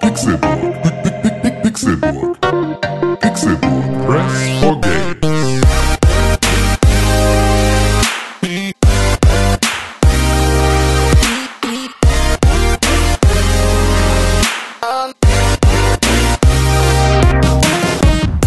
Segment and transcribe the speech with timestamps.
[0.00, 0.72] Pixelburg.
[1.62, 2.40] Pixelburg.
[3.20, 4.06] Pixelburg.
[4.06, 5.60] Press for Games.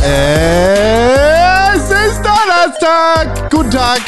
[0.01, 3.51] Es ist Donnerstag!
[3.51, 4.01] Guten Tag!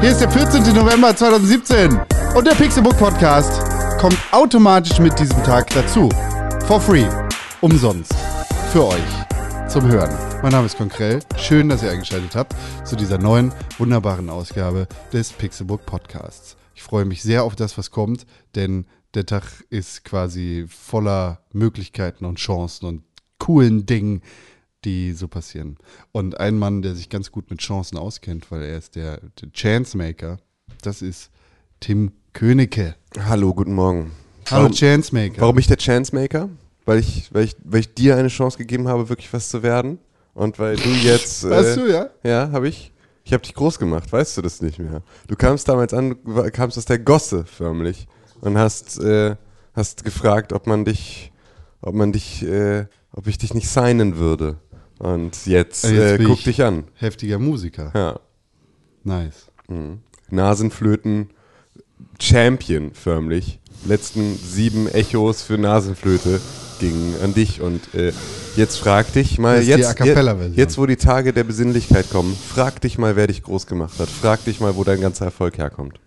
[0.00, 0.74] Hier ist der 14.
[0.74, 2.00] November 2017
[2.34, 6.08] und der Pixelbook Podcast kommt automatisch mit diesem Tag dazu.
[6.66, 7.08] For free.
[7.60, 8.14] Umsonst.
[8.70, 9.68] Für euch.
[9.68, 10.16] Zum Hören.
[10.40, 11.18] Mein Name ist Konkrell.
[11.36, 16.56] Schön, dass ihr eingeschaltet habt zu dieser neuen, wunderbaren Ausgabe des Pixelbook Podcasts.
[16.76, 22.24] Ich freue mich sehr auf das, was kommt, denn der Tag ist quasi voller Möglichkeiten
[22.24, 23.02] und Chancen und
[23.40, 24.22] coolen Dingen,
[24.84, 25.76] die so passieren.
[26.12, 29.50] Und ein Mann, der sich ganz gut mit Chancen auskennt, weil er ist der, der
[29.50, 30.38] Chancemaker,
[30.82, 31.32] das ist
[31.80, 32.94] Tim Königke.
[33.18, 34.12] Hallo, guten Morgen.
[34.50, 35.40] Hallo warum, Chancemaker.
[35.40, 36.48] warum ich der Chancemaker?
[36.84, 39.98] Weil ich, weil, ich, weil ich dir eine Chance gegeben habe, wirklich was zu werden.
[40.34, 41.44] Und weil du jetzt.
[41.44, 42.10] äh, Weißt du, ja?
[42.22, 42.92] Ja, habe ich.
[43.24, 45.02] Ich habe dich groß gemacht, weißt du das nicht mehr?
[45.26, 46.16] Du kamst damals an,
[46.50, 48.06] kamst aus der Gosse förmlich
[48.40, 49.36] und hast, äh,
[49.74, 51.30] hast gefragt, ob man dich,
[51.82, 54.56] ob man dich, äh, ob ich dich nicht signen würde.
[54.98, 56.84] Und jetzt, Äh, jetzt äh, guck ich- dich an.
[56.94, 57.92] Heftiger Musiker.
[57.94, 58.18] Ja.
[59.04, 59.48] Nice.
[59.68, 59.98] Mhm.
[60.30, 61.28] Nasenflöten
[62.20, 63.60] Champion förmlich.
[63.86, 66.40] Letzten sieben Echos für Nasenflöte
[66.80, 68.12] gingen an dich und äh,
[68.56, 69.98] jetzt frag dich mal, jetzt,
[70.54, 74.08] jetzt wo die Tage der Besinnlichkeit kommen, frag dich mal, wer dich groß gemacht hat.
[74.08, 76.00] Frag dich mal, wo dein ganzer Erfolg herkommt.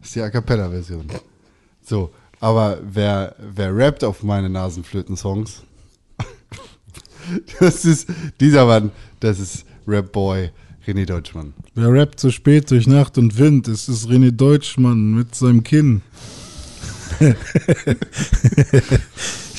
[0.00, 1.06] Das ist die A Cappella-Version.
[1.82, 2.10] So,
[2.40, 5.62] aber wer, wer rappt auf meine Nasenflöten-Songs?
[7.60, 8.08] das ist
[8.40, 10.50] dieser Mann, das ist Rap-Boy
[10.86, 11.52] René Deutschmann.
[11.80, 13.68] Wer rappt so spät durch Nacht und Wind?
[13.68, 16.02] Es ist René Deutschmann mit seinem Kinn.
[17.20, 17.36] Wel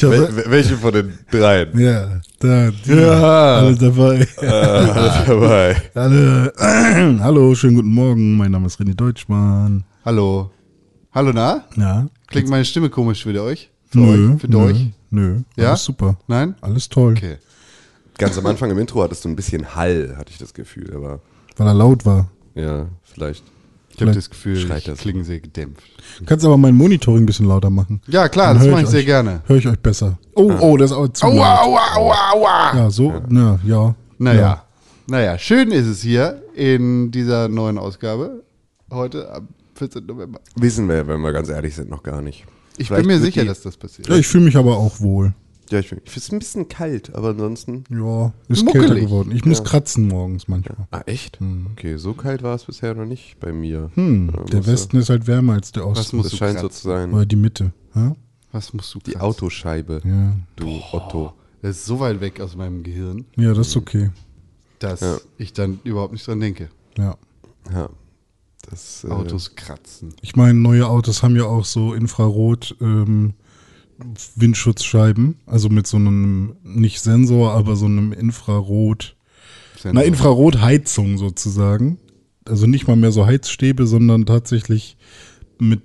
[0.02, 1.80] wel- welche von den dreien?
[1.80, 3.60] ja, da, die, Ja.
[3.60, 4.16] alle dabei.
[4.20, 5.82] Äh, dabei.
[5.94, 6.54] Alle,
[7.22, 8.36] hallo, schönen guten Morgen.
[8.36, 9.86] Mein Name ist René Deutschmann.
[10.04, 10.52] Hallo.
[11.14, 11.64] Hallo, na?
[11.78, 12.08] Ja.
[12.28, 13.70] Klingt meine Stimme komisch für euch?
[13.92, 14.42] Für Nö, euch?
[14.42, 14.88] Für nö, euch?
[15.10, 15.70] Nö, Ja?
[15.70, 16.18] alles super.
[16.28, 16.56] Nein?
[16.60, 17.38] Alles toll, Okay.
[18.18, 21.22] Ganz am Anfang im Intro hattest du ein bisschen Hall, hatte ich das Gefühl, aber
[21.60, 22.30] weil er laut war.
[22.56, 23.44] ja, vielleicht.
[23.96, 25.00] Ich habe das Gefühl, schreit ich das.
[25.00, 25.84] klinge sehr gedämpft.
[26.26, 28.00] Kannst aber mein Monitoring ein bisschen lauter machen.
[28.08, 29.42] Ja, klar, Dann das mache ich sehr euch- gerne.
[29.46, 30.18] Höre ich euch besser.
[30.36, 31.36] Oh, oh, das ist aber zu laut.
[31.36, 32.76] aua, aua, aua.
[32.78, 33.96] Ja, so, ja, ja.
[34.18, 34.64] Naja, Ja.
[35.08, 38.42] naja, schön ist es hier in dieser neuen Ausgabe.
[38.90, 40.06] Heute am 14.
[40.06, 40.40] November.
[40.56, 42.46] Wissen wir, wenn wir ganz ehrlich sind, noch gar nicht.
[42.78, 44.08] Ich Vielleicht bin mir sicher, die- dass das passiert.
[44.08, 45.34] Ja, ich fühle mich aber auch wohl.
[45.72, 47.84] Ja, ich finde es ein bisschen kalt, aber ansonsten.
[47.90, 48.88] Ja, ist Muckelig.
[48.88, 49.32] kälter geworden.
[49.36, 50.88] Ich muss kratzen morgens manchmal.
[50.92, 51.40] Ah, echt?
[51.74, 53.92] Okay, so kalt war es bisher noch nicht bei mir.
[53.94, 56.18] Hm, der Westen ist halt wärmer als der Was Osten.
[56.18, 56.82] muss- Das du scheint so kratzen?
[56.82, 57.14] zu sein.
[57.14, 57.72] Oder die Mitte.
[57.96, 58.16] Ja?
[58.52, 59.22] Was musst du Die kratzen?
[59.28, 60.36] Autoscheibe, Ja.
[60.56, 61.34] du Otto.
[61.62, 64.10] Das ist so weit weg aus meinem Gehirn, ja, das ist okay.
[64.80, 65.18] dass Ja.
[65.38, 66.70] ich dann überhaupt nicht dran denke.
[66.98, 67.16] Ja.
[67.74, 67.90] Ja.
[68.70, 70.14] Das, äh, Autos kratzen.
[70.22, 73.34] Ich meine, neue Autos haben ja auch so Infrarot ähm,
[74.36, 79.16] Windschutzscheiben, also mit so einem nicht Sensor, aber so einem Infrarot,
[79.84, 82.00] na Infrarotheizung sozusagen.
[82.46, 84.98] Also nicht mal mehr so Heizstäbe, sondern tatsächlich
[85.60, 85.82] mit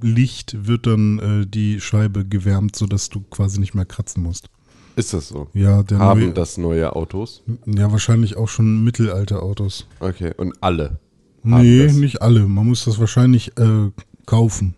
[0.00, 4.48] Licht wird dann äh, die Scheibe gewärmt, sodass du quasi nicht mehr kratzen musst.
[4.96, 5.48] Ist das so?
[5.54, 7.44] Ja, der Haben neue, das neue Autos?
[7.66, 9.86] ja wahrscheinlich auch schon Mittelalterautos.
[10.00, 10.98] Okay, und alle.
[11.44, 12.40] Nee, nicht alle.
[12.48, 13.90] Man muss das wahrscheinlich äh,
[14.26, 14.74] kaufen.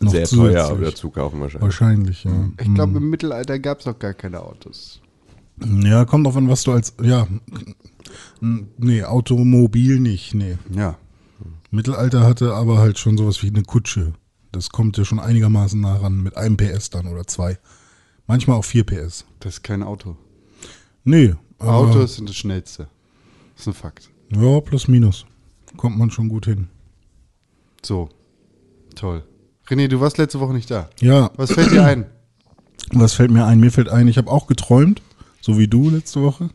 [0.00, 1.62] Noch Sehr teuer dazu kaufen wahrscheinlich.
[1.62, 2.50] Wahrscheinlich, ja.
[2.60, 5.00] Ich glaube, im Mittelalter gab es noch gar keine Autos.
[5.82, 6.94] Ja, kommt drauf an, was du als.
[7.02, 7.26] Ja.
[8.40, 10.56] Nee, Automobil nicht, nee.
[10.70, 10.96] Ja.
[11.70, 14.14] Mittelalter hatte aber halt schon sowas wie eine Kutsche.
[14.52, 17.58] Das kommt ja schon einigermaßen nah ran mit einem PS dann oder zwei.
[18.26, 19.24] Manchmal auch vier PS.
[19.40, 20.16] Das ist kein Auto.
[21.04, 21.34] Nee.
[21.58, 22.88] aber- Autos sind das Schnellste.
[23.54, 24.10] Das ist ein Fakt.
[24.30, 25.26] Ja, plus minus.
[25.76, 26.68] Kommt man schon gut hin.
[27.84, 28.08] So.
[28.94, 29.24] Toll.
[29.68, 30.88] René, du warst letzte Woche nicht da.
[31.00, 32.06] Ja, Was fällt dir ein?
[32.92, 33.60] was fällt mir ein?
[33.60, 35.02] Mir fällt ein, ich habe auch geträumt,
[35.42, 36.48] so wie du letzte Woche.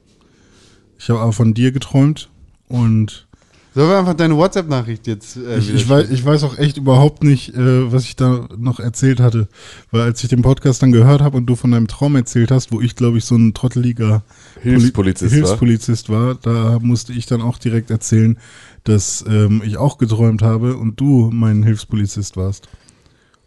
[0.98, 2.30] Ich habe aber von dir geträumt
[2.69, 3.27] und
[3.75, 7.24] Sollen wir einfach deine WhatsApp-Nachricht jetzt äh, Ich, ich, weiß, ich weiß auch echt überhaupt
[7.24, 9.48] nicht, äh, was ich da noch erzählt hatte.
[9.92, 12.71] Weil als ich den Podcast dann gehört habe und du von deinem Traum erzählt hast,
[12.71, 14.24] wo ich, glaube ich, so ein trotteliger
[14.62, 15.48] Hilfspolizist Poli- war.
[15.50, 18.38] Hilfspolizist war, da musste ich dann auch direkt erzählen,
[18.83, 22.68] dass ähm, ich auch geträumt habe und du mein Hilfspolizist warst.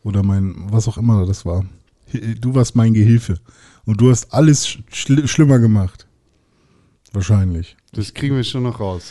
[0.06, 1.64] Oder mein, was auch immer das war.
[2.40, 3.38] Du warst mein Gehilfe.
[3.86, 6.06] Und du hast alles sch schli- schlimmer gemacht.
[7.12, 7.76] Wahrscheinlich.
[7.92, 9.10] Das kriegen wir schon noch raus.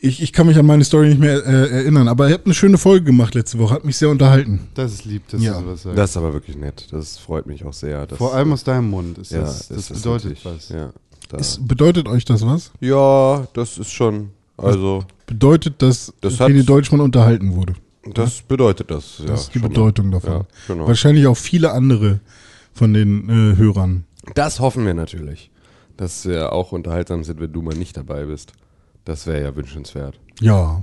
[0.00, 2.54] Ich, ich kann mich an meine Story nicht mehr äh, erinnern, aber ihr habt eine
[2.54, 4.68] schöne Folge gemacht letzte Woche, hat mich sehr unterhalten.
[4.74, 5.52] Das ist lieb, dass Ja.
[5.60, 5.98] du sowas sagst.
[5.98, 6.88] Das ist aber wirklich nett.
[6.90, 8.06] Das freut mich auch sehr.
[8.08, 9.18] Das, Vor allem aus deinem Mund.
[9.18, 10.70] Ist ja, das, das, ist bedeutet was.
[10.70, 10.92] Ja,
[11.28, 11.36] da.
[11.36, 12.72] Ist, bedeutet euch das was?
[12.80, 14.30] ja, das ist schon.
[14.56, 17.74] Also, Bedeutet, dass Das René Deutschmann unterhalten wurde.
[18.04, 19.18] Das bedeutet das.
[19.18, 19.68] Ja, Das ist die schon mal.
[19.68, 20.30] Bedeutung davon.
[20.32, 20.86] Ja, genau.
[20.86, 22.20] Wahrscheinlich auch viele andere
[22.72, 24.04] von den äh, Hörern.
[24.34, 25.50] Das hoffen wir natürlich.
[25.96, 28.52] Dass wir auch unterhaltsam sind, wenn du mal nicht dabei bist.
[29.04, 30.18] Das wäre ja wünschenswert.
[30.40, 30.82] Ja.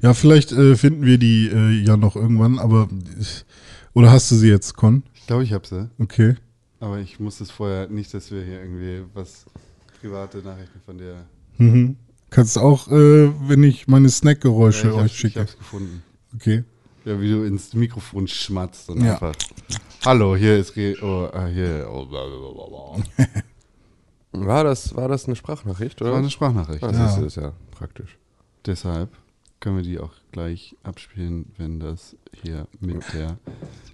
[0.00, 2.88] Ja, vielleicht äh, finden wir die äh, ja noch irgendwann, aber
[3.18, 3.44] ich,
[3.94, 5.02] oder hast du sie jetzt, Con?
[5.14, 5.90] Ich glaube, ich habe sie.
[5.98, 6.36] Okay.
[6.80, 9.44] Aber ich muss es vorher nicht, dass wir hier irgendwie was
[10.00, 11.26] private Nachrichten von dir.
[11.58, 11.96] Mhm.
[12.30, 15.40] Kannst auch, äh, wenn ich meine Snackgeräusche Ja, ich euch hab's- Ich schicke.
[15.40, 16.02] hab's gefunden.
[16.34, 16.64] Okay.
[17.04, 19.14] Ja, wie du ins Mikrofon schmatzt und Ja.
[19.14, 19.34] einfach.
[20.04, 21.88] Hallo, hier ist Re oh, ah, hier.
[21.90, 22.06] Oh.
[24.32, 26.12] War das, war das eine Sprachnachricht, Das oder?
[26.12, 26.82] war eine Sprachnachricht.
[26.84, 27.16] Ah, Ja.
[27.16, 28.18] du, ist ja praktisch.
[28.66, 29.08] Deshalb
[29.58, 33.38] können wir die auch gleich abspielen, wenn das hier mit der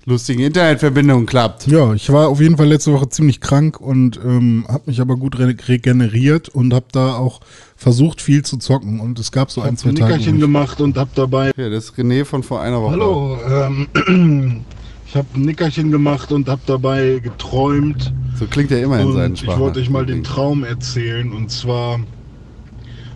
[0.04, 1.66] lustigen Internetverbindung klappt.
[1.68, 5.16] Ja, ich war auf jeden Fall letzte Woche ziemlich krank und ähm, habe mich aber
[5.16, 7.40] gut re regeneriert und habe da auch
[7.84, 8.98] versucht, viel zu zocken.
[8.98, 10.12] Und es gab so ein, zwei ein Tage.
[10.12, 11.52] Nickerchen ich- gemacht und hab dabei.
[11.56, 12.92] Ja, das ist René von vor einer Woche.
[12.92, 14.64] Hallo, ähm,
[15.06, 18.12] ich habe ein Nickerchen gemacht und hab dabei geträumt.
[18.36, 20.24] So klingt er immer in seinen Und ich wollte euch mal den.
[20.24, 21.30] Traum erzählen.
[21.32, 22.00] Und zwar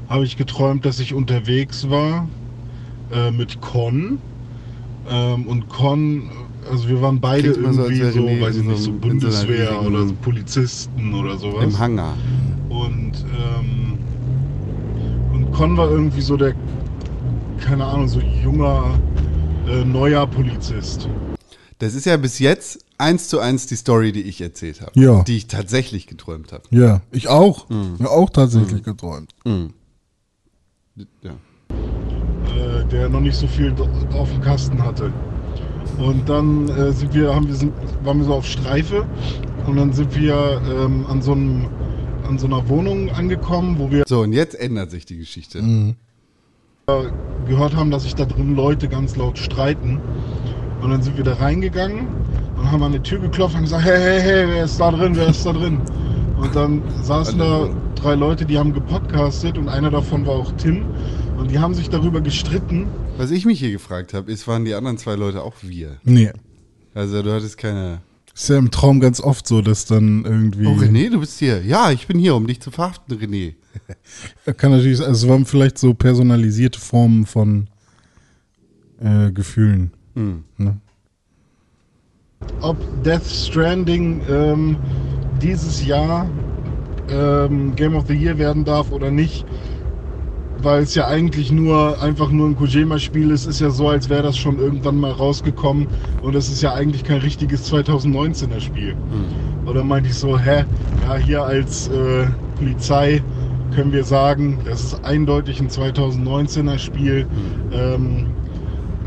[0.09, 2.29] habe ich geträumt, dass ich unterwegs war
[3.11, 4.19] äh, mit Con.
[5.11, 6.25] Ähm, und Con,
[6.71, 8.99] also wir waren beide Klingt so, irgendwie so, René weiß ich nicht, so so so
[8.99, 11.65] Bundeswehr oder so Polizisten oder sowas.
[11.65, 12.15] Im Hangar.
[12.69, 13.98] Und, ähm, und
[15.59, 16.55] Con war irgendwie so der,
[17.59, 18.97] keine Ahnung, so junger,
[19.67, 21.09] äh, neuer Polizist.
[21.81, 24.93] Das ist ja bis jetzt eins zu eins die Story, die ich erzählt habe.
[24.95, 25.25] Ja.
[25.25, 26.63] Die ich tatsächlich geträumt habe.
[26.71, 27.69] Ja, ich auch.
[27.71, 27.97] Mhm.
[27.99, 29.35] Ja, auch tatsächlich geträumt.
[29.45, 31.31] Ja.
[31.31, 33.75] äh, der noch nicht so viel
[34.13, 35.13] auf dem Kasten hatte.
[35.99, 37.73] Und dann äh, sind wir, haben wir sind,
[38.05, 39.09] waren wir so auf Streife
[39.67, 41.67] und dann sind wir ähm, an, so einem,
[42.29, 45.63] an so einer Wohnung angekommen, wo wir So, und jetzt ändert sich die Geschichte.
[45.63, 45.97] Mhm.
[47.47, 50.01] gehört haben, dass sich da drin Leute ganz laut streiten.
[50.81, 52.07] Und dann sind wir da reingegangen
[52.57, 55.17] und haben an die Tür geklopft und gesagt, hey, hey, hey, wer ist da drin,
[55.17, 55.81] wer ist da drin?
[56.39, 60.85] Und dann saßen da drei Leute, die haben gepodcastet und einer davon war auch Tim.
[61.37, 62.87] Und die haben sich darüber gestritten,
[63.17, 65.99] Was ich mich hier gefragt habe, ist, waren die anderen zwei Leute auch wir?
[66.05, 66.31] Nee.
[66.95, 68.01] Also du hattest keine...
[68.39, 70.67] Ist ja im Traum ganz oft so, dass dann irgendwie.
[70.67, 71.61] Oh, René, du bist hier.
[71.65, 73.55] Ja, ich bin hier, um dich zu verhaften, René.
[74.57, 77.67] Kann natürlich, also es waren vielleicht so personalisierte Formen von
[79.01, 79.93] äh, Gefühlen.
[80.15, 80.45] Hm.
[80.57, 80.81] Ne?
[82.61, 84.77] ob Death Stranding ähm,
[85.41, 86.29] dieses Jahr
[87.11, 89.45] ähm, Game of the Year werden darf oder nicht.
[90.61, 94.25] Weil es ja eigentlich nur einfach nur ein Kojima-Spiel ist, ist ja so, als wäre
[94.25, 95.87] das schon irgendwann mal rausgekommen
[96.23, 98.97] und es ist ja eigentlich kein richtiges 2019er Spiel.
[99.67, 100.65] Oder meinte ich so, hä,
[101.07, 102.27] ja, hier als äh,
[102.57, 103.23] Polizei
[103.75, 107.27] können wir sagen, das ist eindeutig ein 2019er Spiel.
[107.73, 108.27] Ähm,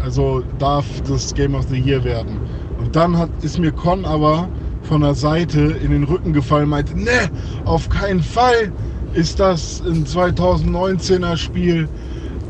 [0.03, 2.39] also darf das Game of the Year werden.
[2.79, 4.47] Und dann hat, ist mir Con aber
[4.83, 7.29] von der Seite in den Rücken gefallen, meinte, ne,
[7.65, 8.71] auf keinen Fall
[9.13, 11.87] ist das ein 2019er Spiel.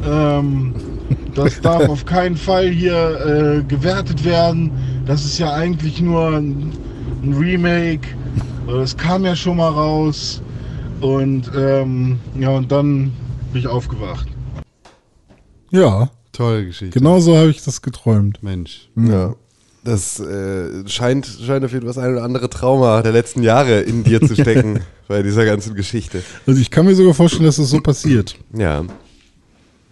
[0.06, 0.74] Ähm,
[1.36, 4.72] das darf auf keinen Fall hier äh, gewertet werden.
[5.06, 6.72] Das ist ja eigentlich nur ein,
[7.24, 8.08] ein Remake.
[8.68, 10.42] Das kam ja schon mal raus.
[11.02, 13.12] Und ähm, ja, und dann
[13.52, 14.28] bin ich aufgewacht.
[15.72, 16.98] Ja, Tolle Geschichte.
[16.98, 18.44] genau so habe ich das geträumt.
[18.44, 18.90] Mensch.
[18.96, 19.36] Ja.
[19.84, 23.82] Das äh, scheint, scheint auf jeden Fall das ein oder andere Trauma der letzten Jahre
[23.82, 26.22] in dir zu stecken bei dieser ganzen Geschichte.
[26.46, 28.38] Also ich kann mir sogar vorstellen, dass das so passiert.
[28.54, 28.84] Ja.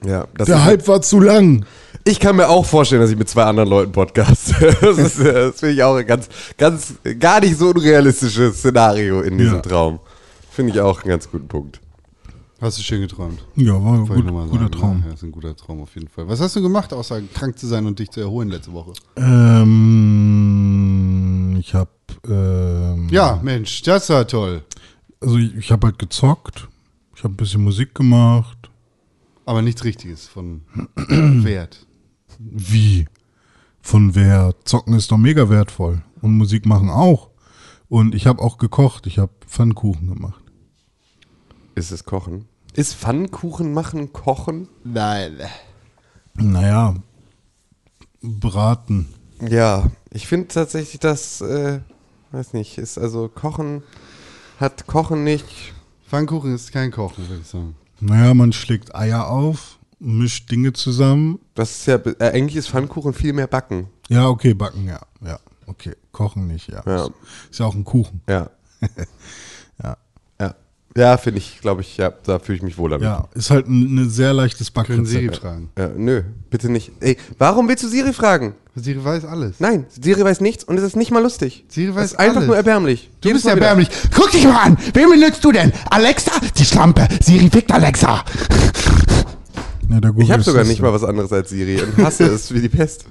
[0.06, 1.66] Ja, Der Hype war zu lang.
[2.06, 4.54] Ich kann mir auch vorstellen, dass ich mit zwei anderen Leuten podcast.
[4.82, 9.22] Das ist, äh, das finde ich auch ein ganz, ganz, gar nicht so unrealistisches Szenario
[9.22, 9.62] in diesem Ja.
[9.62, 10.00] Traum.
[10.52, 11.82] Finde ich auch einen ganz guten Punkt.
[12.62, 13.44] Hast du schön geträumt.
[13.56, 14.98] Ja, war ein Wollte gut, guter sagen, Traum.
[15.00, 15.04] Ne?
[15.08, 16.28] Ja, ist ein guter Traum auf jeden Fall.
[16.28, 18.92] Was hast du gemacht, außer krank zu sein und dich zu erholen letzte Woche?
[20.20, 21.90] Ähm, ich habe
[22.28, 24.64] ähm, Ja, Mensch, das war toll.
[25.22, 26.68] also ich, ich habe halt gezockt.
[27.16, 28.58] Ich habe ein bisschen Musik gemacht.
[29.46, 30.62] Aber nichts Richtiges von
[30.96, 31.86] Wert.
[32.40, 33.06] Wie?
[33.82, 34.54] Von wer?
[34.66, 36.02] Zocken ist doch mega wertvoll.
[36.22, 37.30] Und Musik machen auch.
[37.88, 39.08] Und ich habe auch gekocht.
[39.08, 40.44] Ich habe Pfannkuchen gemacht.
[41.80, 42.46] Ist es Kochen?
[42.74, 44.68] Ist Pfannkuchen machen Kochen?
[44.84, 45.38] Nein.
[46.34, 46.96] Naja,
[48.22, 49.08] braten.
[49.40, 51.80] Ja, ich finde tatsächlich, dass, äh,
[52.34, 53.82] weiß nicht, ist also Kochen,
[54.60, 55.46] hat Kochen nicht.
[56.06, 57.78] Pfannkuchen ist kein Kochen, würde ich sagen.
[58.02, 61.40] Naja, man schlägt Eier auf, mischt Dinge zusammen.
[61.56, 63.88] Das ist ja, äh, eigentlich ist Pfannkuchen viel mehr backen.
[64.10, 65.00] Ja, okay, backen, ja.
[65.26, 65.96] Ja, okay.
[66.12, 66.84] Kochen nicht, ja.
[66.86, 67.08] Ja.
[67.50, 68.20] Ist ja auch ein Kuchen.
[68.28, 68.50] Ja.
[70.96, 71.02] Ja.
[71.04, 71.12] Ja.
[71.12, 73.04] Ja, finde ich, glaube ich, ja, da fühle ich mich wohl damit.
[73.06, 75.70] Ja, ist halt ein ne sehr leichtes Können Siri fragen.
[75.78, 76.92] Ja, nö, bitte nicht.
[77.00, 78.54] Ey, warum willst du Siri fragen?
[78.76, 79.60] Siri weiß alles.
[79.60, 81.66] Nein, Siri weiß nichts und es ist nicht mal lustig.
[81.70, 82.48] Siri weiß es ist einfach alles.
[82.48, 83.10] nur erbärmlich.
[83.22, 83.68] Du Jedes bist Mal wieder.
[83.68, 83.90] erbärmlich.
[84.16, 84.78] Guck dich mal an.
[84.94, 85.72] Wen benutzt du denn?
[85.90, 86.32] Alexa?
[86.58, 87.08] Die Schlampe.
[87.22, 88.24] Siri fickt Alexa.
[89.92, 92.54] Ja, der Google Ich habe sogar nicht mal was anderes als Siri und hasse es
[92.54, 93.06] wie die Pest.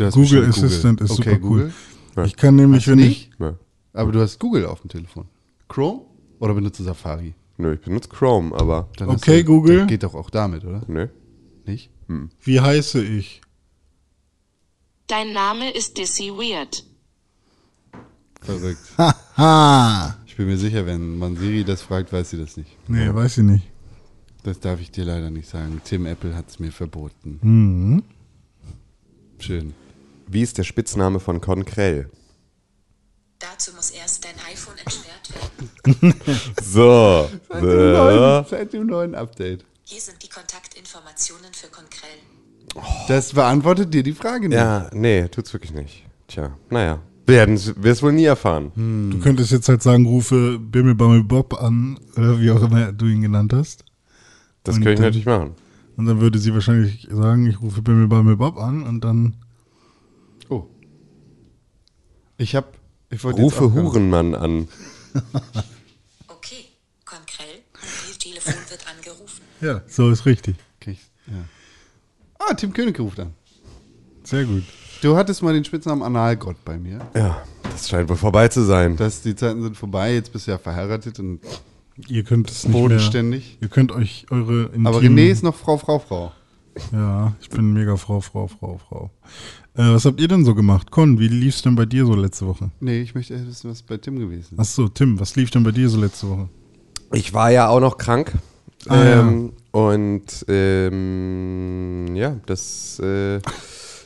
[0.00, 1.72] Hast Google Assistant ist okay, super Google.
[2.16, 2.26] cool.
[2.26, 3.30] Ich kann nämlich, wenn nicht?
[3.32, 3.40] ich.
[3.40, 3.54] Ja.
[3.94, 5.24] Aber du hast Google auf dem Telefon.
[5.66, 6.02] Chrome?
[6.44, 7.32] Oder benutzt du Safari?
[7.56, 9.86] Nö, ich benutze Chrome, aber Dann Okay, du, Google.
[9.86, 10.82] Geht doch auch damit, oder?
[10.88, 11.08] nö.
[11.64, 11.88] Nicht?
[12.42, 13.40] Wie heiße ich?
[15.06, 16.84] Dein Name ist Dizzy Weird.
[18.42, 18.80] Verrückt.
[19.36, 20.16] Ha!
[20.26, 22.70] Ich bin mir sicher, wenn man Siri das fragt, weiß sie das nicht.
[22.86, 23.66] Nee, weiß ich nicht.
[24.44, 25.80] Das darf ich dir leider nicht sagen.
[25.82, 27.40] Tim Apple hat es mir verboten.
[27.42, 28.02] Mhm.
[29.38, 29.74] Schön.
[30.28, 32.10] Wie ist der Spitzname von Konkrell?
[33.52, 36.14] Dazu muss erst dein iPhone entsperrt werden.
[36.62, 37.28] So.
[37.48, 39.64] Seit dem, neuen, seit dem neuen Update.
[39.84, 42.18] Hier sind die Kontaktinformationen für Konkrell.
[43.08, 44.56] Das beantwortet dir die Frage nicht.
[44.56, 46.04] Ja, nee, tut's wirklich nicht.
[46.26, 47.00] Tja, naja.
[47.26, 49.10] Werden wir es wohl nie erfahren.
[49.10, 53.06] Du könntest jetzt halt sagen, rufe Bimmel Bammel Bob an, oder wie auch immer du
[53.06, 53.84] ihn genannt hast.
[54.62, 55.54] Das Und könnte ich dann- natürlich machen.
[55.96, 59.36] Und dann würde sie wahrscheinlich sagen, ich rufe Bimmel Bammel Bob an und dann.
[60.48, 60.64] Oh.
[62.36, 62.74] Ich hab.
[63.14, 63.72] Ich wollte jetzt Rufe.
[63.72, 64.68] Hurenmann an.
[66.28, 66.64] Okay,
[67.04, 67.62] Konkrell,
[68.02, 69.40] Mobiltelefon wird angerufen.
[69.60, 70.56] Ja, so ist richtig.
[70.86, 71.34] Ich's, Ja.
[72.38, 73.32] Ah, Tim König ruft an.
[74.24, 74.64] Sehr gut.
[75.02, 76.98] Du hattest mal den Spitznamen Analgott bei mir.
[77.14, 78.96] Ja, das scheint wohl vorbei zu sein.
[78.96, 81.40] Das, die Zeiten sind vorbei, jetzt bist du ja verheiratet und
[82.08, 83.52] Ihr könnt es nicht bodenständig.
[83.60, 83.62] mehr.
[83.62, 86.32] Ihr könnt euch eure Aber René ist noch Frau, Frau, Frau.
[86.92, 89.10] Ja, ich bin mega Frau, Frau, Frau, Frau.
[89.76, 90.90] Äh, was habt ihr denn so gemacht?
[90.90, 92.70] Con, wie lief's denn bei dir so letzte Woche?
[92.80, 94.58] Nee, ich möchte erst wissen, was bei Tim gewesen ist.
[94.58, 96.48] Ach so, Tim, was lief denn bei dir so letzte Woche?
[97.12, 98.32] Ich war ja auch noch krank.
[98.88, 103.40] Ah, ähm, Und ähm, ja, das äh,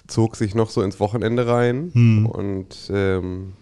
[0.06, 1.90] zog sich noch so ins Wochenende rein.
[1.92, 2.26] Hm.
[2.26, 3.52] Und ähm,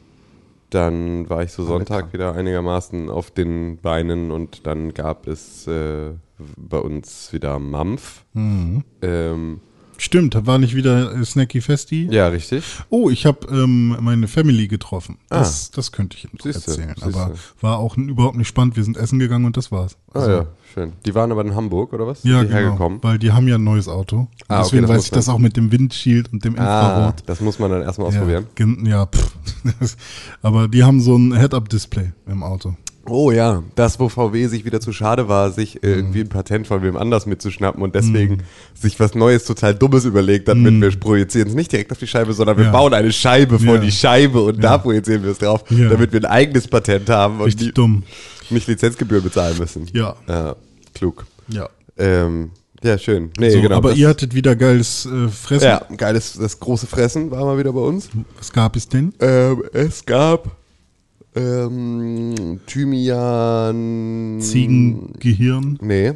[0.70, 6.10] dann war ich so Sonntag wieder einigermaßen auf den Beinen und dann gab es äh,
[6.56, 8.25] bei uns wieder Mampf.
[8.34, 8.84] Mhm.
[9.00, 9.60] Ähm,
[9.98, 12.08] Stimmt, da war nicht wieder äh, Snacky Festi?
[12.10, 12.62] ja, richtig.
[12.90, 15.18] Oh, ich habe ähm, meine Family getroffen.
[15.28, 16.28] Das, das könnte ich Ah.
[16.42, 16.94] Siehste, erzählen.
[17.02, 17.04] siehste.
[17.20, 18.76] Aber war auch überhaupt nicht spannend.
[18.76, 19.96] Wir sind essen gegangen und das war's.
[20.12, 20.92] Ah ja, schön.
[21.06, 22.18] Die waren aber in Hamburg, oder was?
[22.24, 22.60] Also Ja, die genau.
[22.60, 22.98] hergekommen.
[23.02, 24.28] Weil die haben ja ein neues Auto.
[24.48, 27.22] Ah, okay, deswegen das weiß ich das auch mit dem Windshield und dem Ah, Infrarot.
[27.26, 28.46] das muss man dann erstmal ausprobieren.
[28.58, 29.32] Ja, ja pff.
[30.42, 32.76] aber die haben so ein Head-Up-Display im Auto.
[33.08, 36.66] Oh ja, das, wo VW sich wieder zu schade war, sich äh, irgendwie ein Patent
[36.66, 38.42] von wem anders mitzuschnappen und deswegen
[38.75, 42.06] sich was Neues, total Dummes überlegt hat, mit wir projizieren es nicht direkt auf die
[42.06, 42.72] Scheibe, sondern wir Ja.
[42.72, 43.80] bauen eine Scheibe vor Ja.
[43.80, 45.88] die Scheibe und da projizieren wir es drauf, Ja.
[45.88, 48.02] damit wir ein eigenes Patent haben und Richtig dumm.
[48.50, 49.86] nicht Lizenzgebühren bezahlen müssen.
[49.92, 50.16] Ja.
[50.28, 50.56] Ja,
[50.94, 51.26] klug.
[51.48, 51.68] Ja.
[51.96, 52.50] Ähm,
[52.82, 53.30] ja, schön.
[53.38, 53.76] Nee, So, genau.
[53.76, 55.64] aber ihr hattet wieder geiles äh, Fressen.
[55.66, 58.08] ja, geiles, das große Fressen war mal wieder bei uns.
[58.38, 59.14] Was gab es denn?
[59.20, 60.55] Ähm, es gab
[61.37, 64.38] ähm, Thymian.
[64.40, 65.78] Ziegengehirn.
[65.81, 66.12] Nee.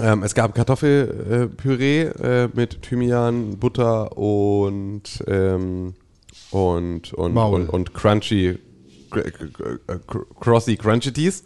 [0.00, 5.22] Ähm, es gab Kartoffelpüree äh, mit Thymian, Butter und
[6.50, 7.60] und und Maul.
[7.62, 8.58] und, und crunchy
[9.10, 11.42] cr- cr- cr- crossy crunchities.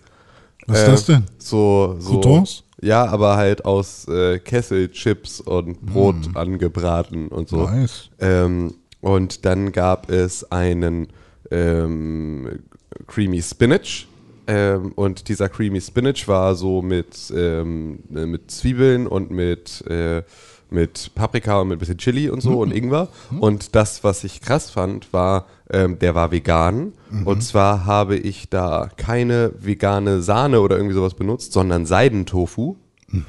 [0.66, 1.24] Was ist Äh, das denn?
[1.38, 2.62] So, so Croutons?
[2.82, 7.64] Ja, aber halt aus äh, Kesselchips und Brot angebraten und so.
[7.68, 8.10] Nice.
[8.20, 11.08] Ähm, und dann gab es einen
[11.50, 12.58] ähm,
[13.06, 14.06] Creamy Spinach.
[14.48, 20.22] Ähm, und dieser Creamy Spinach war so mit, ähm, äh, mit Zwiebeln und mit, äh,
[20.70, 23.08] mit Paprika und mit ein bisschen Chili und so und Ingwer.
[23.40, 26.92] Und das, was ich krass fand, war, ähm, der war vegan.
[27.24, 32.76] Und zwar habe ich da keine vegane Sahne oder irgendwie sowas benutzt, sondern Seidentofu.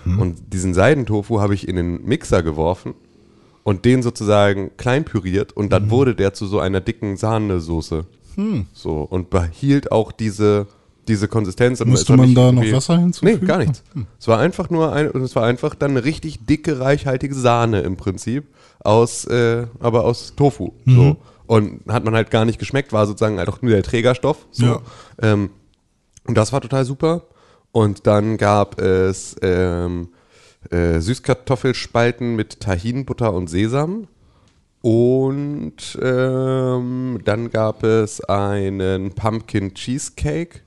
[0.05, 2.95] Und diesen Seidentofu habe ich in den Mixer geworfen
[3.63, 5.69] und den sozusagen klein püriert und Mhm.
[5.69, 8.05] dann wurde der zu so einer dicken Sahnesoße.
[8.38, 8.67] Hm.
[8.72, 10.67] So und behielt auch diese,
[11.08, 11.84] diese Konsistenz.
[11.84, 13.39] Musste war man da noch Wasser hinzufügen?
[13.41, 13.84] Nee, gar nichts.
[14.20, 17.82] Es war einfach nur ein, und es war einfach dann eine richtig dicke, reichhaltige Sahne
[17.82, 18.46] im Prinzip
[18.79, 20.72] aus, äh, aber aus Tofu.
[20.86, 20.96] Mhm.
[20.96, 21.17] So.
[21.48, 24.46] Und hat man halt gar nicht geschmeckt, war sozusagen halt auch nur der Trägerstoff.
[24.51, 24.65] So.
[24.65, 24.82] Ja.
[25.22, 25.50] Ähm,
[26.27, 27.24] und das war total super.
[27.72, 30.10] Und dann gab es ähm,
[30.70, 34.08] äh, Süßkartoffelspalten mit Tahinbutter und Sesam.
[34.88, 40.62] Und ähm, dann gab es einen Pumpkin Cheesecake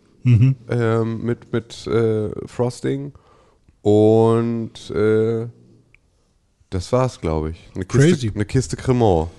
[0.68, 3.12] ähm, mit, mit äh, Frosting.
[3.80, 5.46] Und äh,
[6.68, 7.70] das war's, glaube ich.
[7.74, 8.32] Eine Kiste, Crazy.
[8.34, 9.30] Eine Kiste Cremant.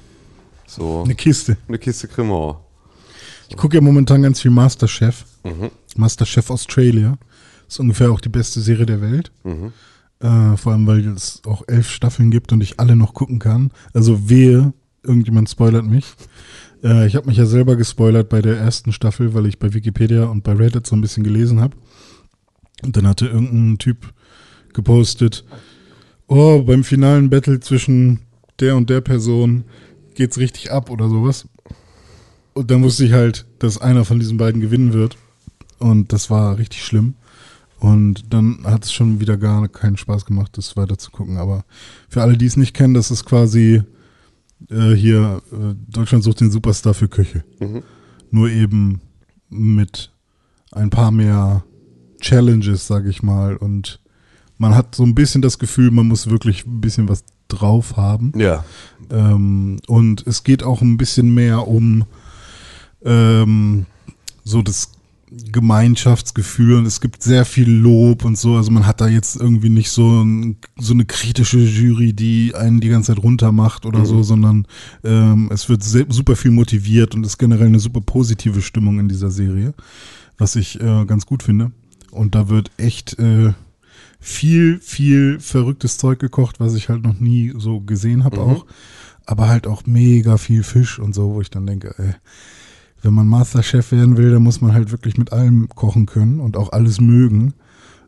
[0.66, 1.04] So.
[1.04, 1.58] Eine Kiste.
[1.68, 2.58] Eine Kiste Cremant.
[3.50, 5.26] Ich gucke ja momentan ganz viel Masterchef.
[5.96, 7.20] Masterchef Australia.
[7.68, 9.32] Ist ungefähr auch die beste Serie der Welt.
[10.22, 13.72] Äh, vor allem, weil es auch elf Staffeln gibt und ich alle noch gucken kann.
[13.94, 14.74] Also wehe,
[15.04, 16.06] irgendjemand spoilert mich.
[16.84, 20.26] Äh, ich habe mich ja selber gespoilert bei der ersten Staffel, weil ich bei Wikipedia
[20.26, 21.76] und bei Reddit so ein bisschen gelesen habe.
[22.84, 24.14] Und dann hatte irgendein Typ
[24.74, 25.44] gepostet,
[26.28, 28.20] oh, beim finalen Battle zwischen
[28.60, 29.64] der und der Person
[30.14, 31.48] geht's richtig ab oder sowas.
[32.54, 35.18] Und dann wusste ich halt, dass einer von diesen beiden gewinnen wird.
[35.80, 37.16] Und das war richtig schlimm.
[37.82, 41.38] Und dann hat es schon wieder gar keinen Spaß gemacht, das weiter zu gucken.
[41.38, 41.66] Aber
[42.10, 43.82] für alle, die es nicht kennen, das ist quasi
[44.70, 47.44] äh, hier, äh, Deutschland sucht den Superstar für Köche.
[48.30, 49.02] Nur eben
[49.50, 50.12] mit
[50.72, 51.64] ein paar mehr
[52.20, 53.58] Challenges, sage ich mal.
[53.58, 54.00] Und
[54.60, 58.32] man hat so ein bisschen das Gefühl, man muss wirklich ein bisschen was drauf haben.
[58.36, 58.64] Ja.
[59.10, 62.06] Ähm, und es geht auch ein bisschen mehr um
[63.04, 63.88] ähm,
[64.44, 64.92] so das
[65.32, 68.56] Gemeinschaftsgefühl und es gibt sehr viel Lob und so.
[68.56, 72.82] Also man hat da jetzt irgendwie nicht so, ein, so eine kritische Jury, die einen
[72.82, 74.68] die ganze Zeit runtermacht oder so, sondern
[75.06, 79.00] ähm, es wird sehr, super viel motiviert und es ist generell eine super positive Stimmung
[79.00, 79.74] in dieser Serie,
[80.38, 81.72] was ich äh, ganz gut finde.
[82.12, 83.54] Und da wird echt äh,
[84.20, 88.66] viel, viel verrücktes Zeug gekocht, was ich halt noch nie so gesehen habe auch.
[89.26, 92.16] Aber halt auch mega viel Fisch und so, wo ich dann denke, ey,
[93.02, 96.58] wenn man Masterchef werden will, dann muss man halt wirklich mit allem kochen können und
[96.58, 97.54] auch alles mögen.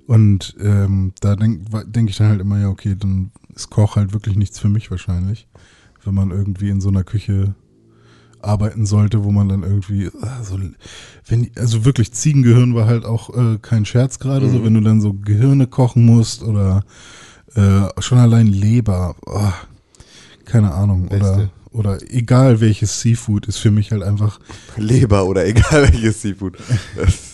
[0.06, 4.14] Und ähm, da denke denk ich dann halt immer, ja, okay, dann ist Koch halt
[4.14, 5.48] wirklich nichts für mich wahrscheinlich.
[6.04, 7.56] Wenn man irgendwie in so einer Küche
[8.42, 10.60] arbeiten sollte, wo man dann irgendwie, also,
[11.28, 15.00] wenn, also wirklich Ziegengehirn war halt auch äh, kein Scherz gerade, so wenn du dann
[15.00, 16.84] so Gehirne kochen musst oder
[17.56, 19.54] äh, schon allein Leber, oh,
[20.44, 21.34] keine Ahnung, Beste.
[21.34, 21.50] oder
[22.10, 24.40] egal welches Seafood ist für mich halt einfach,
[24.78, 26.58] Leber oder egal welches Seafood.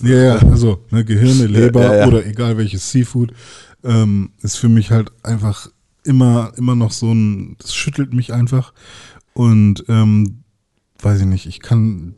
[0.01, 2.07] Ja, ja, also ne, Gehirne, Leber ja, ja.
[2.07, 3.33] oder egal welches Seafood,
[3.83, 5.69] ähm, ist für mich halt einfach
[6.03, 8.73] immer, immer noch so ein, das schüttelt mich einfach
[9.33, 10.43] und ähm,
[11.01, 12.15] weiß ich nicht, ich kann,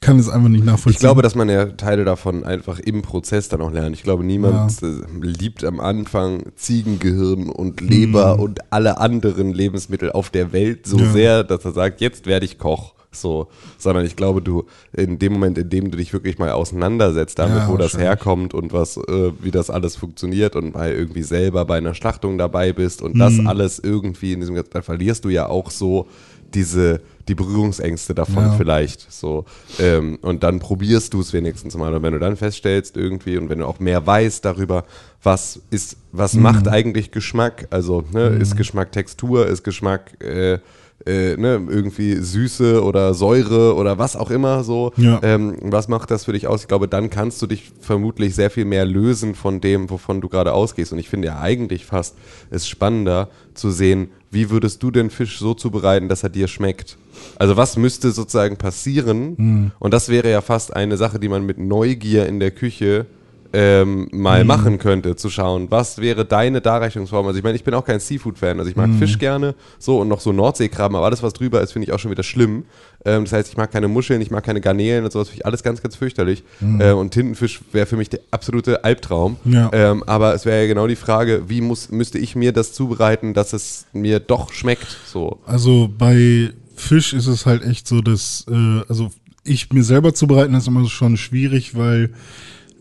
[0.00, 0.92] ich kann es einfach nicht nachvollziehen.
[0.92, 3.96] Ich glaube, dass man ja Teile davon einfach im Prozess dann auch lernt.
[3.96, 4.86] Ich glaube, niemand äh,
[5.20, 11.04] liebt am Anfang Ziegengehirn und Leber und alle anderen Lebensmittel auf der Welt so Mhm.
[11.04, 11.12] Ja.
[11.12, 12.94] sehr, dass er sagt, jetzt werde ich Koch.
[13.10, 17.38] So, sondern ich glaube, du in dem Moment, in dem du dich wirklich mal auseinandersetzt
[17.38, 21.22] damit, Ja, wo das herkommt und was, äh, wie das alles funktioniert und mal irgendwie
[21.22, 23.46] selber bei einer Schlachtung dabei bist und das Mhm.
[23.46, 26.06] alles irgendwie in diesem, dann verlierst du ja auch so
[26.54, 28.52] diese, die Berührungsängste davon Ja.
[28.52, 29.10] vielleicht.
[29.12, 29.44] So.
[29.78, 31.94] Ähm, und dann probierst du es wenigstens mal.
[31.94, 34.84] Und wenn du dann feststellst irgendwie und wenn du auch mehr weißt darüber,
[35.22, 36.42] was ist, was Mhm.
[36.42, 40.58] macht eigentlich Geschmack, also ne, ist Geschmack Textur, ist Geschmack äh,
[41.06, 44.92] äh, ne, irgendwie Süße oder Säure oder was auch immer so.
[44.96, 45.20] Ja.
[45.22, 46.62] Ähm, was macht das für dich aus?
[46.62, 50.28] Ich glaube, dann kannst du dich vermutlich sehr viel mehr lösen von dem, wovon du
[50.28, 50.92] gerade ausgehst.
[50.92, 52.16] Und ich finde ja eigentlich fast
[52.50, 56.96] es spannender zu sehen, wie würdest du den Fisch so zubereiten, dass er dir schmeckt?
[57.36, 59.34] Also was müsste sozusagen passieren?
[59.78, 63.06] Und das wäre ja fast eine Sache, die man mit Neugier in der Küche
[63.52, 67.26] ähm, mal machen könnte, zu schauen, was wäre deine Darreichungsform.
[67.26, 70.08] Also ich meine, ich bin auch kein Seafood-Fan, also ich mag Fisch gerne, so und
[70.08, 72.64] noch so Nordseekrabben, aber alles, was drüber ist, finde ich auch schon wieder schlimm.
[73.08, 75.46] Ähm, das heißt, ich mag keine Muscheln, ich mag keine Garnelen und sowas, finde ich
[75.46, 76.44] alles ganz, ganz fürchterlich.
[76.78, 79.36] Äh, und Tintenfisch wäre für mich der absolute Albtraum.
[79.44, 79.70] Ja.
[79.72, 83.34] Ähm, aber es wäre ja genau die Frage, wie muss, müsste ich mir das zubereiten,
[83.34, 85.40] dass es mir doch schmeckt, so.
[85.46, 89.10] Also bei Fisch ist es halt echt so, dass, äh, also
[89.44, 92.12] ich mir selber zubereiten ist immer schon schwierig, weil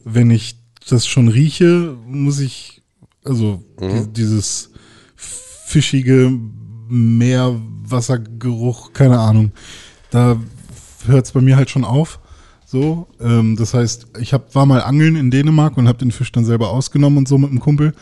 [0.03, 0.57] wenn ich
[0.89, 2.81] das schon rieche, muss ich,
[3.23, 4.71] also die, dieses
[5.15, 6.31] fischige
[6.89, 9.51] Meerwassergeruch, keine Ahnung,
[10.11, 10.37] da
[11.05, 12.19] hört es bei mir halt schon auf.
[12.65, 16.33] So, ähm, das heißt, ich hab, war mal angeln in Dänemark und habe den Fisch
[16.33, 17.93] dann selber ausgenommen und so mit einem Kumpel.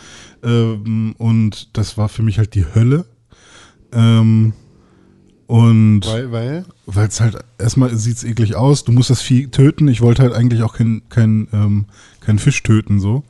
[0.44, 3.06] Ähm, und das war für mich halt die Hölle.
[3.94, 4.54] Ähm,
[5.46, 6.66] und Weil, weil?
[6.88, 8.84] weil es halt erstmal sieht's eklig aus.
[8.84, 9.88] Du musst das Vieh töten.
[9.88, 11.86] Ich wollte halt eigentlich auch keinen kein, ähm,
[12.20, 13.24] kein Fisch töten so.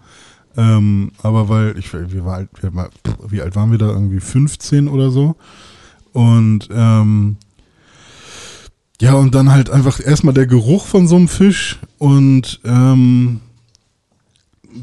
[0.56, 2.90] Ähm, aber weil ich wie, war alt, wie, war,
[3.28, 5.36] wie alt waren wir da irgendwie 15 oder so
[6.14, 7.36] und ähm,
[9.02, 13.42] ja und dann halt einfach erstmal der Geruch von so einem Fisch und ähm,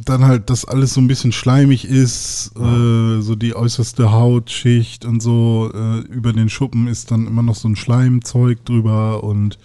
[0.05, 5.20] dann halt, dass alles so ein bisschen schleimig ist, äh, so die äußerste Hautschicht und
[5.20, 9.59] so, äh, über den Schuppen ist dann immer noch so ein Schleimzeug drüber und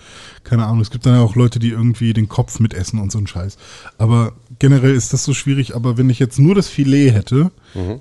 [0.44, 3.20] keine Ahnung, es gibt dann ja auch Leute, die irgendwie den Kopf mitessen und so
[3.20, 3.58] ein Scheiß.
[3.98, 7.52] Aber generell ist das so schwierig, aber wenn ich jetzt nur das Filet hätte,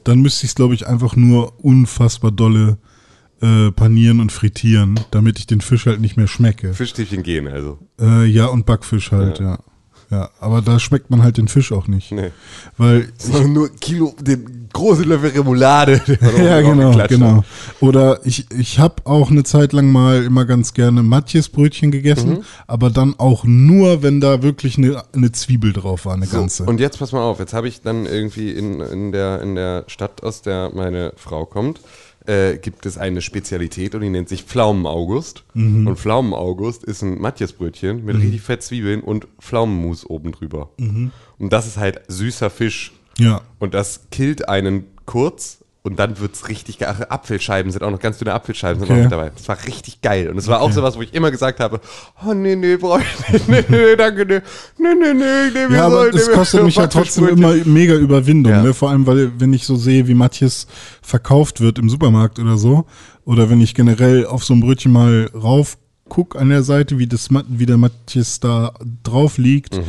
[0.05, 2.79] dann müsste ich es, glaube ich, einfach nur unfassbar dolle
[3.42, 6.72] äh, panieren und frittieren, damit ich den Fisch halt nicht mehr schmecke.
[6.75, 7.79] Fischstäbchen gehen also.
[8.01, 9.59] Äh, ja, und Backfisch halt, ja.
[10.11, 10.31] ja.
[10.40, 12.12] aber da schmeckt man halt den Fisch auch nicht.
[12.12, 12.31] Nee.
[12.79, 16.01] Weil Sondern nur Kilo, den großen Löffel Remoulade.
[16.38, 17.44] ja, genau, genau.
[17.81, 22.42] Oder ich, ich habe auch eine Zeit lang mal immer ganz gerne Matjesbrötchen gegessen, Mhm.
[22.66, 26.64] aber dann auch nur, wenn da wirklich eine, eine Zwiebel drauf war, eine So, ganze.
[26.64, 29.85] und jetzt pass mal auf, jetzt habe ich dann irgendwie in, in, der, in der
[29.88, 31.81] Stadt, aus der meine Frau kommt,
[32.27, 35.45] äh, gibt es eine Spezialität und die nennt sich Pflaumen-August.
[35.55, 35.87] Mhm.
[35.87, 40.71] Und Pflaumen-August ist ein Matjesbrötchen mit richtig fett Zwiebeln und Pflaumenmus oben drüber.
[40.79, 41.12] Mhm.
[41.39, 42.93] Und das ist halt süßer Fisch.
[43.19, 43.43] ja.
[43.59, 46.94] Und das killt einen kurz und dann wird's richtig geil.
[46.99, 48.99] Ach, Apfelscheiben sind auch noch ganz dünne Apfelscheiben sind Okay.
[49.01, 49.31] auch noch dabei.
[49.35, 50.29] Das war richtig geil.
[50.29, 51.81] Und es war auch sowas, wo ich immer gesagt habe,
[52.27, 54.40] oh nee, nee, brauch ich nicht, nee, nee, danke, nee,
[54.79, 57.94] nee, nee, nee, nee, wir Ja, aber das nee, kostet mich ja trotzdem immer mega
[57.94, 58.62] Überwindung, Ja.
[58.62, 58.75] ne?
[58.75, 60.66] Vor allem, weil, wenn ich so sehe, wie Matjes
[61.03, 62.85] verkauft wird im Supermarkt oder so,
[63.25, 67.09] oder wenn ich generell auf so ein Brötchen mal rauf guck an der Seite, wie,
[67.09, 68.72] das, wie der Matjes da
[69.03, 69.81] drauf liegt,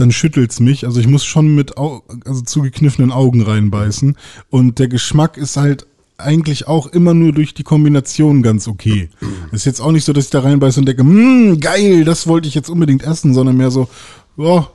[0.00, 0.86] dann schüttelt's mich.
[0.86, 4.16] Also ich muss schon mit Au also zugekniffenen Augen reinbeißen.
[4.48, 5.86] Und der Geschmack ist halt
[6.16, 9.08] eigentlich auch immer nur durch die Kombination ganz okay.
[9.52, 12.48] Ist jetzt auch nicht so, dass ich da reinbeiße und denke, mmm, geil, das wollte
[12.48, 13.88] ich jetzt unbedingt essen, sondern mehr so,
[14.36, 14.68] ja,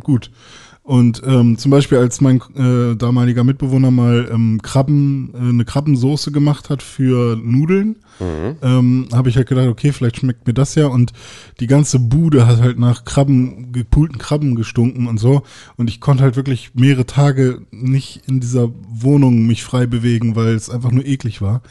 [0.00, 0.30] gut.
[0.86, 6.30] Und ähm, zum Beispiel, als mein äh, damaliger Mitbewohner mal ähm, Krabben, äh, eine Krabbensoße
[6.30, 7.96] gemacht hat für Nudeln,
[8.62, 10.86] ähm, habe ich halt gedacht, okay, vielleicht schmeckt mir das ja.
[10.86, 11.12] Und
[11.58, 15.42] die ganze Bude hat halt nach Krabben, gepulten Krabben gestunken und so.
[15.76, 20.54] Und ich konnte halt wirklich mehrere Tage nicht in dieser Wohnung mich frei bewegen, weil
[20.54, 21.62] es einfach nur eklig war.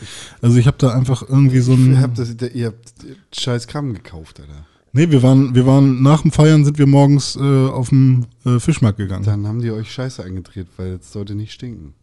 [0.41, 1.93] Also ich habe da einfach irgendwie so ein.
[1.93, 2.93] Ihr habt, das, ihr habt
[3.33, 4.65] scheiß Kram gekauft, Alter.
[4.97, 8.59] Nee, wir waren, wir waren nach dem Feiern sind wir morgens äh, auf den äh,
[8.59, 9.25] Fischmarkt gegangen.
[9.25, 11.93] Dann haben die euch Scheiße eingedreht, weil es sollte nicht stinken.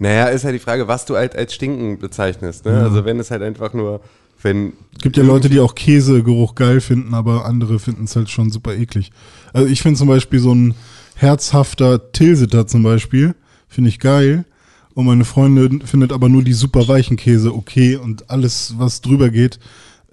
[0.00, 2.64] Naja, ist ja die Frage, was du halt als Stinken bezeichnest.
[2.64, 2.80] Ne?
[2.80, 4.00] Also wenn es halt einfach nur,
[4.42, 8.28] wenn Es gibt ja Leute, die auch Käsegeruch geil finden, aber andere finden es halt
[8.28, 9.12] schon super eklig.
[9.52, 10.74] Also ich finde zum Beispiel so ein
[11.14, 13.36] herzhafter Tilsiter zum Beispiel,
[13.68, 14.46] finde ich geil.
[14.94, 19.28] Und meine Freundin findet aber nur die super weichen Käse okay und alles, was drüber
[19.30, 19.60] geht,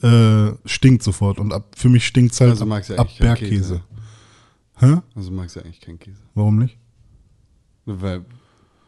[0.04, 1.40] äh, stinkt sofort.
[1.40, 3.82] Und ab, für mich stinkt's halt Also ab keinen Bergkäse.
[4.78, 4.98] Hä?
[5.16, 6.22] Also magst du eigentlich keinen Käse.
[6.34, 6.78] Warum nicht?
[7.86, 8.26] Weil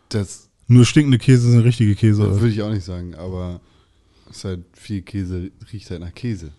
[0.09, 2.23] das Nur stinkende Käse sind richtige Käse.
[2.23, 2.39] oder?
[2.39, 3.61] würde ich auch nicht sagen, aber
[4.29, 6.51] es ist halt viel Käse, riecht halt nach Käse.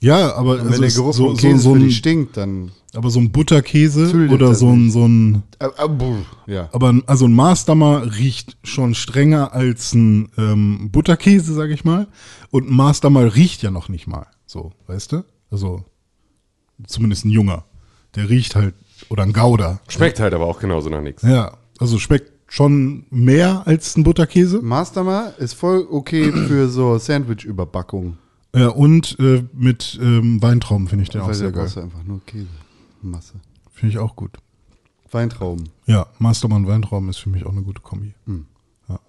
[0.00, 2.36] Ja, aber wenn also der es- Geruch so, von so, Käse so für ein, stinkt,
[2.36, 2.72] dann.
[2.94, 5.42] aber so ein Butterkäse oder so ein, so ein
[6.46, 6.68] ja.
[6.72, 12.06] Aber ein- also ein Maßdammer riecht schon strenger als ein ähm, Butterkäse, sag ich mal.
[12.50, 14.26] Und ein Maßdammer riecht ja noch nicht mal.
[14.46, 15.24] So, weißt du?
[15.50, 15.84] Also
[16.86, 17.64] zumindest ein Junger.
[18.14, 18.74] Der riecht halt,
[19.08, 19.80] oder ein Gouda.
[19.88, 21.22] schmeckt halt aber auch genauso nach nichts.
[21.22, 24.60] Ja, also schmeckt schon mehr als ein Butterkäse.
[24.62, 28.18] Masterma ist voll okay für so Sandwich-Überbackung.
[28.54, 31.64] Ja, und äh, mit ähm, Weintrauben finde ich den auch sehr geil.
[31.64, 32.46] brauchst du einfach nur Käse.
[33.02, 33.34] Masse.
[33.72, 34.38] Finde ich auch gut.
[35.10, 35.68] Weintrauben.
[35.86, 38.14] Ja, Mastermann Weintrauben ist für mich auch eine gute Kombi.
[38.26, 38.46] Hm.
[38.88, 39.00] Ja.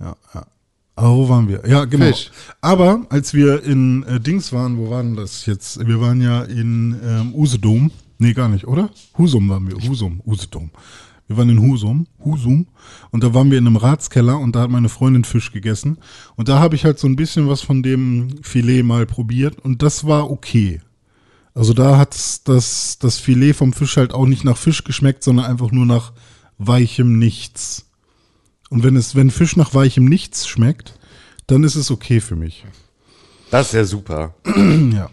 [0.00, 0.46] Ja, ja.
[0.96, 1.64] Aber wo waren wir?
[1.66, 2.06] Ja, genau.
[2.06, 2.30] Fisch.
[2.60, 5.86] Aber als wir in äh, Dings waren, wo waren das jetzt?
[5.86, 7.92] Wir waren ja in ähm, Usedom.
[8.18, 8.90] Nee, gar nicht, oder?
[9.16, 9.76] Husum waren wir.
[9.88, 10.70] Husum, Usedom.
[11.28, 12.66] Wir waren in Husum, Husum,
[13.10, 15.98] und da waren wir in einem Ratskeller und da hat meine Freundin Fisch gegessen.
[16.36, 19.82] Und da habe ich halt so ein bisschen was von dem Filet mal probiert und
[19.82, 20.80] das war okay.
[21.54, 22.16] Also da hat
[22.48, 26.12] das, das Filet vom Fisch halt auch nicht nach Fisch geschmeckt, sondern einfach nur nach
[26.56, 27.90] weichem Nichts.
[28.70, 30.98] Und wenn es, wenn Fisch nach weichem Nichts schmeckt,
[31.46, 32.64] dann ist es okay für mich.
[33.50, 34.34] Das ist ja super.
[34.92, 35.10] ja.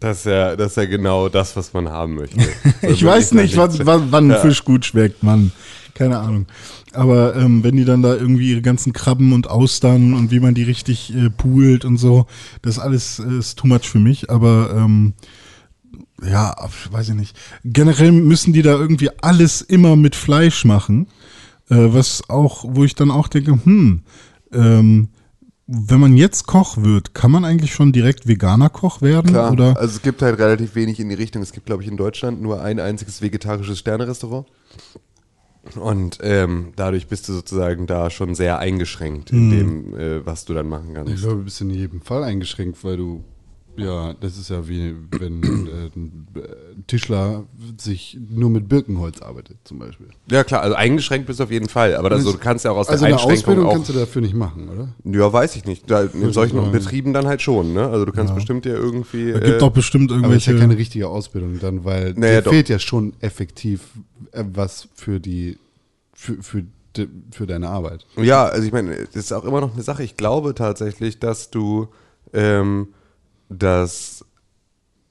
[0.00, 2.38] Das ist ja, das ist ja genau das, was man haben möchte.
[2.82, 5.52] Ich weiß nicht, was, wann, wann ein Fisch gut schmeckt, Mann.
[5.94, 6.46] Keine Ahnung.
[6.92, 10.54] Aber ähm, wenn die dann da irgendwie ihre ganzen Krabben und Austern und wie man
[10.54, 12.26] die richtig äh, poolt und so,
[12.62, 14.30] das alles äh, ist too much für mich.
[14.30, 15.14] Aber ähm,
[16.22, 16.54] ja,
[16.90, 17.36] weiß ich nicht.
[17.64, 21.08] Generell müssen die da irgendwie alles immer mit Fleisch machen.
[21.70, 24.02] Äh, was auch, wo ich dann auch denke, hm,
[24.52, 25.08] ähm,
[25.66, 29.32] wenn man jetzt Koch wird, kann man eigentlich schon direkt veganer Koch werden?
[29.32, 29.76] Klar, Oder?
[29.76, 31.42] also es gibt halt relativ wenig in die Richtung.
[31.42, 34.46] Es gibt, glaube ich, in Deutschland nur ein einziges vegetarisches Sternerestaurant.
[35.74, 40.54] Und ähm, dadurch bist du sozusagen da schon sehr eingeschränkt in dem, äh, was du
[40.54, 41.22] dann machen Ich kannst.
[41.22, 43.24] glaube, du bist in jedem Fall eingeschränkt, weil du
[43.76, 46.26] ja, das ist ja wie wenn äh, ein
[46.86, 47.44] Tischler
[47.78, 50.08] sich nur mit Birkenholz arbeitet, zum Beispiel.
[50.30, 52.76] Ja klar, also eingeschränkt bist du auf jeden Fall, aber das, du kannst ja auch
[52.78, 53.72] aus Also der eine Einschränkung Ausbildung auch...
[53.72, 54.88] kannst du dafür nicht machen, oder?
[55.04, 55.90] Ja, weiß ich nicht.
[55.90, 56.72] Da, in solchen sagen.
[56.72, 57.88] Betrieben dann halt schon, ne?
[57.88, 59.32] Also du kannst bestimmt ja irgendwie...
[59.32, 60.58] Da gibt äh, doch bestimmt Aber es ist ja irgendwelche.
[60.58, 62.52] keine richtige Ausbildung dann, weil Naja, dir doch.
[62.52, 63.80] fehlt ja schon effektiv
[64.32, 65.58] äh, was für die
[66.12, 66.64] für, für,
[67.30, 68.06] für deine Arbeit.
[68.16, 70.02] Ja, also ich meine, das ist auch immer noch eine Sache.
[70.02, 71.88] Ich glaube tatsächlich, dass du
[72.32, 72.88] ähm,
[73.48, 74.24] das,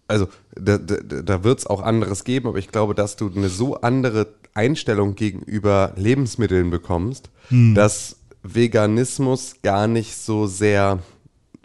[0.07, 3.49] also da, da, da wird es auch anderes geben, aber ich glaube, dass du eine
[3.49, 7.29] so andere Einstellung gegenüber Lebensmitteln bekommst,
[7.75, 10.99] dass Veganismus gar nicht so sehr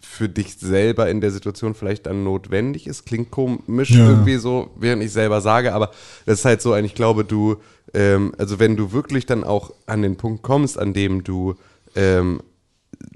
[0.01, 3.05] für dich selber in der Situation vielleicht dann notwendig ist.
[3.05, 4.09] Klingt komisch Ja.
[4.09, 5.91] irgendwie so, während ich selber sage, aber
[6.25, 7.57] das ist halt so ein, ich glaube, du,
[7.93, 11.55] ähm, also wenn du wirklich dann auch an den Punkt kommst, an dem du
[11.95, 12.41] ähm,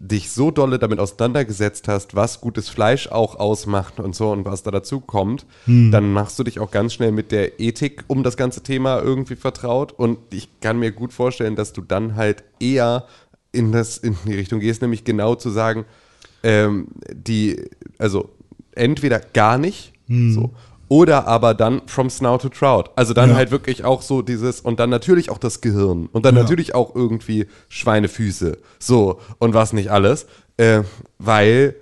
[0.07, 4.63] dich so dolle damit auseinandergesetzt hast, was gutes Fleisch auch ausmacht und so und was
[4.63, 5.45] da dazu kommt,
[5.91, 9.35] dann machst du dich auch ganz schnell mit der Ethik um das ganze Thema irgendwie
[9.35, 9.91] vertraut.
[9.91, 13.05] Und ich kann mir gut vorstellen, dass du dann halt eher
[13.51, 15.85] in das in die Richtung gehst, nämlich genau zu sagen,
[16.43, 17.61] ähm, die,
[17.97, 18.29] also
[18.73, 19.93] entweder gar nicht,
[20.33, 20.51] so,
[20.87, 22.85] oder aber dann from snout to trout.
[22.95, 23.35] Also dann Ja.
[23.35, 26.41] halt wirklich auch so dieses, und dann natürlich auch das Gehirn und dann Ja.
[26.41, 30.83] natürlich auch irgendwie Schweinefüße, so, und was nicht alles, äh,
[31.17, 31.75] weil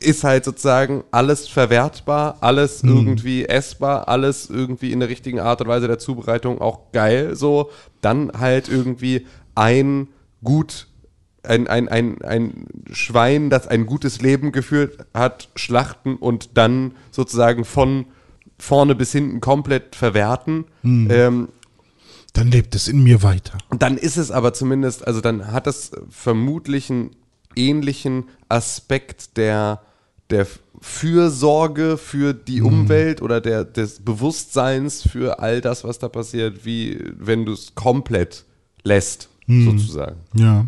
[0.00, 5.68] ist halt sozusagen alles verwertbar, alles irgendwie essbar, alles irgendwie in der richtigen Art und
[5.68, 10.08] Weise der Zubereitung auch geil, so, dann halt irgendwie ein
[10.42, 10.88] gut
[11.46, 17.66] ein, ein, ein, ein Schwein, das ein gutes Leben geführt hat, schlachten und dann sozusagen
[17.66, 18.06] von
[18.58, 20.64] vorne bis hinten komplett verwerten.
[20.84, 21.48] Ähm,
[22.32, 23.58] Dann lebt es in mir weiter.
[23.78, 27.10] dann ist es aber zumindest, also dann hat es vermutlich einen
[27.56, 29.80] ähnlichen Aspekt der,
[30.30, 30.46] der
[30.80, 36.98] Fürsorge für die Umwelt oder der, des Bewusstseins für all das, was da passiert, wie
[37.18, 38.44] wenn du es komplett
[38.82, 40.16] lässt, sozusagen.
[40.34, 40.66] Ja.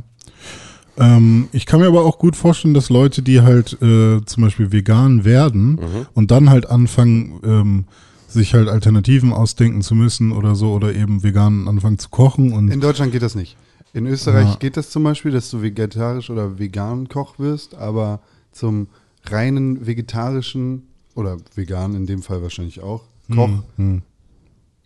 [0.98, 4.72] Ähm, ich kann mir aber auch gut vorstellen, dass Leute, die halt äh, zum Beispiel
[4.72, 5.78] vegan werden
[6.14, 7.84] und dann halt anfangen, ähm,
[8.28, 12.70] sich halt Alternativen ausdenken zu müssen oder so oder eben vegan anfangen zu kochen und
[12.70, 13.56] In Deutschland geht das nicht.
[13.92, 14.56] In Österreich Ja.
[14.56, 18.20] geht das zum Beispiel, dass du vegetarisch oder vegan Koch wirst, aber
[18.52, 18.88] zum
[19.24, 20.82] reinen vegetarischen
[21.14, 23.50] oder vegan in dem Fall wahrscheinlich auch Koch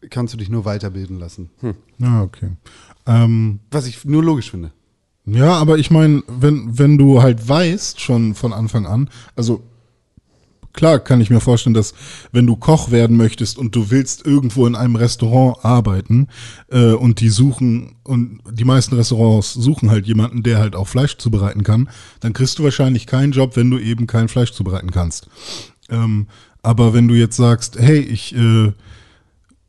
[0.08, 1.50] kannst du dich nur weiterbilden lassen.
[1.98, 2.52] ja, okay.
[3.06, 4.72] Ähm, Was ich nur logisch finde.
[5.26, 9.62] Ja, aber ich meine, wenn, wenn du halt weißt, schon von Anfang an, also
[10.72, 11.94] klar kann ich mir vorstellen, dass
[12.33, 16.28] wenn du Koch werden möchtest und du willst irgendwo in einem Restaurant arbeiten
[16.70, 21.16] äh, und die suchen, und die meisten Restaurants suchen halt jemanden, der halt auch Fleisch
[21.16, 21.88] zubereiten kann,
[22.20, 25.28] dann kriegst du wahrscheinlich keinen Job, wenn du eben kein Fleisch zubereiten kannst.
[25.90, 26.26] Ähm,
[26.62, 28.72] aber wenn du jetzt sagst, hey, ich, äh,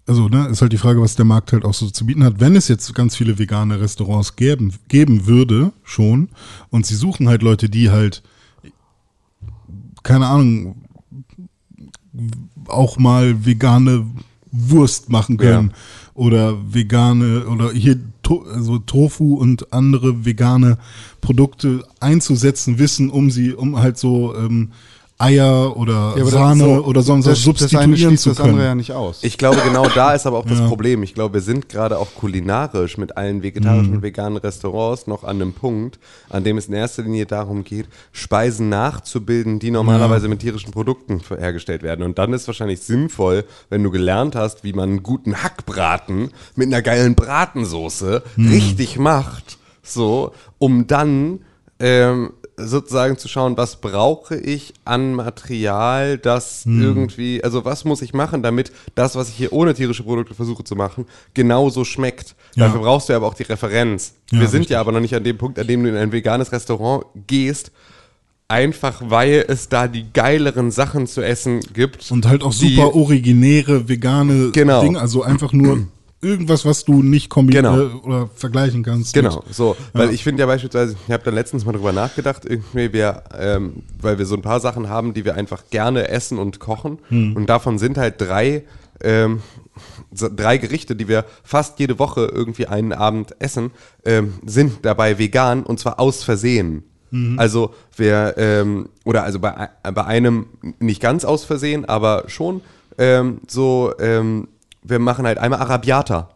[0.07, 2.39] also, ne, ist halt die Frage, was der Markt halt auch so zu bieten hat.
[2.39, 6.29] Wenn es jetzt ganz viele vegane Restaurants geben, geben würde, schon,
[6.69, 8.23] und sie suchen halt Leute, die halt,
[10.03, 10.83] keine Ahnung,
[12.67, 14.05] auch mal vegane
[14.51, 15.71] Wurst machen können
[16.13, 20.77] oder vegane oder hier to also Tofu und andere vegane
[21.21, 24.71] Produkte einzusetzen wissen, um sie, um halt so ähm,
[25.21, 28.49] Eier oder das- Sahne so, oder sonst was das, das eine substituieren zu das können.
[28.49, 29.19] andere ja nicht aus.
[29.23, 30.67] Ich glaube, genau da ist aber auch das Ja.
[30.67, 31.03] Problem.
[31.03, 35.37] Ich glaube, wir sind gerade auch kulinarisch mit allen vegetarischen und veganen Restaurants noch an
[35.41, 40.39] einem Punkt, an dem es in erster Linie darum geht, Speisen nachzubilden, die normalerweise mit
[40.39, 42.03] tierischen Produkten hergestellt werden.
[42.03, 46.67] Und dann ist wahrscheinlich sinnvoll, wenn du gelernt hast, wie man einen guten Hackbraten mit
[46.67, 51.39] einer geilen Bratensoße richtig macht, so, um dann
[51.79, 52.33] ähm,
[52.67, 56.81] sozusagen zu schauen, was brauche ich an Material, das Hm.
[56.81, 60.63] irgendwie, also was muss ich machen, damit das, was ich hier ohne tierische Produkte versuche
[60.63, 62.35] zu machen, genauso schmeckt.
[62.55, 62.65] Ja.
[62.65, 64.13] Dafür brauchst du aber auch die Referenz.
[64.31, 64.73] Ja, Wir sind richtig.
[64.73, 67.71] ja aber noch nicht an dem Punkt, an dem du in ein veganes Restaurant gehst,
[68.47, 72.11] einfach weil es da die geileren Sachen zu essen gibt.
[72.11, 74.81] Und halt auch super originäre vegane Genau.
[74.81, 75.87] Dinge, also einfach nur
[76.21, 77.99] irgendwas, was du nicht kombinieren Genau.
[78.05, 79.13] oder vergleichen kannst.
[79.13, 79.75] Genau, mit- so.
[79.93, 80.11] Weil Ja.
[80.13, 84.17] ich finde ja beispielsweise, ich habe da letztens mal drüber nachgedacht, irgendwie wir, ähm, weil
[84.19, 86.99] wir so ein paar Sachen haben, die wir einfach gerne essen und kochen.
[87.09, 87.35] Hm.
[87.35, 88.63] Und davon sind halt drei,
[89.03, 89.41] ähm,
[90.11, 93.71] drei Gerichte, die wir fast jede Woche irgendwie einen Abend essen,
[94.05, 96.83] ähm, sind dabei vegan und zwar aus Versehen.
[97.09, 97.39] Mhm.
[97.39, 100.45] Also wir, ähm, oder also bei, ei- bei einem
[100.79, 102.61] nicht ganz aus Versehen, aber schon
[102.97, 104.47] ähm, so, ähm,
[104.83, 106.29] wir machen halt einmal Arabiata.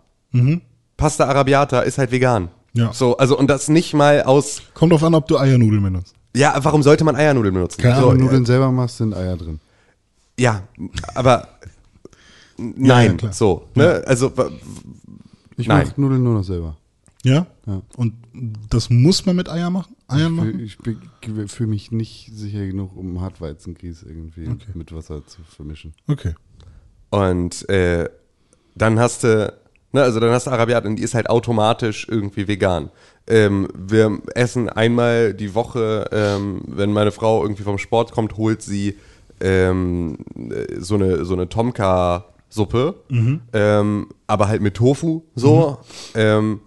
[0.97, 2.43] Pasta Arabiata ist halt vegan.
[2.43, 2.49] Mhm.
[2.73, 2.93] Ja.
[2.93, 4.61] So, also und das nicht mal aus.
[4.73, 6.13] Kommt drauf an, ob du Eiernudeln benutzt.
[6.35, 7.81] Ja, warum sollte man Eiernudeln benutzen?
[7.81, 9.59] Keine so, Ahnung, Nudeln selber machst, sind Eier drin.
[10.37, 10.63] Ja,
[11.13, 11.47] aber
[12.57, 13.31] nein, klar.
[13.33, 13.67] so.
[13.75, 14.03] Ne?
[14.05, 14.31] Also
[15.57, 15.87] Ich Nein.
[15.87, 16.75] mache Nudeln nur noch selber.
[17.23, 17.47] Ja?
[17.65, 17.81] Ja.
[17.95, 18.13] Und
[18.69, 19.95] das muss man mit Eier machen?
[20.09, 20.59] Eiern Ich, machen?
[20.59, 24.71] ich bin- fühle mich nicht sicher genug, um Hartweizengrieß irgendwie Okay.
[24.73, 25.93] mit Wasser zu vermischen.
[26.07, 26.35] Okay.
[27.09, 28.09] Und äh,
[28.75, 29.53] dann hast du,
[29.91, 32.89] ne, also dann hast du Arabiat und die ist halt automatisch irgendwie vegan.
[33.27, 38.61] Ähm, wir essen einmal die Woche, ähm, wenn meine Frau irgendwie vom Sport kommt, holt
[38.61, 38.97] sie
[39.41, 42.95] ähm, äh, so eine, so eine Tomka-Suppe,
[43.53, 45.79] ähm, aber halt mit Tofu so.
[46.13, 46.61] Ähm,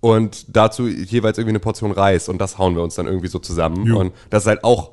[0.00, 3.38] und dazu jeweils irgendwie eine Portion Reis und das hauen wir uns dann irgendwie so
[3.38, 3.86] zusammen.
[3.86, 4.00] Jo.
[4.00, 4.90] Und das ist halt auch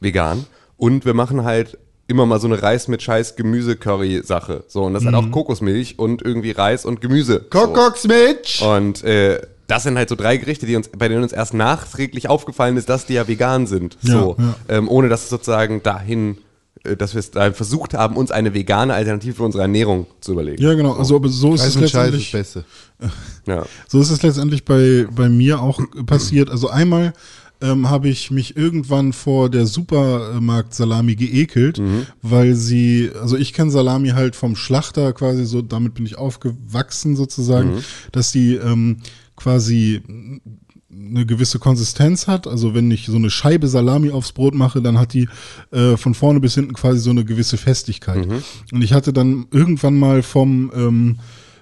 [0.00, 0.44] vegan.
[0.76, 4.64] Und wir machen halt immer mal so eine Reis mit scheiß Gemüse-Curry-Sache.
[4.68, 7.40] So, und das ist halt auch Kokosmilch und irgendwie Reis und Gemüse.
[7.50, 8.58] Kokoksmitch!
[8.58, 8.70] So.
[8.70, 12.28] Und äh, das sind halt so drei Gerichte, die uns, bei denen uns erst nachträglich
[12.28, 13.96] aufgefallen ist, dass die ja vegan sind.
[14.02, 14.36] Ja, so.
[14.38, 14.54] ja.
[14.68, 16.36] Ähm, ohne dass es sozusagen dahin,
[16.84, 20.32] äh, dass wir es da versucht haben, uns eine vegane Alternative für unsere Ernährung zu
[20.32, 20.62] überlegen.
[20.62, 20.92] Ja, genau.
[20.92, 22.32] Also, aber so ist es letztendlich.
[22.32, 22.64] Beste.
[23.46, 23.66] Ja.
[23.88, 26.48] So ist es letztendlich bei, bei mir auch passiert.
[26.48, 27.12] Also einmal
[27.64, 31.78] ähm, habe ich mich irgendwann vor der Supermarkt-Salami geekelt,
[32.22, 37.16] weil sie, also ich kenne Salami halt vom Schlachter quasi so, damit bin ich aufgewachsen
[37.16, 37.70] sozusagen,
[38.12, 38.98] dass die ähm,
[39.36, 40.02] quasi
[40.96, 42.46] eine gewisse Konsistenz hat.
[42.46, 45.28] Also wenn ich so eine Scheibe Salami aufs Brot mache, dann hat die
[45.72, 48.26] äh, von vorne bis hinten quasi so eine gewisse Festigkeit.
[48.72, 51.16] Und ich hatte dann irgendwann mal vom ähm,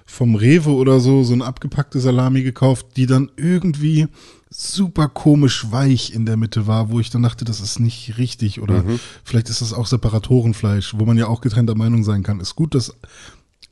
[0.05, 4.07] vom Rewe oder so so eine abgepackte Salami gekauft, die dann irgendwie
[4.55, 8.61] super komisch weich in der Mitte war, wo ich dann dachte, das ist nicht richtig
[8.61, 8.83] oder
[9.23, 12.39] vielleicht ist das auch Separatorenfleisch, wo man ja auch getrennter Meinung sein kann.
[12.39, 12.95] Ist gut, dass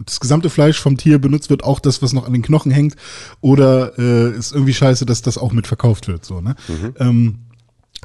[0.03, 2.95] das gesamte Fleisch vom Tier benutzt wird, auch das, was noch an den Knochen hängt,
[3.41, 6.55] oder äh, ist irgendwie scheiße, dass das auch mit verkauft wird, so, ne?
[6.99, 7.39] Ähm,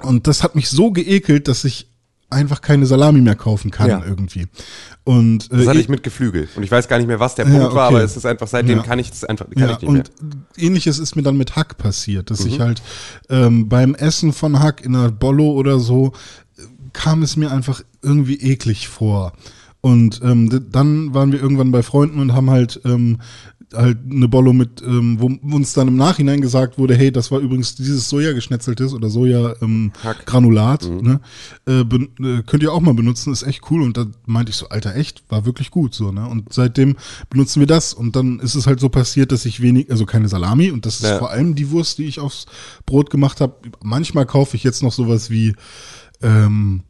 [0.02, 1.88] und das hat mich so geekelt, dass ich
[2.28, 4.02] einfach keine Salami mehr kaufen kann Ja.
[4.04, 4.46] irgendwie.
[5.04, 6.48] Und äh, Das hatte eh- ich mit Geflügel.
[6.56, 7.96] Und ich weiß gar nicht mehr, was der Punkt Ja, war, okay.
[7.96, 8.82] aber es ist einfach, seitdem Ja.
[8.84, 9.90] kann ich das einfach kann ich nicht mehr.
[9.90, 10.10] und
[10.56, 12.46] ähnliches ist mir dann mit Hack passiert, dass Mhm.
[12.48, 12.82] ich halt
[13.30, 16.12] ähm, beim Essen von Hack in einer Bollo oder so
[16.58, 16.62] äh,
[16.92, 19.32] kam es mir einfach irgendwie eklig vor.
[19.80, 23.18] Und ähm, dann waren wir irgendwann bei Freunden und haben halt ähm,
[23.74, 27.40] halt eine Bollo mit, ähm, wo uns dann im Nachhinein gesagt wurde, hey, das war
[27.40, 29.92] übrigens dieses Soja-geschnetzeltes oder Soja-Granulat, ähm.
[30.24, 31.20] Granulat, ne?
[31.66, 33.82] äh, äh, könnt ihr auch mal benutzen, ist echt cool.
[33.82, 36.26] Und da meinte ich so, Alter, echt, war wirklich gut so, ne?
[36.28, 36.96] Und seitdem
[37.30, 37.92] benutzen wir das.
[37.92, 40.96] Und dann ist es halt so passiert, dass ich wenig, also keine Salami, und das
[40.96, 41.18] ist Ja.
[41.18, 42.46] vor allem die Wurst, die ich aufs
[42.86, 43.54] Brot gemacht habe.
[43.82, 45.54] Manchmal kaufe ich jetzt noch sowas wie
[46.22, 46.82] ähm,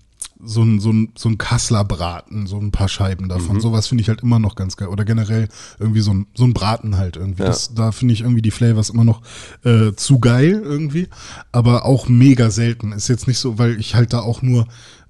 [0.47, 3.61] so ein, so ein, so ein Kassler Braten, so ein paar Scheiben davon.
[3.61, 4.89] Sowas finde ich halt immer noch ganz geil.
[4.89, 7.43] Oder generell irgendwie so ein, so ein Braten halt irgendwie.
[7.43, 7.49] Ja.
[7.49, 9.23] Das, da finde ich irgendwie die Flavors immer noch
[9.65, 11.09] äh, zu geil irgendwie.
[11.53, 12.93] Aber auch mega selten.
[12.93, 14.67] Ist jetzt nicht so, weil ich halt da auch nur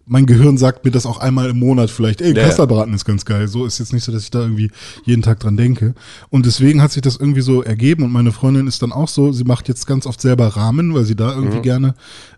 [0.08, 2.44] mein Gehirn sagt mir das auch einmal im Monat vielleicht, ey, Ja.
[2.44, 3.48] Kasslerbraten ist ganz geil.
[3.48, 4.70] So ist jetzt nicht so, dass ich da irgendwie
[5.04, 5.96] jeden Tag dran denke.
[6.30, 9.32] Und deswegen hat sich das irgendwie so ergeben und meine Freundin ist dann auch so,
[9.32, 11.42] sie macht jetzt ganz oft selber Rahmen, weil sie da Mhm.
[11.42, 11.94] irgendwie gerne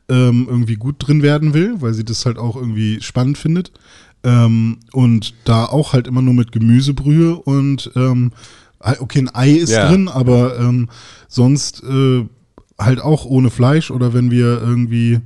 [0.08, 3.72] ähm, irgendwie gut drin werden will, weil sie das halt auch irgendwie spannend findet.
[4.24, 8.32] Ähm, und da auch halt immer nur mit Gemüsebrühe und ähm,
[8.80, 9.88] okay, ein Ei ist Ja.
[9.88, 10.88] drin, aber ähm,
[11.28, 12.24] sonst äh,
[12.78, 15.20] halt auch ohne Fleisch oder wenn wir irgendwie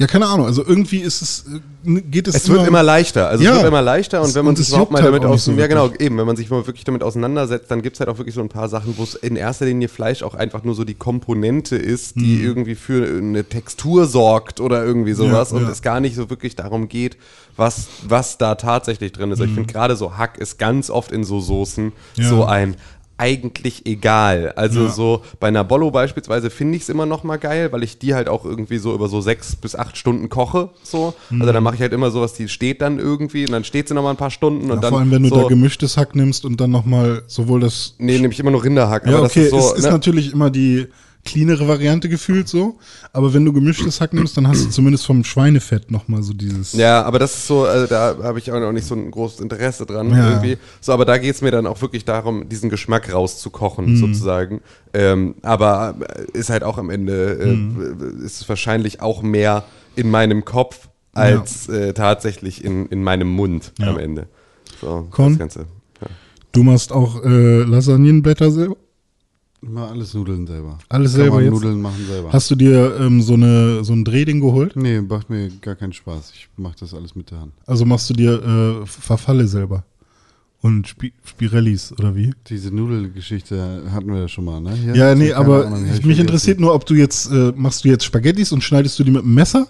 [0.00, 0.46] ja, keine Ahnung.
[0.46, 1.44] Also irgendwie ist es,
[1.86, 3.28] äh, geht es, Es wird immer leichter.
[3.28, 3.50] Also Ja.
[3.50, 5.52] es wird immer leichter und wenn man Und sich überhaupt mal halt damit aus, so
[5.52, 6.00] ja genau, wirklich.
[6.06, 8.40] eben, wenn man sich mal wirklich damit auseinandersetzt, dann gibt es halt auch wirklich so
[8.40, 11.76] ein paar Sachen, wo es in erster Linie Fleisch auch einfach nur so die Komponente
[11.76, 12.44] ist, die Mhm.
[12.44, 15.70] irgendwie für eine Textur sorgt oder irgendwie sowas Ja, und ja.
[15.70, 17.18] es gar nicht so wirklich darum geht,
[17.56, 19.40] was, was da tatsächlich drin ist.
[19.40, 22.22] Ich finde gerade so Hack ist ganz oft in so Soßen Mhm.
[22.22, 22.76] So ein
[23.20, 24.52] eigentlich egal.
[24.56, 24.88] Also Ja.
[24.88, 28.14] so bei einer Bollo beispielsweise finde ich es immer noch mal geil, weil ich die
[28.14, 30.70] halt auch irgendwie so über so sechs bis acht Stunden koche.
[30.82, 31.14] So.
[31.30, 31.46] Also Mhm.
[31.52, 34.02] dann mache ich halt immer sowas, die steht dann irgendwie und dann steht sie noch
[34.02, 36.14] mal ein paar Stunden und Ja, dann vor allem, wenn du so, da gemischtes Hack
[36.16, 37.94] nimmst und dann nochmal sowohl das.
[37.98, 39.06] Nee, nehme ich immer nur Rinderhack.
[39.06, 39.90] ja, aber okay, das ist so, es ist ne?
[39.90, 40.86] natürlich immer die
[41.24, 42.78] cleanere Variante gefühlt so.
[43.12, 46.72] Aber wenn du gemischtes Hack nimmst, dann hast du zumindest vom Schweinefett nochmal so dieses.
[46.72, 49.40] Ja, aber das ist so, also da habe ich auch noch nicht so ein großes
[49.40, 50.30] Interesse dran Ja.
[50.30, 50.56] irgendwie.
[50.80, 53.96] So, aber da geht es mir dann auch wirklich darum, diesen Geschmack rauszukochen, Mhm.
[53.96, 54.60] sozusagen.
[54.94, 55.94] Ähm, aber
[56.34, 58.22] äh, ist halt auch am Ende, äh, Mhm.
[58.24, 59.64] ist es wahrscheinlich auch mehr
[59.96, 63.88] in meinem Kopf als äh, tatsächlich in, in meinem Mund Ja.
[63.88, 64.26] am Ende.
[64.80, 65.30] So, Con?
[65.30, 65.58] das Ganze.
[66.00, 66.06] Ja.
[66.52, 68.76] Du machst auch äh, Lasagnenblätter selber?
[69.62, 70.78] Immer alles Nudeln selber.
[70.88, 71.52] Alles Kann selber jetzt?
[71.52, 72.32] Nudeln machen selber.
[72.32, 74.74] Hast du dir ähm, so, eine, so ein Drehding geholt?
[74.74, 76.32] nee, macht mir gar keinen Spaß.
[76.34, 77.52] Ich mache das alles mit der Hand.
[77.66, 79.84] Also machst du dir äh, Verfalle selber?
[80.62, 82.34] Und Spi Spirellis oder wie?
[82.48, 84.74] Diese Nudelgeschichte hatten wir ja schon mal, ne?
[84.74, 84.94] Hier?
[84.94, 87.88] Ja, nee, aber Ahnung, ich, ich mich interessiert nur, ob du jetzt, äh, machst du
[87.88, 89.68] jetzt Spaghettis und schneidest du die mit dem Messer?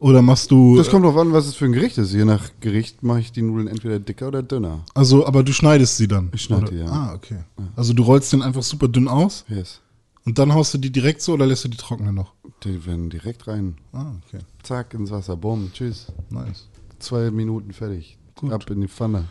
[0.00, 0.76] Oder machst du.
[0.76, 2.12] Das kommt drauf an, was es für ein Gericht ist.
[2.12, 4.84] Je nach Gericht mache ich die Nudeln entweder dicker oder dünner.
[4.94, 6.30] Also, aber du schneidest sie dann.
[6.32, 6.70] Ich schneide oder?
[6.70, 6.86] die, ja.
[6.86, 7.38] Ah, okay.
[7.74, 9.80] Also du rollst den einfach super dünn aus Yes.
[10.24, 12.32] und dann haust du die direkt so oder lässt du die trocknen noch?
[12.62, 13.76] Die werden direkt rein.
[13.92, 14.38] Ah, okay.
[14.62, 15.36] Zack, ins Wasser.
[15.36, 16.06] Bumm, tschüss.
[16.30, 16.68] Nice.
[17.00, 18.18] Zwei Minuten fertig.
[18.36, 18.52] Gut.
[18.52, 19.24] Ab in die Pfanne.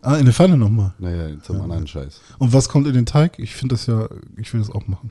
[0.00, 0.94] Ah, in der Pfanne nochmal.
[0.98, 2.20] Naja, zum anderen Scheiß.
[2.38, 3.38] Und was kommt in den Teig?
[3.38, 5.10] Ich finde das ja, ich will das auch machen.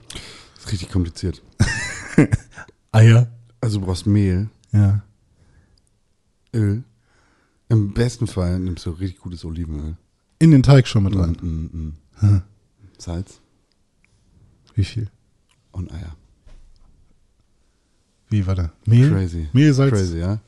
[0.58, 1.42] ist richtig kompliziert.
[2.92, 3.28] Eier.
[3.62, 5.04] Also du brauchst Mehl, Ja.
[6.54, 6.84] Öl.
[7.70, 9.96] Im besten Fall nimmst du richtig gutes Olivenöl.
[10.40, 11.38] In den Teig schon mit rein.
[11.42, 12.42] Mm, mm, mm.
[12.98, 13.40] Salz
[14.76, 15.10] Wie viel?
[15.72, 16.16] und Eier.
[18.30, 18.72] Wie, warte.
[18.86, 19.10] Mehl?
[19.12, 19.48] Crazy.
[19.54, 20.40] Mehl, Salz, Crazy, ja?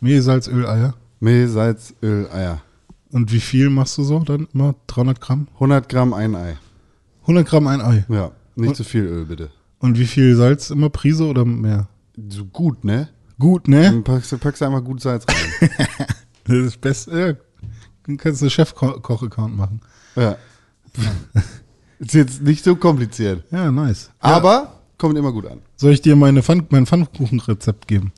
[0.00, 0.94] Mehl, Salz, Öl, Eier.
[1.20, 2.62] Mehl, Salz, Öl, Eier.
[3.10, 4.74] Und wie viel machst du so dann immer?
[4.86, 5.48] 300 Gramm?
[5.54, 6.56] 100 Gramm ein Ei.
[7.22, 8.04] 100 Gramm ein Ei.
[8.08, 9.50] Ja, nicht zu viel Öl, bitte.
[9.80, 10.70] Und wie viel Salz?
[10.70, 11.88] Immer Prise oder mehr?
[12.28, 13.08] So gut, ne?
[13.40, 13.82] Gut, ne?
[13.82, 15.70] Dann packst du packst du einfach gut Salz rein.
[16.44, 17.18] Das ist das Beste.
[17.18, 17.32] Ja.
[18.06, 19.80] Dann kannst du einen Chef-Koch-Account machen.
[20.14, 20.36] ja.
[21.98, 23.44] Ist jetzt nicht so kompliziert.
[23.50, 24.10] Ja, nice.
[24.20, 25.60] Aber kommt immer gut an.
[25.76, 28.12] Soll ich dir meine Pfann mein Pfannkuchenrezept geben?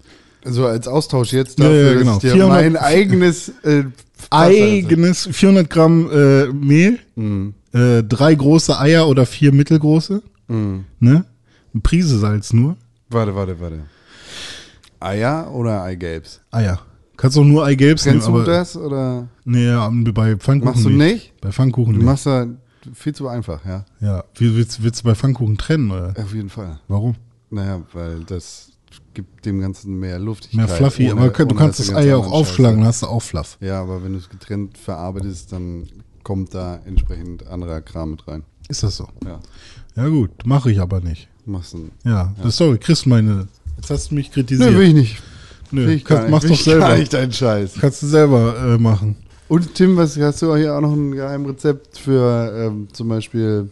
[0.44, 2.14] So als Austausch jetzt Ja, dafür, ja, genau.
[2.14, 3.84] dass ich dir 400 mein eigenes äh,
[4.30, 7.00] Eigenes 400 Gramm äh, Mehl,
[7.72, 10.84] äh, drei große Eier oder vier mittelgroße, ne?
[11.00, 12.76] Eine Prise Salz nur.
[13.08, 13.80] Warte, warte, warte.
[15.04, 16.40] Eier oder Eigelbs?
[16.50, 16.80] Eier.
[17.16, 20.90] Kannst auch nur Eigelbs nehmen, Kennst du das oder nee, ja, bei Pfannkuchen machst du
[20.90, 21.32] nicht?
[21.40, 22.06] Bei Pfannkuchen Du nicht.
[22.06, 22.46] machst da
[22.94, 23.84] viel zu einfach, ja?
[24.00, 26.14] Ja, willst, willst du bei Pfannkuchen trennen oder?
[26.18, 26.80] Auf jeden Fall.
[26.88, 27.14] Warum?
[27.50, 28.70] Naja, weil das
[29.14, 30.56] gibt dem Ganzen mehr Luftigkeit.
[30.66, 32.94] Mehr fluffy, ohne- aber du ohne, kannst das du Ei ja auch aufschlagen, dann Scheiß
[32.94, 33.58] hast du auch Fluff.
[33.60, 35.86] Ja, aber wenn du es getrennt verarbeitest, dann
[36.24, 38.42] kommt da entsprechend anderer Kram mit rein.
[38.68, 39.06] Ist das so?
[39.24, 39.38] Ja.
[39.96, 41.28] Ja gut, mache ich aber nicht.
[41.44, 41.92] Du machst einen.
[42.04, 43.48] Ja, Das, sorry, kriegst meine.
[43.82, 44.70] Jetzt hast du mich kritisiert.
[44.70, 45.16] Nee, will ich nicht.
[45.72, 46.52] Nö, Will ich kannst, gar mach's nicht.
[46.54, 46.96] doch ich selber.
[46.96, 47.72] nicht deinen Scheiß.
[47.80, 49.16] Kannst du selber äh, machen.
[49.48, 53.68] Und Tim, was hast du hier auch noch ein Geheimrezept für ähm, zum Beispiel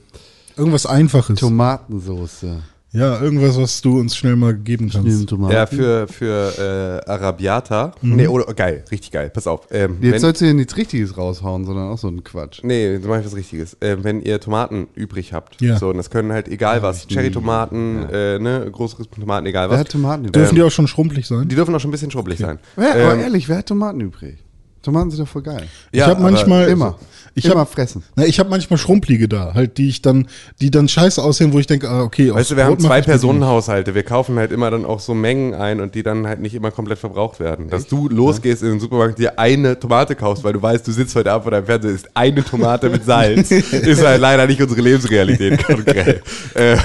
[0.57, 1.39] Irgendwas Einfaches.
[1.39, 2.61] Tomatensoße?
[2.93, 5.29] Ja, irgendwas, was du uns schnell mal geben kannst.
[5.29, 5.55] Tomaten.
[5.55, 7.93] Ja, für, für äh, Arabiata.
[8.03, 8.17] Mhm.
[8.17, 9.31] Nee, oder, geil, richtig geil.
[9.31, 9.69] Pass auf.
[9.71, 12.61] Ähm, Jetzt wenn, sollst du hier nichts Richtiges raushauen, sondern auch so einen Quatsch.
[12.65, 13.77] nee, jetzt mache ich was Richtiges.
[13.81, 15.79] Ähm, wenn ihr Tomaten übrig habt, Ja.
[15.79, 19.81] so, und das können halt egal was, Cherry-Tomaten, äh, ne, Großtomaten, egal Wer was.
[19.81, 20.33] hat Tomaten übrig?
[20.33, 21.47] Dürfen die auch schon schrumpelig sein?
[21.49, 22.59] Die dürfen auch schon ein bisschen schrubbelig sein.
[22.75, 24.39] Wer, aber Ähm, ehrlich, wer hat Tomaten übrig?
[24.83, 25.65] Tomaten sind doch voll geil.
[25.93, 26.99] ja, ich habe manchmal Immer.
[27.35, 28.03] Ich Immer hab, fressen.
[28.17, 30.27] na, ich habe manchmal Schrumpelige da, halt, die ich dann,
[30.61, 32.35] die dann scheiße aussehen, wo ich denke, ah, okay.
[32.35, 33.03] Weißt du, wir haben Brot mach zwei.
[33.03, 33.95] Personenhaushalte.
[33.95, 36.71] Wir kaufen halt immer dann auch so Mengen ein und die dann halt nicht immer
[36.71, 37.69] komplett verbraucht werden.
[37.69, 41.15] Dass du losgehst in den Supermarkt, dir eine Tomate kaufst, weil du weißt, du sitzt
[41.15, 43.51] heute Abend vor deinem Fernseher, ist eine Tomate mit Salz.
[43.51, 45.61] ist halt leider nicht unsere Lebensrealität
[46.55, 46.77] äh,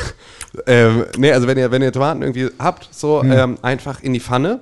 [0.68, 4.20] ähm, nee, also wenn ihr, wenn ihr Tomaten irgendwie habt, so ähm, einfach in die
[4.20, 4.62] Pfanne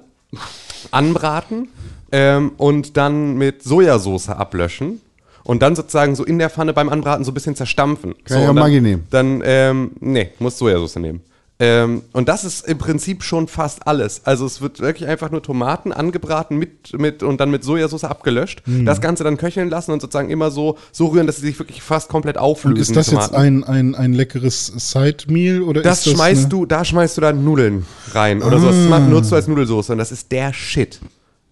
[0.91, 1.69] anbraten
[2.11, 5.01] ähm, und dann mit Sojasauce ablöschen.
[5.43, 8.13] Und dann sozusagen so in der Pfanne beim Anbraten so ein bisschen zerstampfen.
[8.23, 9.07] Kann so, ich auch und dann, Maggi nehmen?
[9.09, 11.21] Dann, ähm, nee, musst Sojasauce nehmen.
[11.59, 14.21] Ähm, und das ist im Prinzip schon fast alles.
[14.25, 18.63] Also es wird wirklich einfach nur Tomaten angebraten mit, mit und dann mit Sojasauce abgelöscht.
[18.65, 18.85] Mhm.
[18.85, 21.81] Das Ganze dann köcheln lassen und sozusagen immer so, so rühren, dass sie sich wirklich
[21.83, 22.77] fast komplett auflösen.
[22.77, 26.65] Und ist das jetzt ein, ein, ein leckeres Side-Meal oder Das ist das schmeißt du,
[26.65, 28.67] da schmeißt du dann Nudeln rein oder so.
[28.67, 30.99] Das nutzt du als Nudelsoße und das ist der Shit.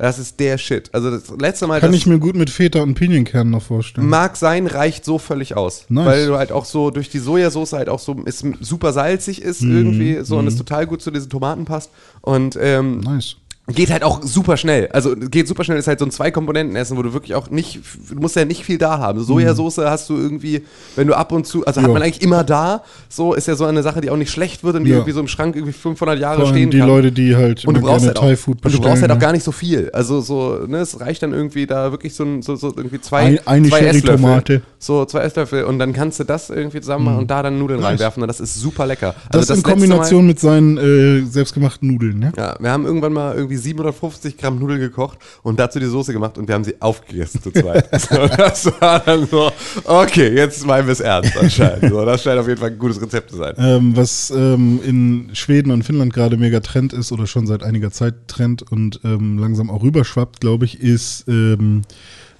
[0.02, 0.90] Das ist der Shit.
[0.94, 4.08] Also das letzte Mal, Kann ich mir gut mit Feta und Pinienkernen noch vorstellen.
[4.10, 5.86] mag sein, reicht so völlig aus.
[5.90, 6.06] Nice.
[6.08, 9.62] Weil du halt auch so durch die Sojasauce halt auch so ist super salzig ist
[9.62, 9.78] Mhm.
[9.78, 11.92] irgendwie so und es total gut zu diesen Tomaten passt
[12.22, 13.36] und ähm, nice.
[13.68, 14.90] Geht halt auch super schnell.
[14.92, 18.16] Also geht super schnell, ist halt so ein Zwei-Komponenten-Essen, wo du wirklich auch nicht, du
[18.16, 19.24] musst ja nicht viel da haben.
[19.24, 20.64] Sojasauce hast du irgendwie,
[20.96, 21.94] wenn du ab und zu, also hat Ja.
[21.94, 24.76] man eigentlich immer da, so ist ja so eine Sache, die auch nicht schlecht wird
[24.76, 24.98] und die Ja.
[24.98, 26.88] irgendwie so im Schrank irgendwie 500 Jahre stehen die kann.
[26.88, 28.84] Leute, die halt und du brauchst halt auch, Thai-Food und du bestellen.
[28.84, 29.22] brauchst halt auch ne?
[29.22, 29.90] gar nicht so viel.
[29.94, 33.40] Also so, ne, es reicht dann irgendwie da wirklich so, so, so irgendwie zwei, Ein-
[33.48, 34.62] eine zwei Esslöffel.
[34.80, 37.80] So zwei Esslöffel und dann kannst du das irgendwie zusammen machen und da dann Nudeln
[37.80, 39.12] reinwerfen und das ist super lecker.
[39.12, 39.30] Mhm.
[39.32, 42.34] Das, in letzte Mal- Kombination mit seinen äh, selbstgemachten Nudeln, ne?
[42.36, 46.38] ja, wir haben irgendwann mal irgendwie 750 Gramm Nudeln gekocht und dazu die Soße gemacht
[46.38, 47.90] und wir haben sie aufgegessen zu zweit.
[48.02, 49.52] so, das war dann so,
[49.86, 51.90] okay, jetzt meinen wir es ernst anscheinend.
[51.90, 53.56] So, das scheint auf jeden Fall ein gutes Rezept zu sein.
[53.58, 57.92] Ähm, was ähm, in Schweden und Finnland gerade mega Trend ist oder schon seit einiger
[57.92, 61.84] Zeit Trend und ähm, langsam auch rüberschwappt, glaube ich, ist, ähm,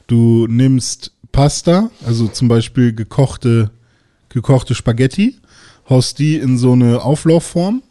[0.08, 3.72] du nimmst Pasta, also zum Beispiel gekochte,
[4.30, 5.38] gekochte Spaghetti,
[5.90, 7.84] haust die in so eine Auflaufform,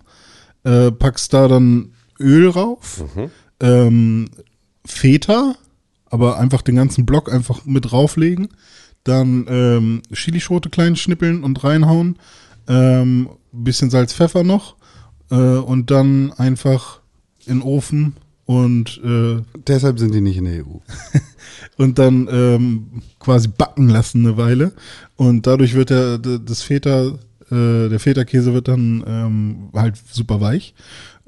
[0.64, 3.04] äh, packst da dann Öl rauf,
[3.60, 4.28] ähm,
[4.84, 5.54] Feta,
[6.06, 8.48] aber einfach den ganzen Block einfach mit drauflegen,
[9.04, 12.18] dann ähm, Chilischote klein schnippeln und reinhauen,
[12.68, 14.76] ähm, bisschen Salz, Pfeffer noch
[15.30, 17.00] äh, und dann einfach
[17.46, 18.14] in den Ofen
[18.50, 20.78] und äh, Deshalb sind die nicht in der EU.
[21.76, 24.72] und dann ähm, quasi backen lassen eine Weile.
[25.14, 27.16] Und dadurch wird der, der das Feta,
[27.52, 30.74] äh, der Feta-Käse wird dann ähm, halt super weich.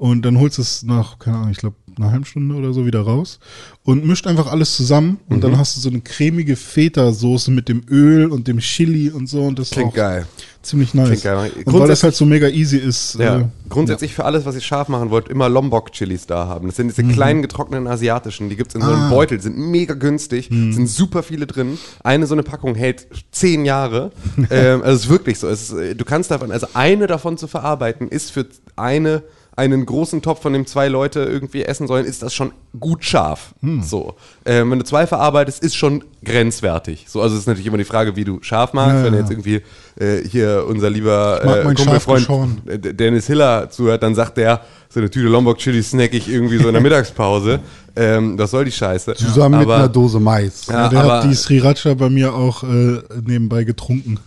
[0.03, 2.85] Und dann holst du es nach, keine Ahnung, ich glaube, einer halben Stunde oder so
[2.85, 3.39] wieder raus
[3.83, 5.19] und mischt einfach alles zusammen.
[5.29, 5.41] Und Mhm.
[5.41, 9.43] dann hast du so eine cremige Feta-Soße mit dem Öl und dem Chili und so.
[9.43, 10.25] Und das Klingt geil.
[10.61, 11.07] ziemlich nice.
[11.07, 11.51] Klingt geil.
[11.63, 13.15] Und weil das halt so mega easy ist.
[13.17, 13.41] Ja.
[13.41, 16.65] äh, Grundsätzlich für alles, was ihr scharf machen wollt, immer Lombok-Chilis da haben.
[16.67, 19.09] Das sind diese kleinen getrockneten asiatischen, die gibt's in so einem Ah.
[19.09, 21.77] Beutel, sind mega günstig, sind super viele drin.
[22.03, 24.11] Eine so eine Packung hält zehn Jahre.
[24.49, 25.47] ähm, also es ist wirklich so.
[25.47, 29.23] Es ist, äh, du kannst davon, also eine davon zu verarbeiten, ist für eine
[29.55, 33.53] einen großen Topf, von dem zwei Leute irgendwie essen sollen, ist das schon gut scharf.
[33.81, 34.15] So.
[34.45, 37.05] Ähm, wenn du zwei verarbeitest, ist schon grenzwertig.
[37.07, 38.95] So, also es ist natürlich immer die Frage, wie du scharf magst.
[38.97, 39.19] Ja, wenn ja.
[39.19, 39.61] jetzt irgendwie
[39.99, 42.27] äh, hier unser lieber äh, Kumpelfreund
[42.67, 46.57] äh, Dennis Hiller zuhört, dann sagt der, so eine Tüte Lombok Chili snack ich irgendwie
[46.57, 47.59] so in der Mittagspause.
[47.95, 49.13] ähm, was soll die Scheiße?
[49.13, 50.65] Zusammen mit Aber- einer Dose Mais.
[50.65, 54.19] Ja, der aber- hat die Sriracha bei mir auch äh, nebenbei getrunken.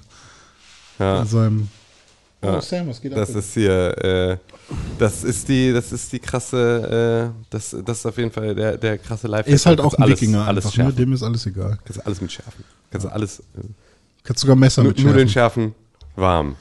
[1.00, 1.22] Ja.
[1.22, 1.68] In seinem.
[2.44, 2.58] Ja.
[2.58, 3.18] Oh, Sam, was geht ab?
[3.18, 4.36] Das ist hier, äh,
[4.98, 8.76] das ist die, das ist die krasse, äh, das, das ist auf jeden Fall der,
[8.76, 10.84] der krasse er ist halt auch ein alles, Wikinger alles einfach, ne?
[10.84, 10.96] schärfen.
[10.96, 11.78] Dem ist alles egal.
[11.84, 12.64] Kannst du alles mit schärfen.
[12.90, 13.42] Kannst du alles, äh,
[14.24, 15.72] Kannst sogar Messer mit Nudeln schärfen.
[15.72, 15.74] schärfen,
[16.16, 16.56] warm.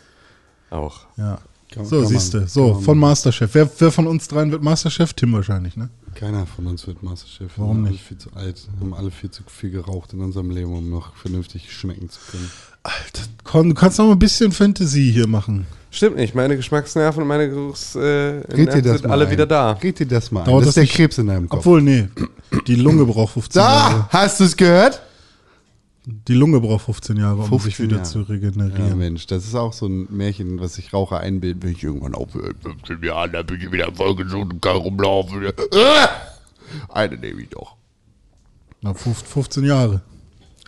[0.70, 1.06] Auch.
[1.18, 1.40] Ja.
[1.72, 2.48] Kann- So, siehst du.
[2.48, 2.98] So, von.
[2.98, 3.50] Masterchef.
[3.54, 5.14] Wer, wer von uns dreien wird Masterchef?
[5.14, 5.90] Tim wahrscheinlich, ne?
[6.14, 7.58] Keiner von uns wird Masterchef.
[7.58, 8.04] Wir Warum sind alle nicht?
[8.06, 8.68] viel zu alt.
[8.80, 12.50] Haben alle viel zu viel geraucht in unserem Leben, um noch vernünftig schmecken zu können.
[12.84, 15.66] Alter, Con, du kannst noch mal ein bisschen Fantasy hier machen.
[15.96, 19.32] Stimmt nicht, meine Geschmacksnerven und meine Geruchs, äh, sind alle ein.
[19.32, 19.72] wieder da.
[19.72, 20.44] Red dir das mal.
[20.44, 21.60] Dauert Das das ist der nicht- Krebs in deinem Kopf.
[21.60, 22.10] Obwohl, nee.
[22.68, 24.08] Die Lunge braucht 15 Jahre.
[24.12, 25.02] da, hast du es gehört?
[26.06, 28.10] Die Lunge braucht 15 Jahre, um 15 sich wieder Jahre.
[28.10, 28.98] zu Ja, regenerieren.
[28.98, 32.50] Mensch, das ist auch so ein Märchen, was sich Raucher einbilden, wenn ich irgendwann aufhöre.
[32.50, 35.46] in 15 Jahren, dann bin ich wieder voll gesund und kann rumlaufen.
[35.74, 36.10] Ah!
[36.94, 37.76] Eine nehme ich doch.
[38.82, 40.02] Na, 15 15 Jahre.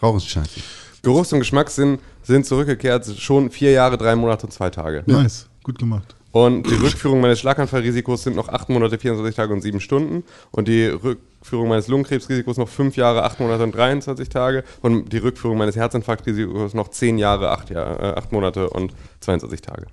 [0.01, 0.61] Rauchen ist scheiße.
[1.07, 5.03] Geruchs- und Geschmackssinn sind zurückgekehrt, schon vier Jahre, drei Monate und zwei Tage.
[5.05, 5.47] Nice.
[5.63, 6.17] Gut gemacht.
[6.33, 10.25] Und die Rückführung meines Schlaganfallrisikos sind noch 8 Monate, 24 Tage und 7 Stunden.
[10.51, 14.65] Und die Rückführung meines Lungenkrebsrisikos noch 5 Jahre, 8 Monate und 23 Tage.
[14.81, 18.91] Und die Rückführung meines Herzinfarktrisikos noch 10 Jahre, 8, Jahre, äh, 8 Monate und
[19.21, 19.87] 22 Tage.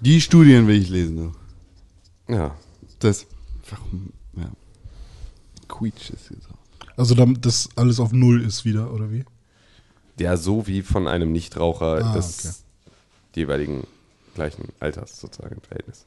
[0.00, 1.16] Die Studien will ich lesen.
[1.26, 2.34] noch.
[2.34, 2.56] Ja.
[3.00, 3.26] Das,
[3.68, 4.48] warum, ja.
[5.68, 6.96] Quietsch ist jetzt auch.
[6.96, 9.26] Also, das alles auf Null ist wieder, oder wie?
[10.18, 12.94] Ja, so wie von einem Nichtraucher Ah, des okay.
[13.34, 13.86] jeweiligen
[14.34, 16.04] gleichen Alters sozusagen im Verhältnis.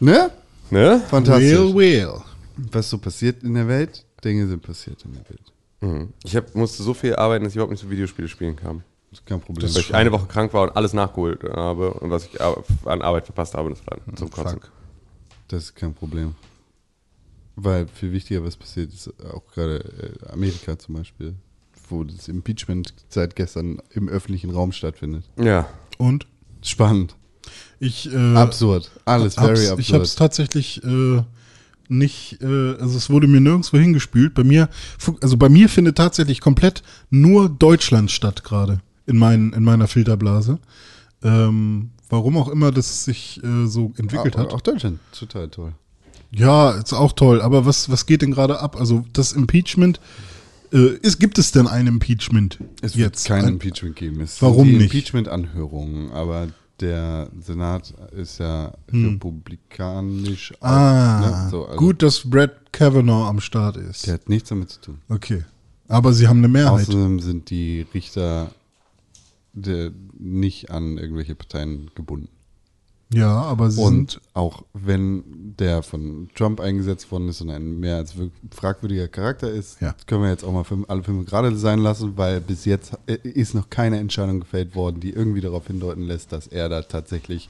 [0.00, 0.30] Ne?
[0.70, 1.00] Ne?
[1.08, 1.52] Fantastisch.
[1.52, 2.22] Real, real.
[2.56, 5.52] Was so passiert in der Welt, Dinge sind passiert in der Welt.
[5.80, 6.12] Mhm.
[6.24, 8.82] Ich hab, musste so viel arbeiten, dass ich überhaupt nicht zu Videospiele spielen kam.
[9.10, 9.72] Das ist kein Problem.
[9.72, 13.24] Weil ich eine Woche krank war und alles nachgeholt habe und was ich an Arbeit
[13.26, 14.60] verpasst habe, das war dann zum Kotzen.
[14.60, 14.70] Fuck.
[15.48, 16.34] Das ist kein Problem.
[17.54, 19.78] Weil viel wichtiger, was passiert ist, auch gerade
[20.22, 21.34] äh, Amerika zum Beispiel,
[21.88, 25.24] wo das Impeachment seit gestern im öffentlichen Raum stattfindet.
[25.38, 25.68] Ja.
[25.98, 26.26] Und?
[26.62, 27.14] Spannend.
[27.78, 28.90] Ich, äh, Absurd.
[29.04, 29.80] Alles very absurd.
[29.80, 31.22] Ich habe es tatsächlich äh,
[31.88, 34.34] nicht, äh, also es wurde mir nirgendwo hingespült.
[34.34, 34.68] Bei mir,
[35.20, 40.58] also bei mir findet tatsächlich komplett nur Deutschland statt gerade in, mein, in meiner Filterblase.
[41.22, 44.52] Ähm, warum auch immer das sich äh, so entwickelt auch, hat.
[44.52, 45.72] auch Deutschland, total toll.
[46.30, 47.40] Ja, ist auch toll.
[47.40, 48.76] Aber was, was geht denn gerade ab?
[48.76, 50.00] Also das Impeachment,
[50.72, 53.26] äh, ist, gibt es denn ein Impeachment Es wird jetzt?
[53.26, 54.20] kein ein, Impeachment geben.
[54.20, 54.94] Es Warum sind die nicht?
[54.94, 56.48] Impeachment-Anhörungen, aber
[56.80, 60.50] der Senat ist ja republikanisch.
[60.50, 60.56] Hm.
[60.60, 61.50] Ah, ne?
[61.50, 64.06] so, also gut, dass Brett Kavanaugh am Start ist.
[64.06, 64.98] Der hat nichts damit zu tun.
[65.08, 65.44] Okay.
[65.88, 66.88] Aber sie haben eine Mehrheit.
[66.88, 68.50] Außerdem sind die Richter
[70.18, 72.28] nicht an irgendwelche Parteien gebunden.
[73.12, 74.20] Ja, aber sie Und sind.
[74.34, 75.22] auch wenn
[75.58, 78.14] der von Trump eingesetzt worden ist und ein mehr als
[78.50, 79.94] fragwürdiger Charakter ist, Ja.
[80.06, 83.54] können wir jetzt auch mal alle fünf gerade sein lassen, weil bis jetzt äh, ist
[83.54, 87.48] noch keine Entscheidung gefällt worden, die irgendwie darauf hindeuten lässt, dass er da tatsächlich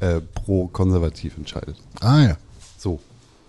[0.00, 1.76] äh, pro-konservativ entscheidet.
[2.00, 2.36] Ah ja.
[2.76, 3.00] So.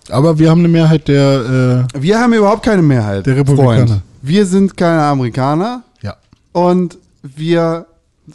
[0.10, 1.88] Aber wir haben eine Mehrheit der.
[1.94, 3.26] Äh, Wir haben überhaupt keine Mehrheit.
[3.26, 3.88] Der Republikaner.
[3.88, 4.02] Freund.
[4.22, 6.16] Wir sind keine Amerikaner ja.
[6.52, 7.86] und wir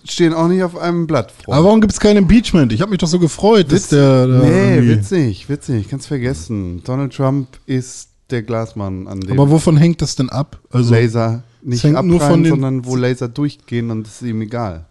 [0.09, 1.31] stehen auch nicht auf einem Blatt.
[1.33, 1.57] Freund.
[1.59, 2.73] Aber warum gibt es kein Impeachment?
[2.73, 4.27] Ich habe mich doch so gefreut, dass Witz, der.
[4.27, 6.83] da nee, irgendwie- witzig, witzig, kannst vergessen.
[6.85, 10.59] Donald Trump ist der Glasmann, an dem Aber wovon hängt das denn ab?
[10.71, 14.41] Also, Laser nicht abprallen, nur von den- sondern wo Laser durchgehen und es ist ihm
[14.43, 14.87] egal.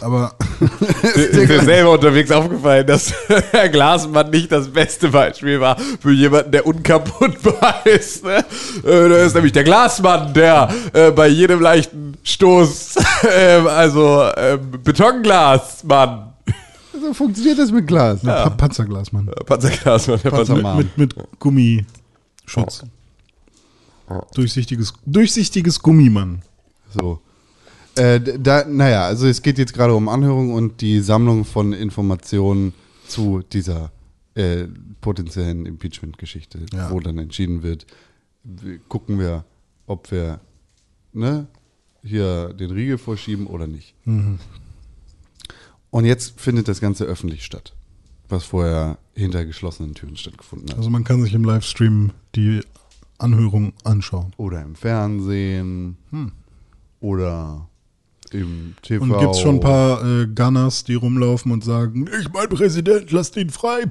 [0.00, 0.34] Aber
[1.02, 3.12] Ist mir selber unterwegs aufgefallen, dass
[3.52, 8.24] Herr Glasmann nicht das beste Beispiel war für jemanden, der unkaputtbar ist.
[8.24, 8.38] Ne?
[8.84, 12.96] Äh, Da ist nämlich der Glasmann, der äh, bei jedem leichten Stoß,
[13.32, 16.32] ähm, also ähm, Betonglasmann.
[17.00, 18.20] So funktioniert das mit Glas.
[18.22, 19.30] Pa Panzerglas, Mann.
[19.46, 20.20] Panzerglas, Mann.
[20.22, 20.78] Der Panzer Panzermann.
[20.78, 22.84] Mit, mit Gummischutz.
[24.34, 26.42] Durchsichtiges, durchsichtiges Gummi, Mann.
[26.92, 27.20] So.
[27.96, 32.72] Äh, da, naja, also es geht jetzt gerade um Anhörung und die Sammlung von Informationen
[33.06, 33.92] zu dieser
[34.34, 34.64] äh,
[35.00, 36.90] potenziellen Impeachment-Geschichte, Ja.
[36.90, 37.86] wo dann entschieden wird,
[38.88, 39.44] gucken wir,
[39.86, 40.40] ob wir
[41.12, 41.46] ne,
[42.02, 43.94] hier den Riegel vorschieben oder nicht.
[45.90, 47.74] Und jetzt findet das Ganze öffentlich statt,
[48.28, 50.78] was vorher hinter geschlossenen Türen stattgefunden hat.
[50.78, 52.60] Also man kann sich im Livestream die
[53.18, 54.32] Anhörung anschauen.
[54.36, 55.96] Oder im Fernsehen
[57.00, 57.68] oder
[58.34, 59.02] im TV.
[59.02, 63.10] Und gibt es schon ein paar äh, Gunners, die rumlaufen und sagen, ich mein Präsident,
[63.12, 63.84] lasst ihn frei.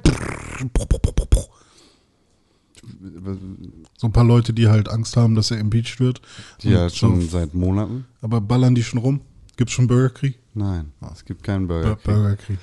[3.98, 6.22] So ein paar Leute, die halt Angst haben, dass er impeached wird.
[6.62, 8.06] Die ja Und schon so, seit Monaten.
[8.22, 9.22] aber ballern die schon rum?
[9.56, 10.38] Gibt es schon Bürgerkrieg?
[10.54, 11.68] Nein, es gibt keinen.
[11.68, 11.96] King.
[12.04, 12.60] Bürgerkrieg.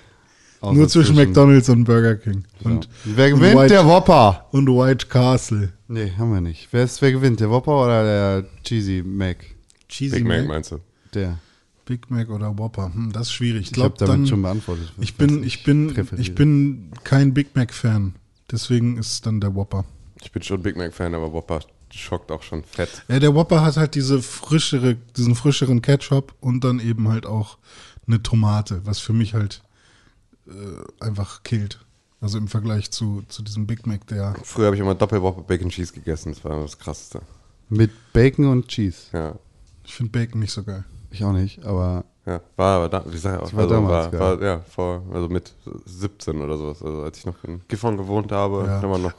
[0.60, 2.44] Außer Nur zwischen McDonalds und Burger King.
[2.64, 3.58] Und, Wer und gewinnt?
[3.60, 4.46] White, der Whopper.
[4.52, 5.72] und White Castle.
[5.88, 6.68] Nee, haben wir nicht.
[6.70, 7.40] Wer, ist, wer gewinnt?
[7.40, 9.38] Der Whopper oder der Cheesy Mac?
[9.88, 10.80] Cheesy Big Mac Mac, meinst du?
[11.14, 11.38] Der.
[11.90, 12.94] Big Mac oder Whopper.
[12.94, 13.66] Hm, das ist schwierig.
[13.66, 14.26] Ich glaube damit dann.
[14.28, 14.92] schon beantwortet.
[15.00, 18.14] ich bin, ich bin, ich bin kein Big Mac Fan.
[18.48, 19.84] Deswegen ist es dann der Whopper.
[20.22, 21.60] Ich bin schon Big Mac-Fan, aber Whopper
[21.90, 23.02] schockt auch schon fett.
[23.08, 27.58] Ja, der Whopper hat halt diese frischere, diesen frischeren Ketchup und dann eben halt auch
[28.06, 29.62] eine Tomate, was für mich halt
[30.46, 31.80] äh, einfach killt.
[32.20, 34.36] Also im Vergleich zu, zu diesem Big Mac, der.
[34.44, 36.34] Früher habe ich immer Doppelwhopper Bacon Cheese gegessen.
[36.34, 37.22] Das war das Krasseste.
[37.68, 39.08] Mit Bacon und Cheese.
[39.12, 39.38] Ja.
[39.84, 40.84] Ich finde Bacon nicht so geil.
[41.10, 44.12] Ich auch nicht, aber Ja, war aber da, wie sag ich auch, war also damals
[44.12, 45.52] war, war, ja, vor, also mit
[45.86, 48.82] 17 oder sowas, also als ich noch in Gifhorn gewohnt habe, Ja.
[48.88, 49.12] war noch,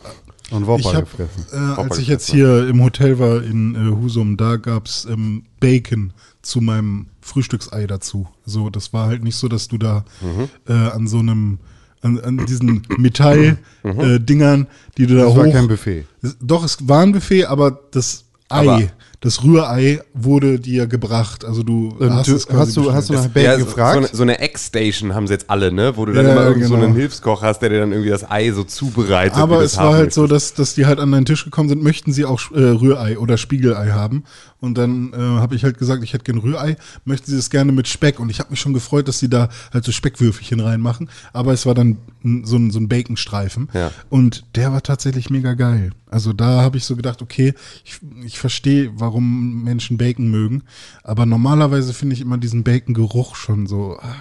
[0.51, 0.77] und hab,
[1.17, 1.45] gefressen.
[1.51, 5.43] äh, Whopper als ich jetzt hier im Hotel war in äh, Husum, da gab's ähm,
[5.59, 8.27] Bacon zu meinem Frühstücksei dazu.
[8.45, 10.49] So, das war halt nicht so, dass du da Mhm.
[10.67, 11.59] äh, an so einem,
[12.01, 14.67] an, an diesen Metall-Dingern, äh, Dingern,
[14.97, 15.37] die du da Das hoch...
[15.37, 16.05] war kein Buffet.
[16.21, 18.81] Es- Doch, es war ein Buffet, aber das Ei, Aber-
[19.23, 21.45] das Rührei wurde dir gebracht.
[21.45, 23.27] Also du Und hast du, es quasi hast, du, hast du nach.
[23.27, 23.97] Bacon ja, so, so, gefragt?
[23.97, 26.65] eine, so eine Egg-Station haben sie jetzt alle, ne, wo du dann Ja, immer irgend
[26.65, 26.85] so genau.
[26.87, 29.37] einen Hilfskoch hast, der dir dann irgendwie das Ei so zubereitet.
[29.37, 30.57] Aber du es war halt so, möchtest.
[30.57, 33.37] dass, dass die halt an deinen Tisch gekommen sind, möchten sie auch äh, Rührei oder
[33.37, 34.23] Spiegelei haben.
[34.61, 37.71] Und dann äh, habe ich halt gesagt, ich hätte gern Rührei, möchten sie das gerne
[37.71, 38.19] mit Speck.
[38.19, 41.09] Und ich habe mich schon gefreut, dass sie da halt so Speckwürfelchen reinmachen.
[41.33, 41.97] Aber es war dann
[42.43, 43.69] so ein, so ein Baconstreifen.
[43.73, 43.91] Ja.
[44.11, 45.91] Und der war tatsächlich mega geil.
[46.11, 50.61] Also da habe ich so gedacht, okay, ich, ich verstehe, warum Menschen Bacon mögen.
[51.03, 53.97] Aber normalerweise finde ich immer diesen Bacon-Geruch schon so.
[53.99, 54.13] Ah,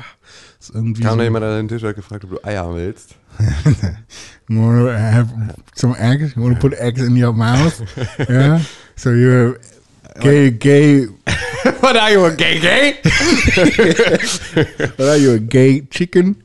[0.59, 2.74] ist irgendwie Kam so, da jemand an den Tisch und hat gefragt, ob du Eier
[2.74, 3.14] willst?
[4.49, 4.91] You
[5.74, 6.34] some eggs?
[6.34, 7.80] You want to put eggs in your mouth?
[8.28, 8.61] yeah.
[8.97, 9.61] So you're
[10.21, 11.07] gay, gay.
[11.81, 12.95] What are you, a gay gay?
[14.97, 16.37] What are you, a gay chicken?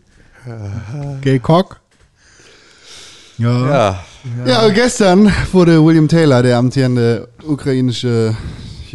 [1.22, 1.80] Gay cock?
[3.38, 3.68] Ja.
[3.68, 4.06] Ja,
[4.46, 8.36] Ja, gestern wurde William Taylor, der amtierende ukrainische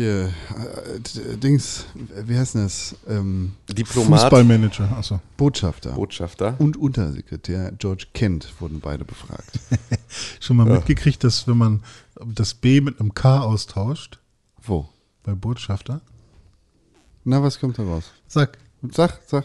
[0.01, 1.85] hier, äh, Dings,
[2.25, 2.95] wie heißt denn das?
[3.09, 4.89] Ähm, Diplomat, Fußballmanager.
[4.97, 5.21] Achso.
[5.37, 6.55] Botschafter Botschafter.
[6.59, 9.59] und Untersekretär George Kent wurden beide befragt.
[10.41, 11.83] Schon mal mitgekriegt, dass wenn man
[12.25, 14.20] das B mit einem K austauscht,
[14.63, 14.89] Wo?
[15.23, 16.01] bei Botschafter,
[17.25, 18.05] Na, was kommt da raus?
[18.27, 18.57] sag,
[18.93, 19.45] Sag, sag.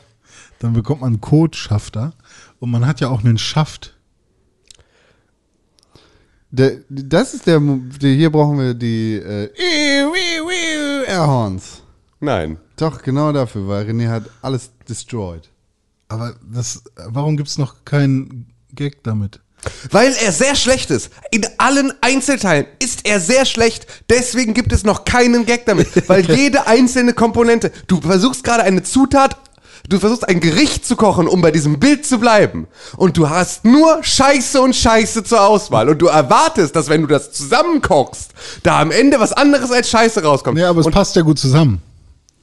[0.59, 2.13] dann bekommt man Codschafter
[2.59, 3.97] und man hat ja auch einen Schaft.
[6.51, 9.49] Der, das ist der, der, hier brauchen wir die äh,
[11.07, 11.81] Airhorns.
[12.21, 12.57] Nein.
[12.77, 15.49] Doch, genau dafür, weil René hat alles destroyed.
[16.07, 19.41] Aber das, warum gibt's noch keinen Gag damit?
[19.91, 21.09] Weil er sehr schlecht ist.
[21.31, 23.87] In allen Einzelteilen ist er sehr schlecht.
[24.09, 25.87] Deswegen gibt es noch keinen Gag damit.
[26.07, 29.37] Weil jede einzelne Komponente, du versuchst gerade eine Zutat,
[29.89, 32.67] du versuchst ein Gericht zu kochen, um bei diesem Bild zu bleiben.
[32.97, 35.89] Und du hast nur Scheiße und Scheiße zur Auswahl.
[35.89, 38.31] Und du erwartest, dass wenn du das zusammenkochst,
[38.63, 40.57] da am Ende was anderes als Scheiße rauskommt.
[40.57, 41.81] Ja, aber es und passt ja gut zusammen.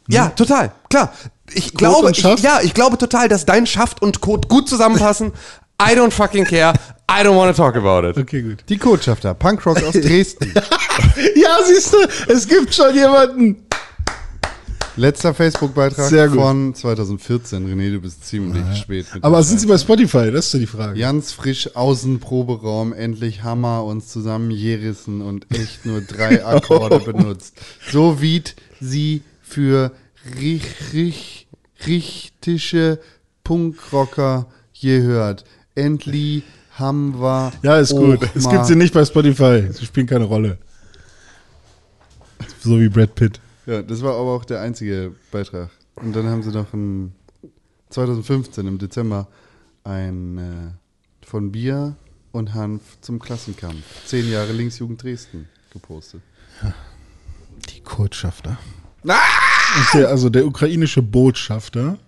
[0.09, 1.13] ja, total, klar.
[1.55, 5.33] Ich glaube, ich, ja, ich glaube total, dass dein Schaft und Code gut zusammenpassen.
[5.85, 6.73] I don't fucking care.
[7.09, 8.17] I don't want to talk about it.
[8.17, 8.65] Okay, gut.
[8.69, 10.53] Die Codschafter, Punkrock aus Dresden.
[11.35, 11.99] Ja, siehst du,
[12.33, 13.67] es gibt schon jemanden.
[14.97, 17.67] Letzter Facebook-Beitrag von 2014.
[17.67, 19.07] René, du bist ziemlich spät.
[19.15, 20.31] Mit Aber sind sie bei Spotify?
[20.31, 21.01] Das ist ja die Frage.
[21.01, 27.55] Ganz frisch Außenproberaum, endlich Hammer uns zusammengerissen und echt nur drei Akkorde benutzt.
[27.91, 28.43] So wie
[28.81, 29.93] sie für
[30.39, 30.63] rich,
[30.93, 31.49] rich,
[31.87, 33.01] richtige
[33.45, 34.47] Punkrocker
[34.79, 35.45] gehört.
[35.75, 37.53] Endlich haben wir.
[37.63, 38.21] Ja, ist gut.
[38.35, 39.69] Es gibt sie nicht bei Spotify.
[39.73, 40.59] Sie spielen keine Rolle.
[42.61, 43.41] So wie Brad Pitt.
[43.67, 45.71] Ja, das war aber auch der einzige Beitrag.
[45.97, 47.13] Und dann haben sie noch in
[47.91, 49.29] 2015 im Dezember
[49.85, 51.97] ein äh, von Bier
[52.33, 53.85] und Hanf zum Klassenkampf.
[54.07, 56.23] Zehn Jahre Linksjugend Dresden gepostet.
[57.71, 58.59] Die Kundschafter.
[59.81, 61.99] Ist der, also der ukrainische Botschafter.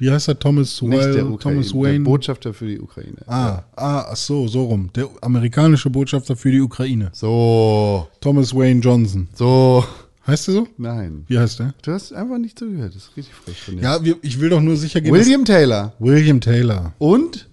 [0.00, 0.38] Wie heißt er?
[0.38, 2.04] Thomas, Nicht der, Ukraine, Thomas der Wayne.
[2.04, 3.18] Botschafter für die Ukraine.
[3.26, 4.90] ah, ah, ach so, so rum.
[4.94, 7.10] Der amerikanische Botschafter für die Ukraine.
[7.12, 9.28] So, Thomas Wayne Johnson.
[9.34, 9.84] so.
[10.26, 10.68] Heißt der so?
[10.76, 11.24] Nein.
[11.28, 11.74] Wie heißt der?
[11.82, 12.94] Du hast einfach nicht zugehört.
[12.94, 13.82] Das ist richtig frech von dir.
[13.82, 15.12] Ja, wir, ich will doch nur sicher gehen.
[15.12, 16.92] William Taylor William Taylor.
[16.98, 17.48] und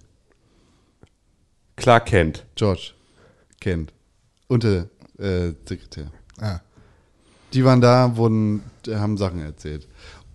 [1.76, 2.44] Clark Kent.
[2.56, 2.92] George
[3.60, 3.92] Kent.
[4.48, 4.88] Unter
[5.18, 6.10] äh, Sekretär.
[6.40, 6.60] Ah.
[7.52, 9.88] Die waren da, wurden, haben Sachen erzählt.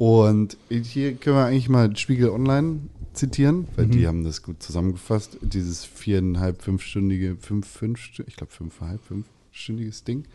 [0.03, 2.81] Und hier können wir eigentlich mal Spiegel Online
[3.13, 5.37] zitieren, weil die haben das gut zusammengefasst.
[5.39, 10.25] Dieses viereinhalb, fünfstündige, fünf, fünf, ich glaube fünfeinhalb, fünfstündiges Ding.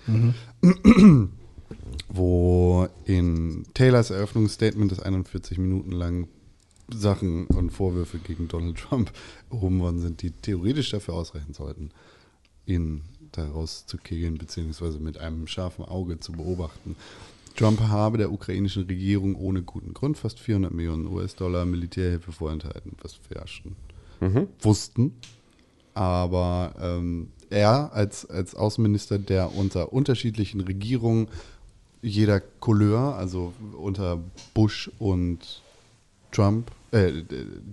[2.09, 6.29] Wo in Taylors Eröffnungsstatement, das 41 Minuten lang
[6.91, 9.13] Sachen und Vorwürfe gegen Donald Trump
[9.51, 11.91] erhoben worden sind, die theoretisch dafür ausreichen sollten,
[12.65, 13.03] ihn
[13.33, 16.97] daraus zu kegeln, beziehungsweise mit einem scharfen Auge zu beobachten.
[17.59, 23.19] Trump habe der ukrainischen Regierung ohne guten Grund fast 400 Millionen US-Dollar Militärhilfe vorenthalten, was
[23.29, 23.75] wir ja schon
[24.61, 25.13] wussten.
[25.93, 31.27] Aber ähm, er als, als Außenminister, der unter unterschiedlichen Regierungen
[32.01, 34.21] jeder Couleur, also unter
[34.55, 35.63] Bush und
[36.31, 37.11] Trump, äh,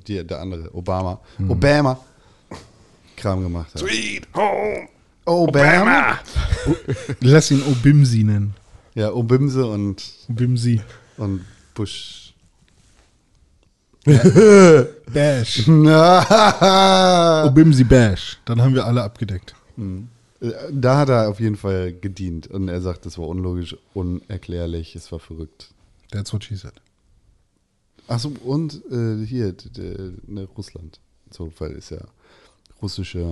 [0.08, 2.00] der, der andere, Obama, Obama,
[3.16, 3.82] Kram gemacht hat.
[3.82, 4.90] Sweet Home.
[5.26, 6.20] Obama?
[7.22, 8.56] Lass ihn Obimsi nennen.
[8.96, 10.82] Ja, Obimse und, Obimsi.
[11.18, 11.42] und
[11.74, 12.34] Bush.
[15.14, 15.68] Bash.
[15.68, 18.40] Obimsi Bash.
[18.46, 19.54] Dann haben wir alle abgedeckt.
[20.72, 22.48] da hat er auf jeden Fall gedient.
[22.48, 25.74] Und er sagt, das war unlogisch, unerklärlich, es war verrückt.
[26.12, 26.74] That's what she said.
[28.08, 29.56] Achso, und äh, hier,
[30.28, 31.00] ne, Russland.
[31.32, 32.06] So, weil ist ja
[32.82, 33.26] russische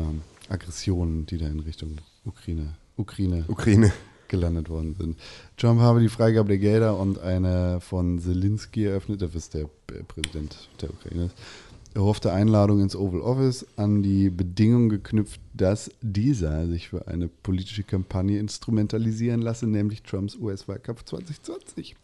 [0.50, 3.94] Aggressionen, die da in Richtung Ukraine, Ukraine Ukraine.
[4.34, 5.20] Gelandet worden sind.
[5.58, 9.70] Trump habe die Freigabe der Gelder und eine von Zelensky eröffnet, das ist der
[10.08, 11.30] Präsident der Ukraine,
[11.94, 17.84] erhoffte Einladung ins Oval Office an die Bedingung geknüpft, dass dieser sich für eine politische
[17.84, 21.96] Kampagne instrumentalisieren lasse, nämlich Trumps US-Wahlkampf 2020.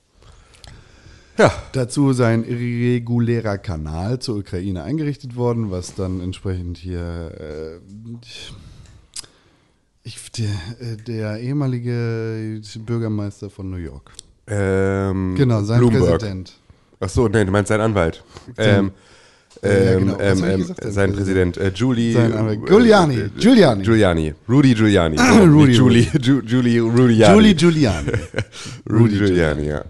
[1.39, 1.51] Ja.
[1.71, 7.79] Dazu sei ein irregulärer Kanal zur Ukraine eingerichtet worden, was dann entsprechend hier äh,
[10.09, 10.49] ich, der,
[10.79, 14.11] äh, der ehemalige Bürgermeister von New York.
[14.47, 16.19] Ähm, Genau, sein Bloomberg.
[16.19, 16.53] Präsident.
[16.99, 18.23] Ach so, nee, du meinst sein Anwalt.
[18.57, 18.91] Sein- Ähm,
[19.63, 20.19] Ja, ähm, genau.
[20.19, 20.93] Ähm, ähm, gesagt?
[20.93, 22.13] Sein Präsident, äh, Julie.
[22.13, 22.59] Sein Anwalt.
[22.61, 23.15] äh, Giuliani.
[23.15, 23.83] äh, Giuliani.
[23.83, 24.33] Giuliani.
[24.47, 25.17] Rudy Giuliani.
[25.55, 27.33] Rudy Julie, Ju, Julie Rudiani.
[27.35, 28.11] Julie Giuliani.
[28.89, 29.83] Rudy Giuliani, ja.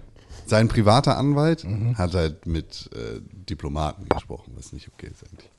[0.48, 1.98] Sein privater Anwalt Mhm.
[1.98, 5.50] hat halt mit äh, Diplomaten gesprochen, was nicht okay ist eigentlich.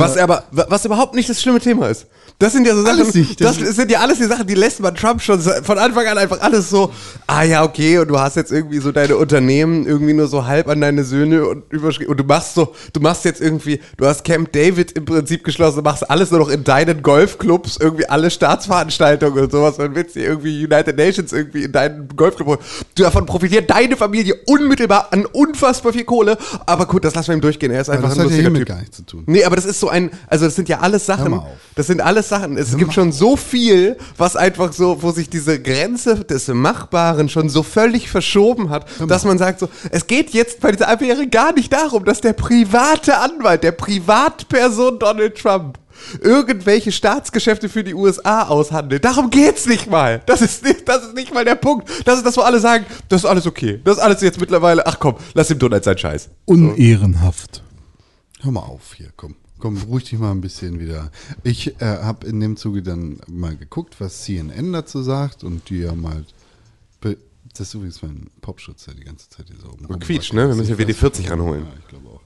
[0.00, 2.06] Was aber, wa- was überhaupt nicht das schlimme Thema ist.
[2.40, 5.20] Das sind ja so Sachen, das, sind ja alles die Sachen, die lässt man Trump
[5.20, 6.92] schon von Anfang an einfach alles so,
[7.26, 10.68] ah ja, okay, und du hast jetzt irgendwie so deine Unternehmen irgendwie nur so halb
[10.68, 14.22] an deine Söhne und überschrieben, und du machst so, du machst jetzt irgendwie, du hast
[14.22, 18.30] Camp David im Prinzip geschlossen, du machst alles nur noch in deinen Golfclubs, irgendwie alle
[18.30, 22.60] Staatsveranstaltungen und sowas, dann willst du irgendwie United Nations irgendwie in deinen Golfclub holen.
[22.94, 27.34] Du davon profitiert deine Familie unmittelbar an unfassbar viel Kohle, aber gut, das lassen wir
[27.34, 28.68] ihm durchgehen, er ist einfach das ein hat ja lustiger Typ.
[28.68, 29.24] gar nichts zu tun.
[29.26, 31.32] Nee, aber das ist so ein, also das sind ja alles Hör Sachen.
[31.32, 31.67] mal auf.
[31.78, 32.58] Das sind alles Sachen.
[32.58, 37.48] Es gibt schon so viel, was einfach so, wo sich diese Grenze des Machbaren schon
[37.48, 41.52] so völlig verschoben hat, dass man sagt so, es geht jetzt bei dieser Affäre gar
[41.52, 45.78] nicht darum, dass der private Anwalt, der Privatperson Donald Trump
[46.20, 49.04] irgendwelche Staatsgeschäfte für die USA aushandelt.
[49.04, 50.20] Darum geht's nicht mal.
[50.26, 51.88] Das ist nicht, das ist nicht mal der Punkt.
[52.04, 53.80] Das ist das, wo alle sagen, das ist alles okay.
[53.84, 56.28] Das ist alles jetzt mittlerweile, ach komm, lass ihm Donald seinen Scheiß.
[56.44, 57.62] Unehrenhaft.
[58.40, 59.36] Hör mal auf hier, komm.
[59.58, 61.10] Komm, beruhig dich mal ein bisschen wieder.
[61.42, 65.88] Ich äh, habe in dem Zuge dann mal geguckt, was CNN dazu sagt und die
[65.88, 66.34] haben halt.
[67.54, 69.98] Das ist übrigens mein Popschutz, der die ganze Zeit hier so rum.
[69.98, 70.48] quietscht, ne?
[70.48, 71.64] Wir müssen hier WD-40 ranholen.
[71.64, 72.20] Ja, ich glaube auch.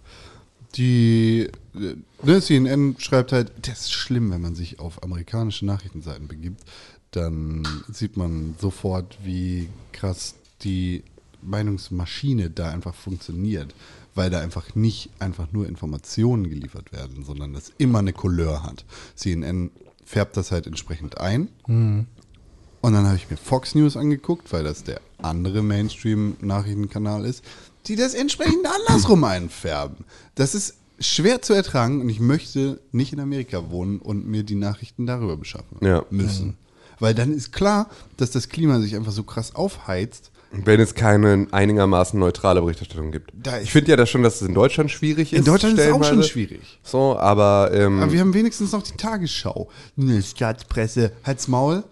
[0.74, 6.28] Die äh, ne, CNN schreibt halt, das ist schlimm, wenn man sich auf amerikanische Nachrichtenseiten
[6.28, 6.62] begibt,
[7.10, 11.02] dann sieht man sofort, wie krass die
[11.42, 13.74] Meinungsmaschine da einfach funktioniert,
[14.14, 18.84] weil da einfach nicht einfach nur Informationen geliefert werden, sondern das immer eine Couleur hat.
[19.14, 19.70] CNN
[20.04, 21.48] färbt das halt entsprechend ein.
[21.66, 22.06] Und
[22.92, 27.44] dann habe ich mir Fox News angeguckt, weil das der andere Mainstream-Nachrichtenkanal ist,
[27.86, 30.04] die das entsprechend andersrum einfärben.
[30.34, 34.54] Das ist schwer zu ertragen und ich möchte nicht in Amerika wohnen und mir die
[34.54, 36.04] Nachrichten darüber beschaffen Ja.
[36.10, 36.56] müssen.
[37.00, 41.46] Weil dann ist klar, dass das Klima sich einfach so krass aufheizt, Wenn es keine
[41.50, 43.32] einigermaßen neutrale Berichterstattung gibt.
[43.34, 45.38] Da ich finde ja das schon, dass es in Deutschland schwierig ist.
[45.38, 46.78] In Deutschland ist es auch schon schwierig.
[46.82, 49.68] So, aber, ähm, Aber wir haben wenigstens noch die Tagesschau.
[49.98, 51.84] Eine Stadtpresse, halt's Maul.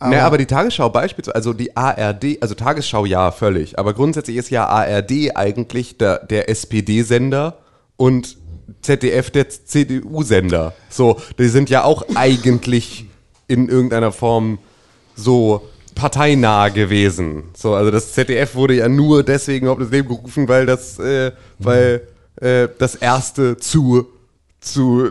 [0.00, 3.78] Aber, ne, aber die Tagesschau beispielsweise, also die ARD, also Tagesschau ja, völlig.
[3.78, 7.58] Aber grundsätzlich ist ja ARD eigentlich der, der SPD-Sender
[7.96, 8.36] und
[8.82, 10.74] ZDF der CDU-Sender.
[10.88, 13.06] So, die sind ja auch eigentlich
[13.48, 14.58] in irgendeiner Form
[15.16, 17.50] so parteinah gewesen.
[17.54, 21.32] So, also das ZDF wurde ja nur deswegen auf das Leben gerufen, weil das, äh,
[21.58, 24.06] weil äh, das erste zu,
[24.60, 25.10] zu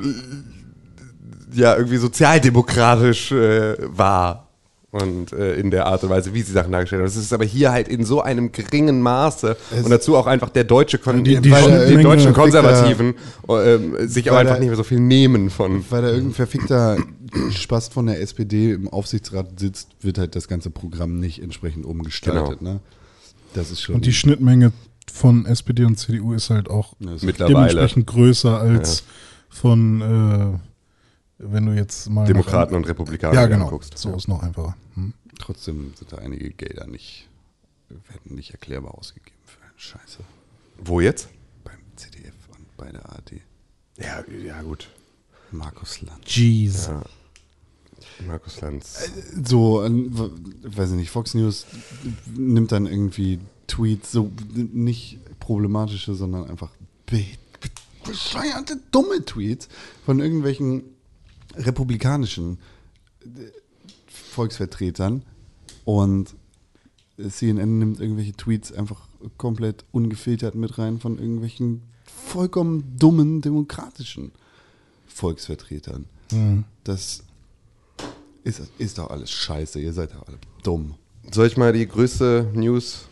[1.54, 4.47] ja, irgendwie sozialdemokratisch äh, war.
[4.90, 7.08] Und äh, in der Art und Weise, wie sie Sachen dargestellt haben.
[7.08, 10.64] Das ist aber hier halt in so einem geringen Maße und dazu auch einfach der
[10.64, 13.14] deutsche Kon Die- die, die die, Schnittmenge deutschen er- Konservativen
[13.50, 15.84] äh, sich auch Weil einfach der- nicht mehr so viel nehmen von.
[15.90, 16.98] Weil da irgendein verfickter
[17.52, 22.60] Spast von der SPD im Aufsichtsrat sitzt, wird halt das ganze Programm nicht entsprechend umgestaltet.
[22.60, 22.74] Genau.
[22.76, 22.80] Ne?
[23.56, 23.96] Das ist schon.
[23.96, 24.72] Und die Schnittmenge
[25.12, 29.04] von SPD und CDU ist halt auch Ja, das ist Mittlerweile dementsprechend größer als
[29.50, 30.60] von, äh,
[31.40, 32.26] wenn du jetzt mal.
[32.26, 33.66] Demokraten und Republikaner Ja, genau.
[33.66, 33.98] anguckst.
[33.98, 34.76] So ist noch einfacher.
[34.96, 35.14] Hm.
[35.40, 37.28] Trotzdem sind da einige Gelder nicht,
[37.90, 40.20] werden nicht erklärbar ausgegeben für eine Scheiße.
[40.80, 41.30] Wo jetzt?
[41.64, 43.34] Beim ZDF und bei der ARD.
[43.98, 44.90] Ja, ja gut.
[45.52, 46.28] Markus Land.
[46.28, 46.90] Jeez.
[48.28, 49.10] Markus Lanz.
[49.44, 50.30] So, ähm, w-
[50.64, 51.66] weiß ich nicht, Fox News
[52.36, 56.70] nimmt dann irgendwie Tweets, so nicht problematische, sondern einfach
[57.06, 57.26] be
[57.62, 57.70] be
[58.06, 59.68] bescheuerte, dumme Tweets
[60.06, 60.84] von irgendwelchen
[61.58, 62.60] republikanischen
[63.24, 63.28] äh,
[64.08, 65.24] Volksvertretern
[65.86, 66.36] und
[67.18, 74.32] CNN nimmt irgendwelche Tweets einfach komplett ungefiltert mit rein von irgendwelchen vollkommen dummen demokratischen
[75.08, 76.06] Volksvertretern.
[76.84, 77.24] Das
[78.44, 80.96] ist, ist doch alles scheiße, ihr seid doch alle dumm.
[81.32, 83.08] Soll ich mal die größte News,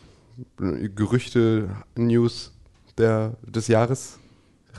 [0.57, 2.51] Gerüchte-News
[2.97, 4.19] der, des Jahres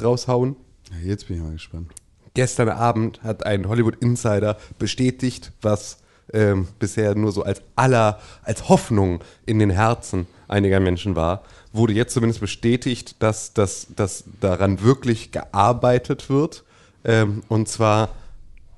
[0.01, 0.57] raushauen?
[0.91, 1.91] Ja, jetzt bin ich mal gespannt.
[2.37, 5.97] Gestern Abend hat ein Hollywood Insider bestätigt, was
[6.35, 11.95] ähm, bisher nur so als aller, als Hoffnung in den Herzen einiger Menschen war, wurde
[11.95, 16.63] jetzt zumindest bestätigt, dass, dass, dass daran wirklich gearbeitet wird.
[17.07, 18.11] Ähm, und zwar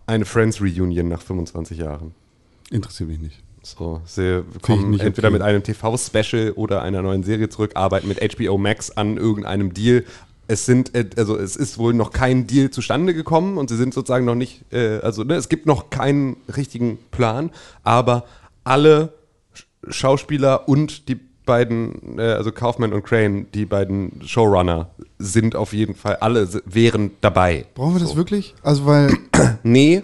[0.06, 2.14] eine Friends Reunion nach 25 Jahren.
[2.70, 3.42] Interessiert mich nicht.
[3.62, 5.32] So, sie kommen nicht entweder okay.
[5.32, 10.04] mit einem TV-Special oder einer neuen Serie zurück, arbeiten mit HBO Max an irgendeinem Deal.
[10.49, 13.94] Es sind, äh, also es ist wohl noch kein Deal zustande gekommen und sie sind
[13.94, 17.51] sozusagen noch nicht, äh, also ne, es gibt noch keinen richtigen Plan,
[17.84, 18.24] aber
[18.64, 19.12] alle
[19.55, 25.72] Sch- Schauspieler und die beiden, äh, also Kaufman und Crane, die beiden Showrunner, sind auf
[25.72, 27.64] jeden Fall, alle wären dabei.
[27.74, 28.55] Brauchen wir das wirklich?
[28.62, 29.12] Also, weil,
[29.64, 30.03] Nee,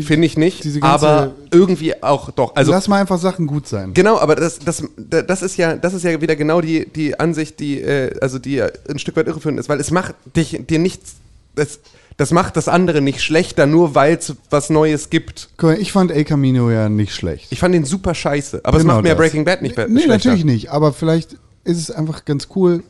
[0.00, 2.54] finde ich nicht, aber irgendwie auch doch.
[2.54, 3.94] Also lass mal einfach Sachen gut sein.
[3.94, 7.58] Genau, aber das, das, das ist ja, das ist ja wieder genau die, die Ansicht,
[7.58, 11.16] die, äh, also die ein Stück weit irreführend ist, weil es macht dich, dir nichts,
[11.54, 11.80] das,
[12.22, 15.48] das macht das andere nicht schlechter, nur weil es was Neues gibt.
[15.56, 17.50] Guck mal, ich fand El Camino ja nicht schlecht.
[17.50, 19.18] Ich fand den super scheiße, aber es Genau macht mir das.
[19.18, 20.08] Breaking Bad nicht Nee, schlechter.
[20.08, 20.70] natürlich nicht.
[20.70, 21.32] Aber vielleicht
[21.64, 22.84] ist es einfach ganz cool,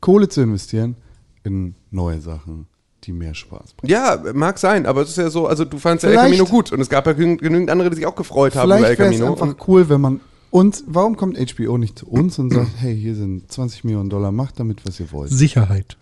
[0.00, 0.94] Kohle zu investieren
[1.42, 2.68] in neue Sachen,
[3.02, 3.90] die mehr Spaß bringen.
[3.90, 6.70] Ja, mag sein, aber es ist ja so, also du fandst ja El Camino gut
[6.70, 9.08] und es gab ja genügend, andere, die sich auch gefreut haben über El Vielleicht wäre
[9.12, 9.32] es Camino.
[9.32, 10.20] einfach Und, cool, wenn man
[10.50, 14.30] uns, warum kommt HBO nicht zu uns und sagt, hey, hier sind 20 Millionen Dollar,
[14.30, 15.30] macht damit, was ihr wollt.
[15.32, 15.96] Sicherheit.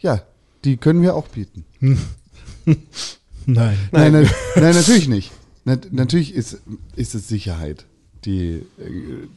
[0.00, 0.22] Ja,
[0.64, 1.64] die können wir auch bieten.
[3.46, 3.78] Nein.
[3.90, 5.32] Nein, nein, nein natürlich nicht.
[5.64, 6.60] Nat natürlich ist,
[6.94, 7.86] ist es Sicherheit,
[8.24, 9.28] die äh,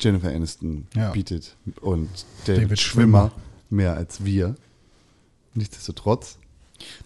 [0.00, 1.10] Jennifer Aniston Ja.
[1.12, 2.08] bietet und
[2.46, 3.32] David, David Schwimmer
[3.70, 4.56] mehr als wir.
[5.54, 6.38] Nichtsdestotrotz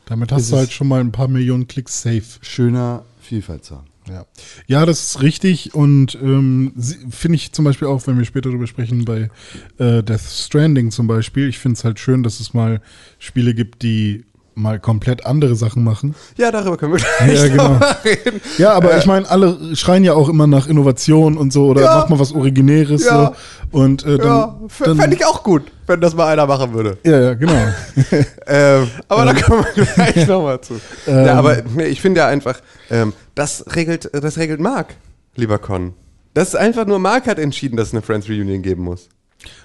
[0.07, 2.25] Damit hast du halt schon mal ein paar Millionen Klicks safe.
[2.43, 3.87] schöner Vielfalt zu haben.
[4.09, 4.25] Ja,
[4.67, 6.73] ja das ist richtig und ähm,
[7.11, 9.31] finde ich zum Beispiel auch, wenn wir später darüber sprechen, bei
[9.79, 12.81] äh, Death Stranding zum Beispiel, ich finde es halt schön, dass es mal
[13.19, 14.25] Spiele gibt, die
[14.55, 16.15] mal komplett andere Sachen machen.
[16.37, 17.81] ja, darüber können wir gleich Ja, genau.
[18.05, 18.41] reden.
[18.59, 21.95] Ja, aber ich meine, alle schreien ja auch immer nach Innovation und so oder Ja.
[21.97, 23.33] mach mal was Originäres Ja.
[23.71, 23.79] so.
[23.79, 26.99] Und äh, dann, Ja, fände ich auch gut, wenn das mal einer machen würde.
[27.03, 27.55] ja, ja, genau.
[28.47, 30.75] Ähm, aber da kommen wir gleich nochmal zu.
[31.07, 31.25] Ähm.
[31.27, 34.95] ja, aber nee, ich finde ja einfach, ähm, das regelt, das regelt Marc,
[35.37, 35.95] lieber Con.
[36.35, 39.09] Das ist einfach nur Marc hat entschieden, dass es eine Friends Reunion geben muss.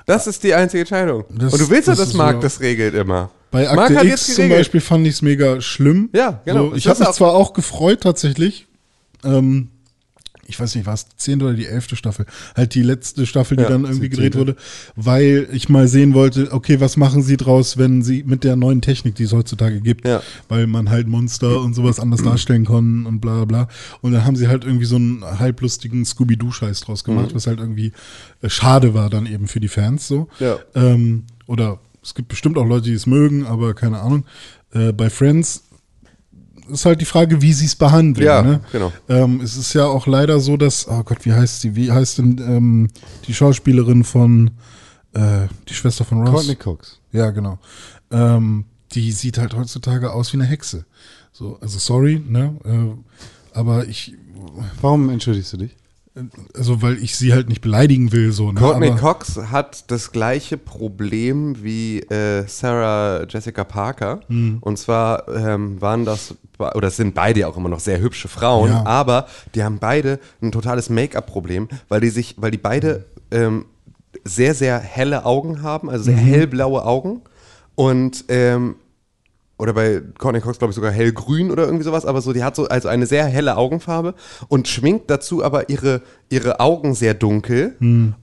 [0.06, 1.24] Das ist die einzige Entscheidung.
[1.30, 3.30] Das- Und du willst ja, das dass Marc das regelt immer.
[3.52, 4.50] Bei Akte hat X zum.
[4.50, 6.10] Beispiel fand ich es mega schlimm.
[6.14, 6.70] Ja, genau.
[6.72, 8.68] So, ich habe mich zwar auch gefreut tatsächlich.
[9.24, 9.70] Ähm,
[10.48, 12.26] ich weiß nicht, war es die zehnte oder die elfte Staffel,
[12.56, 14.56] halt die letzte Staffel, die Ja, dann irgendwie gedreht wurde,
[14.96, 18.82] weil ich mal sehen wollte, okay, was machen sie draus, wenn sie mit der neuen
[18.82, 20.22] Technik, die es heutzutage gibt, Ja.
[20.50, 23.68] weil man halt Monster und sowas anders darstellen kann und bla bla bla.
[24.02, 27.92] Und dann haben sie halt irgendwie so einen halblustigen Scooby-Doo-Scheiß draus gemacht, was halt irgendwie
[28.42, 30.28] äh, schade war dann eben für die Fans so.
[30.40, 30.58] Ja.
[30.76, 34.26] Ähm, oder es gibt bestimmt auch Leute, die es mögen, aber keine Ahnung.
[34.74, 35.64] Äh, bei Friends
[36.70, 38.26] ist halt die Frage, wie sie es behandeln.
[38.26, 38.62] Ja, ne?
[38.72, 38.92] genau.
[39.10, 41.76] Ähm, es ist ja auch leider so, dass, oh Gott, wie heißt sie?
[41.76, 42.88] Wie heißt denn ähm,
[43.28, 44.52] die Schauspielerin von
[45.14, 46.32] äh, die Schwester von Ross?
[46.32, 47.00] Courtney Cox.
[47.12, 47.60] Ja, genau.
[48.12, 50.86] Ähm, die sieht halt heutzutage aus wie eine Hexe.
[51.32, 52.56] So, also sorry, ne?
[52.64, 54.16] Äh, aber ich,
[54.82, 55.76] Warum entschuldigst du dich?
[56.56, 58.52] Also weil ich sie halt nicht beleidigen will, so.
[58.52, 58.60] Ne?
[58.60, 64.22] Courtney aber, Cox hat das gleiche Problem wie äh, Sarah Jessica Parker.
[64.28, 64.58] Hm.
[64.62, 68.70] Und zwar ähm, waren das, oder sind beide ja auch immer noch sehr hübsche Frauen,
[68.72, 68.86] Ja.
[68.86, 73.66] aber die haben beide ein totales Make-up-Problem, weil die sich, weil die beide ähm,
[74.24, 76.26] sehr, sehr helle Augen haben, also sehr Mhm.
[76.26, 77.22] hellblaue Augen.
[77.76, 78.76] Und ähm,
[79.58, 82.56] oder bei Courtney Cox, glaube ich, sogar hellgrün oder irgendwie sowas, aber so, die hat
[82.56, 84.14] so also eine sehr helle Augenfarbe
[84.50, 87.76] und schminkt dazu aber ihre, ihre Augen sehr dunkel.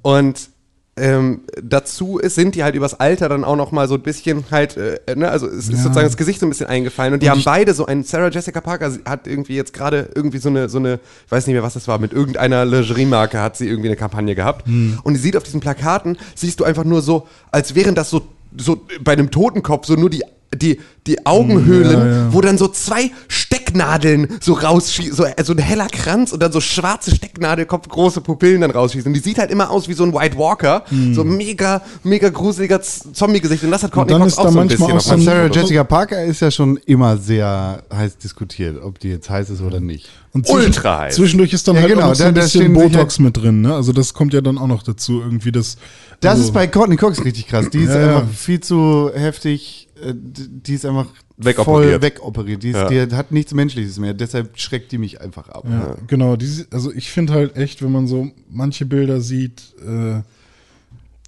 [0.02, 0.48] Und
[0.96, 4.44] ähm, dazu ist, sind die halt übers Alter dann auch noch mal so ein bisschen
[4.52, 5.76] halt, äh, ne, also es ist Ja.
[5.78, 8.60] sozusagen das Gesicht so ein bisschen eingefallen und die haben beide so einen, Sarah Jessica
[8.60, 11.74] Parker hat irgendwie jetzt gerade irgendwie so eine, so eine, ich weiß nicht mehr, was
[11.74, 15.42] das war, mit irgendeiner Lingerie-Marke hat sie irgendwie eine Kampagne gehabt und die sieht auf
[15.42, 18.22] diesen Plakaten, siehst du einfach nur so, als wären das so,
[18.56, 20.22] so bei einem Totenkopf so nur die
[20.54, 22.32] die, die Augenhöhlen, Ja, ja.
[22.32, 26.60] wo dann so zwei Stecknadeln so rausschießen, so, so ein heller Kranz und dann so
[26.60, 29.08] schwarze Stecknadelkopf, große Pupillen dann rausschießen.
[29.08, 32.80] Und die sieht halt immer aus wie so ein White Walker, so mega, mega gruseliger
[32.82, 33.64] Zombie-Gesicht.
[33.64, 35.12] Und das hat Courtney dann Cox ist auch da so ein manchmal bisschen.
[35.14, 35.46] auch so Sarah.
[35.46, 39.80] Jessica Parker ist ja schon immer sehr heiß diskutiert, ob die jetzt heiß ist oder
[39.80, 40.08] nicht.
[40.32, 41.14] Und zwischen- Ultra heiß.
[41.16, 43.60] Zwischendurch ist dann Ja, halt genau, auch so da- ein da bisschen Botox mit drin,
[43.60, 43.74] ne?
[43.74, 45.76] Also das kommt ja dann auch noch dazu, irgendwie das.
[46.20, 47.70] Das also- ist bei Courtney Cox richtig krass.
[47.70, 48.16] Die ist Ja, ja.
[48.18, 49.83] einfach viel zu heftig.
[50.04, 51.92] Äh, Die ist einfach Wegoperiert.
[51.92, 52.62] voll wegoperiert.
[52.62, 52.88] Die, ist, Ja.
[53.06, 54.14] die hat nichts Menschliches mehr.
[54.14, 55.64] Deshalb schreckt die mich einfach ab.
[55.68, 56.36] Ja, genau.
[56.36, 60.20] Diese, also ich finde halt echt, wenn man so manche Bilder sieht, äh,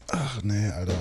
[0.08, 0.94] ach nee, Alter.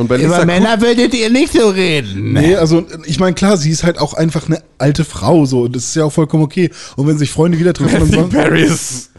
[0.00, 2.32] Und bei Lisa Kudrow- würdet ihr nicht so reden.
[2.32, 5.68] Nee, also ich meine, klar, sie ist halt auch einfach eine alte Frau, so.
[5.68, 6.70] Das ist ja auch vollkommen okay.
[6.96, 9.10] Und wenn sich Freunde wieder treffen und Matthew sagen, Perry ist.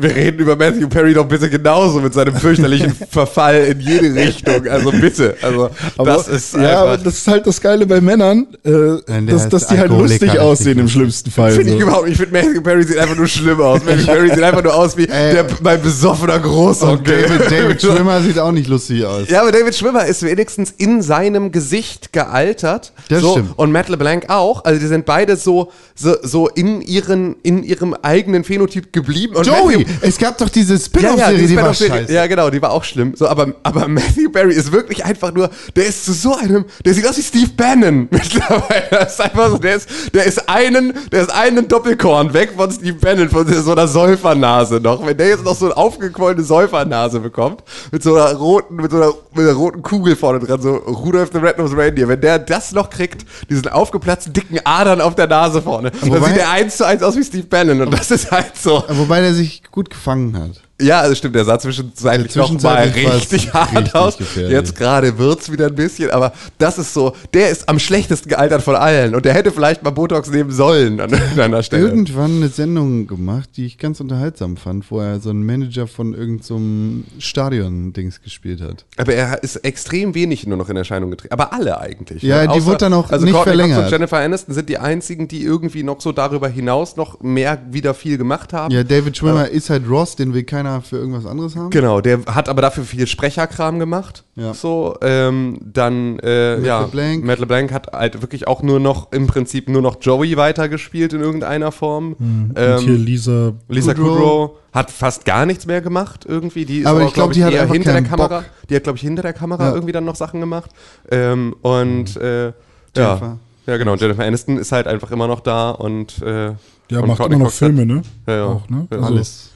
[0.00, 4.66] Wir reden über Matthew Perry doch bitte genauso mit seinem fürchterlichen Verfall in jede Richtung.
[4.68, 5.36] Also bitte.
[5.42, 5.70] Also
[6.04, 9.66] das ist ja, aber das ist halt das Geile bei Männern, äh, dass, ist dass
[9.66, 11.52] die halt lustig aussehen im schlimmsten Fall.
[11.52, 11.82] Finde ich so.
[11.82, 12.20] überhaupt nicht.
[12.20, 13.80] Ich finde, Matthew Perry sieht einfach nur schlimm aus.
[13.84, 17.22] Matthew Perry sieht einfach nur aus wie der, mein besoffener Und Großonkel.
[17.22, 19.28] David, David Schwimmer sieht auch nicht lustig aus.
[19.28, 22.92] Ja, aber David Schwimmer ist wenigstens in seinem Gesicht gealtert.
[23.08, 23.58] Das so, stimmt.
[23.58, 24.64] Und Matt LeBlanc auch.
[24.64, 29.36] Also die sind beide so, so, so in, ihren, in ihrem eigenen Phänotyp geblieben.
[29.36, 32.00] Und Joey, Matthew, es gab doch diese ja, ja, Spin-off-Serie, die, war Spin-off-Serie.
[32.02, 32.12] scheiße.
[32.12, 33.14] Ja, genau, die war auch schlimm.
[33.16, 36.94] So, aber, aber Matthew Perry ist wirklich einfach nur, der ist zu so einem, der
[36.94, 38.88] sieht aus wie Steve Bannon mittlerweile.
[38.90, 42.70] Das ist einfach so, der ist, der ist einen, der ist einen Doppelkorn weg von
[42.70, 45.04] Steve Bannon, von so einer Säufernase noch.
[45.06, 48.98] Wenn der jetzt noch so eine aufgequollene Säufernase bekommt, mit so einer roten, mit so
[48.98, 52.72] einer, mit einer roten Kugel vorne dran, so Rudolph the Red-Nosed Reindeer, wenn der das
[52.72, 56.76] noch kriegt, diesen aufgeplatzten dicken Adern auf der Nase vorne, dann Wobei- sieht er eins
[56.76, 58.84] zu eins aus wie Steve Bannon und das ist halt so.
[58.88, 60.62] Wobei der sich gut gefangen hat.
[60.80, 64.16] Ja, das stimmt, der sah zwischenzeitlich, noch mal Zwischenzeitlich war's richtig hart richtig aus.
[64.16, 64.52] gefährlich.
[64.52, 68.62] Jetzt gerade wird's wieder ein bisschen, aber das ist so, der ist am schlechtesten gealtert
[68.62, 71.88] von allen und der hätte vielleicht mal Botox nehmen sollen an einer Stelle.
[71.88, 76.14] Irgendwann eine Sendung gemacht, die ich ganz unterhaltsam fand, wo er so einen Manager von
[76.14, 78.84] irgendeinem so Stadion-Dings gespielt hat.
[78.96, 81.32] aber er ist extrem wenig nur noch in Erscheinung getreten.
[81.32, 82.22] Aber alle eigentlich.
[82.22, 82.52] Ja, ne?
[82.54, 83.84] die wurde dann auch also nicht Courtney Cox verlängert.
[83.86, 87.94] und Jennifer Aniston sind die einzigen, die irgendwie noch so darüber hinaus noch mehr wieder
[87.94, 88.72] viel gemacht haben.
[88.72, 91.70] Ja, David Schwimmer ist halt Ross, den will keiner für irgendwas anderes haben.
[91.70, 94.24] Genau, der hat aber dafür viel Sprecherkram gemacht.
[94.36, 94.54] Ja.
[94.54, 97.24] So, ähm, dann, äh, Matt ja, LeBlanc.
[97.24, 101.20] Matt LeBlanc hat halt wirklich auch nur noch, im Prinzip nur noch Joey weitergespielt in
[101.20, 102.14] irgendeiner Form.
[102.18, 104.16] Und Ähm, hier Lisa, Lisa Kudrow.
[104.16, 106.64] Kudrow hat fast gar nichts mehr gemacht irgendwie.
[106.64, 108.38] Die ist Aber auch, ich glaub, glaub die hat eher hinter der Kamera.
[108.40, 108.44] Bock.
[108.70, 109.74] Die hat, glaube ich, hinter der Kamera Ja.
[109.74, 110.70] irgendwie dann noch Sachen gemacht.
[111.10, 112.52] Ähm, und äh, ja.
[112.96, 113.38] Jennifer.
[113.66, 113.92] Ja, genau.
[113.92, 116.52] Und Jennifer Aniston ist halt einfach immer noch da und äh,
[116.90, 118.02] ja, und macht Courtney immer noch Filme, ne?
[118.26, 118.46] Ja, ja.
[118.46, 118.86] Auch, ne?
[118.88, 119.50] Also, Alles.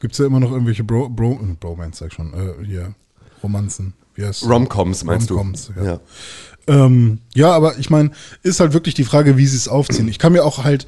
[0.00, 2.94] Gibt's ja immer noch irgendwelche Bro, Bro, Bromance, sag ich schon, äh, hier,
[3.42, 3.94] Romanzen.
[4.14, 5.84] Wie heißt Romcoms meinst Romcoms, du?
[5.84, 6.00] ja.
[6.66, 8.10] Ähm, ja, aber ich meine,
[8.42, 10.06] ist halt wirklich die Frage, wie sie es aufziehen.
[10.08, 10.86] Ich kann mir auch halt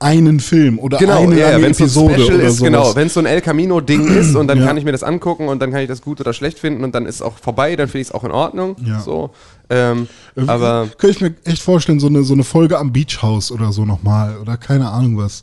[0.00, 2.60] einen Film oder Genau, eine, ja, wenn es so ein Episode oder ist, sowas.
[2.70, 4.66] genau, wenn es so ein El Camino-Ding ist und dann Ja.
[4.66, 6.94] kann ich mir das angucken und dann kann ich das gut oder schlecht finden und
[6.94, 8.76] dann ist es auch vorbei, dann finde ich es auch in Ordnung.
[8.84, 9.00] Ja.
[9.00, 9.30] So.
[9.70, 13.22] Ähm, Äh, aber Könnte ich mir echt vorstellen, so eine, so eine Folge am Beach
[13.22, 15.42] House oder so nochmal oder keine Ahnung was.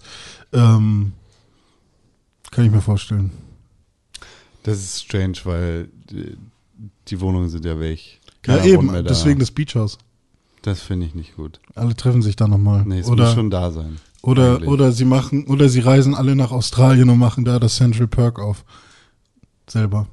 [0.53, 1.13] Ähm,
[2.51, 3.31] Kann ich mir vorstellen.
[4.63, 6.37] Das ist strange, weil die,
[7.07, 8.19] die Wohnungen sind ja weg.
[8.45, 9.09] Ja, Keiner eben, wohnt mehr da.
[9.09, 9.97] deswegen das Beach House.
[10.61, 11.59] Das finde ich nicht gut.
[11.73, 12.83] Alle treffen sich da nochmal.
[12.85, 13.97] Nee, es oder, muss schon da sein.
[14.21, 14.69] oder, eigentlich.
[14.69, 18.37] oder sie machen, oder sie reisen alle nach Australien und machen da das Central Perk
[18.39, 18.63] auf.
[19.67, 20.07] Selber.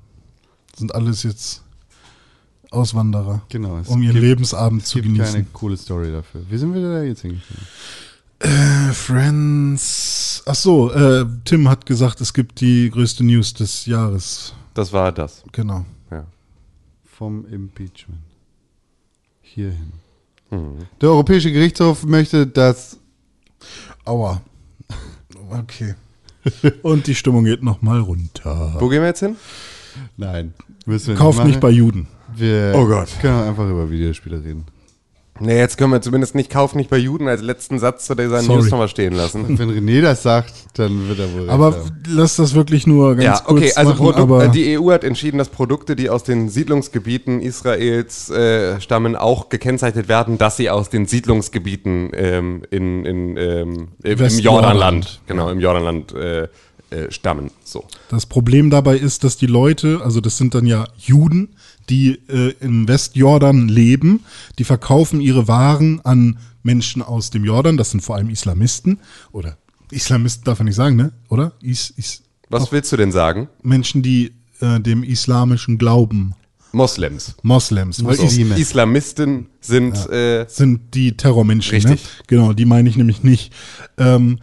[0.76, 1.62] Sind alles jetzt
[2.70, 3.78] Auswanderer, Genau.
[3.78, 5.52] Es um ihren gibt, Lebensabend es zu gibt keine genießen.
[5.52, 6.42] coole Story dafür.
[6.48, 7.66] Wie sind wir da jetzt hingekommen?
[8.40, 10.42] Äh, Friends.
[10.46, 14.54] Ach so, äh, Tim hat gesagt, es gibt die größte News des Jahres.
[14.74, 15.42] Das war das.
[15.52, 15.84] Genau.
[16.10, 16.24] Ja.
[17.04, 18.20] Vom Impeachment.
[19.40, 19.92] Hierhin.
[21.00, 22.98] Der Europäische Gerichtshof möchte, dass
[24.04, 24.40] Aua.
[25.50, 25.94] Okay.
[26.82, 28.76] Und die Stimmung geht nochmal runter.
[28.78, 29.36] Wo gehen wir jetzt hin?
[30.16, 30.54] Nein.
[30.86, 31.60] Müssen wir Kauft nicht machen.
[31.60, 32.06] bei Juden.
[32.34, 33.08] Wir Oh Gott.
[33.20, 34.64] können einfach über Videospiele reden.
[35.40, 38.40] Nee, jetzt können wir zumindest nicht Kauf nicht bei Juden als letzten Satz zu dieser
[38.40, 38.58] Sorry.
[38.58, 39.58] News nochmal stehen lassen.
[39.58, 43.44] Wenn René das sagt, dann wird er wohl Aber lass das wirklich nur ganz Ja,
[43.44, 46.24] kurz okay, also machen, Produkt, aber äh, die EU hat entschieden, dass Produkte, die aus
[46.24, 53.04] den Siedlungsgebieten Israels äh, stammen, auch gekennzeichnet werden, dass sie aus den Siedlungsgebieten ähm, in,
[53.04, 54.38] in, ähm, im.
[54.38, 56.48] Jordanland, genau, im Jordanland äh,
[56.90, 57.50] äh, stammen.
[57.64, 57.84] So.
[58.08, 61.50] das Problem dabei ist, dass die Leute, also das sind dann ja Juden,
[61.88, 64.24] die äh, im Westjordan leben,
[64.58, 69.00] die verkaufen ihre Waren an Menschen aus dem Jordan, das sind vor allem Islamisten
[69.32, 69.56] oder
[69.90, 71.12] Islamisten darf man nicht sagen, ne?
[71.28, 71.52] Oder?
[71.62, 73.48] Is, is, Was willst du denn sagen?
[73.62, 76.34] Menschen, die äh, dem islamischen Glauben,
[76.72, 77.34] Moslems.
[77.42, 78.24] Moslems, weil So.
[78.24, 81.74] Is, Islamisten sind äh, sind die Terrormenschen.
[81.74, 82.04] Richtig.
[82.04, 82.10] Ne?
[82.26, 83.54] Genau, die meine ich nämlich nicht.
[83.96, 84.38] Ähm,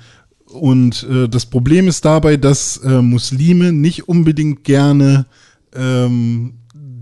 [0.45, 5.27] und äh, das Problem ist dabei, dass äh, Muslime nicht unbedingt gerne
[5.75, 6.55] ähm,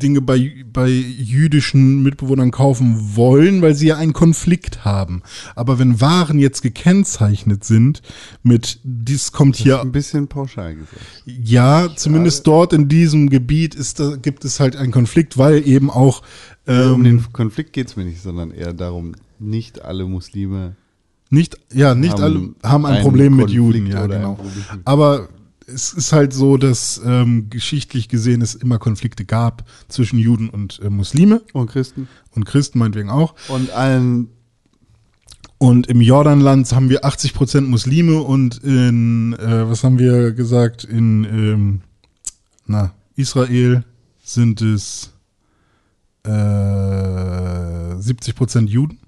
[0.04, 5.24] Dinge bei, bei jüdischen Mitbewohnern kaufen wollen, weil sie ja einen Konflikt haben.
[5.56, 8.02] Aber wenn Waren jetzt gekennzeichnet sind
[8.44, 11.02] mit, dies kommt hier Ein bisschen pauschal gesagt.
[11.26, 15.90] ja, zumindest dort in diesem Gebiet ist da, gibt es halt einen Konflikt, weil eben
[15.90, 16.22] auch
[16.68, 20.76] ähm, um den Konflikt geht es mir nicht, sondern eher darum, nicht alle Muslime.
[21.30, 24.38] nicht, ja, nicht haben alle haben ein Problem mit Konflikt Juden, ja, genau.
[24.44, 25.30] Mit- Aber
[25.74, 30.80] es ist halt so, dass ähm, geschichtlich gesehen es immer Konflikte gab zwischen Juden und
[30.84, 32.08] äh, Muslime Und Christen.
[32.36, 33.36] und Christen meinetwegen auch.
[33.50, 34.30] Und allen
[35.58, 40.84] Und im Jordanland haben wir 80 Prozent Muslime und in, äh, was haben wir gesagt,
[40.84, 41.82] in ähm,
[42.66, 43.84] na, Israel
[44.24, 45.12] sind es
[46.24, 49.00] äh, 70 Prozent Juden.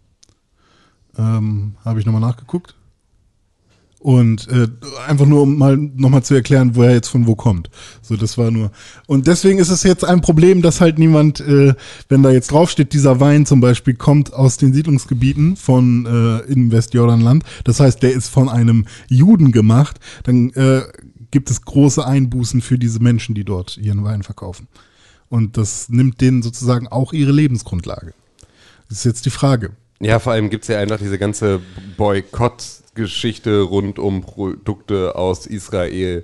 [1.17, 2.75] Ähm, Habe ich nochmal nachgeguckt.
[4.05, 4.67] Und äh,
[5.07, 7.71] einfach nur, um mal nochmal zu erklären, wo er jetzt von wo kommt.
[8.03, 8.69] So, das war nur.
[9.07, 11.73] Und deswegen ist es jetzt ein Problem, dass halt niemand, äh,
[12.07, 16.71] wenn da jetzt draufsteht, dieser Wein zum Beispiel kommt aus den Siedlungsgebieten von äh, im
[16.71, 17.45] Westjordanland.
[17.63, 19.99] Das heißt, der ist von einem Juden gemacht.
[20.21, 20.83] Dann äh,
[21.31, 24.67] gibt es große Einbußen für diese Menschen, die dort ihren Wein verkaufen.
[25.29, 28.13] Und das nimmt denen sozusagen auch ihre Lebensgrundlage.
[28.87, 29.71] Das ist jetzt die Frage.
[29.99, 31.61] Ja, vor allem gibt es ja einfach diese ganze
[32.95, 36.23] Boykott-Geschichte rund um Produkte aus Israel,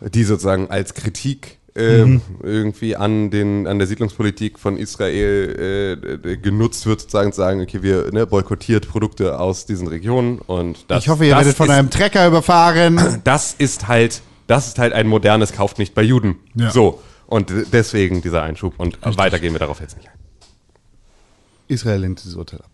[0.00, 6.86] die sozusagen als Kritik äh, irgendwie an, den, an der Siedlungspolitik von Israel äh, genutzt
[6.86, 11.08] wird, sozusagen zu sagen, okay, wir ne, boykottiert Produkte aus diesen Regionen und das, ich
[11.08, 13.20] hoffe, ihr werdet von ist, einem Trecker überfahren.
[13.24, 16.36] das ist halt, das ist halt ein modernes Kauft nicht bei Juden.
[16.54, 16.70] Ja.
[16.70, 17.00] So.
[17.26, 20.14] Und deswegen dieser Einschub und weiter gehen wir darauf jetzt nicht ein.
[21.68, 22.69] Israel lehnt dieses Urteil ab.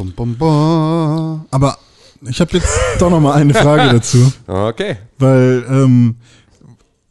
[0.00, 1.44] Bum, bum, bum.
[1.50, 1.76] Aber
[2.22, 4.32] ich habe jetzt doch noch mal eine Frage dazu.
[4.46, 4.96] Okay.
[5.18, 6.16] Weil ähm,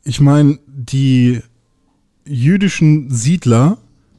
[0.04, 1.40] ich meine, die
[2.26, 3.78] jüdischen Siedler,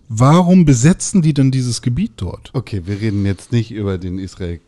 [0.08, 2.50] warum besetzen die denn dieses Gebiet dort?
[2.52, 4.60] Okay, wir reden jetzt nicht über den Israel.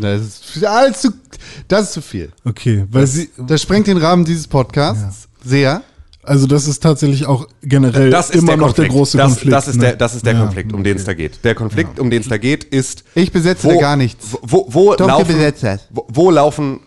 [0.00, 1.08] Das ist alles zu,
[1.66, 2.30] das ist zu viel.
[2.44, 5.82] Okay, weil sie, Das sprengt den Rahmen dieses Podcasts sehr.
[6.22, 8.90] Also das ist tatsächlich auch generell Das ist immer der noch Konflikt.
[8.90, 9.52] der große das, Konflikt.
[9.52, 9.80] Das ist ne?
[9.82, 11.44] der, das ist der Ja, Konflikt, um den es da geht.
[11.44, 13.04] Der Konflikt, um den es da geht, ist.
[13.14, 14.36] Ich besetze da gar nichts.
[14.42, 15.36] Wo, wo, Doch, laufen,
[15.90, 16.80] wo, wo laufen,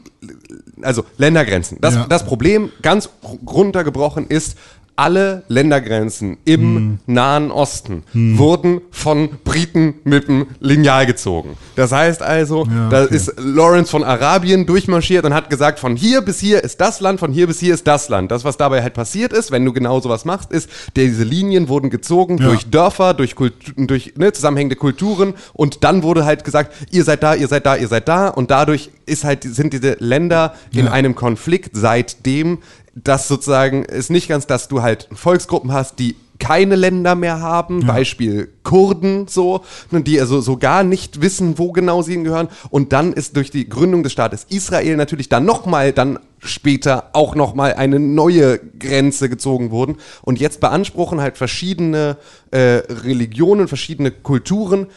[0.81, 1.77] also Ländergrenzen.
[1.81, 2.05] Das, Ja.
[2.07, 3.09] das Problem, ganz
[3.47, 4.57] runtergebrochen, ist,
[5.01, 6.99] alle Ländergrenzen im Hm.
[7.07, 11.57] Nahen Osten wurden von Briten mit dem Lineal gezogen.
[11.75, 13.15] Das heißt also, Ja, da okay.
[13.15, 17.19] ist Lawrence von Arabien durchmarschiert und hat gesagt, von hier bis hier ist das Land,
[17.19, 18.29] von hier bis hier ist das Land.
[18.31, 21.89] Das, was dabei halt passiert ist, wenn du genau sowas machst, ist, diese Linien wurden
[21.89, 22.45] gezogen Ja.
[22.49, 27.23] durch Dörfer, durch, Kultu durch ne, zusammenhängende Kulturen und dann wurde halt gesagt, ihr seid
[27.23, 30.85] da, ihr seid da, ihr seid da und dadurch ist halt, sind diese Länder in
[30.85, 30.91] Ja.
[30.91, 32.59] einem Konflikt seitdem,
[32.95, 37.85] dass sozusagen ist nicht ganz, dass du halt Volksgruppen hast, die keine Länder mehr haben,
[37.85, 39.61] Beispiel Kurden so,
[39.91, 42.49] ne, die also so gar nicht wissen, wo genau sie hingehören.
[42.71, 47.35] Und dann ist durch die Gründung des Staates Israel natürlich dann nochmal dann später auch
[47.35, 49.97] nochmal eine neue Grenze gezogen wurden.
[50.23, 52.17] Und jetzt beanspruchen halt verschiedene
[52.49, 54.87] äh, Religionen, verschiedene Kulturen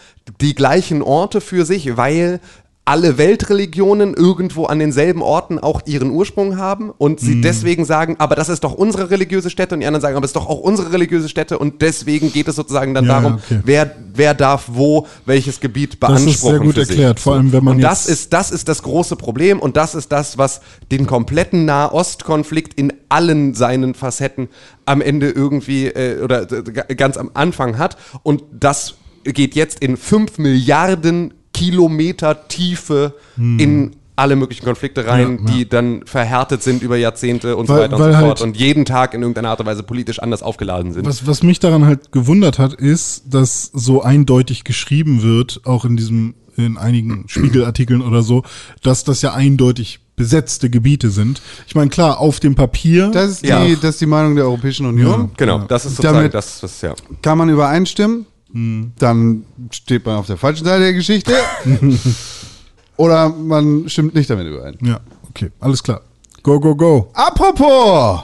[0.40, 2.40] die gleichen Orte für sich, weil
[2.86, 8.34] alle Weltreligionen irgendwo an denselben Orten auch ihren Ursprung haben und sie deswegen sagen, aber
[8.34, 10.60] das ist doch unsere religiöse Stätte und die anderen sagen, aber es ist doch auch
[10.60, 13.60] unsere religiöse Stätte und deswegen geht es sozusagen dann Ja, darum, okay.
[13.64, 16.30] wer, wer darf wo welches Gebiet Das beanspruchen.
[16.30, 19.16] ist sehr gut erklärt, vor allem wenn man und das ist, das ist das große
[19.16, 20.60] Problem und das ist das, was
[20.92, 24.48] den kompletten Nahostkonflikt in allen seinen Facetten
[24.84, 29.96] am Ende irgendwie äh, oder äh, ganz am Anfang hat und das geht jetzt in
[29.96, 35.46] 5 Milliarden Kilometer Tiefe in alle möglichen Konflikte rein, Hm.
[35.46, 35.56] Ja, ja.
[35.56, 38.56] die dann verhärtet sind über Jahrzehnte und so Weil- weiter und so halt- fort und
[38.56, 41.04] jeden Tag in irgendeiner Art und Weise politisch anders aufgeladen sind.
[41.06, 45.96] Was, was mich daran halt gewundert hat, ist, dass so eindeutig geschrieben wird, auch in
[45.96, 48.44] diesem, in einigen Spiegelartikeln oder so,
[48.82, 51.42] dass das ja eindeutig besetzte Gebiete sind.
[51.66, 53.08] Ich meine, klar, auf dem Papier.
[53.12, 53.64] Das ist, die, Ja.
[53.74, 55.32] das ist die Meinung der Europäischen Union.
[55.36, 56.94] Genau, das ist sozusagen Damit- das, was ja.
[57.20, 58.92] Kann man übereinstimmen, Hm.
[58.98, 61.34] dann steht man auf der falschen Seite der Geschichte.
[62.96, 64.78] Oder man stimmt nicht damit überein.
[64.80, 66.02] ja, okay, alles klar.
[66.44, 67.10] Go, go, go.
[67.14, 68.22] Apropos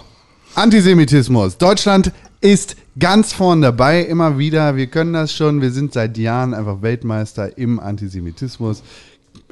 [0.54, 1.58] Antisemitismus.
[1.58, 4.76] Deutschland ist ganz vorn dabei, immer wieder.
[4.76, 5.60] Wir können das schon.
[5.60, 8.82] Wir sind seit Jahren einfach Weltmeister im Antisemitismus.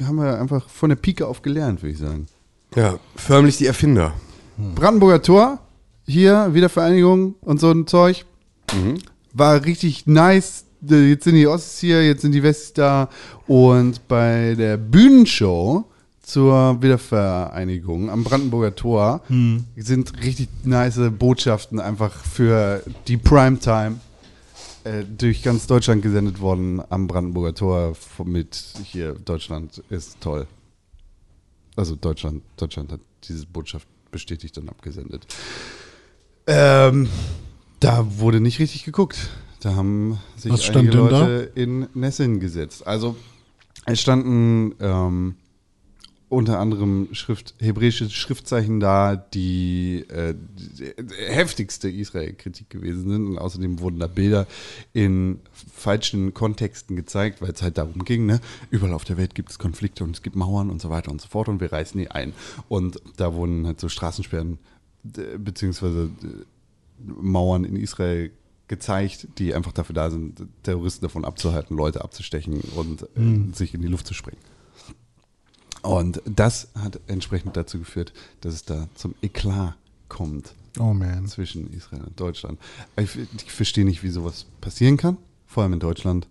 [0.04, 2.26] Haben wir einfach von der Pike auf gelernt, würde ich sagen.
[2.76, 4.12] Ja, förmlich die Erfinder.
[4.74, 5.58] Brandenburger Tor,
[6.06, 8.24] hier Wiedervereinigung und so ein Zeug.
[9.32, 10.64] War richtig nice.
[10.80, 13.08] Jetzt sind die Ossis hier, jetzt sind die Westis da.
[13.46, 15.84] Und bei der Bühnenshow
[16.22, 19.22] zur Wiedervereinigung am Brandenburger Tor
[19.76, 23.98] sind richtig nice Botschaften einfach für die Primetime
[24.84, 30.46] äh, durch ganz Deutschland gesendet worden am Brandenburger Tor mit hier Deutschland ist toll.
[31.76, 35.26] Also Deutschland, Deutschland hat diese Botschaft bestätigt und abgesendet.
[36.46, 37.08] Ähm,
[37.80, 39.30] da wurde nicht richtig geguckt.
[39.60, 41.26] Da haben sich Was einige denn da?
[41.26, 42.86] Leute in Nesseln gesetzt.
[42.86, 43.16] Also
[43.86, 45.34] es standen ähm,
[46.28, 50.92] unter anderem Schrift, hebräische Schriftzeichen da, die, äh, die
[51.26, 53.26] heftigste Israel-Kritik gewesen sind.
[53.26, 54.46] Und außerdem wurden da Bilder
[54.92, 55.40] in
[55.74, 58.40] falschen Kontexten gezeigt, weil es halt darum ging, ne?
[58.70, 61.20] überall auf der Welt gibt es Konflikte und es gibt Mauern und so weiter und
[61.20, 62.34] so fort und wir reißen die ein.
[62.68, 64.58] Und da wurden halt so Straßensperren
[65.16, 66.44] äh, beziehungsweise äh,
[67.20, 68.30] Mauern in Israel
[68.68, 73.82] gezeigt, die einfach dafür da sind, Terroristen davon abzuhalten, Leute abzustechen und äh, sich in
[73.82, 74.40] die Luft zu sprengen.
[75.82, 79.74] Und das hat entsprechend dazu geführt, dass es da zum Eklat
[80.08, 81.26] kommt Oh man.
[81.26, 82.58] zwischen Israel und Deutschland.
[82.96, 85.16] Ich, ich verstehe nicht, wie sowas passieren kann,
[85.46, 86.28] vor allem in Deutschland,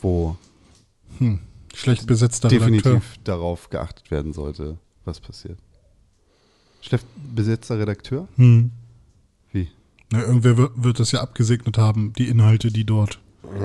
[0.00, 0.36] wo
[1.74, 3.20] Schlecht besetzter definitiv Redakteur.
[3.24, 5.58] darauf geachtet werden sollte, was passiert.
[6.82, 8.26] Schlecht besetzter Redakteur?
[8.36, 8.70] Hm.
[10.12, 13.20] Na, irgendwer wird, das ja abgesegnet haben, die Inhalte, die dort.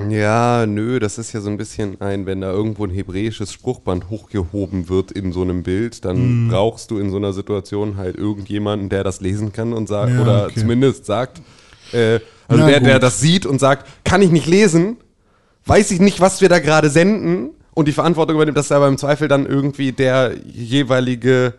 [0.10, 4.10] Ja, nö, das ist ja so ein bisschen ein, wenn da irgendwo ein hebräisches Spruchband
[4.10, 8.90] hochgehoben wird in so einem Bild, dann brauchst du in so einer Situation halt irgendjemanden,
[8.90, 10.60] der das lesen kann und sagt, Ja, oder okay.
[10.60, 11.42] zumindest sagt,
[11.92, 14.98] äh, also Ja, der, der das sieht und sagt, kann ich nicht lesen,
[15.66, 18.98] weiß ich nicht, was wir da gerade senden und die Verantwortung übernimmt, dass aber im
[18.98, 21.54] Zweifel dann irgendwie der jeweilige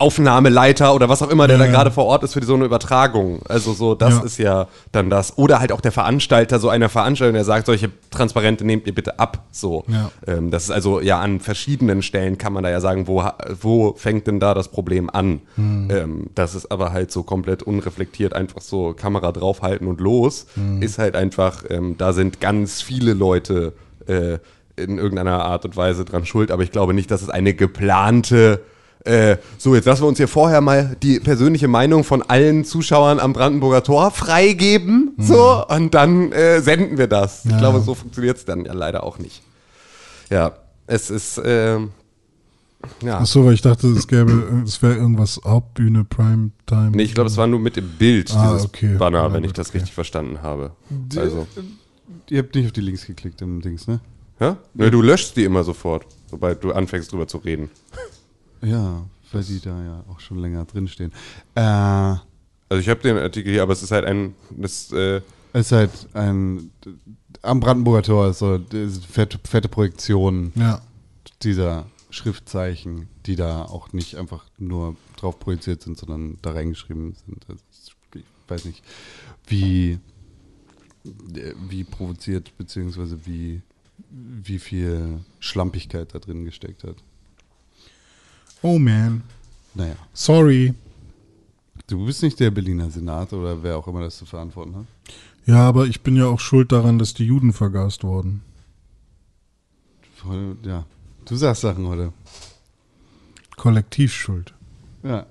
[0.00, 1.64] Aufnahmeleiter oder was auch immer, der Ja.
[1.66, 3.40] da gerade vor Ort ist für so eine Übertragung.
[3.48, 4.22] Also so, das Ja.
[4.22, 5.36] ist ja dann das.
[5.36, 9.18] Oder halt auch der Veranstalter so einer Veranstaltung, der sagt, solche Transparente nehmt ihr bitte
[9.18, 9.44] ab.
[9.50, 9.84] So.
[9.88, 10.10] Ja.
[10.26, 13.24] Ähm, das ist also ja an verschiedenen Stellen kann man da ja sagen, wo,
[13.60, 15.40] wo fängt denn da das Problem an?
[15.56, 20.46] Ähm, das ist aber halt so komplett unreflektiert, einfach so Kamera draufhalten und los.
[20.80, 23.72] Ist halt einfach, ähm, da sind ganz viele Leute
[24.06, 24.38] äh,
[24.76, 28.60] in irgendeiner Art und Weise dran schuld, aber ich glaube nicht, dass es eine geplante
[29.04, 33.20] äh, so, jetzt lassen wir uns hier vorher mal die persönliche Meinung von allen Zuschauern
[33.20, 35.12] am Brandenburger Tor freigeben.
[35.18, 37.44] So, und dann äh, senden wir das.
[37.44, 37.58] Ich Ja.
[37.58, 39.42] glaube, so funktioniert es dann ja leider auch nicht.
[40.30, 40.52] Ja,
[40.86, 41.90] es ist, ähm,
[43.02, 43.18] ja.
[43.22, 46.90] Ach so, weil ich dachte, es gäbe, es wäre irgendwas Hauptbühne, Primetime.
[46.92, 48.94] Nee, ich glaube, es war nur mit dem Bild, Ah, dieses okay.
[48.96, 49.78] Banner, Ja, wenn ich das okay.
[49.78, 50.72] richtig verstanden habe.
[51.16, 51.46] Also,
[52.30, 54.00] Ihr habt nicht auf die Links geklickt im Dings, ne?
[54.38, 54.56] ja?
[54.74, 57.70] Ne, du löschst die immer sofort, sobald du anfängst drüber zu reden.
[58.62, 61.12] Ja, weil die da ja auch schon länger drinstehen.
[61.54, 65.20] Äh, Also ich habe den Artikel hier, aber es ist halt ein, das, äh,
[65.52, 66.70] es ist halt ein,
[67.42, 68.58] am Brandenburger Tor ist so
[69.10, 70.82] fette, fette Projektion Ja.
[71.42, 77.44] dieser Schriftzeichen, die da auch nicht einfach nur drauf projiziert sind, sondern da reingeschrieben sind.
[77.48, 78.82] Ist, ich weiß nicht,
[79.46, 79.98] wie,
[81.34, 83.60] äh, wie provoziert, beziehungsweise wie,
[84.10, 86.96] wie viel Schlampigkeit da drin gesteckt hat.
[88.62, 89.22] Oh man.
[89.74, 90.74] Naja, Sorry.
[91.86, 94.86] du bist nicht der Berliner Senat oder wer auch immer das zu verantworten hat.
[95.46, 98.42] Ja, aber ich bin ja auch schuld daran, dass die Juden vergast wurden.
[100.16, 100.84] Voll, ja,
[101.24, 102.12] du sagst Sachen heute.
[103.56, 104.52] Kollektivschuld.
[105.02, 105.26] Ja.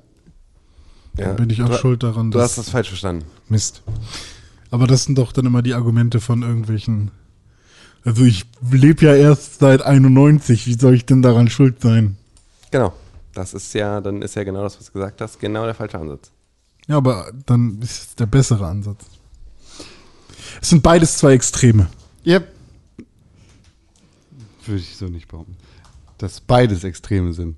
[1.18, 1.26] Ja.
[1.28, 2.52] Dann bin ich auch du, schuld daran, Du dass.
[2.52, 3.26] hast das falsch verstanden.
[3.50, 3.82] Mist.
[4.70, 7.12] Aber das sind doch dann immer die Argumente von irgendwelchen.
[8.04, 10.68] Also ich lebe ja erst seit 91.
[10.68, 12.18] Wie soll ich denn daran schuld sein?
[12.72, 12.94] Genau.
[13.38, 16.00] Das ist ja, dann ist ja genau das, was du gesagt hast, genau der falsche
[16.00, 16.32] Ansatz.
[16.88, 19.06] Ja, aber dann ist es der bessere Ansatz.
[20.60, 21.88] Es sind beides zwei Extreme.
[22.26, 22.52] Yep.
[24.66, 25.56] Würde ich so nicht behaupten.
[26.18, 27.58] Dass beides Extreme sind.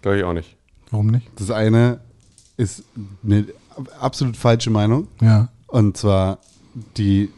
[0.00, 0.56] Glaube ich auch nicht.
[0.90, 1.28] Warum nicht?
[1.36, 2.00] Das eine
[2.56, 2.84] ist
[3.22, 3.48] eine
[4.00, 5.08] absolut falsche Meinung.
[5.20, 5.50] Ja.
[5.66, 6.38] Und zwar
[6.96, 7.30] die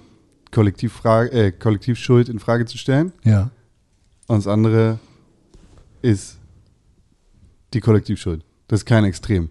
[0.53, 3.13] Kollektivfrage, äh, Kollektivschuld in Frage zu stellen.
[3.25, 3.51] Ja.
[4.29, 5.01] Und das andere
[6.03, 6.40] ist
[7.75, 8.45] die Kollektivschuld.
[8.69, 9.51] Das ist kein Extrem.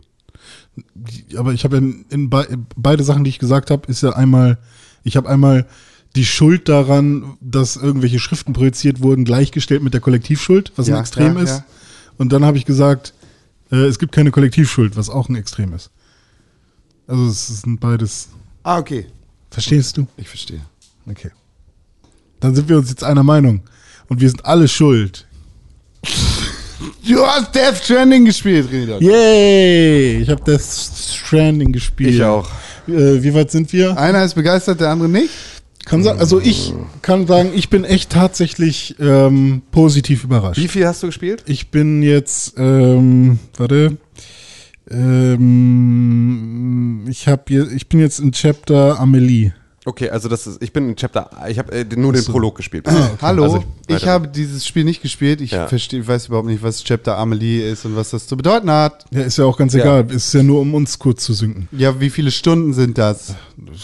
[1.35, 4.57] Aber ich habe in, in be beide Sachen, die ich gesagt habe, ist ja einmal,
[5.03, 5.67] ich habe einmal
[6.15, 11.01] die Schuld daran, dass irgendwelche Schriften projiziert wurden, gleichgestellt mit der Kollektivschuld, was Ja, ein
[11.01, 11.49] Extrem ja, ist.
[11.59, 11.65] ja.
[12.17, 13.13] Und dann habe ich gesagt,
[13.71, 15.91] äh, es gibt keine Kollektivschuld, was auch ein Extrem ist.
[17.07, 18.29] Also es sind beides.
[18.63, 19.05] Ah, okay.
[19.51, 20.07] Verstehst du?
[20.17, 20.61] Ich verstehe.
[21.07, 21.31] Okay.
[22.39, 23.63] Dann sind wir uns jetzt einer Meinung.
[24.07, 25.27] Und wir sind alle schuld.
[27.07, 29.01] Du hast Death Stranding gespielt, René.
[29.01, 30.21] Yay!
[30.21, 32.13] Ich habe Death Stranding gespielt.
[32.15, 32.49] Ich auch.
[32.87, 33.97] Äh, wie weit sind wir?
[33.97, 35.29] Einer ist begeistert, der andere nicht.
[35.85, 40.61] Kann sagen, also ich kann sagen, ich bin echt tatsächlich ähm, positiv überrascht.
[40.61, 41.43] Wie viel hast du gespielt?
[41.47, 43.97] Ich bin jetzt, ähm, warte,
[44.91, 45.95] ähm,
[47.09, 49.53] ich habe, ich bin jetzt in Chapter Amelie.
[49.85, 52.85] Okay, also das ist, ich bin in Chapter, ich habe äh, nur den Prolog gespielt.
[53.21, 54.07] Hallo, Also ich, weiter.
[54.11, 55.39] habe dieses Spiel nicht gespielt.
[55.41, 55.67] Ich Ja.
[55.67, 59.05] verstehe, weiß überhaupt nicht, was Chapter Amelie ist und was das zu bedeuten hat.
[59.11, 59.81] Ja, ist ja auch ganz Ja.
[59.81, 60.11] egal.
[60.11, 61.69] Ist ja nur, um uns kurz zu sinken.
[61.71, 63.35] Ja, wie viele Stunden sind das?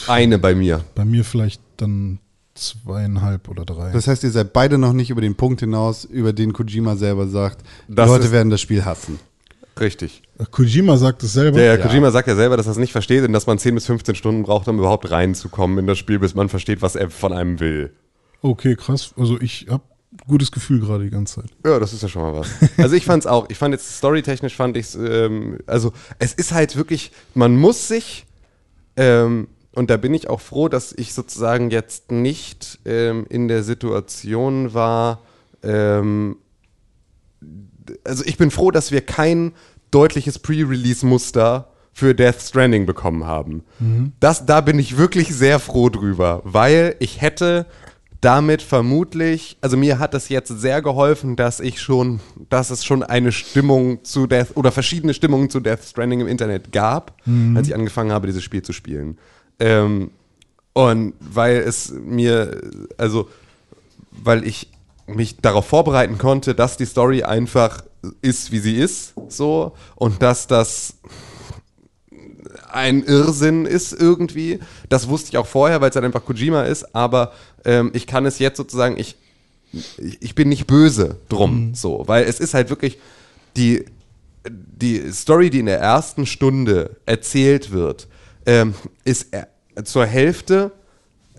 [0.07, 0.83] Eine bei mir.
[0.95, 2.19] Bei mir vielleicht dann
[2.55, 3.91] zweieinhalb oder drei.
[3.91, 7.27] Das heißt, ihr seid beide noch nicht über den Punkt hinaus, über den Kojima selber
[7.27, 9.19] sagt, die Das Leute werden das Spiel hassen.
[9.79, 10.23] Richtig.
[10.51, 11.59] Kojima sagt es selber.
[11.59, 13.75] Ja, ja, Kojima sagt ja selber, dass er es nicht versteht und dass man 10
[13.75, 17.09] bis 15 Stunden braucht, um überhaupt reinzukommen in das Spiel, bis man versteht, was er
[17.09, 17.93] von einem will.
[18.41, 19.13] Okay, krass.
[19.17, 19.83] Also ich habe
[20.27, 21.51] gutes Gefühl gerade die ganze Zeit.
[21.65, 22.49] Ja, das ist ja schon mal was.
[22.77, 23.49] Also ich fand's auch.
[23.49, 28.25] Ich fand jetzt storytechnisch fand ich's, ähm, also es ist halt wirklich, man muss sich,
[28.95, 33.63] ähm, und da bin ich auch froh, dass ich sozusagen jetzt nicht ähm, in der
[33.63, 35.21] Situation war,
[35.63, 36.37] ähm,
[38.03, 39.53] also ich bin froh, dass wir kein
[39.91, 43.63] deutliches Pre-Release-Muster für Death Stranding bekommen haben.
[44.19, 47.65] Das, da bin ich wirklich sehr froh drüber, weil ich hätte
[48.19, 53.03] damit vermutlich, also mir hat es jetzt sehr geholfen, dass ich schon, dass es schon
[53.03, 57.21] eine Stimmung zu Death oder verschiedene Stimmungen zu Death Stranding im Internet gab,
[57.55, 59.17] als ich angefangen habe, dieses Spiel zu spielen.
[59.59, 60.11] Ähm,
[60.73, 62.61] und weil es mir,
[62.97, 63.29] also,
[64.11, 64.69] weil ich
[65.07, 67.83] mich darauf vorbereiten konnte, dass die Story einfach
[68.21, 70.95] ist, wie sie ist, so, und dass das
[72.71, 74.59] ein Irrsinn ist irgendwie.
[74.89, 77.33] Das wusste ich auch vorher, weil es halt einfach Kojima ist, aber
[77.63, 79.15] ähm, ich kann es jetzt sozusagen, ich,
[80.19, 82.97] ich bin nicht böse drum, so, weil es ist halt wirklich
[83.55, 83.85] die,
[84.47, 88.07] die Story, die in der ersten Stunde erzählt wird,
[88.45, 89.45] ähm, ist äh,
[89.83, 90.71] zur Hälfte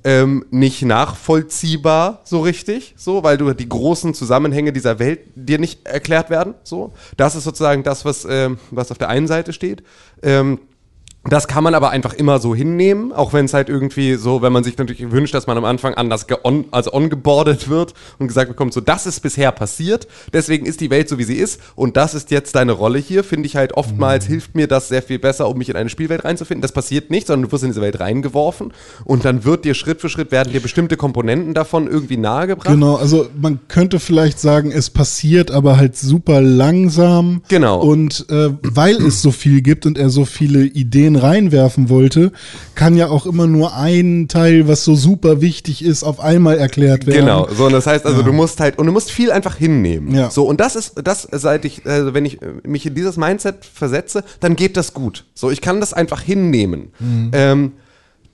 [0.07, 5.85] ähm, nicht nachvollziehbar so richtig, so, weil du die großen Zusammenhänge dieser Welt dir nicht
[5.85, 6.93] erklärt werden, so.
[7.17, 9.83] Das ist sozusagen das, was, ähm, was auf der einen Seite steht.
[10.23, 10.61] Ähm,
[11.29, 14.53] das kann man aber einfach immer so hinnehmen, auch wenn es halt irgendwie so, wenn
[14.53, 18.49] man sich natürlich wünscht, dass man am Anfang anders on, also ongeboardet wird und gesagt
[18.49, 21.97] bekommt, so das ist bisher passiert, deswegen ist die Welt so wie sie ist und
[21.97, 25.19] das ist jetzt deine Rolle hier, finde ich halt oftmals hilft mir das sehr viel
[25.19, 26.63] besser, um mich in eine Spielwelt reinzufinden.
[26.63, 28.73] Das passiert nicht, sondern du wirst in diese Welt reingeworfen
[29.05, 32.69] und dann wird dir Schritt für Schritt werden dir bestimmte Komponenten davon irgendwie nahegebracht.
[32.69, 37.43] Genau, also man könnte vielleicht sagen, es passiert aber halt super langsam.
[37.49, 37.81] Genau.
[37.81, 42.33] Und äh, weil es so viel gibt und er so viele Ideen reinwerfen wollte,
[42.75, 47.07] kann ja auch immer nur ein Teil, was so super wichtig ist, auf einmal erklärt
[47.07, 47.21] werden.
[47.21, 50.15] Genau, so und das heißt also, du musst halt und du musst viel einfach hinnehmen.
[50.15, 50.31] Ja.
[50.31, 54.25] So und das ist das seit ich also wenn ich mich in dieses Mindset versetze,
[54.41, 55.25] dann geht das gut.
[55.35, 56.93] So, ich kann das einfach hinnehmen.
[57.33, 57.73] Ähm,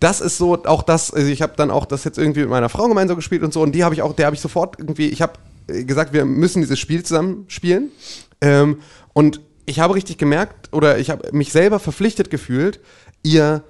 [0.00, 2.68] das ist so auch das, also ich habe dann auch das jetzt irgendwie mit meiner
[2.68, 5.06] Frau gemeinsam gespielt und so und die habe ich auch, der habe ich sofort irgendwie,
[5.06, 5.34] ich habe
[5.68, 7.90] äh, gesagt, wir müssen dieses Spiel zusammen spielen.
[8.40, 8.78] Ähm,
[9.12, 12.80] und ich habe richtig gemerkt oder ich habe mich selber verpflichtet gefühlt,
[13.22, 13.62] ihr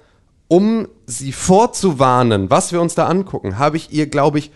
[0.47, 4.51] um sie vorzuwarnen, was wir uns da angucken, habe ich ihr, glaube ich,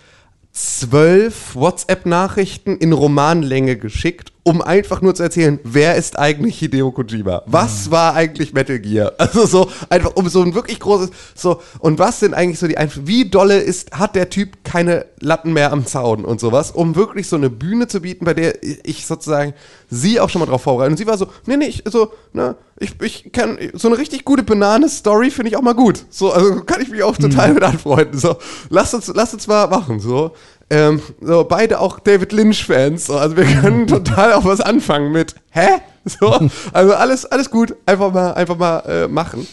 [0.52, 7.44] zwölf WhatsApp-Nachrichten in Romanlänge geschickt, um einfach nur zu erzählen, wer ist eigentlich Hideo Kojima?
[7.48, 9.12] Was war eigentlich Metal Gear?
[9.28, 12.78] Also so einfach um so ein wirklich großes so und was sind eigentlich so die
[12.78, 16.96] Einf wie dolle ist hat der Typ keine Latten mehr am Zaun und sowas, um
[16.96, 19.54] wirklich so eine Bühne zu bieten, bei der ich sozusagen
[19.90, 22.56] sie auch schon mal drauf vorbereite und sie war so, nee, nee, ich, so, ne,
[22.80, 26.06] ich, ich kann so eine richtig gute Banane-Story finde ich auch mal gut.
[26.10, 28.20] So, also kann ich mich auch total mit anfreunden.
[28.20, 28.38] So,
[28.70, 30.00] lass uns, lass uns mal machen.
[30.00, 30.34] So,
[30.70, 33.08] ähm, so beide auch David Lynch-Fans.
[33.08, 35.68] So, also wir können total auch was anfangen mit, hä?
[36.06, 39.46] So, also alles, alles gut, einfach mal, einfach mal äh, machen.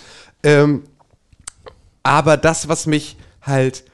[0.42, 0.84] Ähm,
[2.04, 3.84] aber das, was mich halt,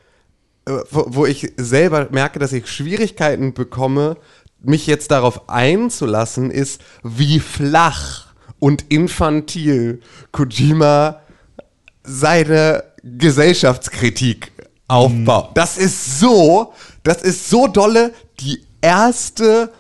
[0.67, 4.17] äh, wo, wo ich selber merke, dass ich Schwierigkeiten bekomme,
[4.63, 8.27] mich jetzt darauf einzulassen, ist, wie flach
[8.59, 10.01] und infantil
[10.33, 11.21] Kojima
[12.03, 14.53] seine Gesellschaftskritik
[14.89, 15.51] aufbaut.
[15.55, 16.73] Das ist so,
[17.03, 19.71] das ist so dolle die erste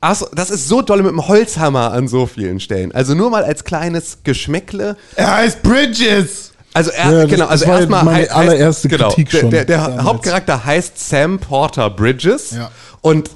[0.00, 2.92] Achso, das ist so dolle mit dem Holzhammer an so vielen Stellen.
[2.92, 4.96] Also nur mal als kleines Geschmäckle.
[5.14, 6.52] Er heißt Bridges!
[6.74, 9.64] Also er, Ja, das- genau, also erstmal meine heißt, allererste genau, Kritik der, schon Der,
[9.64, 10.02] der.
[10.04, 12.70] Hauptcharakter heißt Sam Porter Bridges Ja.
[13.00, 13.30] und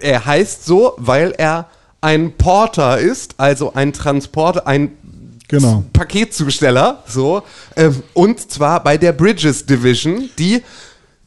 [0.00, 1.68] er heißt so, weil er
[2.00, 4.90] ein Porter ist, also ein Transporter, ein
[5.48, 5.84] Genau.
[5.92, 7.42] Paketzusteller, so,
[7.76, 10.62] ähm, und zwar bei der Bridges Division, die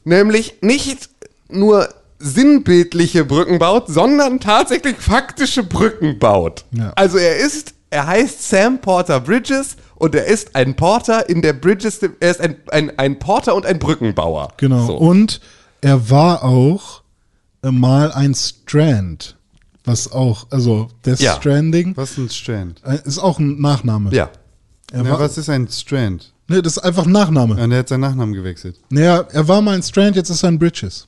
[0.03, 1.09] nämlich nicht
[1.53, 1.87] nur
[2.19, 6.65] sinnbildliche Brücken baut, sondern tatsächlich faktische Brücken baut.
[6.71, 6.91] Ja.
[6.95, 11.53] Also er ist, er heißt Sam Porter Bridges und er ist ein Porter in der
[11.53, 14.49] Bridges, er ist ein, ein, ein Porter und ein Brückenbauer.
[14.57, 14.85] Genau.
[14.85, 14.97] So.
[14.97, 15.41] Und
[15.81, 17.01] er war auch
[17.61, 19.37] mal ein Strand.
[19.85, 21.35] Was auch, also Death Ja.
[21.35, 22.81] Stranding Was ist ein Strand?
[22.85, 24.11] äh, ist auch ein Nachname.
[24.13, 24.29] ja.
[24.93, 26.31] Er Ja, war, was ist ein Strand?
[26.47, 27.61] nee, das ist einfach ein Nachname.
[27.61, 28.79] Und er hat seinen Nachnamen gewechselt.
[28.89, 31.07] Naja, er war mal ein Strand, jetzt ist er ein Bridges.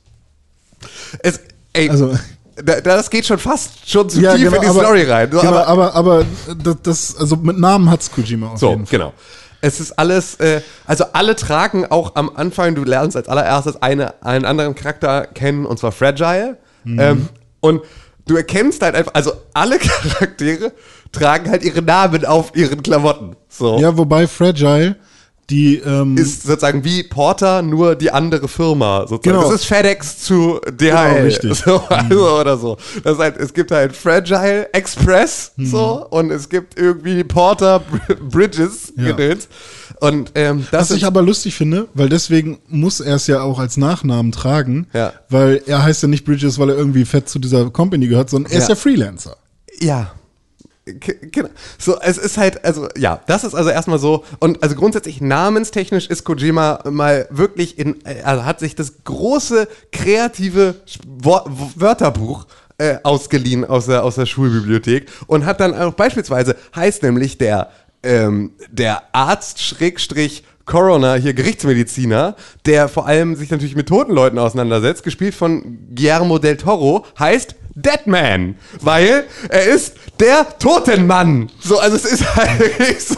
[1.20, 1.40] Es,
[1.72, 2.16] ey, Also-
[2.64, 5.30] da, das geht schon fast schon zu Ja, tief genau, in die aber- Story rein.
[5.30, 6.24] So, genau, aber, aber, aber,
[6.62, 8.98] das, das, also mit Namen hat's Kojima auf So, jeden Fall.
[8.98, 9.12] genau.
[9.60, 14.22] Es ist alles, äh, also alle tragen auch am Anfang, du lernst als allererstes eine,
[14.22, 16.56] einen anderen Charakter kennen, und zwar Fragile.
[16.84, 16.98] Mhm.
[17.00, 17.28] Ähm,
[17.60, 17.82] und
[18.26, 20.72] du erkennst halt einfach, also alle Charaktere
[21.12, 23.36] tragen halt ihre Namen auf ihren Klamotten.
[23.48, 23.78] So.
[23.78, 24.96] Ja, wobei Fragile,
[25.48, 29.06] die, ähm, Ist sozusagen wie Porter, nur die andere Firma.
[29.06, 29.38] Sozusagen.
[29.38, 29.42] Genau.
[29.52, 30.76] Das ist FedEx zu DHL.
[30.78, 31.58] Genau, richtig.
[31.64, 32.76] So, also, oder so.
[33.04, 35.66] Das ist halt, es gibt halt Fragile Express Mhm.
[35.66, 39.04] so und es gibt irgendwie Porter Br- Bridges Ja.
[39.12, 39.46] gedöns.
[40.00, 43.40] Und ähm, das Was ich ist, aber lustig finde, weil deswegen muss er es ja
[43.42, 45.12] auch als Nachnamen tragen, Ja.
[45.30, 48.52] weil er heißt ja nicht Bridges, weil er irgendwie fett zu dieser Company gehört, sondern
[48.52, 48.74] er ist Ja.
[48.74, 49.36] ja Freelancer.
[49.80, 50.10] Ja.
[50.86, 51.48] Genau.
[51.78, 54.24] So, es ist halt, also ja, das ist also erstmal so.
[54.38, 60.76] Und also grundsätzlich namenstechnisch ist Kojima mal wirklich in, also hat sich das große kreative
[61.04, 62.46] Wörterbuch
[62.78, 67.70] äh, ausgeliehen aus der, aus der Schulbibliothek und hat dann auch beispielsweise, heißt nämlich der,
[68.04, 72.36] ähm, der Arzt Schrägstrich Coroner, hier Gerichtsmediziner,
[72.66, 77.54] der vor allem sich natürlich mit toten Leuten auseinandersetzt, gespielt von Guillermo del Toro, heißt
[77.78, 81.50] Deadman, weil er ist der Totenmann.
[81.60, 83.16] So, also es ist halt wirklich so,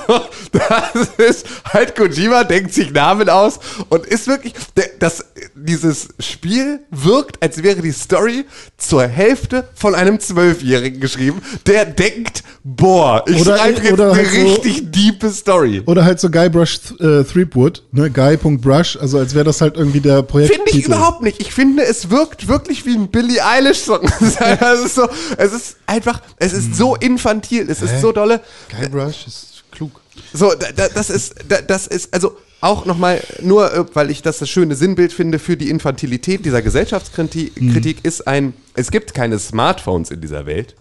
[0.51, 4.55] das ist halt Kojima denkt sich Namen aus und ist wirklich,
[4.99, 8.47] das, dieses Spiel wirkt, als wäre die Story
[8.77, 14.29] zur Hälfte von einem Zwölfjährigen geschrieben, der denkt, boah, ich schreibe jetzt oder eine halt
[14.29, 15.83] so- richtig diepe Story.
[15.87, 18.11] Oder halt so Guybrush äh, Threepwood, ne?
[18.11, 20.55] Guy.brush, also als wäre das halt irgendwie der Projekt.
[20.55, 21.41] Finde ich überhaupt nicht.
[21.41, 24.01] Ich finde, es wirkt wirklich wie ein Billie Eilish-Song.
[24.21, 28.41] es, ist so, es ist einfach, es ist so infantil, es ist so dolle.
[28.71, 30.01] Guybrush ist klug.
[30.33, 34.23] So, da, da, das ist, da, das ist, also auch nochmal, nur äh, weil ich
[34.23, 39.15] das das schöne Sinnbild finde für die Infantilität dieser Gesellschaftskritik, Kritik ist ein, es gibt
[39.15, 40.75] keine Smartphones in dieser Welt,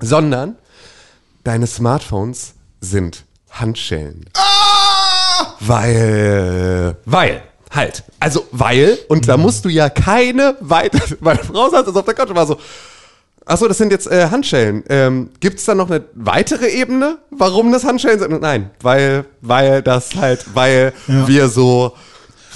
[0.00, 0.56] sondern
[1.44, 4.26] deine Smartphones sind Handschellen.
[5.60, 7.42] Weil, weil,
[7.74, 8.04] halt.
[8.20, 11.00] Also, weil, und da musst du ja keine weiter.
[11.20, 12.58] Meine Frau saß das auf der Couch und war so.
[13.48, 14.82] Achso, das sind jetzt äh, Handschellen.
[14.88, 18.40] Ähm, Gibt es da noch eine weitere Ebene, warum das Handschellen sind?
[18.40, 21.28] Nein, weil, weil das halt, weil Ja.
[21.28, 21.92] wir so,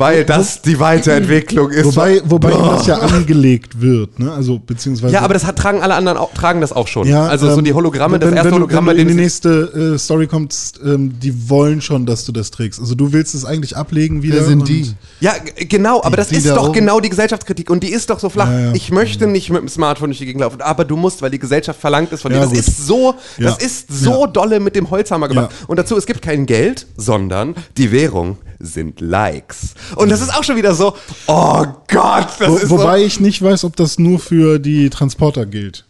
[0.01, 1.85] weil das die Weiterentwicklung ist.
[1.85, 2.73] Wobei, wobei Boah.
[2.77, 4.33] das ja angelegt wird, ne?
[4.33, 5.15] Also beziehungsweise.
[5.15, 7.07] Ja, aber das hat, tragen alle anderen auch, tragen das auch schon.
[7.07, 9.01] Ja, also so ähm, die Hologramme, das wenn, erste wenn, du- Hologramm, wenn bei du
[9.03, 12.81] in dem die nächste äh, Story kommst, ähm, die wollen schon, dass du das trägst.
[12.81, 14.37] Also du willst es eigentlich ablegen wieder.
[14.37, 14.93] Wer sind die?
[15.21, 15.35] Ja,
[15.69, 18.19] genau, aber das die ist da doch oben- genau die Gesellschaftskritik und die ist doch
[18.19, 18.49] so flach.
[18.51, 18.73] Ja, ja.
[18.75, 21.39] Ich möchte nicht mit dem Smartphone durch die Gegend laufen, aber du musst, weil die
[21.39, 22.41] Gesellschaft verlangt es von dir.
[22.41, 22.59] Das gut.
[22.59, 23.67] ist so, das Ja.
[23.67, 24.27] ist so Ja.
[24.29, 25.51] dolle mit dem Holzhammer gemacht.
[25.53, 25.67] Ja.
[25.69, 29.75] Und dazu, es gibt kein Geld, sondern die Währung sind Likes.
[29.97, 30.95] Und das ist auch schon wieder so,
[31.27, 35.47] oh Gott, das Wo, ist wobei ich nicht weiß, ob das nur für die Transporter
[35.47, 35.87] gilt.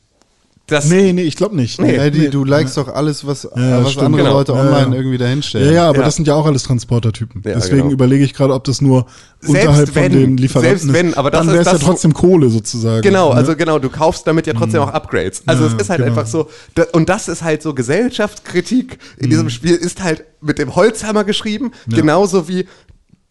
[0.71, 1.81] Das, Nee, nee, ich glaube nicht.
[1.81, 1.97] Nee.
[1.97, 4.35] Ja, die, du likest doch alles, was, Ja, was stimmt, andere genau.
[4.37, 4.95] Leute Ja, online ja.
[5.01, 5.67] irgendwie dahinstellen.
[5.69, 6.05] Ja, ja, aber Ja.
[6.05, 7.43] das sind ja auch alles Transportertypen.
[7.45, 7.91] Ja, Deswegen genau.
[7.91, 9.07] überlege ich gerade, ob das nur
[9.41, 11.19] Selbst unterhalb wenn- von den Lieferanten selbst wenn, ist.
[11.19, 13.03] aber das Dann ist wäre es ja trotzdem Kohle sozusagen.
[13.03, 13.35] Genau, ne?
[13.37, 15.43] also genau, du kaufst damit ja trotzdem auch Upgrades.
[15.47, 16.11] Also Ja, es ist halt genau.
[16.11, 20.59] einfach so, da, und das ist halt so Gesellschaftskritik in diesem Spiel ist halt mit
[20.59, 22.67] dem Holzhammer geschrieben, genauso wie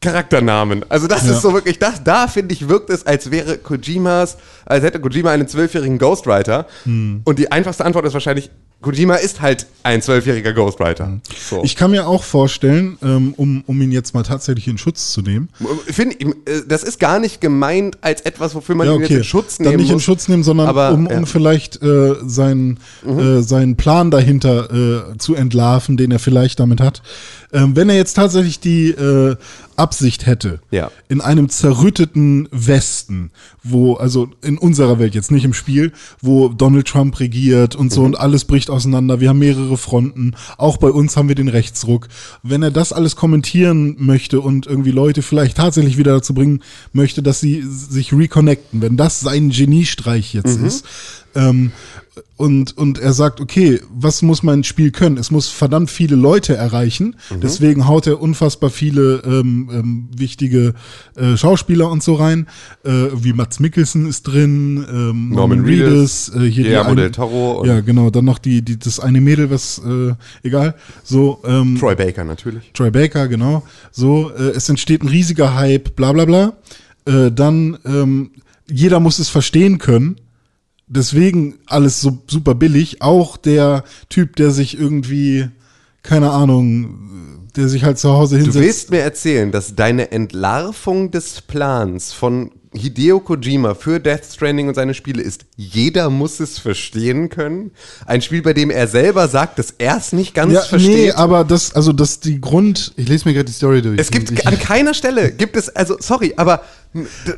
[0.01, 0.85] Charakternamen.
[0.89, 1.33] Also das Ja.
[1.33, 5.31] ist so wirklich, das, da finde ich, wirkt es, als wäre Kojimas, als hätte Kojima
[5.31, 6.67] einen zwölfjährigen Ghostwriter.
[6.85, 8.49] Und die einfachste Antwort ist wahrscheinlich,
[8.81, 11.19] Kojima ist halt ein zwölfjähriger Ghostwriter.
[11.49, 11.63] So.
[11.63, 15.21] Ich kann mir auch vorstellen, ähm, um, um ihn jetzt mal tatsächlich in Schutz zu
[15.21, 15.49] nehmen.
[15.85, 19.17] finde, äh, das ist gar nicht gemeint als etwas, wofür man Ja, ihn jetzt okay.
[19.17, 20.03] in Schutz Dann nehmen nicht in muss.
[20.03, 21.11] Schutz nehmen, sondern Aber, um, ja.
[21.13, 21.17] Mhm.
[21.19, 26.79] um vielleicht äh, seinen, äh, seinen Plan dahinter äh, zu entlarven, den er vielleicht damit
[26.79, 27.01] hat.
[27.51, 29.35] Ähm, wenn er jetzt tatsächlich die äh,
[29.75, 30.91] Absicht hätte, Ja.
[31.09, 33.31] in einem zerrütteten Westen,
[33.71, 35.91] wo, also in unserer Welt jetzt nicht im Spiel,
[36.21, 37.91] wo Donald Trump regiert und Mhm.
[37.91, 41.47] so und alles bricht auseinander, wir haben mehrere Fronten, auch bei uns haben wir den
[41.47, 42.07] Rechtsruck.
[42.43, 46.61] Wenn er das alles kommentieren möchte und irgendwie Leute vielleicht tatsächlich wieder dazu bringen
[46.93, 50.85] möchte, dass sie sich reconnecten, wenn das sein Geniestreich jetzt ist,
[51.35, 51.71] ähm,
[52.37, 55.17] und, und er sagt, okay, was muss mein Spiel können?
[55.17, 57.15] Es muss verdammt viele Leute erreichen.
[57.41, 60.73] Deswegen haut er unfassbar viele ähm, ähm, wichtige
[61.15, 62.47] äh, Schauspieler und so rein.
[62.83, 67.11] Äh, wie Mats Mikkelsen ist drin, ähm, Norman, Norman Reedus, äh, hier Guillermo die eine-
[67.11, 68.09] Toro und- Ja, genau.
[68.09, 70.13] Dann noch die, die, das eine Mädel, was, äh,
[70.43, 70.75] egal.
[71.03, 72.71] So, ähm, Troy Baker natürlich.
[72.73, 73.63] Troy Baker, genau.
[73.91, 76.53] So, äh, es entsteht ein riesiger Hype, bla bla bla.
[77.05, 78.31] Äh, dann, ähm,
[78.69, 80.17] jeder muss es verstehen können.
[80.89, 83.01] Deswegen alles so super billig.
[83.01, 85.47] Auch der Typ, der sich irgendwie,
[86.01, 88.63] keine Ahnung, der sich halt zu Hause Du hinsetzt.
[88.65, 94.75] willst mir erzählen, dass deine Entlarvung des Plans von Hideo Kojima für Death Stranding und
[94.75, 97.71] seine Spiele ist, jeder muss es verstehen können?
[98.05, 100.91] Ein Spiel, bei dem er selber sagt, dass er es nicht ganz ja, versteht?
[100.95, 103.99] nee, aber das, also das die Grund, Ich lese mir gerade die Story durch.
[103.99, 106.61] es gibt ich, an keiner Stelle, gibt es, also, sorry, aber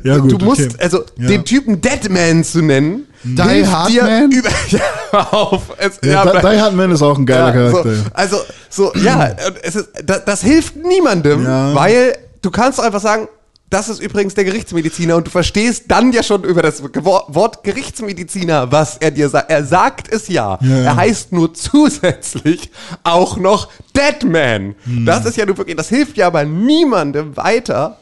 [0.04, 0.76] Ja, du gut, musst, okay.
[0.80, 1.28] also, Ja.
[1.28, 4.30] den Typen Deadman zu nennen, Die Hard Man?
[4.32, 4.80] über, ja,
[5.12, 5.62] hör auf.
[5.78, 7.94] Es, ja, ja, Die Hard Man ist auch ein geiler Ja, Charakter.
[7.94, 8.36] So, also,
[8.68, 11.74] so, ja, es ist, das, das hilft niemandem, Ja.
[11.74, 13.28] weil du kannst doch einfach sagen,
[13.72, 18.70] das ist übrigens der Gerichtsmediziner und du verstehst dann ja schon über das Wort Gerichtsmediziner,
[18.70, 19.50] was er dir sagt.
[19.50, 20.58] Er sagt es ja.
[20.60, 20.76] Ja.
[20.76, 22.70] Er heißt nur zusätzlich
[23.02, 24.74] auch noch Deadman.
[24.84, 25.06] Hm.
[25.06, 27.98] Das ist ja nur wirklich, das hilft ja aber niemandem weiter.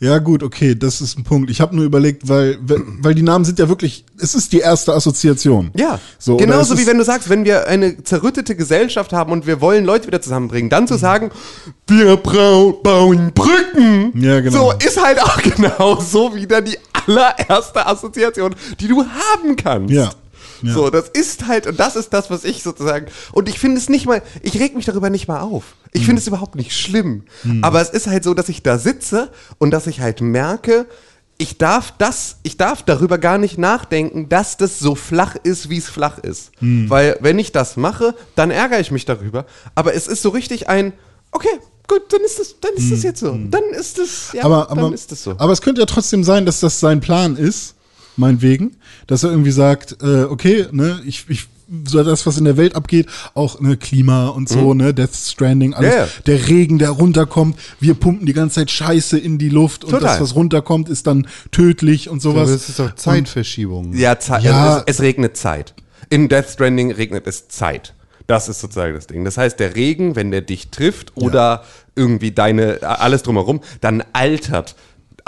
[0.00, 1.50] Ja, gut, okay, das ist ein Punkt.
[1.50, 4.92] Ich habe nur überlegt, weil, weil die Namen sind ja wirklich, es ist die erste
[4.94, 5.70] Assoziation.
[5.74, 9.60] Ja, so, genauso wie wenn du sagst, wenn wir eine zerrüttete Gesellschaft haben und wir
[9.60, 11.30] wollen Leute wieder zusammenbringen, dann zu sagen,
[11.88, 14.12] wir bauen Brücken.
[14.14, 14.70] Ja, genau.
[14.70, 19.92] So ist halt auch genau so wieder die allererste Assoziation, die du haben kannst.
[19.92, 20.10] Ja.
[20.62, 20.72] Ja.
[20.72, 23.88] So, das ist halt, und das ist das, was ich sozusagen, und ich finde es
[23.88, 25.74] nicht mal, ich reg mich darüber nicht mal auf.
[25.92, 26.06] Ich Hm.
[26.06, 27.24] finde es überhaupt nicht schlimm.
[27.62, 30.86] Aber es ist halt so, dass ich da sitze und dass ich halt merke,
[31.40, 35.78] ich darf das, ich darf darüber gar nicht nachdenken, dass das so flach ist, wie
[35.78, 36.50] es flach ist.
[36.58, 36.90] Hm.
[36.90, 39.46] Weil wenn ich das mache, dann ärgere ich mich darüber.
[39.76, 40.92] Aber es ist so richtig ein,
[41.30, 41.48] okay,
[41.86, 43.38] gut, dann ist das, dann ist das jetzt so.
[43.50, 44.52] Dann ist das, ja, Hm.
[44.52, 45.36] aber, dann aber, ist das so.
[45.38, 47.76] aber es könnte ja trotzdem sein, dass das sein Plan ist,
[48.18, 48.76] meinetwegen,
[49.06, 51.46] dass er irgendwie sagt, äh, okay, ne, ich, ich
[51.84, 55.74] so das, was in der Welt abgeht, auch ne, Klima und so, ne, Death Stranding,
[55.74, 56.08] alles, Ja, ja.
[56.26, 60.08] der Regen, der runterkommt, wir pumpen die ganze Zeit Scheiße in die Luft und Total.
[60.08, 62.50] das, was runterkommt, ist dann tödlich und aber sowas.
[62.50, 63.92] das ist doch Zeitverschiebung.
[63.94, 64.78] Ja, Zeit, Ja.
[64.78, 65.74] Es, es regnet Zeit.
[66.08, 67.94] In Death Stranding regnet es Zeit.
[68.26, 69.24] Das ist sozusagen das Ding.
[69.24, 71.64] Das heißt, der Regen, wenn der dich trifft oder
[71.96, 74.74] irgendwie deine, alles drumherum, dann altert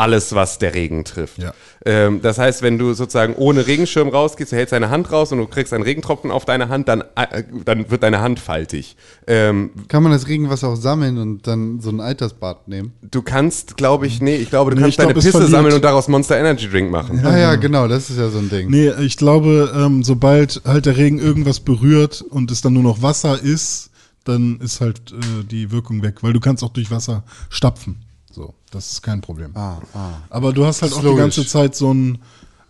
[0.01, 1.39] alles, was der Regen trifft.
[1.39, 1.53] Ja.
[1.87, 5.39] Ähm, das heißt, wenn du sozusagen ohne Regenschirm rausgehst, du hältst deine Hand raus und
[5.39, 8.97] du kriegst einen Regentropfen auf deine Hand, dann, äh, dann wird deine Hand faltig.
[9.27, 12.93] Ähm, Kann man das Regenwasser auch sammeln und dann so ein Altersbad nehmen?
[13.03, 15.75] du kannst, glaube ich, nee, ich glaube, du Nee, kannst glaub, deine Pisse verliert- sammeln
[15.75, 17.25] und daraus Monster Energy Drink machen.
[17.25, 18.69] Ah ja, genau, das ist ja so ein Ding.
[18.71, 23.03] Nee, ich glaube, ähm, sobald halt der Regen irgendwas berührt und es dann nur noch
[23.03, 23.91] Wasser ist,
[24.25, 27.97] dann ist halt äh, die Wirkung weg, weil du kannst auch durch Wasser stapfen.
[28.31, 29.51] So, das ist kein Problem.
[29.55, 30.11] Ah, ah.
[30.31, 31.47] Aber du hast halt auch die ganze.
[31.47, 32.19] Zeit so einen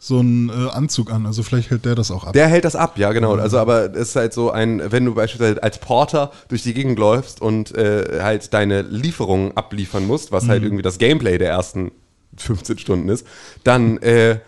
[0.03, 2.33] so einen, äh, Anzug an, also vielleicht hält der das auch ab.
[2.33, 3.35] Der hält das ab, ja, genau.
[3.35, 6.99] Also, aber es ist halt so ein, wenn du beispielsweise als Porter durch die Gegend
[6.99, 11.93] läufst und äh, halt deine Lieferungen abliefern musst, was halt irgendwie das Gameplay der ersten
[12.39, 13.27] 15 Stunden ist,
[13.63, 14.39] dann, äh,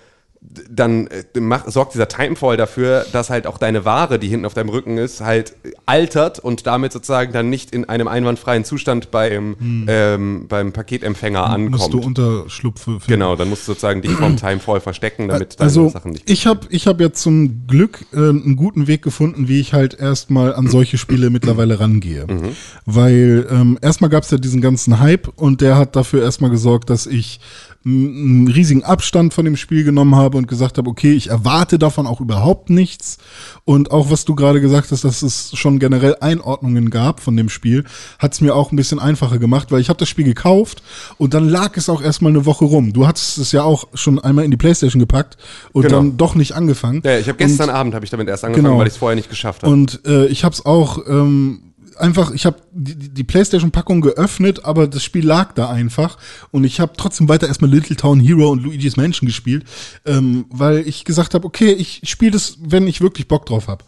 [0.70, 4.54] dann äh, mach, sorgt dieser Timefall dafür, dass halt auch deine Ware, die hinten auf
[4.54, 5.54] deinem Rücken ist, halt
[5.86, 9.56] altert und damit sozusagen dann nicht in einem einwandfreien Zustand beim,
[9.88, 11.70] ähm, beim Paketempfänger Hm.
[11.70, 12.18] Musst du ankommt.
[12.18, 13.04] Unterschlupfe finden.
[13.06, 16.28] Genau, dann musst du sozusagen dich vom Timefall verstecken, damit deine Also Sachen nicht.
[16.28, 19.94] ich habe ich hab jetzt zum Glück äh, einen guten Weg gefunden, wie ich halt
[19.94, 22.26] erstmal an solche Spiele mittlerweile rangehe.
[22.28, 22.56] Mhm.
[22.84, 26.90] Weil ähm, erstmal gab es ja diesen ganzen Hype und der hat dafür erstmal gesorgt,
[26.90, 27.40] dass ich
[27.84, 32.06] einen riesigen Abstand von dem Spiel genommen habe und gesagt habe, okay, ich erwarte davon
[32.06, 33.18] auch überhaupt nichts.
[33.64, 37.48] Und auch was du gerade gesagt hast, dass es schon generell Einordnungen gab von dem
[37.48, 37.84] Spiel,
[38.18, 40.82] hat es mir auch ein bisschen einfacher gemacht, weil ich habe das Spiel gekauft
[41.18, 42.92] und dann lag es auch erstmal eine Woche rum.
[42.92, 45.36] Du hattest es ja auch schon einmal in die Playstation gepackt
[45.72, 45.96] und Genau.
[45.96, 47.02] dann doch nicht angefangen.
[47.04, 48.78] Ja, ich habe gestern Abend habe ich damit erst angefangen, Genau.
[48.78, 49.72] weil ich es vorher nicht geschafft habe.
[49.72, 54.86] Und äh, ich habe es auch ähm, einfach, ich habe die, die PlayStation-Packung geöffnet, aber
[54.86, 56.18] das Spiel lag da einfach
[56.50, 59.64] und ich habe trotzdem weiter erstmal Little Town Hero und Luigi's Mansion gespielt,
[60.04, 63.84] ähm, weil ich gesagt habe, okay, ich spiele das, wenn ich wirklich Bock drauf habe.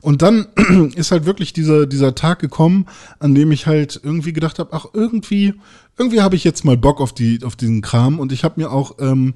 [0.00, 0.46] Und dann
[0.94, 2.86] ist halt wirklich dieser, dieser Tag gekommen,
[3.18, 5.54] an dem ich halt irgendwie gedacht habe, ach, irgendwie,
[5.96, 8.18] irgendwie habe ich jetzt mal Bock auf, die, auf diesen Kram.
[8.18, 9.34] Und ich habe mir auch ähm,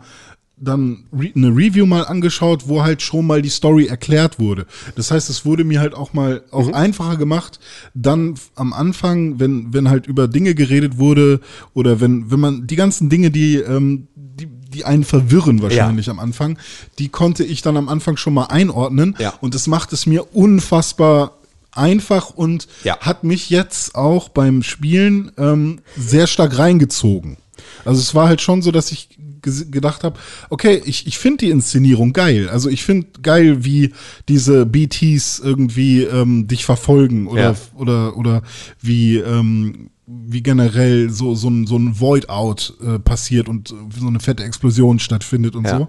[0.65, 4.67] dann eine Review mal angeschaut, wo halt schon mal die Story erklärt wurde.
[4.95, 7.59] Das heißt, es wurde mir halt auch mal auch einfacher gemacht,
[7.95, 11.41] dann am Anfang, wenn, wenn halt über Dinge geredet wurde
[11.75, 16.21] oder wenn, wenn man die ganzen Dinge, die, ähm, die, die einen verwirren wahrscheinlich am
[16.21, 16.59] Anfang,
[16.99, 19.17] die konnte ich dann am Anfang schon mal einordnen.
[19.19, 19.35] Ja.
[19.41, 21.39] Und das macht es mir unfassbar
[21.73, 22.99] einfach und Ja.
[23.01, 27.37] hat mich jetzt auch beim Spielen ähm, sehr stark reingezogen.
[27.85, 29.09] Also es war halt schon so, dass ich
[29.43, 30.19] gedacht habe,
[30.51, 32.49] okay, ich, ich finde die Inszenierung geil.
[32.49, 33.93] Also ich finde geil, wie
[34.29, 37.55] diese BTs irgendwie ähm, dich verfolgen oder, Ja.
[37.75, 38.43] oder, oder
[38.81, 44.07] wie, ähm, wie generell so, so ein, so ein Void-Out äh, passiert und äh, so
[44.09, 45.79] eine fette Explosion stattfindet und Ja.
[45.79, 45.89] so.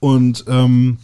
[0.00, 0.98] Und, ähm,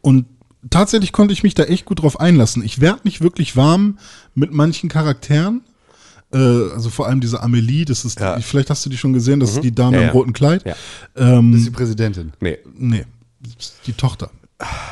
[0.00, 0.26] und
[0.70, 2.62] tatsächlich konnte ich mich da echt gut drauf einlassen.
[2.64, 3.98] Ich werde nicht wirklich warm
[4.34, 5.62] mit manchen Charakteren.
[6.32, 8.36] Äh, also vor allem diese Amelie, das ist, Ja.
[8.36, 10.64] die, vielleicht hast du die schon gesehen, das ist die Dame Ja, im roten Kleid.
[10.64, 10.74] Ja.
[11.16, 12.32] Ähm, Das ist die Präsidentin.
[12.40, 12.58] Nee.
[12.78, 13.04] nee,
[13.40, 14.30] das ist die Tochter.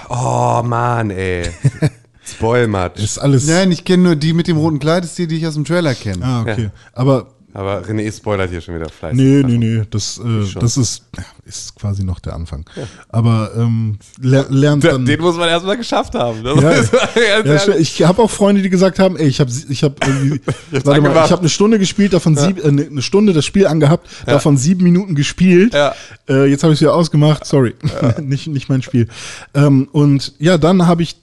[0.08, 1.48] Oh Mann, ey.
[2.24, 3.02] Spoilmatch.
[3.02, 3.46] Ist alles.
[3.46, 5.64] Nein, ich kenne nur die mit dem roten Kleid, ist die, die ich aus dem
[5.64, 6.24] Trailer kenne.
[6.24, 6.64] ah, okay.
[6.64, 6.70] Ja.
[6.92, 9.18] Aber Aber René spoilert hier schon wieder fleißig.
[9.18, 12.64] nee, nee, nee, das, äh, das ist, ja, ist quasi noch der Anfang.
[13.08, 15.04] Aber ähm, ler lernt dann.
[15.04, 16.44] Den muss man erstmal geschafft haben.
[16.44, 19.94] Das Ja, Ja, ich habe auch Freunde, die gesagt haben, ey, ich habe ich habe
[20.06, 20.40] irgendwie
[20.84, 23.66] warte mal, ich habe eine Stunde gespielt, davon sieb, äh, eine eine Stunde das Spiel
[23.66, 25.74] angehabt, davon sieben Minuten gespielt.
[25.74, 25.94] Ja.
[26.28, 27.74] Äh, jetzt habe ich es wieder ausgemacht, sorry,
[28.20, 29.08] nicht nicht mein Spiel.
[29.54, 31.16] Ähm, und ja, dann habe ich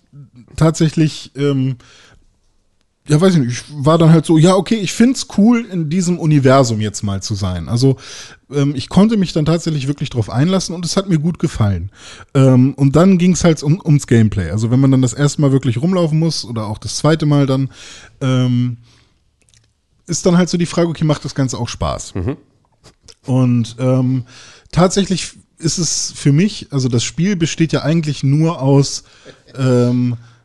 [0.57, 1.77] tatsächlich ähm,
[3.07, 5.89] ja, weiß ich nicht, ich war dann halt so, ja, okay, ich find's cool, in
[5.89, 7.69] diesem Universum jetzt mal zu sein.
[7.69, 7.97] Also
[8.51, 11.91] ähm, ich konnte mich dann tatsächlich wirklich drauf einlassen und es hat mir gut gefallen.
[12.33, 14.49] Ähm, und dann ging's halt um, ums Gameplay.
[14.49, 17.45] Also wenn man dann das erste Mal wirklich rumlaufen muss oder auch das zweite Mal
[17.45, 17.69] dann,
[18.19, 18.77] ähm,
[20.05, 22.13] ist dann halt so die Frage, okay, macht das Ganze auch Spaß?
[23.25, 24.25] Und ähm,
[24.71, 29.03] tatsächlich ist es für mich, also das Spiel besteht ja eigentlich nur aus
[29.57, 30.36] ähm, äh,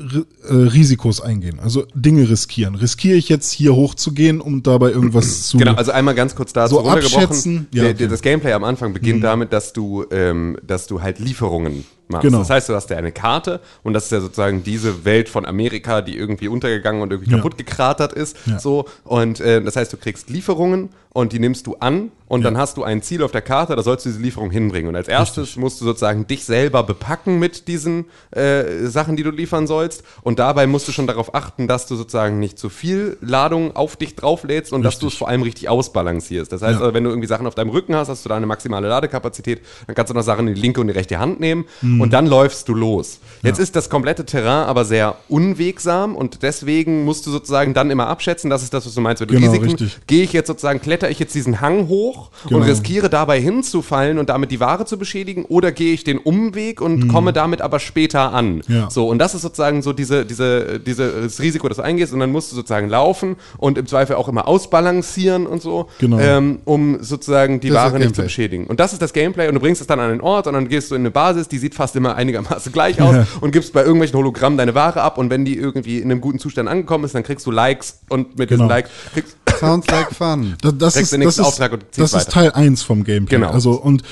[0.00, 2.76] Risikos eingehen, also Dinge riskieren.
[2.76, 5.58] Riskiere ich jetzt hier hochzugehen, um dabei irgendwas zu.
[5.58, 7.24] Genau, also einmal ganz kurz dazu So runtergebrochen.
[7.24, 8.06] abschätzen, ja, okay.
[8.06, 12.22] Das Gameplay am Anfang beginnt damit, dass du, ähm, dass du halt Lieferungen machst.
[12.24, 12.38] Genau.
[12.38, 15.44] Das heißt, du hast ja eine Karte und das ist ja sozusagen diese Welt von
[15.46, 17.36] Amerika, die irgendwie untergegangen und irgendwie Ja.
[17.38, 18.36] kaputt gekratert ist.
[18.46, 18.58] Ja.
[18.58, 22.58] So und äh, das heißt, du kriegst Lieferungen und die nimmst du an und dann
[22.58, 24.88] hast du ein Ziel auf der Karte, da sollst du diese Lieferung hinbringen.
[24.90, 29.30] Und als erstes musst du sozusagen dich selber bepacken mit diesen äh, Sachen, die du
[29.30, 30.04] liefern sollst.
[30.22, 33.96] Und dabei musst du schon darauf achten, dass du sozusagen nicht zu viel Ladung auf
[33.96, 36.52] dich drauflädst und dass du es vor allem richtig ausbalancierst.
[36.52, 36.80] Das heißt, Ja.
[36.82, 39.62] also, wenn du irgendwie Sachen auf deinem Rücken hast, hast du da eine maximale Ladekapazität,
[39.86, 41.97] dann kannst du noch Sachen in die linke und die rechte Hand nehmen Mhm.
[42.00, 43.20] Und dann läufst du los.
[43.42, 48.08] Jetzt ist das komplette Terrain aber sehr unwegsam und deswegen musst du sozusagen dann immer
[48.08, 49.64] abschätzen, das ist das, was du meinst mit Genau, Risiken.
[49.66, 49.98] richtig.
[50.06, 52.60] Gehe ich jetzt sozusagen, kletter ich jetzt diesen Hang hoch Genau.
[52.60, 56.80] und riskiere dabei hinzufallen und damit die Ware zu beschädigen oder gehe ich den Umweg
[56.80, 58.56] und komme damit aber später an.
[58.56, 58.62] Mhm.
[58.68, 58.90] Ja.
[58.90, 62.32] So, und das ist sozusagen so diese, diese, dieses Risiko, das du eingehst und dann
[62.32, 66.18] musst du sozusagen laufen und im Zweifel auch immer ausbalancieren und so, Genau.
[66.18, 68.66] ähm, um sozusagen die Das Ware nicht zu beschädigen.
[68.66, 70.68] Und das ist das Gameplay und du bringst es dann an einen Ort und dann
[70.68, 73.26] gehst du in eine Basis, die sieht fast immer einigermaßen gleich aus Ja.
[73.40, 76.38] und gibst bei irgendwelchen Hologrammen deine Ware ab und wenn die irgendwie in einem guten
[76.38, 78.70] Zustand angekommen ist, dann kriegst du Likes und mit diesen Genau.
[78.70, 80.54] Likes kriegst Sounds like fun.
[80.62, 81.60] Das, das ist, den das ist,
[81.96, 82.30] das ist.
[82.30, 83.38] Teil 1 vom Gameplay.
[83.38, 83.50] Genau.
[83.50, 84.02] Also, und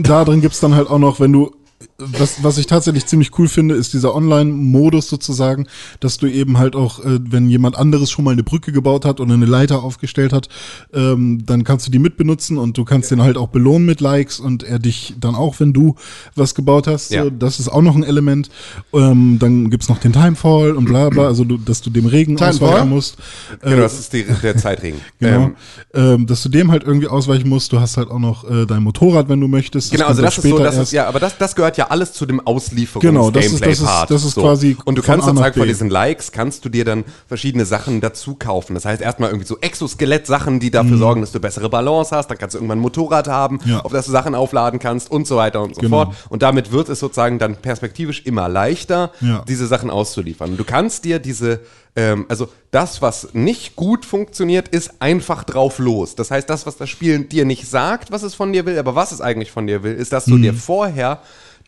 [0.00, 1.54] da drin gibt's dann halt auch noch, wenn du
[1.98, 5.66] was, was ich tatsächlich ziemlich cool finde, ist dieser Online-Modus sozusagen,
[6.00, 9.20] dass du eben halt auch, äh, wenn jemand anderes schon mal eine Brücke gebaut hat
[9.20, 10.48] oder eine Leiter aufgestellt hat,
[10.92, 14.40] ähm, dann kannst du die mitbenutzen und du kannst den halt auch belohnen mit Likes
[14.40, 15.96] und er dich dann auch, wenn du
[16.34, 17.12] was gebaut hast.
[17.12, 17.24] Ja.
[17.24, 18.50] So, das ist auch noch ein Element.
[18.92, 22.36] Ähm, dann gibt's noch den Timefall und bla bla, also du, dass du dem Regen
[22.36, 22.68] Timefall?
[22.68, 23.16] ausweichen musst.
[23.62, 25.00] Genau, das ist die, der Zeitregen.
[25.18, 25.52] Genau.
[25.94, 27.72] Ähm, Ähm, dass du dem halt irgendwie ausweichen musst.
[27.72, 29.90] Du hast halt auch noch äh, dein Motorrad, wenn du möchtest.
[29.92, 32.12] Genau, kommt also das ist so, das ist, ja, aber das, das gehört ja alles
[32.12, 34.10] zu dem Auslieferungs Genau, das ist- das ist- Gameplay-Part.
[34.10, 34.40] das ist so.
[34.42, 35.68] quasi Und du von kannst sozusagen von B.
[35.68, 38.74] diesen Likes, kannst du dir dann verschiedene Sachen dazu kaufen.
[38.74, 42.28] Das heißt erstmal irgendwie so Exoskelett-Sachen, die dafür sorgen, dass du bessere Balance hast.
[42.28, 43.70] Dann kannst du irgendwann ein Motorrad haben, Mhm.
[43.70, 43.80] Ja.
[43.80, 46.04] auf das du Sachen aufladen kannst und so weiter und so Genau.
[46.04, 46.16] fort.
[46.28, 49.44] Und damit wird es sozusagen dann perspektivisch immer leichter, Ja.
[49.48, 50.50] diese Sachen auszuliefern.
[50.52, 51.60] Und du kannst dir diese
[51.94, 56.14] ähm, also das, was nicht gut funktioniert, ist einfach drauf los.
[56.14, 58.94] Das heißt, das, was das Spiel dir nicht sagt, was es von dir will, aber
[58.94, 61.18] was es eigentlich von dir will, ist, dass du dir vorher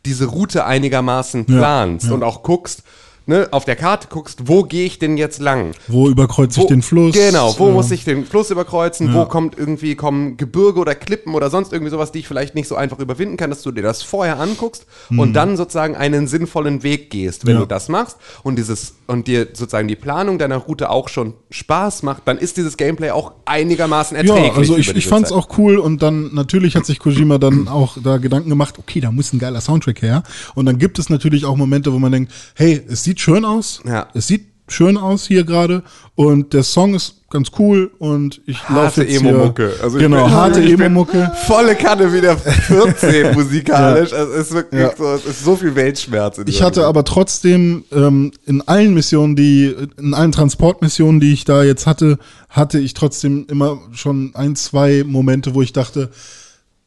[0.05, 1.55] diese Route einigermaßen Mhm.
[1.55, 2.13] Ja, planst ja.
[2.13, 2.83] und auch guckst,
[3.27, 5.73] ne, auf der Karte guckst, wo gehe ich denn jetzt lang?
[5.89, 7.15] Wo überkreuze ich den Fluss?
[7.15, 9.09] Genau, wo Äh, muss ich den Fluss überkreuzen?
[9.09, 9.15] Ja.
[9.15, 12.69] Wo kommt irgendwie, kommen Gebirge oder Klippen oder sonst irgendwie sowas, die ich vielleicht nicht
[12.69, 16.83] so einfach überwinden kann, dass du dir das vorher anguckst und dann sozusagen einen sinnvollen
[16.83, 17.47] Weg gehst.
[17.47, 17.61] Wenn Mhm.
[17.61, 17.65] Ja.
[17.67, 22.03] du das machst und dieses und dir sozusagen die Planung deiner Route auch schon Spaß
[22.05, 24.47] macht, dann ist dieses Gameplay auch einigermaßen erträglich.
[24.47, 25.39] Ja, also ich, ich fand's Zeit.
[25.39, 29.11] auch cool und dann natürlich hat sich Kojima dann auch da Gedanken gemacht, okay, da
[29.13, 30.23] muss ein geiler Soundtrack her.
[30.55, 33.81] Und dann gibt es natürlich auch Momente, wo man denkt, hey, es sieht schön aus,
[33.87, 34.09] Ja.
[34.15, 35.83] es sieht schön aus hier gerade
[36.15, 39.75] und der Song ist ganz cool und ich laufe jetzt hier, Emo-Mucke.
[39.83, 41.33] Also ich genau, bin- harte ich bin Emo-Mucke.
[41.47, 44.13] Volle Kanne wieder 14 musikalisch.
[44.15, 44.97] Also es ist wirklich Ja.
[44.97, 46.39] so, es ist so viel Weltschmerz.
[46.47, 46.89] Ich hatte Musik.
[46.89, 52.19] aber trotzdem ähm, in allen Missionen, die, in allen Transportmissionen, die ich da jetzt hatte,
[52.49, 56.11] hatte ich trotzdem immer schon ein, zwei Momente, wo ich dachte,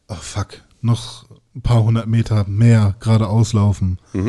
[0.07, 0.47] oh fuck,
[0.81, 1.25] noch
[1.55, 3.99] ein paar hundert Meter mehr geradeaus laufen.
[4.15, 4.19] Ah,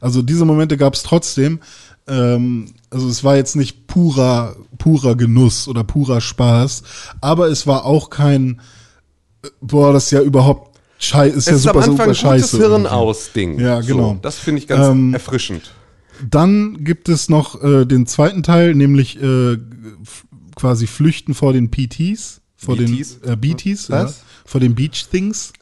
[0.00, 1.60] Also diese Momente gab es trotzdem.
[2.06, 6.82] Ähm, also es war jetzt nicht purer, purer Genuss oder purer Spaß,
[7.20, 8.60] aber es war auch kein,
[9.44, 12.02] äh, boah, das ist ja überhaupt scheiße, ist es ja ist super, am Anfang super
[12.02, 12.58] ein gutes scheiße.
[12.58, 13.58] Hirn aus Ding.
[13.60, 14.14] Ja, genau.
[14.14, 15.72] So, das finde ich ganz Ähm, erfrischend.
[16.28, 19.58] Dann gibt es noch äh, den zweiten Teil, nämlich äh,
[20.56, 23.20] quasi Flüchten vor den PTs, vor BTs?
[23.20, 24.22] den äh, BTs, ja, Was?
[24.44, 25.52] vor den Beach Things.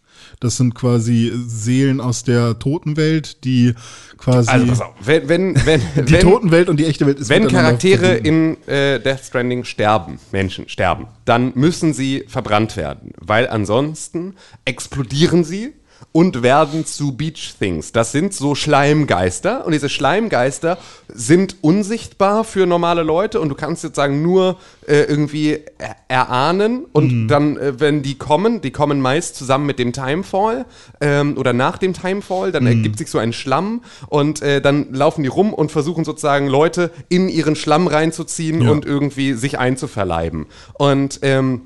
[0.40, 3.74] Das sind quasi Seelen aus der Totenwelt, die
[4.16, 7.28] quasi Also pass auf, wenn, wenn, wenn, die wenn, Totenwelt und die echte Welt ist
[7.28, 13.48] wenn Charaktere in äh, Death Stranding sterben, Menschen sterben, dann müssen sie verbrannt werden, weil
[13.48, 14.34] ansonsten
[14.64, 15.72] explodieren sie
[16.12, 17.92] und werden zu Beach Things.
[17.92, 23.82] Das sind so Schleimgeister und diese Schleimgeister sind unsichtbar für normale Leute und du kannst
[23.82, 24.56] sozusagen nur
[24.86, 27.28] äh, irgendwie er erahnen und Mhm.
[27.28, 30.64] dann, äh, wenn die kommen, die kommen meist zusammen mit dem Timefall
[31.00, 32.52] ähm, oder nach dem Timefall, Mhm.
[32.52, 36.46] dann ergibt sich so ein Schlamm und äh, dann laufen die rum und versuchen sozusagen
[36.48, 38.70] Leute in ihren Schlamm reinzuziehen Ja.
[38.70, 40.46] und irgendwie sich einzuverleiben.
[40.74, 41.62] Und ähm,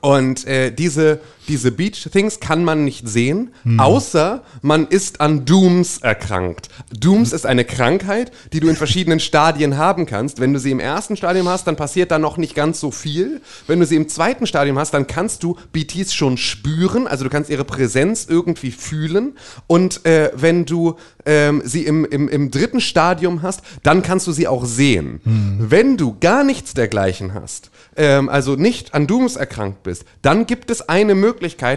[0.00, 5.98] und äh, diese, diese Beach Things kann man nicht sehen, außer man ist an Dooms
[5.98, 6.68] erkrankt.
[6.98, 10.40] Dooms ist eine Krankheit, die du in verschiedenen Stadien haben kannst.
[10.40, 13.40] Wenn du sie im ersten Stadium hast, dann passiert da noch nicht ganz so viel.
[13.66, 17.30] Wenn du sie im zweiten Stadium hast, dann kannst du BTs schon spüren, also du
[17.30, 19.36] kannst ihre Präsenz irgendwie fühlen.
[19.66, 20.96] Und äh, wenn du
[21.26, 25.20] ähm, sie im, im, im dritten Stadium hast, dann kannst du sie auch sehen.
[25.24, 30.70] Wenn du gar nichts dergleichen hast, ähm, also nicht an Dooms erkrankt bist, dann gibt
[30.70, 31.31] es eine Möglichkeit,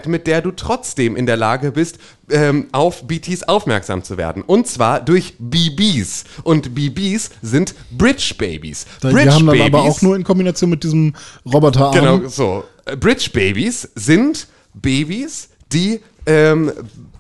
[0.08, 1.98] mit der du trotzdem in der Lage bist,
[2.30, 4.42] ähm, auf BTs aufmerksam zu werden.
[4.42, 6.24] Und zwar durch BBs.
[6.44, 8.86] Und BBs sind Bridge Babies.
[9.02, 11.14] Bridge die haben dann aber Babies- auch nur in Kombination mit diesem
[11.46, 11.94] Roboterarm.
[11.94, 12.64] Genau, so.
[13.00, 16.72] Bridge Babies sind Babys, die ähm,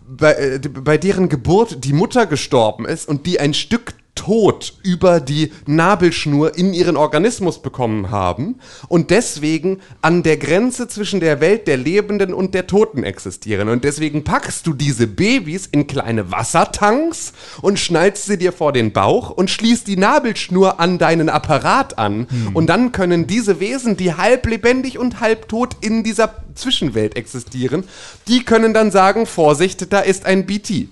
[0.07, 4.73] bei, äh, die- bei deren Geburt die Mutter gestorben ist und die ein Stück Tod
[4.83, 8.55] über die Nabelschnur in ihren Organismus bekommen haben
[8.87, 13.69] und deswegen an der Grenze zwischen der Welt der Lebenden und der Toten existieren.
[13.69, 18.93] Und deswegen packst du diese Babys in kleine Wassertanks und schnallst sie dir vor den
[18.93, 22.27] Bauch und schließt die Nabelschnur an deinen Apparat an.
[22.53, 27.83] Und dann können diese Wesen, die halb lebendig und halb tot in dieser Zwischenwelt existieren,
[28.27, 30.87] die können dann sagen, Vorsicht, da ist ein BT.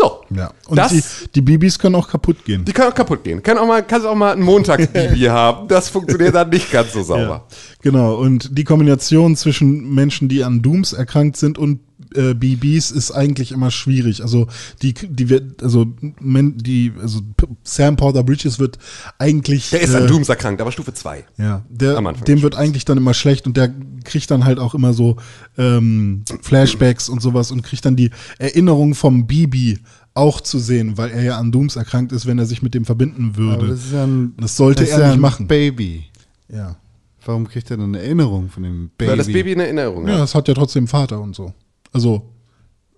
[0.00, 0.24] So.
[0.34, 0.52] Ja.
[0.68, 1.02] Und das, die,
[1.34, 2.64] die Babys können auch kaputt gehen.
[2.64, 3.42] die können auch kaputt gehen.
[3.42, 5.68] Kann auch mal, kannst auch mal ein Montagsbibi haben.
[5.68, 7.22] Das funktioniert dann nicht ganz so sauber.
[7.22, 8.14] Ja, genau.
[8.14, 11.80] Und die Kombination zwischen Menschen, die an Dooms erkrankt sind und
[12.14, 14.22] äh, BBs ist eigentlich immer schwierig.
[14.22, 14.46] Also
[14.82, 17.20] die, die wird, also die, also
[17.62, 18.78] Sam Porter Bridges wird
[19.18, 19.70] eigentlich.
[19.70, 21.24] Der ist äh, an Dooms erkrankt, aber Stufe 2.
[21.38, 23.72] Ja, der, Am Anfang dem wird eigentlich dann immer schlecht und der
[24.04, 25.16] kriegt dann halt auch immer so
[25.58, 29.78] ähm, Flashbacks und sowas und kriegt dann die Erinnerung vom Bibi
[30.14, 32.84] auch zu sehen, weil er ja an Dooms erkrankt ist, wenn er sich mit dem
[32.84, 33.54] verbinden würde.
[33.54, 35.46] Aber das ist ja ein, Das sollte das ist er ja nicht ein machen.
[35.46, 36.04] Baby.
[36.48, 36.76] ja.
[37.24, 39.10] Warum kriegt er dann eine Erinnerung von dem Baby?
[39.10, 40.20] Weil das Baby eine Erinnerung ja, hat.
[40.22, 41.52] das hat ja trotzdem Vater und so.
[41.92, 42.30] Also,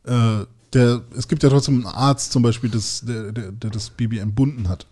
[0.04, 3.90] äh, der, es gibt ja trotzdem einen Arzt zum Beispiel, das, der, der, der das
[3.90, 4.86] Baby entbunden hat.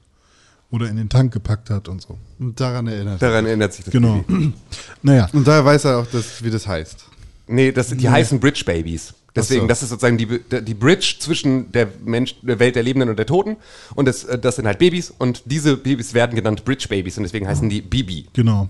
[0.70, 2.16] Oder in den Tank gepackt hat und so.
[2.38, 3.20] Und daran erinnert.
[3.20, 4.18] Daran erinnert sich das Genau.
[4.18, 4.52] Baby.
[5.02, 5.28] naja.
[5.32, 7.06] Und daher weiß er auch, das, wie das heißt.
[7.48, 9.12] Nee, das, die heißen Bridge Babies.
[9.34, 9.66] Deswegen, so.
[9.68, 13.26] das ist sozusagen die, die Bridge zwischen der, Mensch, der Welt der Lebenden und der
[13.26, 13.56] Toten.
[13.94, 15.12] Und das, äh, das sind halt Babys.
[15.16, 17.16] Und diese Babys werden genannt Bridge Babies.
[17.16, 18.26] Und deswegen heißen die Bibi.
[18.32, 18.68] Genau.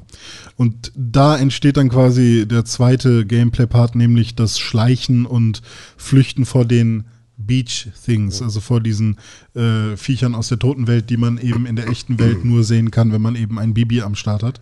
[0.57, 5.63] Und da entsteht dann quasi der zweite Gameplay-Part, nämlich das Schleichen und
[5.97, 7.05] Flüchten vor den
[7.47, 9.17] Beach Things, also vor diesen
[9.55, 13.13] äh, Viechern aus der Totenwelt, die man eben in der echten Welt nur sehen kann,
[13.13, 14.61] wenn man eben ein Bibi am Start hat.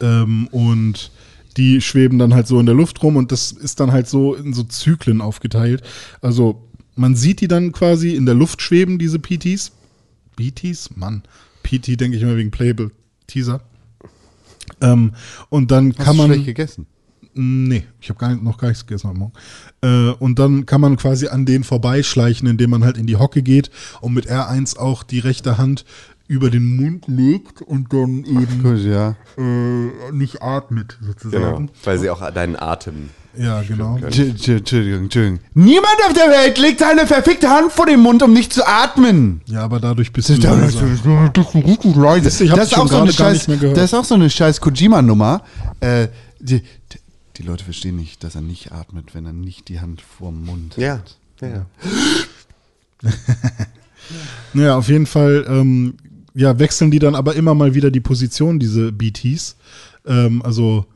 [0.00, 1.10] Ähm, und
[1.56, 4.34] die schweben dann halt so in der Luft rum und das ist dann halt so
[4.34, 5.82] in so Zyklen aufgeteilt.
[6.20, 9.72] Also man sieht die dann quasi in der Luft schweben, diese PTs.
[10.36, 10.96] BTs?
[10.96, 11.22] Mann.
[11.62, 12.90] PT denke ich immer wegen Playable
[13.26, 13.62] Teaser.
[14.80, 15.12] Ähm,
[15.48, 16.30] und dann Hast kann du man.
[16.32, 16.86] schlecht gegessen?
[17.32, 19.32] Nee, ich habe gar nicht, noch gar nichts gegessen heute Morgen.
[19.82, 23.42] Äh, und dann kann man quasi an denen vorbeischleichen, indem man halt in die Hocke
[23.42, 23.70] geht
[24.00, 25.84] und mit R1 auch die rechte Hand
[26.30, 29.16] über den Mund legt und dann eben Gut, ja.
[29.36, 31.12] äh, nicht atmet, Genau.
[31.12, 31.70] sozusagen.
[31.82, 33.10] Weil sie auch deinen Atem.
[33.36, 33.96] Ja, genau.
[33.96, 35.40] Tsch- tsch- Entschuldigung, Entschuldigung.
[35.54, 39.40] Niemand auf der Welt legt seine verfickte Hand vor den Mund, um nicht zu atmen.
[39.46, 40.68] Ja, aber dadurch bist du Das leiser.
[42.44, 45.42] ich hab Das ist auch so eine scheiß, das ist auch so eine scheiß Kojima-Nummer.
[45.80, 46.08] Äh,
[46.38, 46.62] die,
[47.38, 50.76] die Leute verstehen nicht, dass er nicht atmet, wenn er nicht die Hand vorm Mund
[50.76, 50.94] Ja.
[50.98, 51.16] hat.
[51.40, 51.66] ja, ja.
[54.54, 55.94] Ja, auf jeden Fall ähm,
[56.34, 59.56] ja, wechseln die dann aber immer mal wieder die Position, diese BTs.
[60.06, 60.86] Ähm, also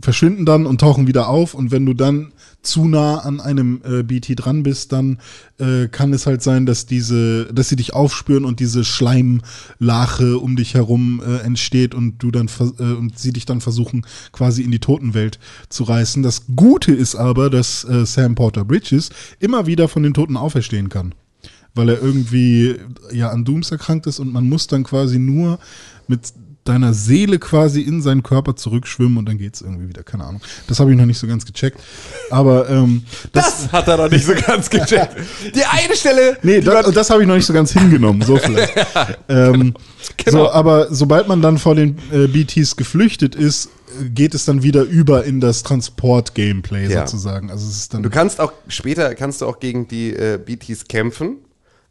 [0.00, 2.32] verschwinden dann und tauchen wieder auf und wenn du dann
[2.62, 5.18] zu nah an einem äh, BT dran bist, dann
[5.58, 10.56] äh, kann es halt sein, dass diese, dass sie dich aufspüren und diese Schleimlache um
[10.56, 12.48] dich herum äh, entsteht und du dann
[12.78, 15.38] äh, und sie dich dann versuchen quasi in die Totenwelt
[15.68, 16.22] zu reißen.
[16.22, 19.10] Das Gute ist aber, dass äh, Sam Porter Bridges
[19.40, 21.14] immer wieder von den Toten auferstehen kann
[21.74, 22.76] weil er irgendwie
[23.12, 25.58] ja an Dooms erkrankt ist und man muss dann quasi nur
[26.06, 26.20] mit
[26.64, 30.40] deiner Seele quasi in seinen Körper zurückschwimmen und dann geht's irgendwie wieder, keine Ahnung.
[30.66, 31.78] Das habe ich noch nicht so ganz gecheckt.
[32.30, 35.14] Aber ähm, das, Das hat er noch nicht so ganz gecheckt.
[35.54, 36.38] Die eine Stelle.
[36.42, 38.72] nee, das, das habe ich noch nicht so ganz hingenommen, so vielleicht.
[39.28, 39.74] ähm,
[40.18, 40.44] Genau.
[40.44, 43.66] so, aber sobald man dann vor den äh, BTs geflüchtet ist,
[44.00, 47.06] äh, geht es dann wieder über in das Transport-Gameplay Ja.
[47.06, 47.50] sozusagen.
[47.50, 50.84] Also es ist dann, Du kannst auch später kannst du auch gegen die äh, BTs
[50.88, 51.36] kämpfen.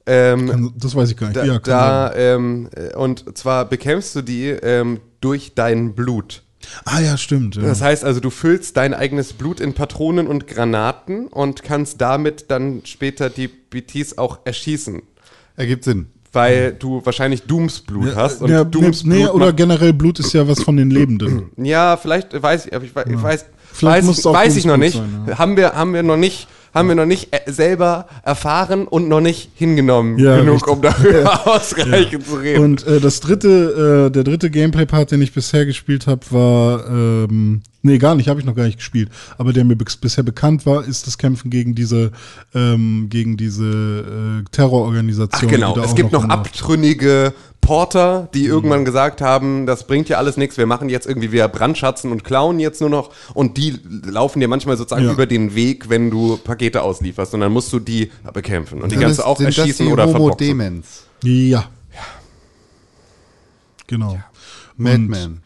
[0.05, 1.37] Ähm, kann, das weiß ich gar nicht.
[1.37, 6.43] da, ja, da ähm, äh, und zwar bekämpfst du die ähm, durch dein Blut.
[6.85, 7.55] ah ja, stimmt.
[7.55, 7.61] Ja.
[7.63, 12.51] Das heißt also, du füllst dein eigenes Blut in Patronen und Granaten und kannst damit
[12.51, 15.01] dann später die BTs auch erschießen.
[15.55, 16.07] Ergibt Sinn.
[16.35, 18.41] Weil du wahrscheinlich Dooms Blut hast.
[18.41, 21.51] Und ja, Dooms nee, oder generell Blut ist ja was von den Lebenden.
[21.57, 24.95] Ja, vielleicht weiß ich, aber ich, wei- ich weiß, Vielleicht weiß, weiß ich noch nicht.
[24.97, 25.37] Sein, ja.
[25.37, 29.21] Haben wir, haben wir noch nicht, haben wir noch nicht äh, selber erfahren und noch
[29.21, 30.73] nicht hingenommen Ja, genug, richtig.
[30.73, 32.63] um darüber ausreichend zu reden.
[32.63, 37.61] Und äh, das dritte, äh, der dritte Gameplay-Part, den ich bisher gespielt habe, war, ähm,
[37.83, 40.65] nee, gar nicht, habe ich noch gar nicht gespielt, aber der mir bis- bisher bekannt
[40.65, 42.11] war, ist das Kämpfen gegen diese,
[42.55, 45.49] ähm, gegen diese äh, Terrororganisation.
[45.49, 49.65] Ach genau, die da es auch gibt noch immer- abtrünnige Porter, die irgendwann gesagt haben,
[49.65, 52.89] das bringt ja alles nichts, wir machen jetzt irgendwie wieder Brandschatzen und klauen jetzt nur
[52.89, 55.13] noch und die laufen dir manchmal sozusagen Ja.
[55.13, 58.97] über den Weg, wenn du Pakete auslieferst und dann musst du die bekämpfen und die
[58.97, 60.47] kannst das- du auch sind das erschießen die oder Homo verboxen.
[60.47, 61.03] Demens.
[61.23, 61.65] Ja.
[63.87, 64.19] Genau.
[64.77, 65.41] Madman.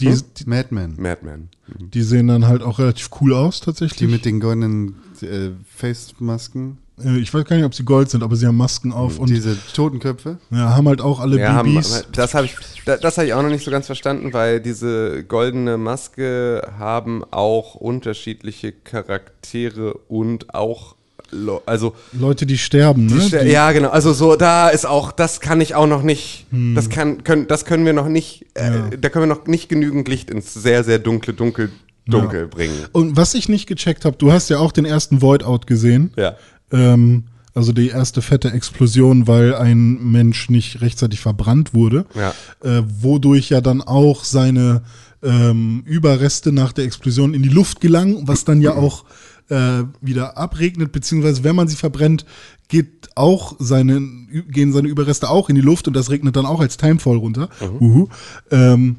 [0.00, 0.22] Die, Hm?
[0.38, 0.94] die, Madman.
[0.98, 1.48] Madman.
[1.78, 3.98] die sehen dann halt auch relativ cool aus, tatsächlich.
[3.98, 6.78] Die mit den goldenen äh, Face-Masken.
[7.04, 9.28] äh, ich weiß gar nicht, ob sie Gold sind, aber sie haben Masken auf und
[9.30, 10.38] diese Totenköpfe.
[10.50, 12.06] ja, haben halt auch alle Ja, haben, BBs.
[12.12, 12.56] das habe ich,
[12.86, 17.22] da- das habe ich auch noch nicht so ganz verstanden, weil diese goldene Maske haben
[17.30, 20.96] auch unterschiedliche Charaktere und auch,
[21.32, 23.20] Lo- also Leute, die sterben, die ne?
[23.20, 26.46] Ste- Die- ja genau, also so da ist auch, das kann ich auch noch nicht,
[26.74, 28.74] das kann, können, das können wir noch nicht, äh, Hm.
[28.90, 28.96] Ja.
[28.96, 31.70] da können wir noch nicht genügend Licht ins sehr sehr dunkle dunkel
[32.06, 32.46] dunkel Ja.
[32.46, 32.74] bringen.
[32.92, 36.12] Und was ich nicht gecheckt habe, du hast ja auch den ersten Void-Out gesehen.
[36.16, 36.34] Ja.
[36.72, 37.24] Ähm,
[37.54, 42.06] also die erste fette Explosion, weil ein Mensch nicht rechtzeitig verbrannt wurde.
[42.14, 42.32] Ja.
[42.64, 44.82] Äh, wodurch ja dann auch seine
[45.22, 49.04] ähm, Überreste nach der Explosion in die Luft gelangen, was dann ja auch
[49.50, 52.24] äh, wieder abregnet, beziehungsweise wenn man sie verbrennt,
[52.68, 54.00] geht auch seine,
[54.48, 57.48] gehen seine Überreste auch in die Luft und das regnet dann auch als Timefall runter.
[57.80, 58.08] Uhu.
[58.50, 58.96] Ähm,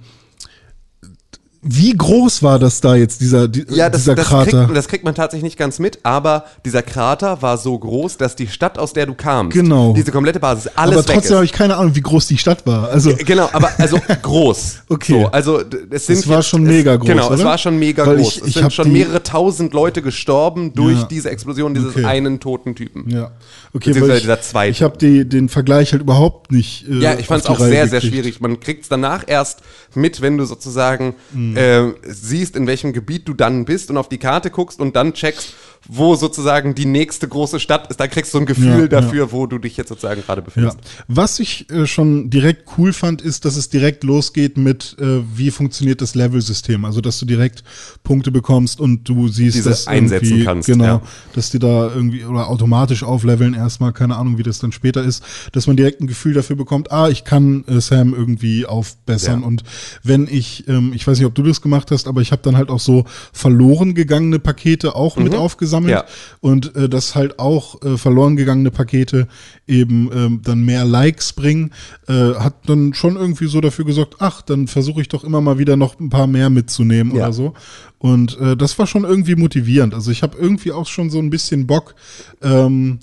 [1.64, 4.66] wie groß war das da jetzt, dieser, die, Ja, das, dieser das, Krater?
[4.66, 8.36] kriegt, das kriegt man tatsächlich nicht ganz mit, aber dieser Krater war so groß, dass
[8.36, 9.94] die Stadt, aus der du kamst, Genau.
[9.94, 12.90] diese komplette Basis, alles aber trotzdem habe ich keine Ahnung, wie groß die Stadt war.
[12.90, 14.82] Also Genau, aber also groß.
[14.90, 15.22] Okay.
[15.22, 15.62] So, also
[15.92, 17.50] es sind Es war schon es, mega groß, Genau, es oder?
[17.50, 18.28] war schon mega Weil groß.
[18.38, 21.04] ich- es ich sind hab schon mehrere tausend Leute gestorben durch Ja.
[21.12, 22.06] diese Explosion dieses Okay.
[22.06, 23.08] einen toten Typen.
[23.08, 23.26] Ja,
[23.74, 24.72] okay, Beziehungsweise ich, dieser zweite.
[24.72, 26.88] ich habe den Vergleich halt überhaupt nicht.
[26.90, 28.14] Äh, Ja, ich fand es auch Reihe sehr, sehr gekriegt.
[28.16, 28.42] schwierig.
[28.42, 29.60] Man kriegt es danach erst
[29.94, 31.51] mit, wenn du sozusagen Mhm.
[31.58, 35.14] Äh, siehst, in welchem Gebiet du dann bist und auf die Karte guckst und dann
[35.14, 35.54] checkst,
[35.88, 38.00] wo sozusagen die nächste große Stadt ist.
[38.00, 40.46] Da kriegst du ein Gefühl Ja, dafür, wo du dich jetzt sozusagen gerade Ja.
[40.46, 40.80] befindest.
[41.08, 45.50] Was ich äh, schon direkt cool fand, ist, dass es direkt losgeht mit, äh, wie
[45.52, 46.86] funktioniert das Level-System.
[46.86, 47.64] Also, dass du direkt
[48.04, 51.02] Punkte bekommst und du siehst, Diese dass einsetzen kannst, Genau, ja.
[51.34, 55.24] dass die da irgendwie oder automatisch aufleveln erstmal, keine Ahnung, wie das dann später ist,
[55.52, 59.42] dass man direkt ein Gefühl dafür bekommt, ah, ich kann äh, Sam irgendwie aufbessern.
[59.42, 59.48] Ja.
[59.48, 59.64] Und
[60.04, 62.56] wenn ich, ähm, ich weiß nicht, ob du das gemacht hast, aber ich habe dann
[62.56, 65.71] halt auch so verloren gegangene Pakete auch mit aufgesammelt.
[65.80, 65.90] Mhm.
[65.90, 66.06] Ja.
[66.42, 69.28] Und äh, dass halt auch äh, verloren gegangene Pakete
[69.68, 71.72] eben ähm, dann mehr Likes bringen,
[72.08, 75.58] äh, hat dann schon irgendwie so dafür gesorgt, ach, dann versuche ich doch immer mal
[75.58, 77.24] wieder noch ein paar mehr mitzunehmen Ja.
[77.26, 77.54] oder so.
[78.00, 79.94] Und äh, das war schon irgendwie motivierend.
[79.94, 81.96] Also ich habe irgendwie auch schon so ein bisschen Bock,
[82.42, 83.00] ähm,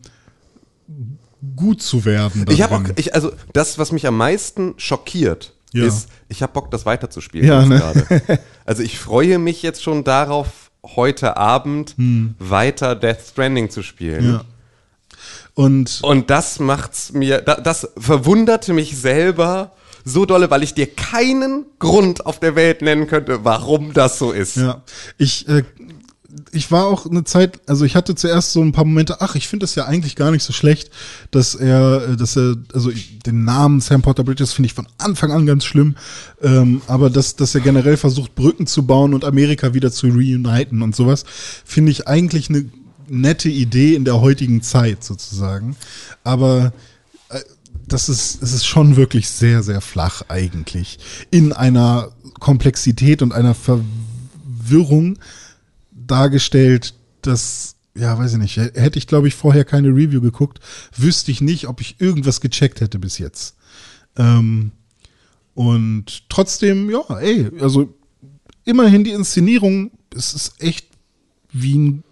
[1.57, 2.45] gut zu werden.
[2.49, 2.95] Ich habe auch, darin.
[2.99, 5.85] ich, also das, was mich am meisten schockiert, Ja.
[5.87, 7.47] ist, ich habe Bock, das weiterzuspielen.
[7.47, 7.79] Ja, ne?
[7.79, 8.41] gerade.
[8.65, 11.95] Also ich freue mich jetzt schon darauf, heute Abend
[12.39, 14.25] weiter Death Stranding zu spielen.
[14.25, 14.33] Hm.
[14.33, 14.45] ja.
[15.55, 19.73] Und Und das macht's mir, da, das verwunderte mich selber
[20.05, 24.33] so dolle, weil ich dir keinen Grund auf der Welt nennen könnte, warum das so
[24.33, 24.57] ist.
[24.57, 24.83] Ja,
[25.19, 25.65] ich, äh,
[26.53, 29.49] ich war auch eine Zeit, also ich hatte zuerst so ein paar Momente, ach, ich
[29.49, 30.91] finde das ja eigentlich gar nicht so schlecht,
[31.31, 34.87] dass er, äh, dass er, also ich, den Namen Sam Porter Bridges finde ich von
[34.99, 35.97] Anfang an ganz schlimm,
[36.43, 40.83] ähm, aber dass, dass er generell versucht, Brücken zu bauen und Amerika wieder zu reuniten
[40.83, 41.25] und sowas,
[41.65, 42.67] finde ich eigentlich eine
[43.09, 45.77] nette Idee in der heutigen Zeit sozusagen.
[46.25, 46.75] Aber
[47.31, 47.41] äh,
[47.87, 50.99] das ist, es ist schon wirklich sehr, sehr flach eigentlich.
[51.31, 55.19] In einer Komplexität und einer Verwirrung
[56.11, 60.61] dargestellt, dass, ja, weiß ich nicht, hätte ich, glaube ich, vorher keine Review geguckt,
[60.97, 63.57] wüsste ich nicht, ob ich irgendwas gecheckt hätte bis jetzt.
[64.17, 64.73] Ähm,
[65.55, 67.93] und trotzdem, ja, ey, also
[68.65, 70.87] immerhin die Inszenierung, es ist echt
[71.53, 72.05] wie ein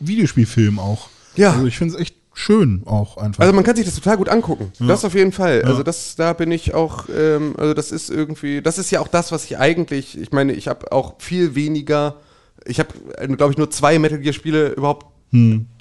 [0.00, 1.08] Videospielfilm auch.
[1.36, 1.52] Ja.
[1.52, 3.40] Also ich finde es echt schön auch einfach.
[3.40, 4.72] Also man kann sich das total gut angucken.
[4.78, 5.62] Das auf jeden Fall.
[5.62, 9.08] Also das, da bin ich auch, ähm, also das ist irgendwie, das ist ja auch
[9.08, 12.20] das, was ich eigentlich, ich meine, ich habe auch viel weniger,
[12.66, 15.06] ich habe, glaube ich, nur zwei Metal Gear Spiele überhaupt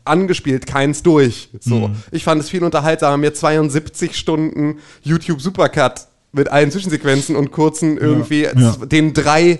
[0.03, 1.49] angespielt, keins durch.
[1.59, 7.51] So, ich fand es viel unterhaltsamer, mir 72 Stunden YouTube Supercut mit allen Zwischensequenzen und
[7.51, 8.75] kurzen irgendwie ja.
[8.85, 9.59] den drei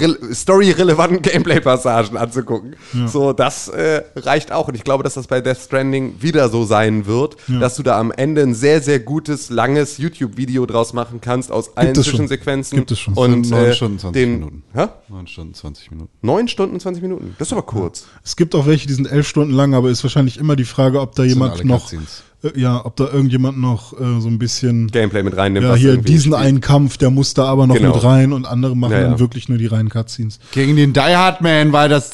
[0.00, 2.76] re- story-relevanten Gameplay-Passagen anzugucken.
[3.06, 4.68] So, das äh, reicht auch.
[4.68, 7.98] Und ich glaube, dass das bei Death Stranding wieder so sein wird, dass du da
[7.98, 12.04] am Ende ein sehr, sehr gutes, langes YouTube-Video draus machen kannst aus allen schon.
[12.04, 12.76] Zwischensequenzen.
[12.76, 13.14] Gibt es schon.
[13.14, 14.62] Und Neun äh, Stunden, 20 den, Minuten.
[14.74, 14.86] Hä?
[15.08, 16.10] 9 Stunden, 20 Minuten.
[16.22, 17.34] Neun Stunden, 20 Minuten.
[17.38, 18.06] Das ist aber kurz.
[18.24, 21.00] Es gibt auch welche, die sind elf Stunden lang, aber ist wahrscheinlich immer die Frage,
[21.00, 22.22] ob da sind jemand noch, Cutscenes.
[22.42, 25.66] Äh, ja, ob da irgendjemand noch äh, so ein bisschen, Gameplay mit reinnimmt.
[25.66, 26.46] ja, hier diesen spielt.
[26.46, 27.94] einen Kampf, der muss da aber noch Genau.
[27.94, 29.08] mit rein und andere machen Ja, ja.
[29.10, 30.38] dann wirklich nur die reinen Cutscenes.
[30.52, 32.10] Gegen den Die Hard Man, weil das,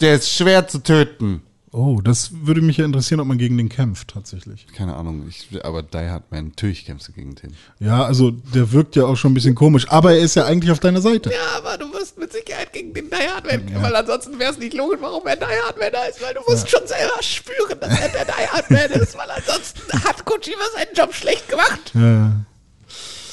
[0.00, 1.42] der ist schwer zu töten.
[1.78, 4.66] Oh, das würde mich ja interessieren, ob man gegen den kämpft tatsächlich.
[4.76, 7.54] Keine Ahnung, ich, aber Die Hard Man, natürlich kämpfst du gegen den.
[7.78, 10.72] Ja, also der wirkt ja auch schon ein bisschen komisch, aber er ist ja eigentlich
[10.72, 11.30] auf deiner Seite.
[11.30, 14.58] Ja, aber du wirst mit Sicherheit gegen den Die Hard Man, weil ansonsten wäre es
[14.58, 18.00] nicht logisch, warum er Die Hard Man heißt, weil du musst schon selber spüren, dass
[18.00, 21.92] er der Die Hard Man ist, weil ansonsten hat Kojima seinen Job schlecht gemacht.
[21.94, 22.32] Ja,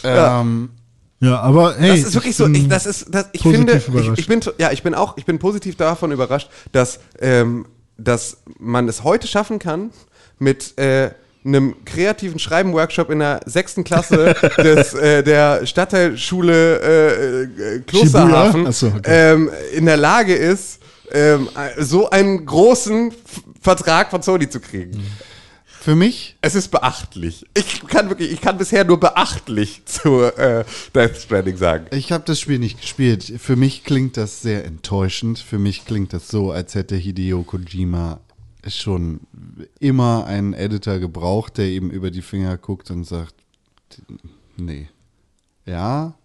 [0.03, 0.69] Ähm,
[1.19, 1.89] ja aber hey.
[1.89, 4.19] Das ist wirklich ich so, bin ich, das ist, das, ich positiv finde, ich, überrascht.
[4.19, 7.65] ich bin, ja, ich bin auch, ich bin positiv davon überrascht, dass, ähm,
[7.97, 9.91] dass man es heute schaffen kann,
[10.39, 11.11] mit äh,
[11.45, 18.87] einem kreativen Schreiben-Workshop in der sechsten Klasse des, äh, der Stadtteilschule äh, äh, Klosterhafen so,
[18.87, 19.01] okay.
[19.33, 20.79] ähm, in der Lage ist,
[21.11, 23.13] ähm, so einen großen
[23.61, 25.05] Vertrag von Sony zu kriegen.
[25.85, 27.45] Für mich, Es ist beachtlich.
[27.53, 31.85] Ich kann wirklich, ich kann bisher nur beachtlich zu äh, Death Stranding sagen.
[31.91, 33.23] ich habe das Spiel nicht gespielt.
[33.37, 35.37] Für mich klingt das sehr enttäuschend.
[35.37, 38.19] Für mich klingt das so, als hätte Hideo Kojima
[38.67, 39.19] schon
[39.79, 43.35] immer einen Editor gebraucht, der eben über die Finger guckt und sagt,
[44.57, 44.89] nee.
[45.67, 46.15] Ja,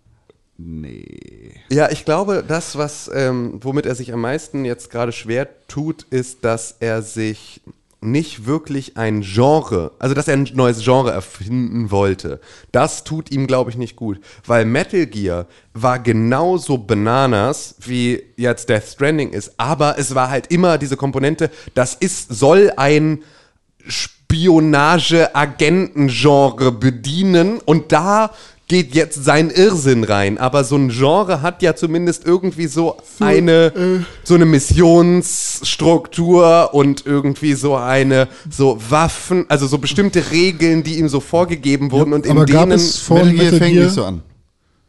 [0.63, 1.55] Nee.
[1.71, 6.03] Ja, ich glaube, das, was, ähm, womit er sich am meisten jetzt gerade schwer tut,
[6.11, 7.63] ist, dass er sich
[8.01, 12.41] nicht wirklich ein Genre, also dass er ein neues Genre erfinden wollte.
[12.73, 14.19] Das tut ihm, glaube ich, nicht gut.
[14.47, 19.53] Weil Metal Gear war genauso bananas, wie jetzt Death Stranding ist.
[19.59, 23.23] Aber es war halt immer diese Komponente, das ist, soll ein
[23.87, 28.33] Spionage-Agenten-Genre bedienen und da
[28.71, 30.39] geht jetzt sein Irrsinn rein.
[30.39, 37.55] Aber so ein Genre hat ja zumindest irgendwie so eine, so eine Missionsstruktur und irgendwie
[37.55, 42.31] so eine, so Waffen, also so bestimmte Regeln, die ihm so vorgegeben wurden und in
[42.31, 42.77] aber gab denen.
[42.77, 44.23] es vor Metal Gear Metal fängt Gear nicht so an.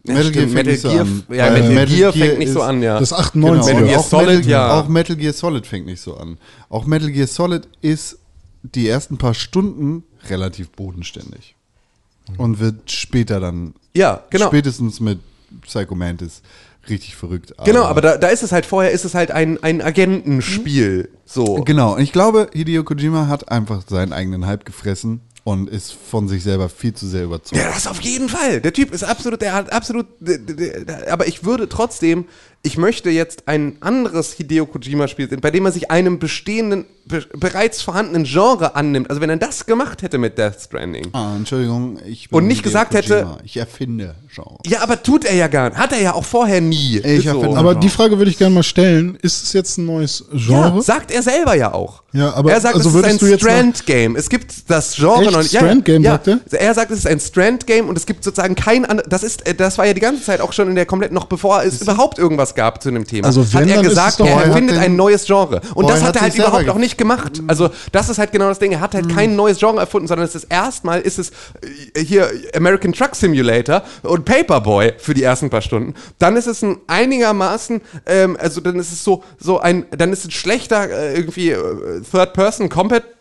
[0.03, 1.24] Ja, Metal Gear stimmt, fängt nicht so Gear, an.
[1.30, 2.99] ja, Metal, Metal Gear Gear fängt nicht so an, ja.
[2.99, 3.53] Das Genau.
[3.53, 3.66] 98er.
[3.66, 4.80] Metal Gear auch, Solid, Metal, ja.
[4.80, 6.38] auch Metal Gear Solid fängt nicht so an.
[6.70, 8.20] Auch Metal Gear Solid ist
[8.62, 11.56] die ersten paar Stunden relativ bodenständig.
[12.38, 14.48] Und wird später dann, Ja, genau.
[14.48, 15.20] spätestens mit
[15.64, 16.41] Psycho Mantis,
[16.90, 17.53] richtig verrückt.
[17.66, 21.10] Genau, aber da, da ist es halt vorher, ist es halt ein, ein Agentenspiel.
[21.26, 21.56] So.
[21.66, 26.28] Genau, und ich glaube, Hideo Kojima hat einfach seinen eigenen Hype gefressen und ist von
[26.28, 27.62] sich selber viel zu sehr überzeugt.
[27.62, 28.62] Ja, das auf jeden Fall.
[28.62, 32.26] Der Typ ist absolut, der hat absolut, der- der- der- aber ich würde trotzdem,
[32.63, 37.25] ich möchte jetzt ein anderes Hideo Kojima-Spiel sehen, bei dem er sich einem bestehenden, be
[37.35, 39.09] bereits vorhandenen Genre annimmt.
[39.09, 41.07] Also wenn er das gemacht hätte mit Death Stranding.
[41.13, 43.38] Ah, Entschuldigung, ich Und nicht Hideo gesagt hätte- Kojima.
[43.43, 44.59] Ich erfinde Genre.
[44.67, 45.79] Ja, aber tut er ja gar nicht.
[45.79, 46.99] Hat er ja auch vorher nie.
[46.99, 50.25] Ich erfinde- Aber die Frage würde ich gerne mal stellen: Ist es jetzt ein neues
[50.31, 50.75] Genre?
[50.75, 52.03] Ja, sagt er selber ja auch.
[52.13, 54.15] Ja, aber- er sagt, also es ist ein Strand-Game.
[54.15, 55.31] Es gibt das Genre Echt?
[55.31, 55.55] noch nicht.
[55.55, 56.39] Strand-Game, ja, sagt er?
[56.61, 59.09] Er sagt, es ist ein Strand-Game und es gibt sozusagen kein anderes.
[59.09, 61.25] Das ist, äh, das war ja die ganze Zeit auch schon in der kompletten, noch
[61.25, 63.28] bevor es überhaupt irgendwas gab zu dem Thema.
[63.28, 65.61] Also wenn, hat er gesagt, er Er erfindet ein neues Genre.
[65.76, 67.41] Und das hat er halt überhaupt auch nicht gemacht.
[67.48, 68.72] Also das ist halt genau das Ding.
[68.72, 69.15] Er hat halt Hm.
[69.15, 71.32] kein neues Genre erfunden, sondern es ist erstmal ist es
[71.95, 75.94] äh, hier American Truck Simulator und Paperboy für die ersten paar Stunden.
[76.19, 80.26] Dann ist es ein einigermaßen, ähm, also dann ist es so, so ein, dann ist
[80.26, 83.20] es schlechter äh, irgendwie äh, Third-Person-Combat äh,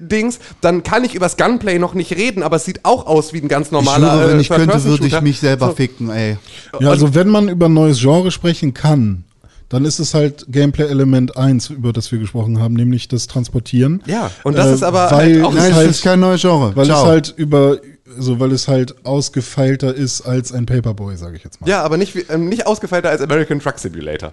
[0.00, 3.40] Dings, dann kann ich übers Gunplay noch nicht reden, aber es sieht auch aus wie
[3.40, 5.74] ein ganz Ich normaler schwöre, wenn äh, ich könnte, würde ich mich selber So.
[5.74, 6.36] ficken, ey.
[6.80, 9.24] Ja, also wenn man über ein neues Genre sprechen kann,
[9.68, 14.02] dann ist es halt Gameplay-Element 1, über das wir gesprochen haben, nämlich das Transportieren.
[14.06, 16.40] Ja, und das Äh, ist aber weil halt auch es Nein, halt- ist kein neues
[16.40, 16.74] Genre.
[16.74, 17.02] Weil Ciao.
[17.04, 17.78] es halt über,
[18.18, 21.68] so weil es halt ausgefeilter ist als ein Paperboy, sage ich jetzt mal.
[21.70, 24.32] Ja, aber nicht, wie- ähm, nicht ausgefeilter als American Truck Simulator.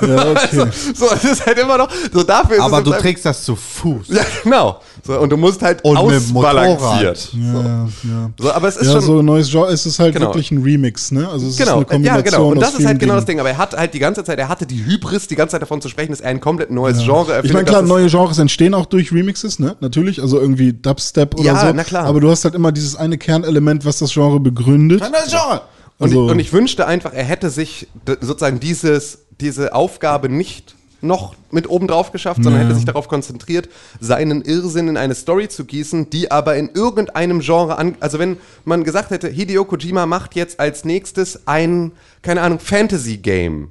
[0.00, 0.66] Ja, okay.
[0.94, 3.54] So, es ist halt immer noch, so dafür ist Aber es du trägst das zu
[3.56, 4.08] Fuß.
[4.08, 4.80] Ja, genau.
[5.04, 7.30] So, und du musst halt Und ausbalanciert.
[7.32, 8.30] ja, ja.
[8.38, 9.00] So, aber es ist ja, schon.
[9.02, 10.26] so ein neues Genre, es ist halt Genau.
[10.26, 11.28] wirklich ein Remix, ne?
[11.28, 12.48] Also es Genau, ist eine ja, Kombination genau.
[12.52, 13.38] Und das ist halt genau das Dingen.
[13.38, 13.40] Ding.
[13.40, 15.80] Aber er hat halt die ganze Zeit, er hatte die Hybris, die ganze Zeit davon
[15.80, 17.44] zu sprechen, dass er ein komplett neues Genre erfindet.
[17.46, 19.76] Ich meine, klar, das neue Genres entstehen auch durch Remixes, ne?
[19.80, 21.72] Natürlich, also irgendwie Dubstep oder Ja, so.
[21.72, 22.04] na klar.
[22.06, 25.00] Aber du hast halt immer dieses eine Kernelement, was das Genre begründet.
[25.00, 25.62] Kein neues Genre.
[25.98, 27.86] Und, Also- ich, und ich wünschte einfach, er hätte sich
[28.20, 30.74] sozusagen dieses, diese Aufgabe nicht
[31.04, 32.66] noch mit oben drauf geschafft, sondern Ja.
[32.68, 33.68] hätte sich darauf konzentriert,
[34.00, 37.96] seinen Irrsinn in eine Story zu gießen, die aber in irgendeinem Genre an.
[37.98, 41.90] Also wenn man gesagt hätte, Hideo Kojima macht jetzt als nächstes ein,
[42.22, 43.70] keine Ahnung, Fantasy-Game.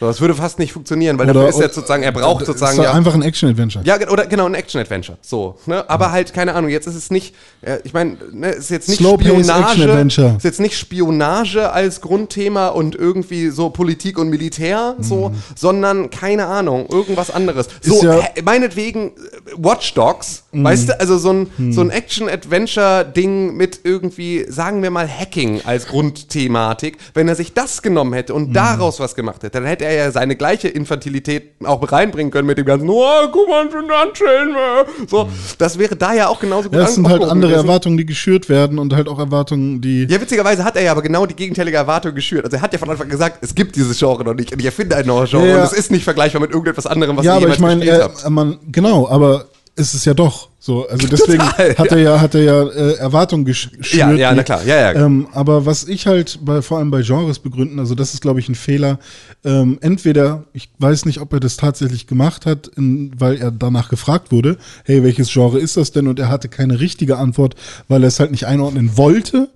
[0.00, 2.78] So, das würde fast nicht funktionieren, weil dafür ist jetzt sozusagen, er braucht Es sozusagen.
[2.78, 3.84] ist Ja, einfach ein Action-Adventure.
[3.84, 5.18] ja, oder genau, ein Action-Adventure.
[5.22, 5.88] So, ne?
[5.88, 8.88] Aber halt, keine Ahnung, jetzt ist es nicht, äh, ich meine, ne, es ist jetzt
[8.88, 10.34] nicht Slow-paced Spionage.
[10.36, 16.46] Ist jetzt nicht Spionage als Grundthema und irgendwie so Politik und Militär, so, sondern, keine
[16.46, 17.68] Ahnung, irgendwas anderes.
[17.80, 18.08] So, Mhm.
[18.08, 19.10] ja- meinetwegen äh,
[19.56, 20.64] Watch Dogs, Mhm.
[20.64, 25.86] weißt du, also so ein, so ein Action-Adventure-Ding mit irgendwie, sagen wir mal, Hacking als
[25.86, 26.98] Grundthematik.
[27.14, 28.38] Wenn er sich das genommen hätte Mhm.
[28.38, 32.46] und daraus was gemacht hätte, dann hätte er ja seine gleiche Infantilität auch reinbringen können
[32.46, 34.54] mit dem ganzen, oh, guck mal, schon anstellen.
[34.54, 36.78] äh." So, das wäre da ja auch genauso gut.
[36.78, 37.66] Ja, es sind halt andere gewesen.
[37.66, 40.06] Erwartungen, die geschürt werden und halt auch Erwartungen, die.
[40.08, 42.44] Ja, witzigerweise hat er ja aber genau die gegenteilige Erwartung geschürt.
[42.44, 44.58] Also er hat ja von Anfang an gesagt, es gibt dieses Genre noch nicht und
[44.58, 45.60] ich erfinde ein neues Genre Ja, ja.
[45.60, 48.24] und es ist nicht vergleichbar mit irgendetwas anderem, was ja, aber jemals ich meine, gespielt
[48.24, 49.46] er, man, genau, aber
[49.76, 50.88] es ist ja doch so.
[50.88, 53.98] Also deswegen Total, hat er ja, hat er ja äh, Erwartungen gesch- geschürt.
[54.00, 55.04] Ja, ja, na klar, ja, ja.
[55.04, 58.40] Ähm, aber was ich halt bei, vor allem bei Genres begründen, also das ist, glaube
[58.40, 58.98] ich, ein Fehler.
[59.44, 63.88] Ähm, entweder, ich weiß nicht, ob er das tatsächlich gemacht hat, in, weil er danach
[63.88, 66.06] gefragt wurde, hey, welches Genre ist das denn?
[66.08, 67.54] Und er hatte keine richtige Antwort,
[67.88, 69.48] weil er es halt nicht einordnen wollte,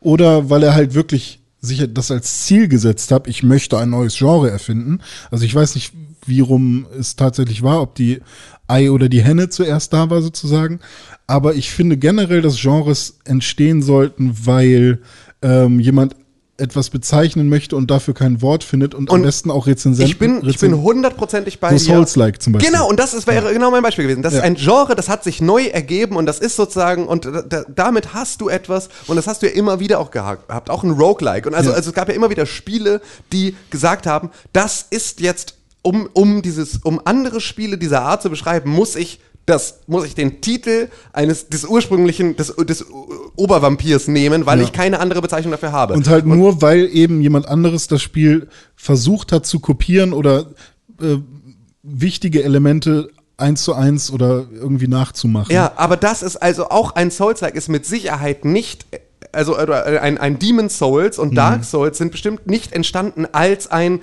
[0.00, 4.16] oder weil er halt wirklich sich das als Ziel gesetzt hat, ich möchte ein neues
[4.16, 5.00] Genre erfinden.
[5.30, 5.92] Also ich weiß nicht,
[6.24, 8.20] wie rum es tatsächlich war, ob die
[8.68, 10.80] Ei oder die Henne zuerst da war sozusagen.
[11.26, 15.00] Aber ich finde generell, dass Genres entstehen sollten, weil
[15.42, 16.14] ähm, jemand
[16.58, 20.10] etwas bezeichnen möchte und dafür kein Wort findet und, am Und besten auch Rezensenten.
[20.10, 21.92] Ich bin, ich bin hundertprozentig bei so.
[21.92, 22.72] Souls-like zum Beispiel.
[22.72, 24.22] Genau, und das ist, wäre genau mein Beispiel gewesen.
[24.22, 27.42] Das ist ein Genre, das hat sich neu ergeben und das ist sozusagen, und da,
[27.42, 30.82] da, damit hast du etwas, und das hast du ja immer wieder auch gehabt, auch
[30.82, 31.46] ein Roguelike.
[31.46, 31.76] Und also, Ja.
[31.76, 33.02] also es gab ja immer wieder Spiele,
[33.32, 35.55] die gesagt haben, das ist jetzt,
[35.86, 40.16] um, um dieses, um andere Spiele dieser Art zu beschreiben, muss ich das muss ich
[40.16, 42.84] den Titel eines des ursprünglichen des, des
[43.36, 44.64] Obervampirs nehmen, weil Ja.
[44.64, 45.94] ich keine andere Bezeichnung dafür habe.
[45.94, 50.46] Und halt nur, weil eben jemand anderes das Spiel versucht hat zu kopieren oder
[51.00, 51.18] äh,
[51.84, 55.54] wichtige Elemente eins zu eins oder irgendwie nachzumachen.
[55.54, 58.86] Ja, aber das ist also auch ein Souls-like ist mit Sicherheit nicht
[59.32, 61.22] also oder ein, ein Demon Souls Mhm.
[61.22, 64.00] und Dark Souls sind bestimmt nicht entstanden als ein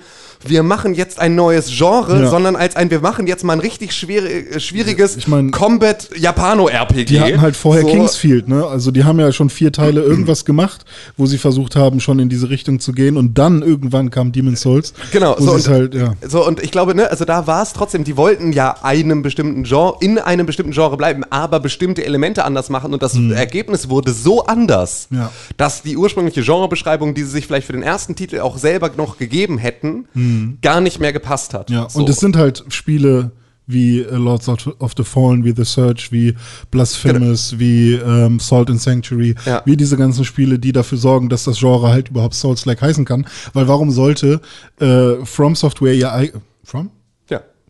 [0.48, 2.30] wir machen jetzt ein neues Genre, Ja.
[2.30, 6.08] sondern als ein wir machen jetzt mal ein richtig schwer, äh, schwieriges Ich mein, Combat
[6.16, 7.04] Japano RPG.
[7.04, 8.66] Die hatten halt vorher So, Kingsfield, ne?
[8.66, 10.84] Also die haben ja schon vier Teile irgendwas gemacht,
[11.16, 14.60] wo sie versucht haben, schon in diese Richtung zu gehen und dann irgendwann kam Demon's
[14.60, 14.92] Souls.
[15.12, 16.12] Genau, so und, halt, ja.
[16.26, 19.64] so und ich glaube, ne, also da war es trotzdem, die wollten ja einem bestimmten
[19.64, 24.12] Genre, in einem bestimmten Genre bleiben, aber bestimmte Elemente anders machen und das Ergebnis wurde
[24.12, 25.08] so anders.
[25.10, 25.30] Ja.
[25.56, 29.18] dass die ursprüngliche Genrebeschreibung, die sie sich vielleicht für den ersten Titel auch selber noch
[29.18, 30.06] gegeben hätten,
[30.62, 31.70] gar nicht mehr gepasst hat.
[31.70, 31.76] Mhm.
[31.76, 32.00] Ja, So.
[32.00, 33.32] und es sind halt Spiele
[33.66, 36.34] wie äh, Lords of, the Fallen, wie The Search, wie
[36.70, 39.62] Blasphemous, wie ähm, Salt and Sanctuary, Ja.
[39.64, 43.26] wie diese ganzen Spiele, die dafür sorgen, dass das Genre halt überhaupt Souls-like heißen kann.
[43.54, 44.40] Weil warum sollte
[44.80, 46.32] äh, From Software ihr ei-
[46.62, 46.90] From?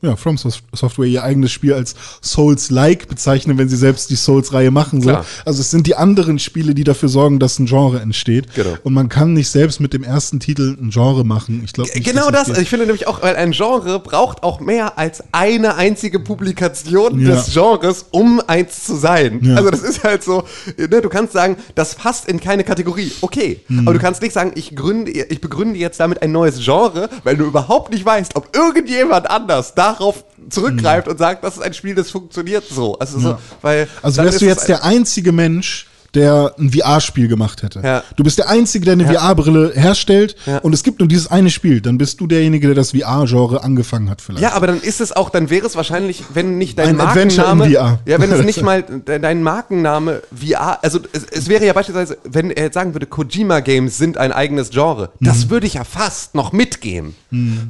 [0.05, 0.17] Ja.
[0.17, 5.01] From Sof- Software ihr eigenes Spiel als Souls-like bezeichnen, wenn sie selbst die Souls-Reihe machen.
[5.01, 5.11] So.
[5.45, 8.55] Also es sind die anderen Spiele, die dafür sorgen, dass ein Genre entsteht.
[8.55, 8.75] Genau.
[8.83, 11.63] Und man kann nicht selbst mit dem ersten Titel ein Genre machen.
[11.65, 12.59] Ich glaube Genau das, geht.
[12.59, 17.35] ich finde nämlich auch, weil ein Genre braucht auch mehr als eine einzige Publikation Ja.
[17.37, 19.41] des Genres, um eins zu sein.
[19.43, 19.57] Ja.
[19.57, 20.45] Also das ist halt so,
[20.77, 23.61] ne, du kannst sagen, das passt in keine Kategorie, okay.
[23.69, 23.81] Mhm.
[23.81, 27.37] Aber du kannst nicht sagen, ich, gründe, ich begründe jetzt damit ein neues Genre, weil
[27.37, 31.95] du überhaupt nicht weißt, ob irgendjemand anders darauf zurückgreift und sagt, das ist ein Spiel,
[31.95, 32.99] das funktioniert so.
[32.99, 33.35] Also so, Mhm.
[33.35, 33.39] Ja.
[33.63, 37.81] weil Also wärst du jetzt der einzige Mensch, der ein VR-Spiel gemacht hätte.
[37.83, 38.03] Ja.
[38.17, 40.59] Du bist der Einzige, der eine VR-Brille herstellt Ja.
[40.59, 41.81] und es gibt nur dieses eine Spiel.
[41.81, 44.43] Dann bist du derjenige, der das VR-Genre angefangen hat vielleicht.
[44.43, 47.65] Ja, aber dann ist es auch, dann wäre es wahrscheinlich, wenn nicht dein Ein Markenname.
[47.71, 47.99] VR.
[48.07, 52.19] Ja, wenn es nicht mal de- dein Markenname VR, also es, es wäre ja beispielsweise,
[52.25, 55.25] wenn er jetzt sagen würde, Kojima Games sind ein eigenes Genre, Mhm.
[55.27, 57.15] das würde ich ja fast noch mitgehen.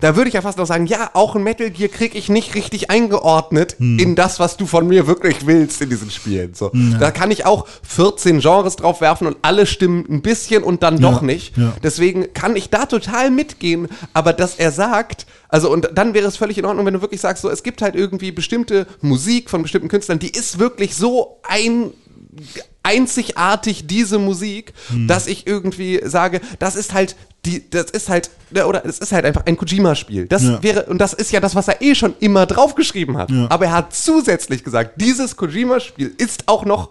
[0.01, 2.55] Da würde ich ja fast noch sagen, ja, auch ein Metal Gear kriege ich nicht
[2.55, 3.99] richtig eingeordnet Mhm.
[3.99, 6.53] in das, was du von mir wirklich willst in diesen Spielen.
[6.55, 6.71] So.
[7.01, 11.01] Da kann ich auch 14 Genres drauf werfen und alle stimmen ein bisschen und dann
[11.01, 11.57] doch Ja, nicht.
[11.57, 11.73] ja.
[11.83, 16.37] Deswegen kann ich da total mitgehen, aber dass er sagt, also und dann wäre es
[16.37, 19.63] völlig in Ordnung, wenn du wirklich sagst, so es gibt halt irgendwie bestimmte Musik von
[19.63, 21.93] bestimmten Künstlern, die ist wirklich so ein
[22.83, 25.09] einzigartig diese Musik, Hm.
[25.09, 27.17] dass ich irgendwie sage, das ist halt
[27.47, 28.31] die, das ist halt
[28.67, 30.27] oder es ist halt einfach ein Kojima-Spiel.
[30.27, 30.63] Das Ja.
[30.63, 33.31] wäre und das ist ja das, was er eh schon immer draufgeschrieben hat.
[33.31, 33.47] Ja.
[33.51, 36.91] Aber er hat zusätzlich gesagt, dieses Kojima-Spiel ist auch noch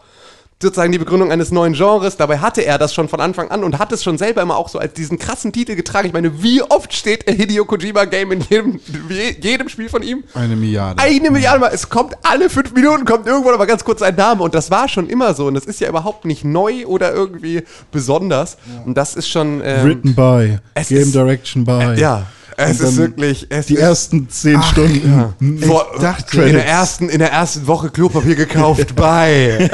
[0.62, 2.16] sozusagen die Begründung eines neuen Genres.
[2.16, 4.70] Dabei hatte er das schon von Anfang an und hat es schon selber immer auch
[4.70, 6.08] so als diesen krassen Titel getragen.
[6.08, 10.24] Ich meine, wie oft steht Hideo Kojima Game in jedem, je- jedem Spiel von ihm?
[10.34, 11.02] Eine Milliarde.
[11.04, 11.72] Eine Milliarde Mal.
[11.74, 14.42] Es kommt alle fünf Minuten, kommt irgendwo aber ganz kurz ein Name.
[14.44, 15.48] Und das war schon immer so.
[15.48, 18.58] Und das ist ja überhaupt nicht neu oder irgendwie besonders.
[18.86, 19.62] Und das ist schon.
[19.66, 21.96] Ähm, Written by, Game ist- Direction by.
[21.98, 22.26] ja,
[22.58, 23.48] es ist wirklich.
[23.50, 25.34] Es Die ist, ersten zehn Stunden.
[25.40, 29.70] Hm, vor, dachte- in, der ersten, in der ersten Woche Klopapier gekauft bei.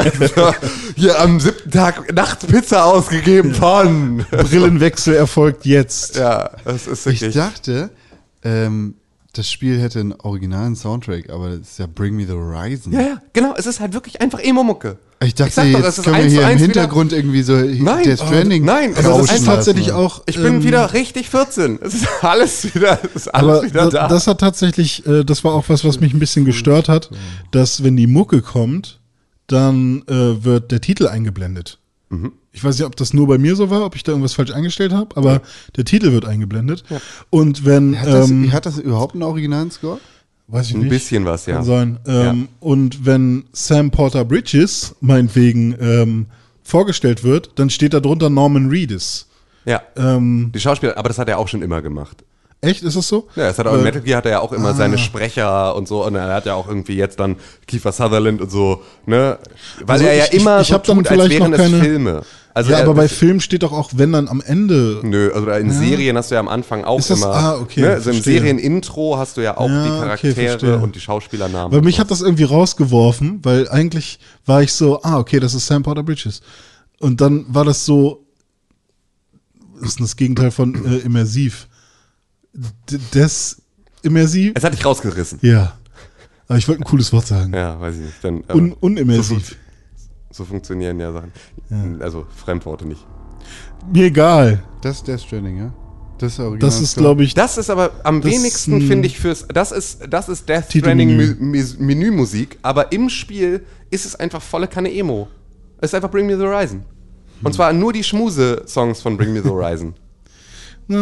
[0.95, 4.25] Hier am siebten Tag nachts Pizza ausgegeben von.
[4.31, 6.15] Brillenwechsel erfolgt jetzt.
[6.17, 7.35] Ja, das ist Ich wirklich.
[7.35, 7.89] dachte,
[8.43, 8.95] ähm,
[9.33, 12.91] das Spiel hätte einen originalen Soundtrack, aber das ist ja Bring Me the Horizon.
[12.93, 13.53] Ja, ja, genau.
[13.55, 14.97] Es ist halt wirklich einfach Emo-Mucke.
[15.21, 18.05] Ich dachte, sag doch, jetzt es ist können wir hier im Hintergrund irgendwie so Nein,
[18.05, 19.45] Death Stranding nein, also das ist lassen.
[19.45, 20.23] tatsächlich auch.
[20.27, 21.79] Ich bin ähm, wieder richtig 14.
[21.81, 24.07] Es ist alles wieder, es ist alles Aber wieder da, da.
[24.07, 27.09] das hat tatsächlich, äh, das war auch was, was mich ein bisschen gestört hat,
[27.51, 29.01] dass wenn die Mucke kommt,
[29.47, 31.79] dann äh, wird der Titel eingeblendet.
[32.09, 32.31] Mhm.
[32.51, 34.51] Ich weiß nicht, ob das nur bei mir so war, ob ich da irgendwas falsch
[34.51, 35.41] eingestellt habe, aber
[35.75, 36.83] der Titel wird eingeblendet.
[37.29, 39.99] Und wenn, Hat das, ähm, hat das überhaupt einen originalen Score?
[40.47, 41.55] weiß ich Ein nicht, bisschen was, ja.
[41.57, 41.99] kann sein.
[42.07, 46.25] Ähm, Und wenn Sam Porter Bridges meinetwegen ähm,
[46.63, 49.27] vorgestellt wird, dann steht da drunter Norman Reedus.
[49.65, 49.81] Ja.
[49.95, 52.23] Ähm, Die Schauspieler, aber das hat er auch schon immer gemacht.
[52.61, 53.27] Echt, ist das so?
[53.35, 55.75] Ja, es hat auch in Äh, Metal Gear hat er ja auch immer seine Sprecher
[55.75, 57.37] und so und er hat ja auch irgendwie jetzt dann
[57.67, 59.37] Kiefer Sutherland und so, ne?
[59.85, 61.51] Weil Also er ja ich- ich- immer ich so hab dann tut, als vielleicht wären
[61.51, 62.21] noch es keine- Filme.
[62.51, 64.99] Also ja, er, aber bei Film steht doch auch, wenn dann am Ende.
[65.03, 67.27] Nö, also in Serien hast du ja am Anfang auch Ist das- immer.
[67.33, 67.91] ah, okay, ne?
[67.91, 68.21] Also im.
[68.21, 70.77] Serienintro hast du ja auch Ja, die okay, Charaktere verstehe.
[70.79, 71.71] und die Schauspielernamen.
[71.71, 72.01] Weil mich so.
[72.01, 76.03] hat das irgendwie rausgeworfen, weil eigentlich war ich so, ah, okay, das ist Sam Porter
[76.03, 76.41] Bridges.
[76.99, 78.25] Und dann war das so,
[79.81, 81.67] ist denn das Gegenteil von äh, immersiv?
[82.53, 83.61] D des
[84.01, 84.53] immersiv?
[84.55, 85.39] Es hat dich rausgerissen.
[85.41, 85.73] Ja.
[86.47, 87.53] Aber ich wollte ein cooles Wort sagen.
[87.53, 88.23] Ja, weiß ich nicht.
[88.23, 89.55] Dann, Un unimmersiv.
[90.31, 91.31] so funktionieren ja Sachen.
[92.01, 93.05] Also Fremdworte nicht.
[93.93, 94.63] Mir egal.
[94.81, 95.73] Das ist Death Stranding, ja?
[96.17, 96.59] Das ist original.
[96.59, 99.47] Das ist, glaube ich, Das ist aber am Das wenigsten, finde ich, fürs.
[99.47, 100.65] Das ist, das ist Death.
[100.75, 101.63] Stranding Menü.
[101.79, 105.27] Menümusik, aber im Spiel ist es einfach volle Kanne Emo.
[105.79, 106.83] Es ist einfach Bring Me the Horizon.
[107.41, 109.93] Und zwar nur die Schmuse-Songs von Bring Me the Horizon.
[110.91, 110.95] Ah,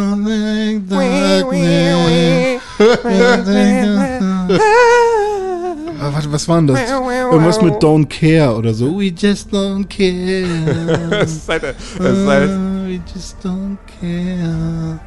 [6.12, 6.90] warte, was war denn das?
[6.90, 8.98] Irgendwas mit Don't Care oder so.
[8.98, 10.44] We just don't care.
[11.22, 12.50] Es ist halt, es ist halt,
[12.86, 15.00] We just don't care.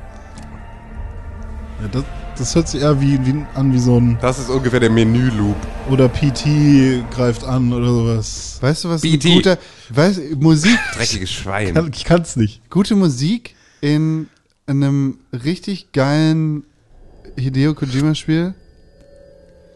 [1.81, 2.03] Ja, das,
[2.37, 4.17] das hört sich eher wie, wie, an wie so ein.
[4.19, 5.57] das ist ungefähr der Menü-Loop.
[5.91, 8.57] Oder PT greift an oder sowas.
[8.61, 9.59] Weißt du, was ein guter.
[9.89, 11.75] Weißt, Musik, Dreckiges Schwein.
[11.75, 12.67] Kann, ich kann's nicht.
[12.71, 14.27] gute Musik in
[14.71, 16.63] einem richtig geilen
[17.37, 18.53] Hideo Kojima-Spiel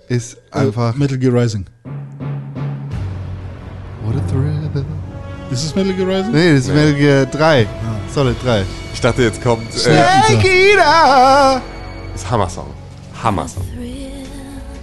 [0.08, 0.96] ist einfach.
[0.96, 1.66] Äh, Metal Gear Rising.
[4.04, 4.86] What a thrill.
[5.52, 6.32] Ist es Metal Gear Rising?
[6.32, 7.68] Nee, das ist Metal Gear 3.
[8.14, 8.64] Solid 3.
[8.94, 9.70] Ich dachte, jetzt kommt.
[9.86, 10.04] Äh,
[12.14, 12.70] das ist Hammer-Song.
[13.22, 13.68] Hammer-Song.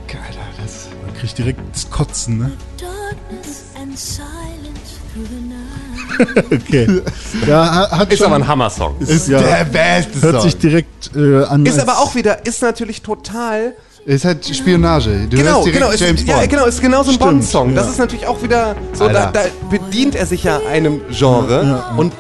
[0.09, 0.21] Geil,
[0.61, 0.89] das.
[1.07, 2.53] Man kriegt direkt das Kotzen, ne?
[2.79, 5.82] Darkness and silence through the night.
[6.53, 7.03] Okay.
[7.47, 8.97] Ja, ha- hat Ist schon, aber ein Hammer-Song.
[9.01, 10.43] ist, ja, Der beste hört Song.
[10.43, 11.65] sich direkt äh, an.
[11.67, 13.75] Ist aber auch wieder, ist natürlich total.
[14.05, 15.29] Ist halt Spionage.
[15.31, 16.51] Du Genau, genau, ist, James ja, Bond.
[16.51, 17.75] genau, ist genau so ein Bond-Song.
[17.75, 17.93] Das ja.
[17.93, 21.95] ist natürlich auch wieder so, da, da bedient er sich ja einem Genre Ja, ja.
[21.97, 22.13] und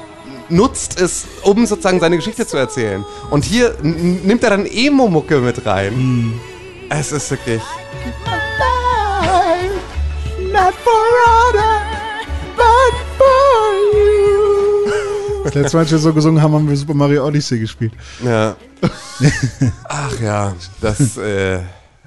[0.48, 3.04] nutzt es, um sozusagen seine Geschichte zu erzählen.
[3.30, 5.92] Und hier nimmt er dann Emo-Mucke mit rein.
[5.92, 6.40] Hm.
[6.90, 7.60] Es ist wirklich.
[15.44, 17.92] Das letzte Mal, als wir so gesungen haben, haben wir Super Mario Odyssey gespielt.
[18.24, 18.56] Ja.
[19.84, 21.60] Ach ja, das äh,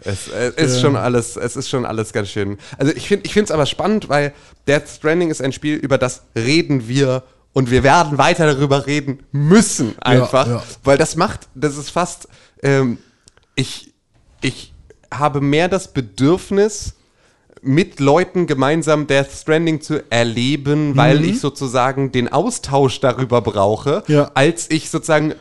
[0.06, 2.58] es, äh, ist schon alles, es ist schon alles ganz schön.
[2.78, 4.34] Also ich finde, ich finde es aber spannend, weil
[4.68, 9.24] Death Stranding ist ein Spiel, über das reden wir und wir werden weiter darüber reden
[9.32, 10.64] müssen einfach, ja.
[10.84, 12.28] weil das macht, das ist fast,
[12.62, 12.98] ähm,
[13.56, 13.94] ich,
[14.42, 14.74] ich
[15.12, 16.95] habe mehr das Bedürfnis
[17.66, 24.32] mit Leuten gemeinsam Death Stranding zu erleben, weil ich sozusagen den Austausch darüber brauche, Ja.
[24.36, 25.34] als ich sozusagen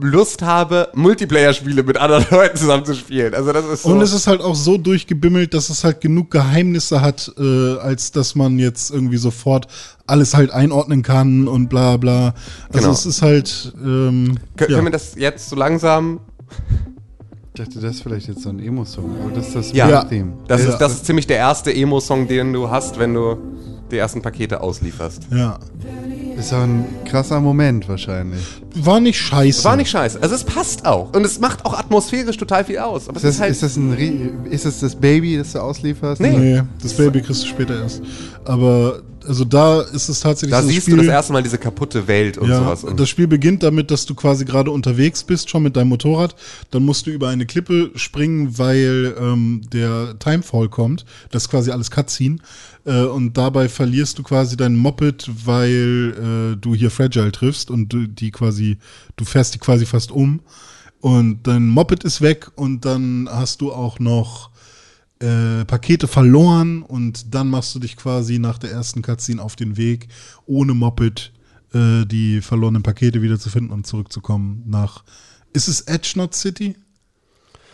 [0.00, 3.34] Lust habe, Multiplayer-Spiele mit anderen Leuten zusammen zu spielen.
[3.34, 3.88] Also das ist so.
[3.90, 8.12] Und es ist halt auch so durchgebimmelt, dass es halt genug Geheimnisse hat, äh, als
[8.12, 9.66] dass man jetzt irgendwie sofort
[10.06, 12.34] alles halt einordnen kann und bla bla.
[12.68, 12.90] Also Genau.
[12.92, 13.72] es ist halt.
[13.82, 14.76] Ähm, Kön ja.
[14.76, 16.20] Können wir das jetzt so langsam?
[17.60, 19.16] Ich dachte, das ist vielleicht jetzt so ein Emo-Song.
[19.20, 19.88] Aber das ist das Ja.
[19.90, 20.04] ja.
[20.04, 20.32] Theme.
[20.46, 20.68] Das, Ja.
[20.70, 23.36] ist, das ist ziemlich der erste Emo-Song, den du hast, wenn du
[23.90, 25.26] die ersten Pakete auslieferst.
[25.32, 25.58] ja.
[26.38, 28.40] Ist auch ein krasser Moment wahrscheinlich.
[28.76, 29.64] War nicht scheiße.
[29.64, 30.22] War nicht scheiße.
[30.22, 31.12] Also es passt auch.
[31.12, 33.08] Und es macht auch atmosphärisch total viel aus.
[33.08, 33.50] Aber Ist es das, ist halt.
[33.50, 36.20] ist, das ein, ist das das Baby, das du auslieferst?
[36.20, 36.36] Nee.
[36.38, 38.02] Nee, das Baby kriegst du später erst.
[38.44, 40.68] Aber also da ist es tatsächlich da so.
[40.68, 42.84] siehst du das erste Mal diese kaputte Welt und ja, sowas.
[42.84, 46.34] Und das Spiel beginnt damit, dass du quasi gerade unterwegs bist, schon mit deinem Motorrad.
[46.70, 51.04] Dann musst du über eine Klippe springen, weil ähm, der Timefall kommt.
[51.30, 52.38] Das ist quasi alles Cutscene.
[52.84, 57.92] Äh, und dabei verlierst du quasi dein Moped, weil äh, du hier Fragile triffst und
[57.92, 58.78] du die quasi,
[59.16, 60.40] du fährst die quasi fast um.
[61.00, 64.47] Und dein Moped ist weg und dann hast du auch noch
[65.20, 69.76] äh, Pakete verloren und dann machst du dich quasi nach der ersten Cutscene auf den
[69.76, 70.08] Weg,
[70.46, 71.32] ohne Moped
[71.74, 75.02] äh, die verlorenen Pakete wiederzufinden und zurückzukommen nach.
[75.52, 76.76] Ist es Edge City?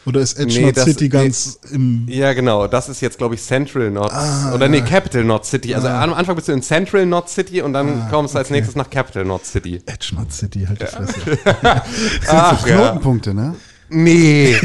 [0.06, 2.06] Oder ist Edge Nee, das- City ganz im.
[2.08, 2.66] ja, genau.
[2.66, 4.10] Das ist jetzt, glaube ich, Central Not.
[4.12, 5.74] Ah, oder nee, Capital Not City.
[5.74, 8.76] Also am Anfang bist du in Central Not City und dann kommst du als nächstes
[8.76, 9.82] nach Capital Not City.
[9.86, 11.38] Edge City, halt die Fresse.
[12.28, 13.54] Ach Knotenpunkte, ne?
[13.94, 14.56] Nee.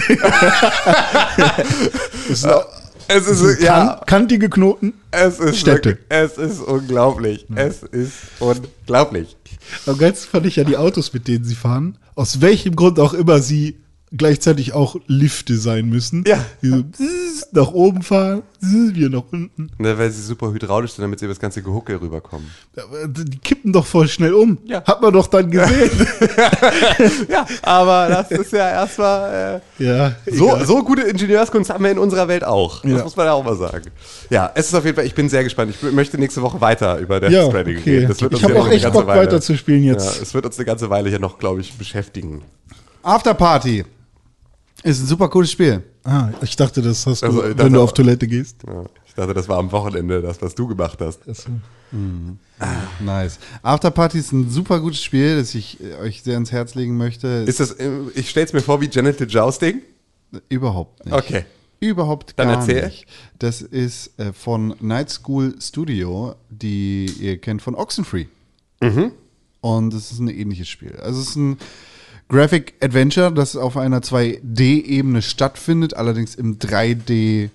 [2.30, 2.66] Ist auch
[3.12, 3.96] es ist, ja.
[3.96, 4.94] kan kantige Knoten.
[5.10, 5.98] Es ist Städte.
[6.10, 7.48] es ist unglaublich.
[7.56, 9.36] Es ist unglaublich.
[9.88, 11.98] Am geilsten fand ich ja die Autos, mit denen sie fahren.
[12.14, 13.80] Aus welchem Grund auch immer sie
[14.16, 16.24] gleichzeitig auch Lifte sein müssen.
[16.28, 16.44] Ja.
[16.62, 16.84] Die so
[17.52, 19.70] nach oben fahren, wieder nach unten.
[19.78, 22.50] Ne, weil sie super hydraulisch sind, damit sie über das ganze Gehuckel rüberkommen.
[23.08, 24.58] Die kippen doch voll schnell um.
[24.66, 24.84] Ja.
[24.86, 25.90] Hat man doch dann gesehen.
[27.30, 29.62] Ja, aber das ist ja erstmal.
[29.80, 30.16] Äh, ja.
[30.30, 30.66] so, egal.
[30.66, 32.82] so gute Ingenieurskunst haben wir in unserer Welt auch.
[32.82, 33.04] Das Ja.
[33.04, 33.86] muss man ja auch mal sagen.
[34.30, 35.74] Ja, es ist auf jeden Fall, ich bin sehr gespannt.
[35.80, 37.96] Ich möchte nächste Woche weiter über Death Ja, Stranding okay.
[37.98, 38.08] reden.
[38.10, 39.94] Das wird uns Ich habe ja auch echt ganze Bock Weile- weiter zu spielen Ja,
[39.94, 40.22] jetzt.
[40.22, 42.42] es wird uns eine ganze Weile hier noch, glaube ich, beschäftigen.
[43.04, 43.86] Afterparty.
[44.84, 45.84] Ist ein super cooles Spiel.
[46.04, 48.58] Ah, ich dachte, das hast du, Also, ich wenn du auf Toilette gehst.
[48.66, 51.20] Ja, Ich dachte, das war am Wochenende, das, was du gemacht hast.
[53.00, 53.40] Nice.
[53.62, 57.28] Afterparty ist ein super gutes Spiel, das ich äh, euch sehr ans Herz legen möchte.
[57.48, 59.82] Ist das, äh, ich stell's mir vor wie Genital Jousting.
[60.50, 61.16] überhaupt nicht.
[61.16, 61.46] Okay.
[61.82, 62.86] Überhaupt Dann gar erzähl.
[62.88, 63.06] nicht.
[63.40, 68.26] Das ist äh, von Night School Studio, die ihr kennt von Oxenfree.
[68.82, 69.12] Mhm.
[69.62, 70.98] Und es ist ein ähnliches Spiel.
[71.02, 71.58] Also es ist ein
[72.30, 77.50] Graphic Adventure, das auf einer 2D-Ebene stattfindet, allerdings im 3D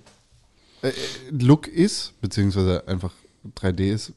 [0.83, 3.13] äh, ist, beziehungsweise einfach
[3.57, 4.13] 3D ist.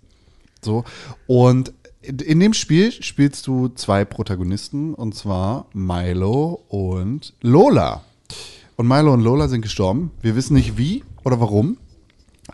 [0.63, 0.83] So.
[1.27, 8.03] Und in dem Spiel spielst du zwei Protagonisten, und zwar Milo und Lola.
[8.77, 10.11] Und Milo und Lola sind gestorben.
[10.21, 11.77] Wir wissen nicht wie oder warum,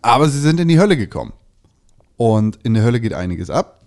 [0.02, 1.32] aber sie sind in die Hölle gekommen.
[2.18, 3.83] Und in der Hölle geht einiges ab.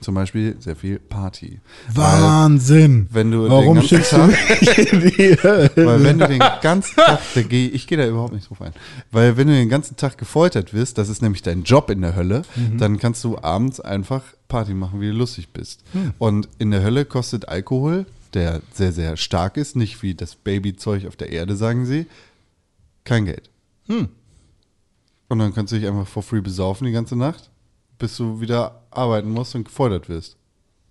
[0.00, 1.58] Zum Beispiel sehr viel Party.
[1.92, 3.08] Wahnsinn.
[3.10, 5.70] wenn du den Warum ganzen schickst du Tag- die Hölle?
[5.76, 8.72] Weil wenn du den ganzen Tag, da geh, ich gehe da überhaupt nicht drauf ein,
[9.10, 12.14] weil wenn du den ganzen Tag gefoltert wirst, das ist nämlich dein Job in der
[12.14, 12.42] Hölle,
[12.76, 15.82] dann kannst du abends einfach Party machen, wie du lustig bist.
[16.18, 21.06] Und in der Hölle kostet Alkohol, der sehr, sehr stark ist, nicht wie das Babyzeug
[21.06, 22.06] auf der Erde, sagen sie,
[23.04, 23.50] kein Geld.
[23.88, 27.50] Und dann kannst du dich einfach for free besaufen die ganze Nacht,
[27.98, 30.36] bis du wieder arbeiten musst und gefoltert wirst.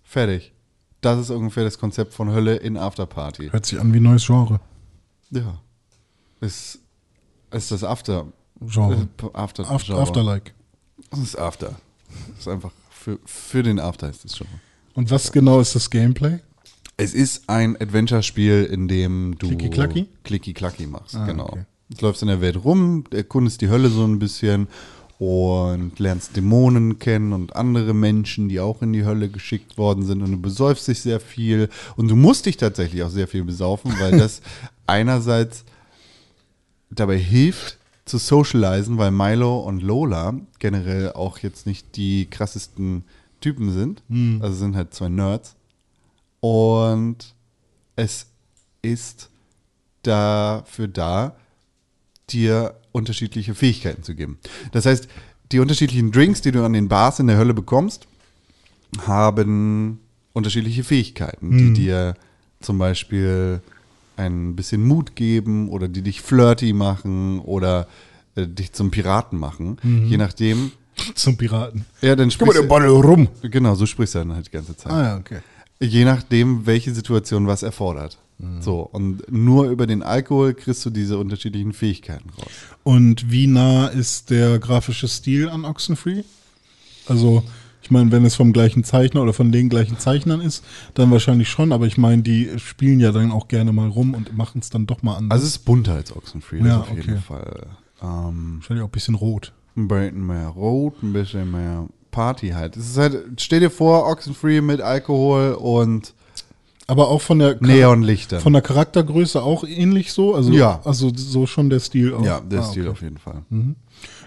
[0.02, 0.52] Fertig.
[1.00, 3.50] Das ist ungefähr das Konzept von Hölle in Afterparty.
[3.50, 4.60] Hört sich an wie neues Genre.
[5.30, 5.60] Ja.
[6.40, 6.78] Ist,
[7.52, 8.26] ist das After.
[8.60, 8.94] Genre.
[9.22, 10.02] äh, After, After, Genre.
[10.02, 10.52] Afterlike.
[11.10, 11.76] Das ist After.
[12.30, 14.46] Das ist einfach für, für den After ist es schon.
[14.94, 16.40] Und was genau ist das Gameplay?
[16.96, 20.08] Es ist ein Adventure-Spiel, in dem du Klicki-Klacki?
[20.24, 21.46] Klicki-Klacki machst, Ah, genau.
[21.46, 21.64] okay.
[21.90, 24.66] Du läufst in der Welt rum, erkundest die Hölle so ein bisschen
[25.18, 30.22] und lernst Dämonen kennen und andere Menschen, die auch in die Hölle geschickt worden sind
[30.22, 33.92] und du besäufst dich sehr viel und du musst dich tatsächlich auch sehr viel besaufen,
[33.98, 34.40] weil das
[34.86, 35.64] einerseits
[36.90, 43.04] dabei hilft zu socialisen, weil Milo und Lola generell auch jetzt nicht die krassesten
[43.40, 44.02] Typen sind.
[44.42, 45.54] Also sind halt zwei Nerds.
[46.40, 47.34] Und
[47.96, 48.26] es
[48.82, 49.28] ist
[50.02, 51.36] dafür da,
[52.30, 54.38] dir unterschiedliche Fähigkeiten zu geben.
[54.72, 55.08] Das heißt,
[55.52, 58.06] die unterschiedlichen Drinks, die du an den Bars in der Hölle bekommst,
[59.06, 60.00] haben
[60.32, 62.14] unterschiedliche Fähigkeiten, die dir
[62.60, 63.60] zum Beispiel
[64.16, 67.86] ein bisschen Mut geben oder die dich flirty machen oder
[68.34, 69.78] äh, dich zum Piraten machen.
[70.06, 70.72] Je nachdem.
[71.14, 71.84] Zum Piraten.
[72.00, 73.28] Ja, dann Guck mal, sprichst der Bottle rum.
[73.42, 74.92] genau, so sprichst du dann halt die ganze Zeit.
[74.92, 75.38] Ah ja, okay.
[75.80, 78.18] Je nachdem, welche Situation was erfordert.
[78.60, 82.50] So, und nur über den Alkohol kriegst du diese unterschiedlichen Fähigkeiten raus.
[82.84, 86.22] Und wie nah ist der grafische Stil an Oxenfree?
[87.08, 87.42] Also,
[87.82, 90.62] ich meine, wenn es vom gleichen Zeichner oder von den gleichen Zeichnern ist,
[90.94, 94.36] dann wahrscheinlich schon, aber ich meine, die spielen ja dann auch gerne mal rum und
[94.36, 95.36] machen es dann doch mal anders.
[95.36, 97.18] Also es ist bunter als Oxenfree, Ja, auf jeden okay.
[97.26, 97.66] Fall.
[98.00, 99.52] Ähm, wahrscheinlich auch ein bisschen rot.
[99.76, 102.76] ein bisschen mehr Rot, ein bisschen mehr Party halt.
[102.76, 106.14] Es ist halt, stell dir vor, Oxenfree mit Alkohol und
[106.90, 108.40] Aber auch von der Char- Neonlichtern.
[108.40, 110.34] von der Charaktergröße auch ähnlich so?
[110.34, 110.80] Also, Ja.
[110.84, 112.24] Also so schon der Stil auch.
[112.24, 112.90] ja, der Ah, Stil okay.
[112.92, 113.42] auf jeden Fall.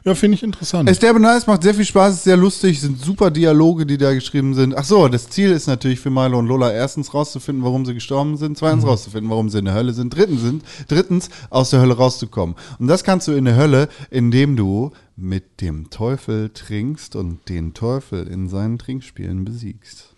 [0.05, 0.87] Ja, finde ich interessant.
[0.89, 3.97] Es ist derbe nice, macht sehr viel Spaß, ist sehr lustig, sind super Dialoge, die
[3.97, 4.75] da geschrieben sind.
[4.77, 8.37] Ach so, das Ziel ist natürlich für Milo und Lola erstens rauszufinden, warum sie gestorben
[8.37, 11.95] sind, zweitens rauszufinden, warum sie in der Hölle sind, drittens, sind, drittens aus der Hölle
[11.97, 12.55] rauszukommen.
[12.79, 17.73] Und das kannst du in der Hölle, indem du mit dem Teufel trinkst und den
[17.73, 20.09] Teufel in seinen Trinkspielen besiegst.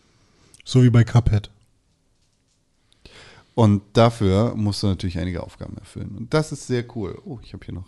[0.66, 1.50] so wie bei Cuphead.
[3.56, 6.16] Und dafür musst du natürlich einige Aufgaben erfüllen.
[6.18, 7.20] Und das ist sehr cool.
[7.26, 7.88] Oh, ich habe hier noch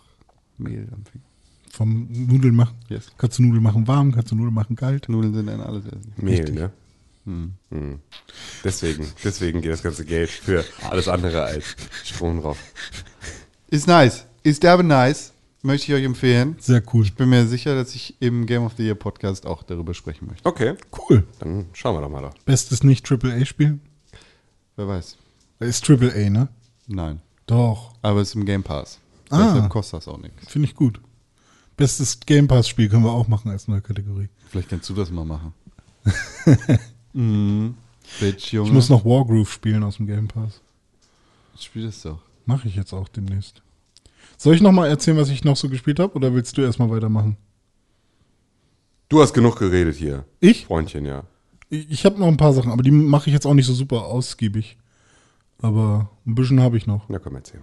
[0.58, 1.24] Mehl am Finger.
[1.72, 2.76] Vom Nudeln machen.
[2.88, 3.10] Yes.
[3.18, 5.08] Kannst du Nudeln machen warm, kannst du Nudeln machen kalt.
[5.08, 5.84] Nudeln sind ein alles.
[5.86, 6.12] Essen.
[6.16, 6.70] Mehl, ne?
[7.24, 7.98] Hm.
[8.62, 11.74] Deswegen, deswegen geht das ganze Geld für alles andere als
[12.04, 12.56] Strom drauf.
[13.68, 14.26] Ist nice.
[14.44, 15.32] Ist derbe nice.
[15.62, 16.54] Möchte ich euch empfehlen.
[16.60, 17.02] Sehr cool.
[17.04, 20.28] Ich bin mir sicher, dass ich im Game of the Year Podcast auch darüber sprechen
[20.28, 20.48] möchte.
[20.48, 21.26] Okay, Cool.
[21.40, 22.34] dann schauen wir doch mal doch.
[22.44, 23.80] Bestes nicht AAA-Spiel?
[24.76, 25.16] Wer weiß.
[25.58, 26.48] Ist AAA, ne?
[26.86, 27.20] Nein.
[27.46, 27.94] Doch.
[28.02, 28.98] Aber es ist im Game Pass.
[29.30, 29.54] Ah.
[29.54, 30.48] Deshalb kostet das auch nichts.
[30.48, 31.00] Finde ich gut.
[31.76, 34.28] Bestes Game Pass-Spiel können wir auch machen als neue Kategorie.
[34.48, 35.52] Vielleicht kannst du das mal machen.
[37.12, 37.74] mhm.
[38.20, 38.68] Bitch, Junge.
[38.68, 40.60] Ich muss noch Wargroove spielen aus dem Game Pass.
[41.58, 42.20] Spiel das doch.
[42.44, 43.62] Mache ich jetzt auch demnächst.
[44.36, 46.90] Soll ich noch mal erzählen, was ich noch so gespielt habe, oder willst du erstmal
[46.90, 47.36] weitermachen?
[49.08, 50.24] Du hast genug geredet hier.
[50.40, 50.66] Ich?
[50.66, 51.24] Freundchen, ja.
[51.68, 53.74] Ich, ich habe noch ein paar Sachen, aber die mache ich jetzt auch nicht so
[53.74, 54.76] super ausgiebig.
[55.62, 57.08] Aber ein bisschen habe ich noch.
[57.08, 57.60] Na komm, erzähl.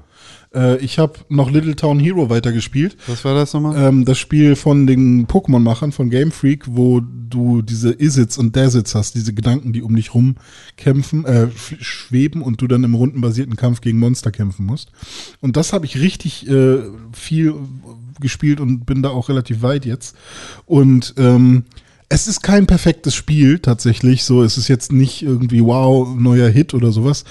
[0.53, 2.97] Äh, ich habe noch Little Town Hero weitergespielt.
[3.05, 3.77] Was war das nochmal?
[3.77, 8.95] Ähm, das Spiel von den Pokémon-Machern von Game Freak, wo du diese Isits und Dasits
[8.95, 10.37] hast, diese Gedanken, die um dich rum
[10.75, 14.91] kämpfen, äh, schweben und du dann im rundenbasierten Kampf gegen Monster kämpfen musst.
[15.39, 16.79] Und das habe ich richtig äh,
[17.11, 17.53] viel
[18.19, 20.15] gespielt und bin da auch relativ weit jetzt.
[20.65, 21.65] Und ähm,
[22.13, 24.23] es ist kein perfektes Spiel tatsächlich.
[24.23, 27.23] So, es ist jetzt nicht irgendwie wow, neuer Hit oder sowas.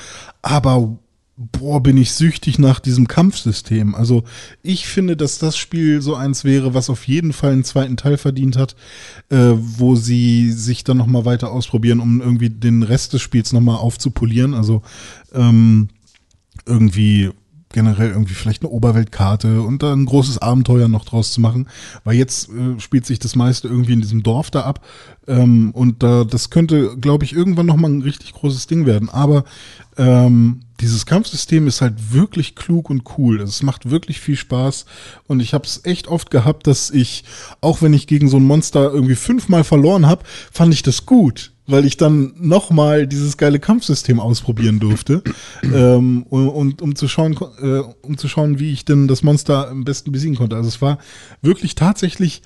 [0.42, 0.98] Aber
[1.36, 3.94] boah, bin ich süchtig nach diesem Kampfsystem.
[3.94, 4.24] Also
[4.60, 8.16] ich finde, dass das Spiel so eins wäre, was auf jeden Fall einen zweiten Teil
[8.18, 8.74] verdient hat,
[9.28, 13.52] äh, wo sie sich dann noch mal weiter ausprobieren, um irgendwie den Rest des Spiels
[13.52, 14.52] noch mal aufzupolieren.
[14.52, 14.82] Also
[15.32, 15.90] ähm,
[16.66, 17.30] irgendwie
[17.72, 21.68] generell irgendwie vielleicht eine Oberweltkarte und da ein großes Abenteuer noch draus zu machen,
[22.04, 24.84] weil jetzt äh, spielt sich das meiste irgendwie in diesem Dorf da ab
[25.26, 29.08] ähm, und da das könnte, glaube ich, irgendwann noch mal ein richtig großes Ding werden.
[29.08, 29.44] Aber
[29.96, 33.40] ähm, dieses Kampfsystem ist halt wirklich klug und cool.
[33.40, 34.84] Es macht wirklich viel Spaß
[35.28, 37.24] und ich habe es echt oft gehabt, dass ich,
[37.60, 41.52] auch wenn ich gegen so ein Monster irgendwie fünfmal verloren habe, fand ich das gut,
[41.66, 45.22] weil ich dann nochmal dieses geile Kampfsystem ausprobieren durfte,
[45.62, 49.68] ähm, und, und um zu schauen, äh, um zu schauen, wie ich denn das Monster
[49.68, 50.56] am besten besiegen konnte.
[50.56, 50.98] Also es war
[51.40, 52.42] wirklich tatsächlich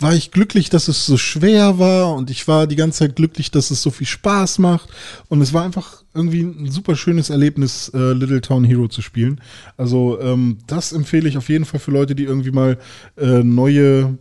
[0.00, 3.50] war ich glücklich, dass es so schwer war und ich war die ganze Zeit glücklich,
[3.50, 4.90] dass es so viel Spaß macht
[5.28, 9.40] und es war einfach irgendwie ein super schönes Erlebnis, äh, Little Town Hero zu spielen.
[9.76, 12.78] Also ähm, das empfehle ich auf jeden Fall für Leute, die irgendwie mal
[13.16, 14.18] äh, neue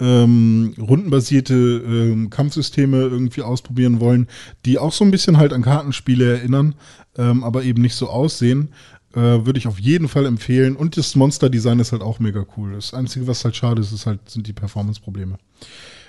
[0.00, 4.28] ähm, rundenbasierte ähm, Kampfsysteme irgendwie ausprobieren wollen,
[4.64, 6.74] die auch so ein bisschen halt an Kartenspiele erinnern,
[7.16, 8.70] ähm, aber eben nicht so aussehen.
[9.14, 10.76] Äh, würde ich auf jeden Fall empfehlen.
[10.76, 12.74] Und das Monster-Design ist halt auch mega cool.
[12.74, 15.38] Das Einzige, was halt schade ist, ist halt, sind die Performance-Probleme.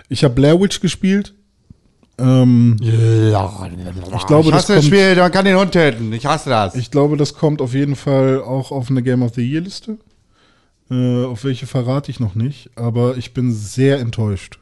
[0.10, 1.34] Ich habe Blair Witch gespielt.
[2.20, 6.12] Ähm, ich glaube, ich das hasse das kommt, Spiel, man kann den Hund töten.
[6.12, 6.76] Ich hasse das.
[6.76, 9.98] ich glaube, das kommt auf jeden Fall auch auf eine Game of the Year Liste.
[10.90, 14.60] Äh, auf welche verrate ich noch nicht, aber ich bin sehr enttäuscht.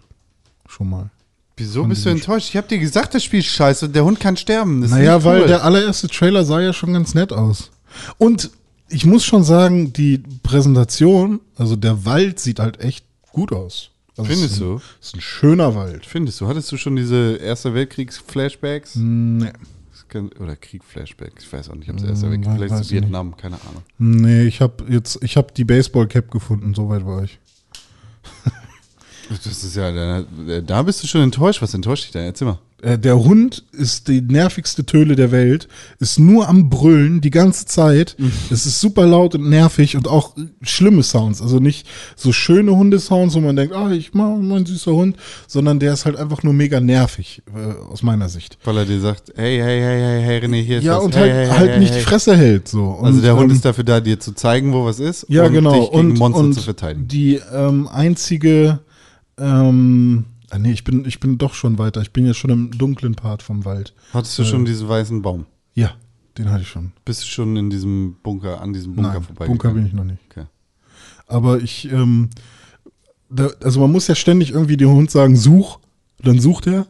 [0.67, 1.11] Schon mal.
[1.57, 2.49] Wieso Von bist du enttäuscht?
[2.49, 4.81] Ich hab dir gesagt, das Spiel ist scheiße und der Hund kann sterben.
[4.81, 5.47] Das Naja, nicht weil cool.
[5.47, 7.71] der allererste Trailer sah ja schon ganz nett aus.
[8.17, 8.49] Und
[8.89, 13.91] ich muss schon sagen, die Präsentation, also der Wald sieht halt echt gut aus.
[14.17, 14.81] Also Findest ein, du?
[15.01, 16.05] Ist ein schöner Wald.
[16.05, 18.95] Findest du, hattest du schon diese Erste Weltkriegs-Flashbacks?
[18.95, 19.51] Nee.
[20.13, 23.01] Oder Krieg-Flashbacks, ich weiß auch nicht, ob es Erster Hm, Weltkrieg, vielleicht weiß ich nicht.
[23.03, 23.83] Vietnam, keine Ahnung.
[23.97, 27.39] Nee, ich habe jetzt, ich habe die Baseball-Cap gefunden, soweit war ich.
[29.43, 30.23] Das ist ja, da,
[30.61, 31.59] da bist du schon enttäuscht.
[31.61, 32.19] Was enttäuscht dich da?
[32.19, 32.59] Erzähl mal.
[32.85, 35.67] Äh, der Hund ist die nervigste Töle der Welt,
[35.99, 38.15] ist nur am Brüllen die ganze Zeit.
[38.51, 41.41] Es ist super laut und nervig und auch schlimme Sounds.
[41.41, 45.17] Also nicht so schöne Hundesounds, wo man denkt, ah, ich mag mein süßer Hund,
[45.47, 48.59] sondern der ist halt einfach nur mega nervig, äh, aus meiner Sicht.
[48.63, 51.05] Weil er dir sagt, hey, hey, hey, hey, hey, René, hier ist Ja, was.
[51.05, 51.99] und hey, halt, hey, hey, halt hey, nicht hey.
[51.99, 52.83] die Fresse hält, so.
[52.83, 55.45] Und, Also der Hund ähm, ist dafür da, dir zu zeigen, wo was ist Ja,
[55.45, 55.71] und genau.
[55.71, 57.07] dich gegen und, Monster und zu verteidigen.
[57.07, 58.79] Die ähm, einzige,
[59.39, 62.01] ähm, ah, nee, ich bin, ich bin doch schon weiter.
[62.01, 63.93] Ich bin jetzt schon im dunklen Part vom Wald.
[64.13, 65.45] Hattest du äh, schon diesen weißen Baum?
[65.73, 65.95] Ja,
[66.37, 66.91] den hatte ich schon.
[67.03, 69.45] Bist du schon in diesem Bunker, an diesem Bunker Nein, vorbei?
[69.47, 70.19] Bunker bin ich noch nicht.
[70.29, 70.45] Okay.
[71.27, 72.29] Aber ich, ähm,
[73.29, 75.79] da, also man muss ja ständig irgendwie dem Hund sagen, such,
[76.19, 76.87] dann sucht er,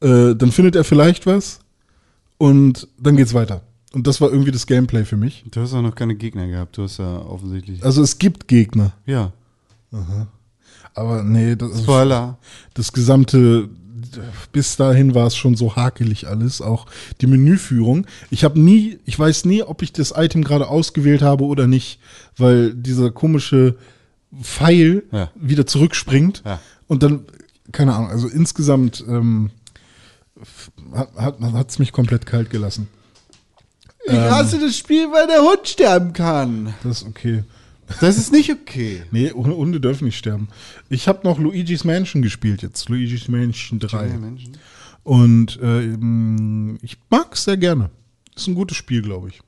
[0.00, 1.60] äh, dann findet er vielleicht was
[2.38, 3.62] und dann geht's weiter.
[3.92, 5.44] Und das war irgendwie das Gameplay für mich.
[5.50, 6.78] Du hast auch noch keine Gegner gehabt.
[6.78, 7.84] Du hast ja offensichtlich.
[7.84, 9.32] Also es gibt Gegner, ja.
[10.94, 12.38] Aber nee, das, ist Spoiler.
[12.74, 13.68] das gesamte,
[14.52, 16.86] bis dahin war es schon so hakelig alles, auch
[17.20, 18.06] die Menüführung.
[18.30, 21.98] Ich habe nie, ich weiß nie, ob ich das Item gerade ausgewählt habe oder nicht,
[22.36, 23.76] weil dieser komische
[24.40, 25.30] Pfeil Ja.
[25.34, 26.60] wieder zurückspringt Ja.
[26.88, 27.24] und dann,
[27.72, 29.50] keine Ahnung, also insgesamt ähm,
[31.16, 32.88] hat es hat, mich komplett kalt gelassen.
[34.04, 36.74] Ich hasse das Spiel, weil der Hund sterben kann.
[36.82, 37.44] Das ist okay.
[38.00, 39.02] Das ist nicht okay.
[39.10, 40.48] Nee, Hunde dürfen nicht sterben.
[40.88, 44.08] Ich habe noch Luigi's Mansion gespielt jetzt, Luigi's Mansion 3.
[44.18, 44.56] Menschen.
[45.04, 47.90] Und äh, ähm, ich mag es sehr gerne.
[48.36, 49.40] Ist ein gutes Spiel, glaube ich.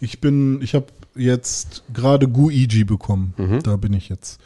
[0.00, 0.86] Ich bin, ich habe
[1.16, 3.34] jetzt gerade Guigi bekommen.
[3.62, 4.40] Da bin ich jetzt.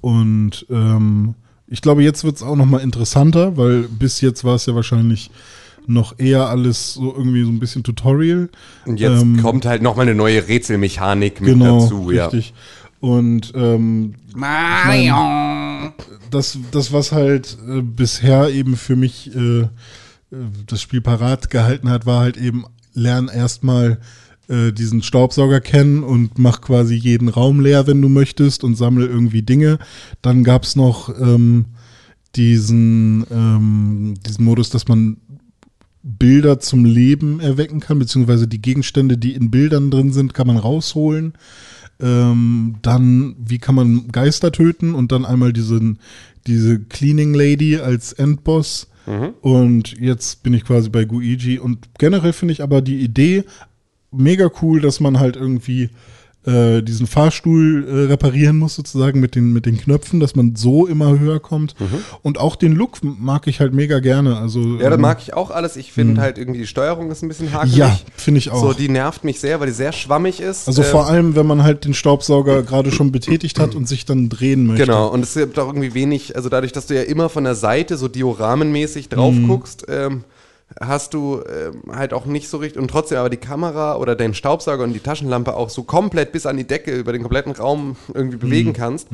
[0.00, 1.34] Und ähm,
[1.66, 4.74] ich glaube, jetzt wird es auch noch mal interessanter, weil bis jetzt war es ja
[4.74, 5.30] wahrscheinlich
[5.86, 8.50] noch eher alles so irgendwie so ein bisschen Tutorial.
[8.84, 12.30] Und jetzt Ähm, kommt halt nochmal eine neue Rätselmechanik mit Genau, dazu, ja.
[13.00, 15.92] Und ähm, Mario.
[16.30, 19.66] das, das, was halt äh, bisher eben für mich äh, äh,
[20.66, 22.64] das Spiel parat gehalten hat, war halt eben,
[22.94, 23.98] lern erstmal
[24.48, 29.06] äh, diesen Staubsauger kennen und mach quasi jeden Raum leer, wenn du möchtest und sammle
[29.06, 29.78] irgendwie Dinge.
[30.20, 31.66] Dann gab's noch ähm,
[32.34, 35.18] diesen, ähm, diesen Modus, dass man
[36.02, 40.56] Bilder zum Leben erwecken kann, beziehungsweise die Gegenstände, die in Bildern drin sind, kann man
[40.56, 41.34] rausholen.
[42.00, 45.98] Ähm, dann, wie kann man Geister töten und dann einmal diesen,
[46.46, 48.88] diese Cleaning Lady als Endboss.
[49.40, 51.58] Und jetzt bin ich quasi bei Guigi.
[51.58, 53.44] Und generell finde ich aber die Idee
[54.10, 55.90] mega cool, dass man halt irgendwie
[56.48, 60.86] äh, diesen Fahrstuhl äh, reparieren muss, sozusagen mit den, mit den Knöpfen, dass man so
[60.86, 61.74] immer höher kommt.
[62.22, 64.38] Und auch den Look mag ich halt mega gerne.
[64.38, 64.80] Also, Mhm.
[64.80, 65.76] Ja, das ähm, mag ich auch alles.
[65.76, 67.76] Ich finde halt irgendwie die Steuerung ist ein bisschen hakelig.
[67.76, 68.60] Ja, finde ich auch.
[68.60, 70.66] So, die nervt mich sehr, weil die sehr schwammig ist.
[70.68, 74.04] Also Ähm, vor allem, wenn man halt den Staubsauger gerade schon betätigt hat und sich
[74.06, 74.86] dann drehen möchte.
[74.86, 77.54] Genau, und es gibt auch irgendwie wenig, also dadurch, dass du ja immer von der
[77.54, 79.46] Seite so dioramenmäßig drauf Mhm.
[79.48, 80.24] guckst, ähm,
[80.80, 84.34] hast du ähm, halt auch nicht so richtig und trotzdem aber die Kamera oder den
[84.34, 87.96] Staubsauger und die Taschenlampe auch so komplett bis an die Decke über den kompletten Raum
[88.14, 88.40] irgendwie Mhm.
[88.40, 89.08] bewegen kannst,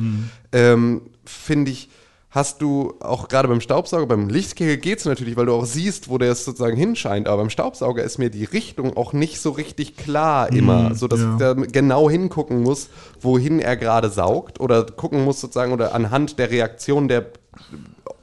[0.51, 1.89] ähm, finde ich,
[2.29, 6.09] hast du auch gerade beim Staubsauger, beim Lichtkegel geht es natürlich, weil du auch siehst,
[6.09, 9.51] wo der es sozusagen hinscheint, aber beim Staubsauger ist mir die Richtung auch nicht so
[9.51, 11.31] richtig klar immer, so dass ja.
[11.33, 12.89] ich da genau hingucken muss,
[13.21, 17.25] wohin er gerade saugt oder gucken muss sozusagen oder anhand der Reaktion der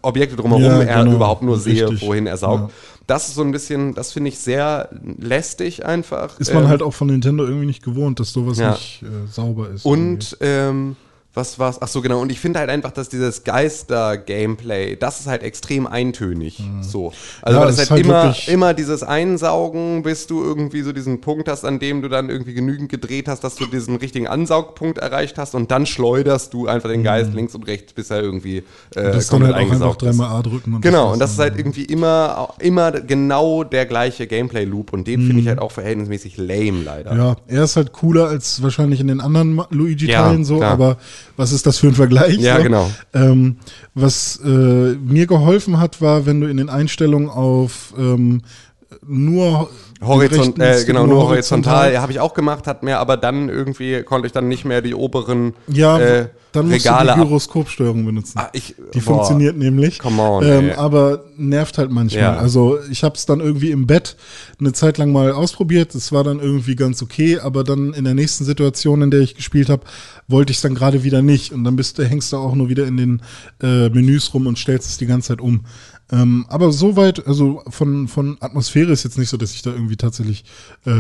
[0.03, 1.17] Objekte drumherum Ja, er genau.
[1.17, 2.07] überhaupt nur sehe, Richtig.
[2.07, 2.71] wohin er saugt.
[2.71, 2.75] Ja.
[3.07, 4.89] Das ist so ein bisschen, das finde ich sehr
[5.19, 6.39] lästig einfach.
[6.39, 8.73] Ist man Ähm, halt auch von Nintendo irgendwie nicht gewohnt, dass sowas Ja.
[8.73, 9.85] nicht äh, sauber ist.
[9.85, 10.97] Und ähm,
[11.35, 11.79] was war's?
[11.81, 12.21] Ach so, genau.
[12.21, 16.63] Und ich finde halt einfach, dass dieses Geister-Gameplay, das ist halt extrem eintönig.
[16.83, 17.13] So.
[17.41, 20.93] Also Ja, das das ist halt, halt immer, immer dieses Einsaugen, bis du irgendwie so
[20.93, 24.27] diesen Punkt hast, an dem du dann irgendwie genügend gedreht hast, dass du diesen richtigen
[24.27, 28.21] Ansaugpunkt erreicht hast und dann schleuderst du einfach den Geist links und rechts, bis er
[28.23, 28.63] irgendwie äh,
[28.95, 30.75] das dann komplett halt auch einfach eingesaugt dreimal A drücken.
[30.75, 31.51] Und Genau, war's und das ist dann.
[31.51, 36.37] halt irgendwie immer, immer genau der gleiche Gameplay-Loop und den finde ich halt auch verhältnismäßig
[36.37, 37.15] lame leider.
[37.15, 37.19] Mhm.
[37.21, 40.73] Ja, er ist halt cooler als wahrscheinlich in den anderen Luigi-Teilen Ja, so, klar.
[40.73, 40.97] aber
[41.37, 42.39] was ist das für ein Vergleich?
[42.39, 42.63] Ja, so?
[42.63, 42.91] genau.
[43.15, 43.57] Ähm,
[43.95, 48.43] was äh, mir geholfen hat, war, wenn du in den Einstellungen auf ähm,
[49.07, 49.69] nur
[50.01, 54.03] Horizont, äh, genau, nur horizontal, ja, habe ich auch gemacht, hat mir aber dann irgendwie,
[54.03, 57.25] konnte ich dann nicht mehr die oberen Ja, äh, dann musst Regale du die.
[57.27, 58.39] Gyroskopsteuerung benutzen.
[58.39, 59.15] Ah, ich, Die boah.
[59.15, 59.99] funktioniert nämlich.
[59.99, 62.23] Come on, ähm, aber nervt halt manchmal.
[62.23, 62.37] Ja.
[62.37, 64.17] Also ich habe es dann irgendwie im Bett
[64.61, 65.95] eine Zeit lang mal ausprobiert.
[65.95, 69.35] Es war dann irgendwie ganz okay, aber dann in der nächsten Situation, in der ich
[69.35, 69.85] gespielt habe,
[70.29, 71.53] wollte ich es dann gerade wieder nicht.
[71.53, 73.23] Und dann bist du, hängst du auch nur wieder in den
[73.63, 75.65] äh, Menüs rum und stellst es die ganze Zeit um.
[76.13, 79.97] Ähm, aber soweit, also von, von Atmosphäre ist jetzt nicht so, dass ich da irgendwie
[79.97, 80.45] tatsächlich
[80.85, 80.91] äh,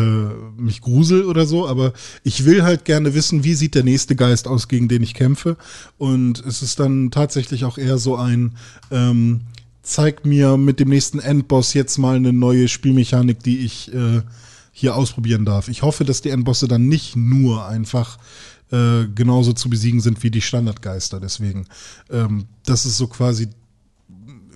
[0.56, 1.92] mich grusel oder so, aber
[2.24, 5.58] ich will halt gerne wissen, wie sieht der nächste Geist aus, gegen den ich kämpfe.
[5.98, 8.56] Und es ist dann tatsächlich auch eher so ein,
[8.90, 9.42] ähm,
[9.82, 14.22] zeig mir mit dem nächsten Endboss jetzt mal eine neue Spielmechanik, die ich äh,
[14.72, 15.68] hier ausprobieren darf.
[15.68, 18.16] Ich hoffe, dass die Endbosse dann nicht nur einfach
[18.70, 21.20] äh, genauso zu besiegen sind wie die Standardgeister.
[21.20, 21.66] Deswegen,
[22.10, 23.50] ähm, das ist so quasi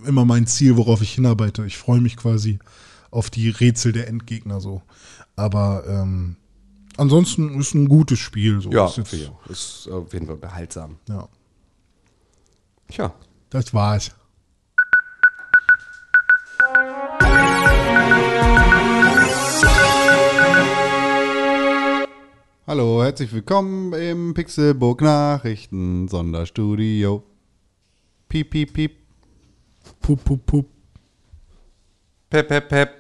[0.05, 1.65] immer mein Ziel, worauf ich hinarbeite.
[1.67, 2.59] Ich freue mich quasi
[3.11, 4.83] auf die Rätsel der Endgegner so.
[5.37, 6.37] Aber ähm,
[6.97, 8.61] ansonsten ist ein gutes Spiel.
[8.61, 8.71] So.
[8.71, 10.99] Ja, ist, jetzt, ist auf jeden Fall unterhaltsam.
[11.09, 11.29] ja,
[12.89, 13.15] Tja.
[13.51, 14.13] das war's.
[22.67, 27.23] Hallo, herzlich willkommen im Pixelburg Nachrichten Sonderstudio.
[28.29, 29.06] Piep, piep, piep.
[30.07, 30.67] Pup, pup, pup.
[32.31, 32.91] Pep, pep, pep.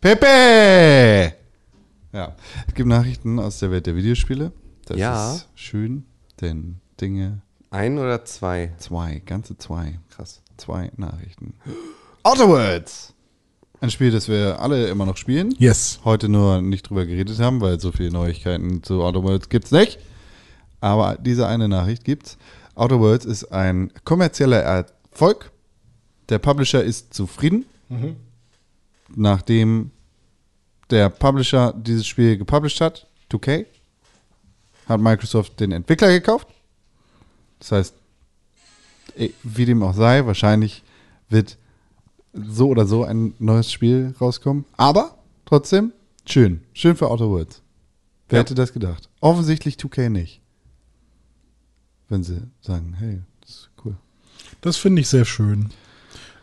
[0.00, 1.32] Pepe!
[2.12, 2.34] Ja,
[2.66, 4.50] es gibt Nachrichten aus der Welt der Videospiele.
[4.86, 5.34] Das Ja.
[5.36, 6.04] ist schön,
[6.40, 8.72] denn Dinge, Ein oder zwei?
[8.78, 10.42] zwei, ganze zwei, Krass.
[10.56, 11.54] zwei Nachrichten.
[12.24, 13.14] Outer Worlds!
[13.80, 15.54] Ein Spiel, das wir alle immer noch spielen.
[15.56, 16.00] Yes.
[16.04, 20.00] Heute nur nicht drüber geredet haben, weil so viele Neuigkeiten zu Outer Worlds gibt's nicht.
[20.80, 22.38] Aber diese eine Nachricht gibt's.
[22.74, 25.52] Outer Worlds ist ein kommerzieller Erfolg.
[26.32, 27.66] Der Publisher ist zufrieden.
[29.14, 29.90] Nachdem
[30.88, 33.66] der Publisher dieses Spiel gepublished hat, 2K,
[34.88, 36.48] hat Microsoft den Entwickler gekauft.
[37.58, 37.94] Das heißt,
[39.18, 40.82] eh, wie dem auch sei, wahrscheinlich
[41.28, 41.58] wird
[42.32, 44.64] so oder so ein neues Spiel rauskommen.
[44.78, 45.92] Aber trotzdem,
[46.24, 46.62] schön.
[46.72, 47.60] Schön für Outer Worlds.
[48.30, 48.40] Wer Ja.
[48.40, 49.10] hätte das gedacht?
[49.20, 50.40] Offensichtlich 2K nicht.
[52.08, 53.96] Wenn sie sagen, hey, das ist cool.
[54.62, 55.68] Das finde ich sehr schön.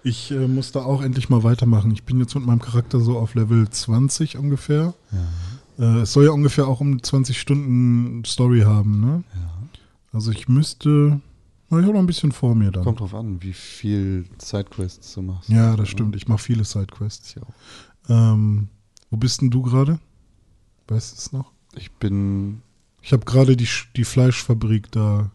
[0.03, 1.91] Ich äh, muss da auch endlich mal weitermachen.
[1.91, 4.93] Ich bin jetzt mit meinem Charakter so auf Level 20 ungefähr.
[5.77, 9.23] Äh, es soll ja ungefähr auch um 20 Stunden Story haben, ne?
[10.11, 11.19] Also ich müsste.
[11.69, 12.83] na, Ich habe noch ein bisschen vor mir dann.
[12.83, 15.49] Kommt drauf an, wie viel Sidequests du machst.
[15.49, 16.15] Ja, das stimmt.
[16.15, 17.35] Ich mache viele Sidequests.
[17.35, 17.53] Ich auch.
[18.09, 18.69] Ähm,
[19.11, 19.99] wo bist denn du gerade?
[20.87, 21.51] Weißt du es noch?
[21.75, 22.61] Ich bin
[23.01, 25.29] Ich habe gerade die, die Fleischfabrik da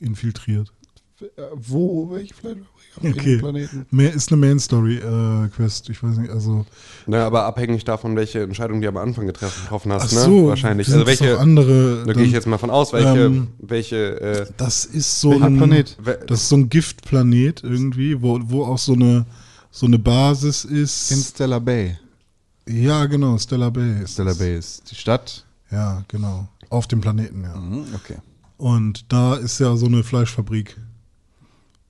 [0.00, 0.72] infiltriert.
[1.20, 2.10] Äh, Wo?
[2.10, 2.66] Welche Fleischfabrik?
[2.96, 3.36] Auf welchem Okay.
[3.38, 3.86] Planeten?
[3.90, 5.88] Mehr ist eine Main Story äh, Quest.
[5.90, 6.64] Ich weiß nicht, also.
[7.06, 10.20] Na, aber abhängig davon, welche Entscheidung du am Anfang getroffen hast, Ach ne?
[10.20, 10.86] so, Wahrscheinlich.
[10.86, 11.38] sind Also welche.
[11.38, 12.04] andere.
[12.06, 15.32] Da gehe ich dann- jetzt mal von aus, welche, Ähm, welche, äh, Das ist so
[15.40, 15.96] ein Planet?
[16.26, 19.26] Das ist so ein Giftplanet irgendwie, wo, wo auch so eine
[19.70, 21.10] so eine Basis ist.
[21.12, 21.98] In Stella Bay.
[22.66, 24.06] ja, genau, Stella Bay.
[24.06, 24.32] Stella.
[24.32, 25.44] Bay ist die Stadt.
[25.70, 26.48] Ja, genau.
[26.70, 27.54] Auf dem Planeten, ja.
[27.56, 28.16] Mhm, okay.
[28.56, 30.76] Und da ist ja so eine Fleischfabrik.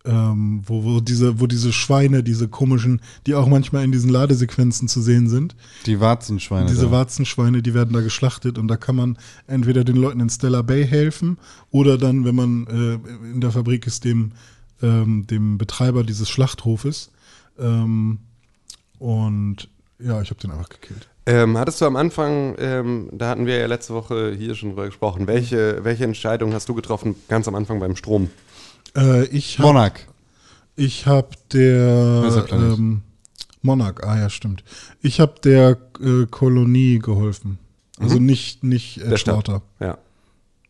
[0.07, 4.87] Ähm, wo, wo, diese, wo diese Schweine, diese komischen, die auch manchmal in diesen Ladesequenzen
[4.87, 6.67] zu sehen sind, Die Warzenschweine.
[6.67, 6.91] diese da.
[6.93, 9.19] Warzenschweine, die werden da geschlachtet und da kann man
[9.49, 11.39] entweder den Leuten in Stella Bay helfen
[11.73, 14.31] oder dann, wenn man äh, in der Fabrik ist, dem,
[14.81, 17.11] ähm, dem Betreiber dieses Schlachthofes.
[17.59, 18.19] Ähm,
[19.01, 19.69] und
[19.99, 21.09] ja, ich habe den einfach gekillt.
[21.29, 24.87] Ähm, hattest du am Anfang, ähm, da hatten wir ja letzte Woche hier schon drüber
[24.87, 28.31] gesprochen, welche, welche Entscheidung hast du getroffen ganz am Anfang beim Strom?
[28.97, 30.07] Äh, ich habe Monarch.
[30.77, 33.03] ich hab der ähm,
[33.63, 34.65] Monarch, ah ja, stimmt.
[35.03, 37.59] Ich habe der äh, Kolonie geholfen.
[37.99, 39.11] Also nicht, nicht Mhm.
[39.11, 39.39] Der Stadt.
[39.49, 39.63] Edgewater.
[39.81, 39.99] Ja.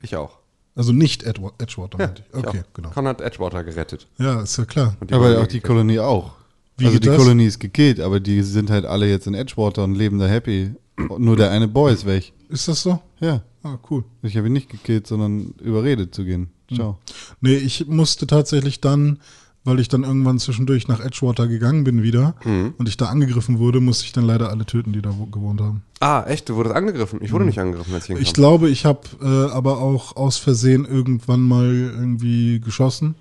[0.02, 0.38] Ich auch.
[0.74, 2.38] Also nicht Edwa- Edgewater, Ja, meinte ich.
[2.38, 2.74] ich Okay, auch.
[2.74, 2.90] genau.
[2.90, 4.06] Conrad Edgewater gerettet.
[4.18, 4.96] Ja, ist ja klar.
[5.00, 5.60] Aber Kolonie auch die.
[5.60, 6.32] Kolonie auch.
[6.78, 7.16] Wie also die das?
[7.16, 10.74] Kolonie ist gekillt, aber die sind halt alle jetzt in Edgewater und leben da happy.
[11.08, 12.32] Und Nur der eine Boy ist weg.
[12.50, 13.00] Ist das so?
[13.20, 13.42] Ja.
[13.62, 14.04] Ah, cool.
[14.22, 16.48] Ich habe ihn nicht gekillt, sondern überredet zu gehen.
[16.74, 16.98] Ciao.
[17.40, 19.18] Nee, ich musste tatsächlich dann,
[19.64, 22.74] weil ich dann irgendwann zwischendurch nach Edgewater gegangen bin wieder Mhm.
[22.78, 25.60] und ich da angegriffen wurde, musste ich dann leider alle töten, die da wo- gewohnt
[25.60, 25.82] haben.
[26.00, 26.48] Ah, echt?
[26.48, 27.20] Du wurdest angegriffen?
[27.22, 30.84] Ich wurde nicht angegriffen, als ich Ich glaube, ich habe äh, aber auch aus Versehen
[30.84, 33.14] irgendwann mal irgendwie geschossen.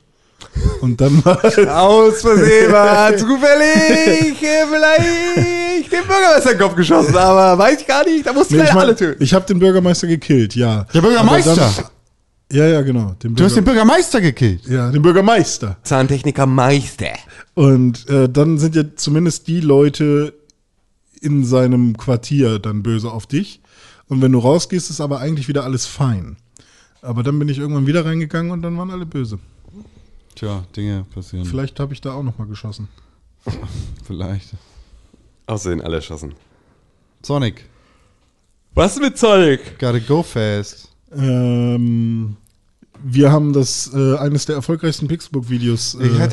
[0.82, 1.40] Und dann war
[1.82, 7.88] Aus Versehen war zufällig äh, vielleicht den Bürgermeister in den Kopf geschossen, aber weiß ich
[7.88, 9.24] gar nicht, da mussten Nee, wir ich mein, alle töten.
[9.24, 10.86] ich habe den Bürgermeister gekillt, ja.
[10.94, 11.72] Der Bürgermeister!
[12.52, 13.14] Ja, ja, genau.
[13.24, 14.68] Den Du hast den Bürgermeister gekillt.
[14.68, 15.78] ja, den Bürgermeister.
[15.84, 17.14] Zahntechniker Meister.
[17.56, 20.34] Und äh, dann sind ja zumindest die Leute
[21.22, 23.62] in seinem Quartier dann böse auf dich.
[24.08, 26.38] Und wenn du rausgehst, ist aber eigentlich wieder alles fein.
[27.02, 29.40] Aber dann bin ich irgendwann wieder reingegangen und dann waren alle böse.
[30.36, 31.46] Tja, Dinge passieren.
[31.46, 32.88] Vielleicht habe ich da auch noch mal geschossen.
[34.06, 34.50] Vielleicht.
[35.48, 36.34] Außerdem alle erschossen.
[37.24, 37.66] Sonic.
[38.74, 39.80] Was mit Sonic?
[39.80, 40.90] Gotta go fast.
[41.18, 42.36] Ähm,
[43.04, 46.32] wir haben das äh, eines der erfolgreichsten Pixelbook-Videos Ich äh, halt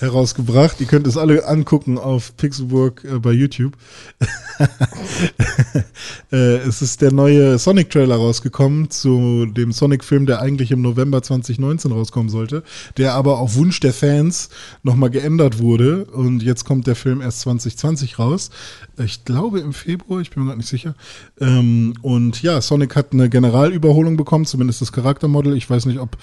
[0.00, 0.80] herausgebracht.
[0.80, 3.74] Ihr könnt es alle angucken auf Pixelburg äh, bei YouTube.
[6.32, 11.92] äh, es ist der neue Sonic-Trailer rausgekommen zu dem Sonic-Film, der eigentlich im November 2019
[11.92, 12.62] rauskommen sollte,
[12.96, 14.48] der aber auf Wunsch der Fans
[14.82, 18.50] nochmal geändert wurde und jetzt kommt der Film erst 2020 raus.
[19.02, 20.94] Ich glaube im Februar, ich bin mir gerade nicht sicher.
[21.40, 25.56] Ähm, und ja, Sonic hat eine Generalüberholung bekommen, zumindest das Charaktermodell.
[25.56, 26.16] Ich weiß nicht, ob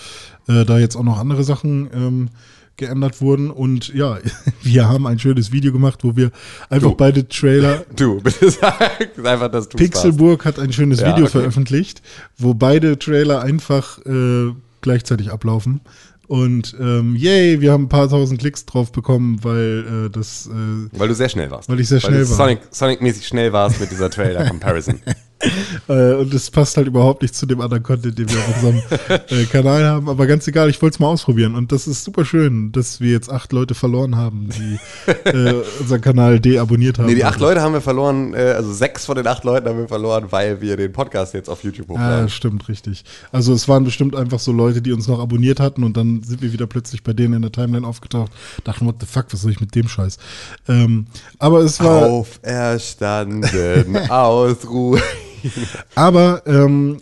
[0.48, 2.30] äh, da jetzt auch noch andere Sachen ähm,
[2.78, 3.52] geändert wurden.
[3.52, 4.18] Und ja,
[4.64, 6.32] wir haben ein schönes Video gemacht, wo wir
[6.70, 6.96] einfach Du.
[6.96, 7.86] beide Trailer.
[7.96, 11.40] Du, bitte sag einfach, dass du Pixelburg hat ein schönes Ja, Video okay.
[11.40, 12.02] veröffentlicht,
[12.38, 15.82] wo beide Trailer einfach äh, gleichzeitig ablaufen.
[16.28, 20.98] Und ähm, yay, wir haben ein paar tausend Klicks drauf bekommen, weil äh, das äh,
[20.98, 21.68] Weil du sehr schnell warst.
[21.70, 22.38] Weil ich sehr schnell du war.
[22.38, 25.00] Sonic, Sonic-mäßig schnell warst mit dieser Trailer-Comparison.
[25.88, 28.82] Äh, und es passt halt überhaupt nicht zu dem anderen Content, den wir auf unserem
[29.30, 30.08] äh, Kanal haben.
[30.10, 31.56] Aber ganz egal, ich wollte es mal ausprobieren.
[31.56, 34.80] Und das ist super schön, dass wir jetzt acht Leute verloren haben, die
[35.30, 37.08] äh, unseren Kanal deabonniert haben.
[37.08, 39.80] nee, die acht Leute haben wir verloren, äh, also sechs von den acht Leuten haben
[39.80, 42.30] wir verloren, weil wir den Podcast jetzt auf YouTube Ah, hochladen.
[42.30, 43.04] stimmt, richtig.
[43.32, 46.42] Also es waren bestimmt einfach so Leute, die uns noch abonniert hatten und dann sind
[46.44, 48.32] wir wieder plötzlich bei denen in der Timeline aufgetaucht.
[48.64, 50.18] Dachten, what the fuck, was soll ich mit dem Scheiß?
[50.68, 51.08] Ähm,
[51.40, 52.06] aber es war.
[52.06, 55.02] Auferstanden, Ausruhe.
[55.96, 57.00] Aber ähm,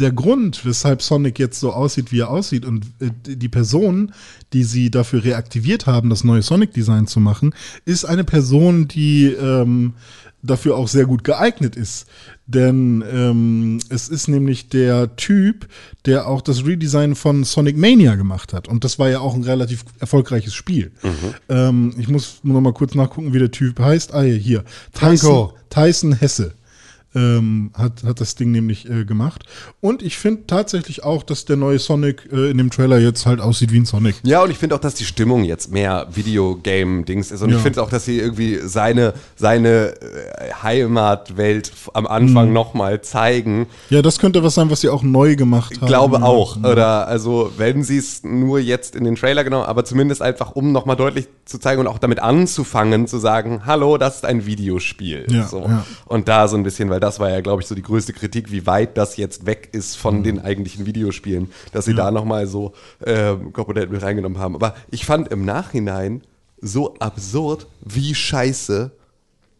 [0.00, 4.12] der Grund, weshalb Sonic jetzt so aussieht, wie er aussieht und äh, die Person,
[4.52, 7.54] die sie dafür reaktiviert haben, das neue Sonic-Design zu machen,
[7.84, 9.94] ist eine Person, die ähm,
[10.42, 12.06] dafür auch sehr gut geeignet ist.
[12.46, 15.68] Denn ähm, es ist nämlich der Typ,
[16.06, 18.66] der auch das Redesign von Sonic Mania gemacht hat.
[18.66, 20.92] Und das war ja auch ein relativ erfolgreiches Spiel.
[21.48, 24.14] Ähm, ich muss nur noch mal kurz nachgucken, wie der Typ heißt.
[24.14, 24.64] Ah, hier.
[24.94, 25.50] Tyson.
[25.68, 26.54] Tyson Hesse
[27.14, 29.44] ähm, hat, hat das Ding nämlich äh, gemacht.
[29.80, 33.40] Und ich finde tatsächlich auch, dass der neue Sonic äh, in dem Trailer jetzt halt
[33.40, 34.16] aussieht wie ein Sonic.
[34.22, 37.42] Ja, und ich finde auch, dass die Stimmung jetzt mehr Videogame-Dings ist.
[37.42, 37.56] Und Ja.
[37.56, 42.52] ich finde auch, dass sie irgendwie seine, seine äh, Heimatwelt am Anfang Mhm.
[42.54, 43.66] nochmal zeigen.
[43.90, 45.88] Ja, das könnte was sein, was sie auch neu gemacht Ich haben.
[45.88, 46.62] glaube auch.
[46.62, 46.70] Ja.
[46.70, 50.72] Oder also, wenn sie es nur jetzt in den Trailer genommen, aber zumindest einfach, um
[50.72, 55.26] nochmal deutlich zu zeigen und auch damit anzufangen, zu sagen, hallo, das ist ein Videospiel.
[55.28, 55.62] Ja, so.
[55.66, 55.84] ja.
[56.06, 58.12] Und da so ein bisschen, weil weil das war ja, glaube ich, so die größte
[58.12, 60.00] Kritik, wie weit das jetzt weg ist Mhm.
[60.00, 62.72] von den eigentlichen Videospielen, dass sie da nochmal so
[63.06, 64.54] ähm, Komponenten mit reingenommen haben.
[64.54, 66.20] Aber ich fand im Nachhinein
[66.60, 68.90] so absurd, wie scheiße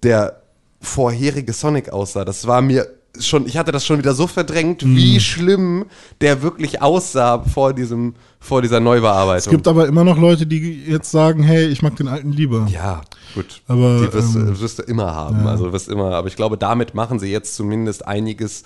[0.02, 0.42] der
[0.82, 2.24] vorherige Sonic aussah.
[2.26, 2.86] Das war mir
[3.18, 4.96] schon, ich hatte das schon wieder so verdrängt, Mhm.
[4.96, 5.86] wie schlimm
[6.20, 9.38] der wirklich aussah vor diesem, vor dieser Neubearbeitung.
[9.38, 12.66] Es gibt aber immer noch Leute, die jetzt sagen, hey, ich mag den alten lieber.
[12.70, 13.02] Ja,
[13.34, 13.62] gut.
[13.66, 15.46] Aber, die wirst, ähm, du- wirst du immer haben.
[15.46, 18.62] Also du wirst immer, aber ich glaube, damit machen sie jetzt zumindest einiges.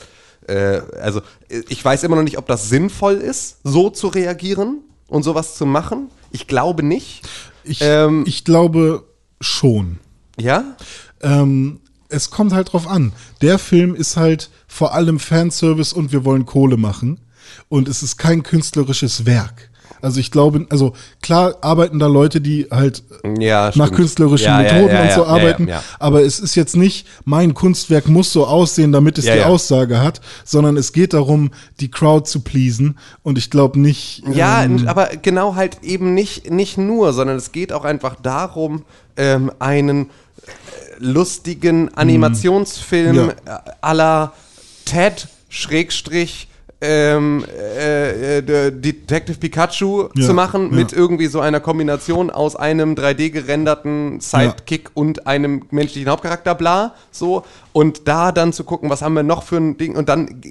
[0.47, 5.23] Äh, also ich weiß immer noch nicht, ob das sinnvoll ist, so zu reagieren und
[5.23, 6.09] sowas zu machen.
[6.33, 7.23] Ich glaube nicht.
[7.65, 9.05] Ich, Ähm, ich glaube
[9.41, 9.99] schon.
[10.39, 10.77] Ja?
[11.23, 11.81] Ähm,
[12.15, 13.13] es kommt halt drauf an.
[13.43, 17.21] Der Film ist halt vor allem Fanservice und wir wollen Kohle machen.
[17.69, 19.71] Und es ist kein künstlerisches Werk.
[20.01, 23.03] Also ich glaube, also klar arbeiten da Leute, die halt
[23.39, 25.69] Ja, nach künstlerischen Ja, Methoden ja, und so arbeiten.
[25.99, 29.43] Aber es ist jetzt nicht, mein Kunstwerk muss so aussehen, damit es die.
[29.45, 32.99] Aussage hat, sondern es geht darum, die Crowd zu pleasen.
[33.23, 34.23] Und ich glaube nicht.
[34.31, 38.85] Ja, ähm, aber genau halt eben nicht, nicht nur, sondern es geht auch einfach darum,
[39.17, 40.09] ähm, einen äh,
[40.99, 43.63] lustigen Animationsfilm Ja.
[43.83, 44.33] à la
[44.85, 46.49] Ted Schrägstrich
[46.81, 50.77] ähm, äh, äh, Detective Pikachu Ja, zu machen ja.
[50.77, 56.95] mit irgendwie so einer Kombination aus einem 3D gerenderten Sidekick und einem menschlichen Hauptcharakter, bla,
[57.11, 57.45] so.
[57.73, 60.43] Und da dann zu gucken, was haben wir noch für ein Ding und dann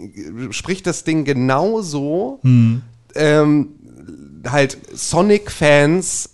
[0.52, 2.40] spricht das Ding genauso
[3.16, 3.68] ähm,
[4.50, 6.30] halt Sonic-Fans,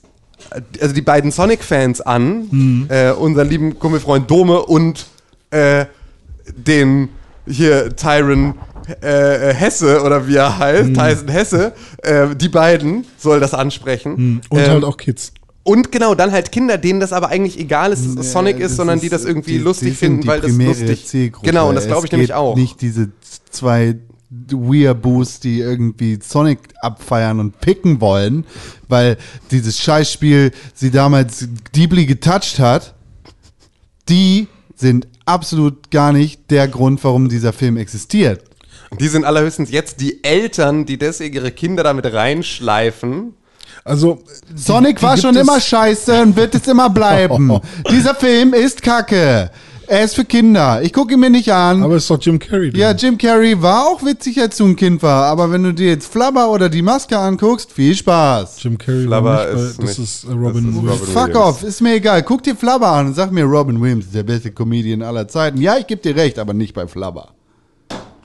[0.82, 5.06] also die beiden Sonic-Fans an, äh, unseren lieben Kummelfreund Dome und
[5.52, 5.86] äh,
[6.56, 7.10] den
[7.48, 8.56] hier Tyron
[9.02, 14.42] äh, Hesse oder wie er heißt, Tyson Hesse, äh, die beiden soll das ansprechen.
[14.50, 15.32] und Ähm, halt auch Kids.
[15.64, 18.72] und genau, dann halt Kinder, denen das aber eigentlich egal ist, dass es Sonic ist,
[18.72, 21.48] das sondern die ist- das irgendwie die- lustig die finden, die weil das lustig Zielgruppe.
[21.48, 22.56] Genau, und das glaube Es ich nämlich geht auch.
[22.56, 23.10] Nicht diese
[23.52, 23.96] zwei
[24.30, 28.46] Weeaboos, die irgendwie Sonic abfeiern und picken wollen,
[28.88, 29.18] weil
[29.50, 32.94] dieses Scheißspiel sie damals deeply getouched hat.
[34.08, 38.44] Die sind absolut gar nicht der Grund, warum dieser Film existiert.
[39.00, 43.34] Die sind allerhöchstens jetzt die Eltern, die deswegen ihre Kinder damit reinschleifen.
[43.84, 44.24] Also
[44.56, 47.60] Sonic die war gibt schon immer scheiße und wird es immer bleiben.
[47.92, 49.52] Dieser Film ist kacke.
[49.92, 50.84] Er ist für Kinder.
[50.84, 51.82] Ich gucke ihn mir nicht an.
[51.82, 52.72] Aber es ist doch Jim Carrey.
[52.78, 55.26] Ja, Jim Carrey war auch witzig, als du ein Kind war.
[55.26, 58.62] Aber wenn du dir jetzt Flubber oder die Maske anguckst, viel Spaß.
[58.62, 61.02] Jim Carrey Flubber war nicht, ist das nicht- ist Robin das ist Williams.
[61.02, 61.36] Robin Fuck Williams.
[61.38, 62.22] off, ist mir egal.
[62.22, 65.60] Guck dir Flubber an und sag mir, Robin Williams ist der beste Comedian aller Zeiten.
[65.60, 67.30] Ja, ich gebe dir recht, aber nicht bei Flubber.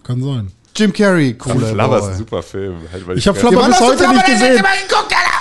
[0.02, 0.52] Kann sein.
[0.76, 2.74] Jim Carrey, cooler Flubber ist ein super Film.
[2.92, 4.56] Halt, Ich habe Flubber bis heute Flubber nicht gesehen.
[4.58, 5.33] immer geguckt, Alter?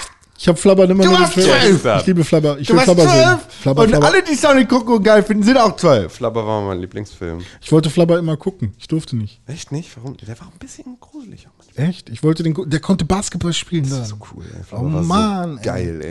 [0.43, 1.85] Ich habe Flubber immer Du nur warst zwölf.
[2.01, 2.59] Ich liebe Flubber.
[2.59, 3.23] Ich Du will warst Flubber sehen.
[3.23, 4.07] zwölf Flubber, und Flubber.
[4.07, 6.11] alle, die Sonic gucken und geil finden, sind auch zwölf.
[6.11, 7.39] Flubber war mein Lieblingsfilm.
[7.61, 8.73] Ich wollte Flubber immer gucken.
[8.77, 9.39] Ich durfte nicht.
[9.47, 9.95] Echt nicht?
[9.95, 10.17] Warum?
[10.17, 11.47] Der war ein bisschen gruselig.
[11.77, 12.09] Echt?
[12.09, 12.53] Ich wollte den.
[12.69, 13.83] Der konnte Basketball spielen.
[13.89, 14.43] Das ist so cool.
[14.53, 14.77] Ey.
[14.77, 15.63] Oh Mann, So ey.
[15.65, 16.01] geil,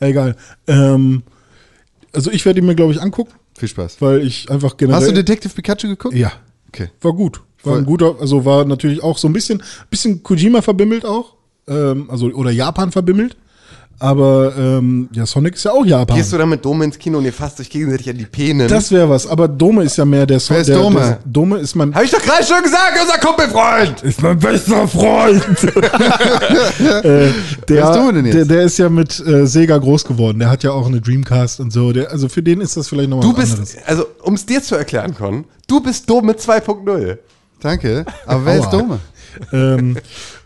[0.00, 0.08] ey.
[0.08, 0.36] Egal.
[0.68, 1.24] Ähm,
[2.12, 3.96] also ich werde ihn mir, glaube ich, angucken, Viel Spaß.
[4.00, 5.00] weil ich einfach generell.
[5.00, 6.14] Hast du Detective Pikachu geguckt?
[6.14, 6.30] Ja.
[6.68, 6.90] Okay.
[7.00, 7.38] War gut.
[7.64, 7.78] War Voll.
[7.78, 9.60] ein guter, also war natürlich auch so ein bisschen,
[9.90, 11.34] bisschen Kojima verbimmelt auch.
[11.66, 13.36] Ähm, also, oder Japan verbimmelt.
[14.02, 16.16] Aber ähm, ja, Sonic ist ja auch Japan.
[16.16, 18.66] Gehst du da mit Dome ins Kino und ihr fasst euch gegenseitig an die Penen?
[18.66, 19.26] das wäre was.
[19.26, 20.56] Aber Dome ist ja mehr der Sonic.
[20.56, 21.00] Wer ist der, Dome?
[21.00, 21.94] Der, Dome ist mein.
[21.94, 24.02] Hab ich doch gerade schon gesagt, unser Kumpelfreund!
[24.02, 25.44] Ist mein bester Freund.
[25.64, 25.72] äh,
[27.04, 27.32] Wer
[27.68, 28.34] der, ist Dome denn jetzt?
[28.36, 30.38] Der, der ist ja mit äh, Sega groß geworden.
[30.38, 31.92] Der hat ja auch eine Dreamcast und so.
[31.92, 33.74] Der, also für den ist das vielleicht nochmal Du was anderes.
[33.74, 37.18] bist, also um es dir zu erklären, Con, du bist Dome 2.0.
[37.60, 38.06] Danke.
[38.24, 38.70] Aber wer ist.
[38.70, 38.98] Dome?
[39.52, 39.98] ähm,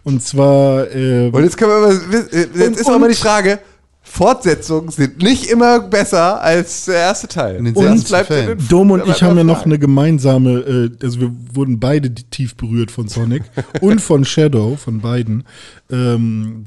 [0.04, 0.90] und zwar.
[0.94, 2.00] Äh, Und jetzt können wir mal,
[2.32, 3.58] jetzt Und- ist auch mal und- die Frage,
[4.06, 7.56] Fortsetzungen sind nicht immer besser als der erste Teil.
[7.56, 10.50] In den seltensten bleibt in den- Dom und ich haben ja noch eine gemeinsame,
[11.00, 13.42] äh, also wir wurden beide tief berührt von Sonic
[13.80, 15.44] und von Shadow, von beiden.
[15.90, 16.64] Ähm,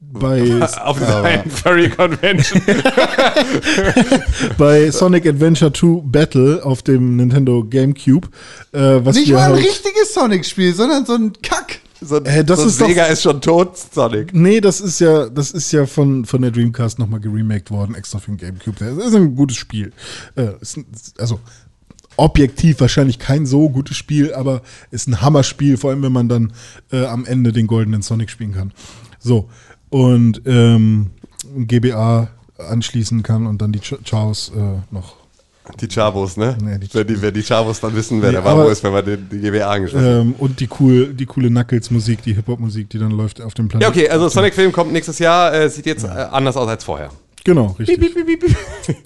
[0.00, 0.42] bei,
[0.84, 2.62] Auf dieser Furry Convention.
[4.58, 8.28] bei Sonic Adventure 2 Battle auf dem Nintendo GameCube.
[8.72, 11.80] Äh, was Nicht mal ein halt, richtiges Sonic-Spiel, sondern so ein Kack.
[12.00, 14.34] So, Äh, das so ist doch- Sega ist schon tot, Sonic.
[14.34, 18.18] Nee, das ist ja, das ist ja von, von der Dreamcast nochmal geremaked worden, extra
[18.18, 18.76] für den GameCube.
[18.78, 19.92] Das ist ein gutes Spiel.
[20.34, 20.78] Äh, ist
[21.18, 21.40] also
[22.18, 26.52] objektiv wahrscheinlich kein so gutes Spiel, aber ist ein Hammerspiel, vor allem wenn man dann
[26.92, 28.72] äh, am Ende den goldenen Sonic spielen kann.
[29.18, 29.48] So.
[29.90, 31.10] Und ähm,
[31.56, 34.60] GBA anschließen kann und dann die Ch Chaos äh,
[34.90, 35.15] noch.
[35.80, 36.56] Die Chavos, ne?
[36.62, 38.92] Nee, die wenn, die, wenn die Chavos dann wissen, wer Nee, der Wabo ist, wenn
[38.92, 40.20] man den, die GBA angeschlossen hat.
[40.22, 43.70] Ähm, und die cool, die coole Knuckles-Musik, die Hip-Hop-Musik, die dann läuft auf dem Ja,
[43.78, 43.90] Planeten.
[43.90, 47.10] okay, also Sonic-Film kommt nächstes Jahr, äh, sieht jetzt äh, anders aus als vorher.
[47.44, 48.00] Genau, richtig.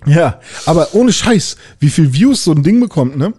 [0.06, 3.32] Ja, aber ohne Scheiß, wie viel Views so ein Ding bekommt, ne?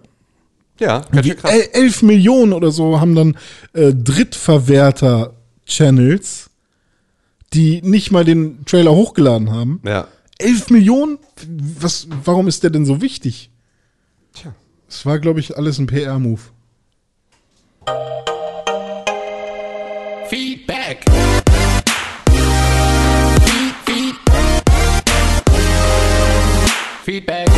[0.80, 1.52] Ja, ganz schön krass.
[1.52, 3.36] el- 11 Millionen oder so haben dann
[3.72, 6.50] äh, Drittverwerter-Channels,
[7.52, 9.80] die nicht mal den Trailer hochgeladen haben.
[9.84, 10.06] Ja.
[10.42, 11.18] 11 Millionen?
[11.78, 13.50] Was, warum ist der denn so wichtig?
[14.34, 14.54] Tja.
[14.88, 16.40] Es war, glaube ich, alles ein PR-Move.
[20.28, 21.04] Feedback.
[23.44, 24.14] Feed, feed.
[27.04, 27.48] Feedback.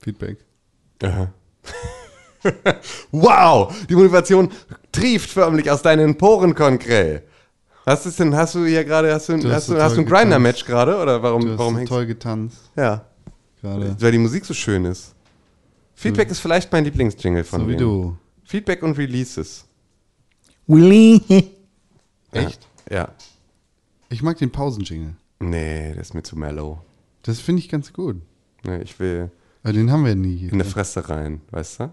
[0.00, 0.38] Feedback.
[1.02, 1.32] Aha.
[3.10, 4.50] wow, die Motivation
[4.92, 7.22] trieft förmlich aus deinen Poren, Konkret.
[7.84, 9.92] Was ist denn, hast du hier gerade, hast du, Du hast hast du, so hast
[9.92, 10.96] du toll ein Grinder-Match gerade?
[10.96, 13.04] Oder Du warum, hast warum so hängst toll getanzt Ja,
[13.60, 13.96] gerade.
[14.00, 15.14] weil die Musik so schön ist.
[15.94, 17.80] Feedback ist vielleicht mein Lieblingsjingle von So wie denen.
[17.88, 18.16] du.
[18.44, 19.64] Feedback und Releases.
[20.66, 21.22] Willy.
[22.32, 22.66] Echt?
[22.90, 23.08] Ja.
[24.08, 25.14] Ich mag den Pausenjingle.
[25.40, 26.78] Nee, das ist mir zu mellow.
[27.22, 28.16] Das finde ich ganz gut.
[28.64, 29.30] Nee, ich will
[29.62, 30.44] Aber den haben wir nie.
[30.46, 31.92] in eine Fresse rein, weißt du?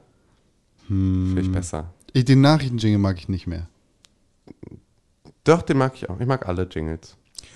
[0.88, 1.94] Finde ich besser.
[2.14, 3.68] Ich, den Nachrichtenjingle mag ich nicht mehr.
[5.44, 6.20] Doch, den mag ich auch.
[6.20, 7.16] Ich mag alle Jingles.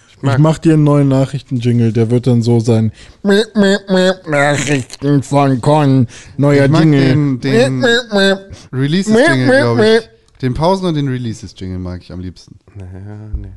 [0.10, 2.92] Ich Ich mag, mach dir einen neuen Nachrichten-Jingle, der wird dann so sein.
[3.22, 6.08] Miep, miep, miep, Nachrichten von Con,
[6.38, 7.02] neuer Ich mag Jingle.
[7.10, 7.86] den- den-.
[8.74, 10.10] Releases-Jingle, glaube ich.
[10.42, 12.58] Den Pausen- und den Releases-Jingle mag ich am liebsten.
[12.76, 12.90] naja,
[13.36, 13.52] nee.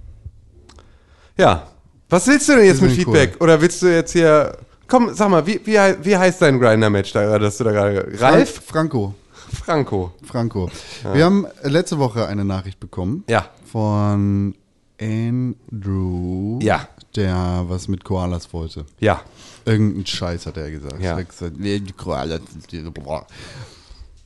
[1.36, 1.68] Ja,
[2.08, 3.36] was willst du denn jetzt mit Feedback?
[3.40, 4.56] Oder willst du jetzt hier.
[4.88, 8.08] Komm, sag mal, wie, wie, wie heißt dein Grinder-Match da, dass du da gerade.
[8.20, 9.14] Ralf Frank- Franco.
[9.52, 10.12] Franco.
[10.22, 10.70] Franco.
[11.12, 13.24] Wir haben letzte Woche eine Nachricht bekommen.
[13.28, 13.48] Ja.
[13.70, 14.54] Von
[15.00, 16.58] Andrew.
[16.60, 16.88] Ja.
[17.16, 18.84] Der was mit Koalas wollte.
[19.00, 19.22] Ja.
[19.64, 21.00] Irgendeinen Scheiß hat er gesagt.
[21.00, 21.12] Ja.
[21.12, 22.40] Er hat gesagt, nee, die Koalas.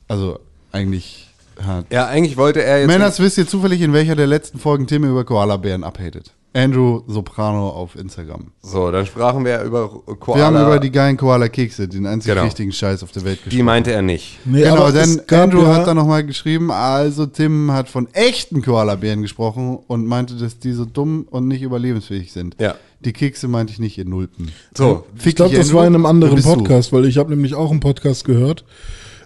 [0.08, 0.40] Also
[0.72, 1.30] eigentlich
[1.62, 1.86] hat.
[1.92, 2.86] Ja, eigentlich wollte er jetzt.
[2.86, 6.32] Männers, wisst ihr zufällig, in welcher der letzten Folgen Tim über Koala-Bären abhatet?
[6.54, 8.48] Andrew Soprano auf Instagram.
[8.60, 10.38] So, dann sprachen wir über Koala.
[10.38, 12.44] Wir haben über die geilen Koala-Kekse, den einzig Genau.
[12.44, 14.38] richtigen Scheiß auf der Welt Die meinte er nicht.
[14.44, 18.60] Nee, genau, aber denn Andrew ja, hat dann nochmal geschrieben, also Tim hat von echten
[18.60, 22.56] Koalabären gesprochen und meinte, dass die so dumm und nicht überlebensfähig sind.
[22.60, 22.74] Ja.
[23.00, 24.52] Die Kekse meinte ich nicht, ihr Nulpen.
[24.76, 25.78] So, Ich glaube, das Andrew.
[25.78, 26.54] war in einem anderen bist du?
[26.54, 28.64] Podcast, weil ich habe nämlich auch einen Podcast gehört,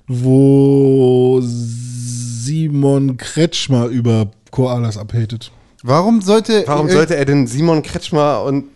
[0.07, 5.51] wo Simon Kretschmer über Koalas abhatet.
[5.83, 6.65] Warum sollte.
[6.67, 8.67] Warum sollte er denn Simon Kretschmer und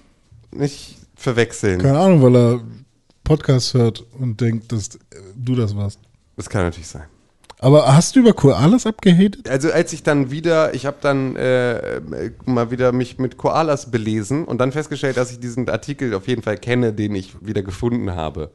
[0.53, 1.81] nicht verwechseln?
[1.81, 2.61] Keine Ahnung, weil er
[3.25, 4.91] Podcast hört und denkt, dass
[5.35, 5.99] du das warst.
[6.37, 7.07] Das kann natürlich sein.
[7.63, 9.49] Aber hast du über Koalas abgehatet?
[9.49, 12.01] Also als ich dann wieder, ich habe dann äh,
[12.47, 16.43] mal wieder mich mit Koalas belesen und dann festgestellt, dass ich diesen Artikel auf jeden
[16.43, 18.51] Fall kenne, den ich wieder gefunden habe.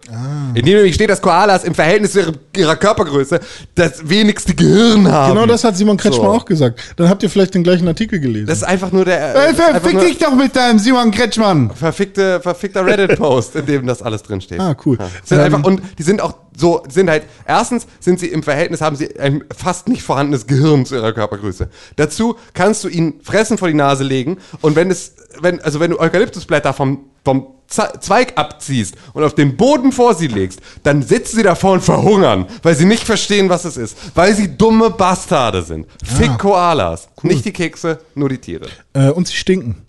[0.55, 3.39] In dem nämlich steht, dass Koalas im Verhältnis zu ihrer, Körpergröße
[3.75, 5.33] das wenigste Gehirn haben.
[5.35, 6.31] Genau das hat Simon Kretschmer So.
[6.31, 6.79] auch gesagt.
[6.95, 8.47] Dann habt ihr vielleicht den gleichen Artikel gelesen.
[8.47, 11.69] Das ist einfach nur der äh, verfick dich doch mit deinem Simon Kretschmann!
[11.71, 14.59] verfickte, verfickter Reddit-Post, in dem das alles drin steht.
[14.59, 14.97] Ah, cool.
[14.99, 15.09] Ja.
[15.23, 18.81] Sind Ähm, einfach, und die sind auch so, sind halt, erstens sind sie im Verhältnis,
[18.81, 21.69] haben sie ein fast nicht vorhandenes Gehirn zu ihrer Körpergröße.
[21.95, 25.91] Dazu kannst du ihnen Fressen vor die Nase legen und wenn es, wenn, also wenn
[25.91, 31.37] du Eukalyptusblätter vom, vom Zweig abziehst und auf den Boden vor sie legst, dann sitzen
[31.37, 33.97] sie davor und verhungern, weil sie nicht verstehen, was es ist.
[34.13, 35.87] Weil sie dumme Bastarde sind.
[36.03, 37.09] Fick Koalas.
[37.23, 38.67] Nicht die Kekse, nur die Tiere.
[38.93, 39.81] äh, und sie stinken.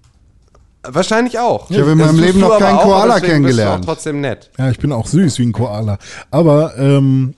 [0.90, 1.70] Wahrscheinlich auch.
[1.70, 3.76] Ich habe in meinem Leben noch keinen Koala kennengelernt.
[3.80, 4.50] Bist du auch trotzdem nett.
[4.58, 5.98] Ja, ich bin auch süß wie ein Koala.
[6.30, 7.34] Aber ähm,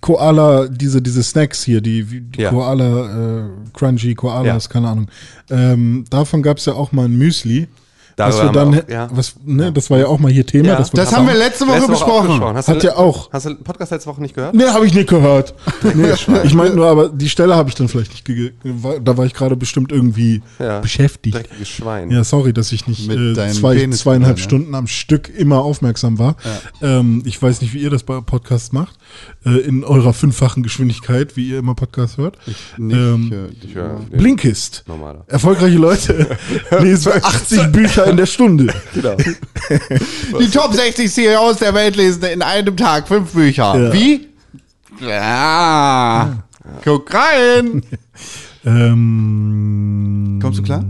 [0.00, 2.50] Koala, diese, diese Snacks hier, die, die Ja.
[2.50, 4.70] Koala, äh, Crunchy Koalas, Ja.
[4.70, 5.08] keine Ahnung.
[5.50, 7.68] Ähm, davon gab es ja auch mal ein Müsli.
[8.18, 9.08] Was Darüber wir haben dann, wir auch, ja.
[9.12, 10.68] was, ne, das war ja auch mal hier Thema.
[10.68, 10.76] Ja.
[10.76, 12.54] das Das wir- haben wir letzte Woche Letzte Woche auch besprochen.
[12.56, 13.30] Hast Hat du, ja auch.
[13.32, 14.54] Hast du den Podcast letzte Woche nicht gehört?
[14.54, 15.54] Nee, habe ich nicht gehört.
[15.94, 16.12] Nee,
[16.44, 18.52] ich meine nur, aber die Stelle habe ich dann vielleicht nicht ge
[19.02, 20.80] Da war ich gerade bestimmt irgendwie Ja.
[20.80, 21.36] beschäftigt.
[21.36, 22.10] Dreckiges Schwein.
[22.10, 24.38] Ja, sorry, dass ich nicht Mit äh, zwei, Penis zweieinhalb?
[24.38, 26.36] Stunden am Stück immer aufmerksam war.
[26.82, 28.96] Ähm, ich weiß nicht, wie ihr das bei Podcasts macht,
[29.44, 32.36] äh, in eurer fünffachen Geschwindigkeit, wie ihr immer Podcasts hört.
[32.46, 34.84] Nicht, Ähm, äh, Ich höre Blinkist.
[34.88, 35.24] normaler.
[35.28, 36.36] Erfolgreiche Leute
[36.80, 38.72] lesen 80 Bücher in der Stunde.
[38.94, 39.16] Genau.
[40.40, 43.74] Die Top 60 CEOs der Welt lesen in einem Tag fünf Bücher.
[43.76, 43.92] Ja.
[43.92, 44.28] Wie?
[45.00, 46.42] Ja.
[46.84, 47.82] Guck rein.
[48.68, 50.84] Ähm, Kommst du klar?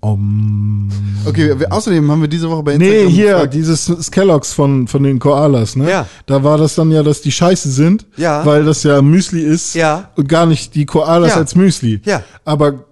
[0.00, 0.88] Um,
[1.26, 4.86] Okay, wir, außerdem haben wir diese Woche bei nee, Instagram hier, gefragt- dieses Kellogg's von,
[4.88, 5.90] von den Koalas, ne?
[5.90, 6.06] Ja.
[6.24, 8.46] Da war das dann ja, dass die scheiße sind, Ja.
[8.46, 10.10] weil das ja Müsli ist Ja.
[10.16, 11.36] und gar nicht die Koalas Ja.
[11.36, 12.00] als Müsli.
[12.04, 12.22] Ja.
[12.46, 12.84] Aber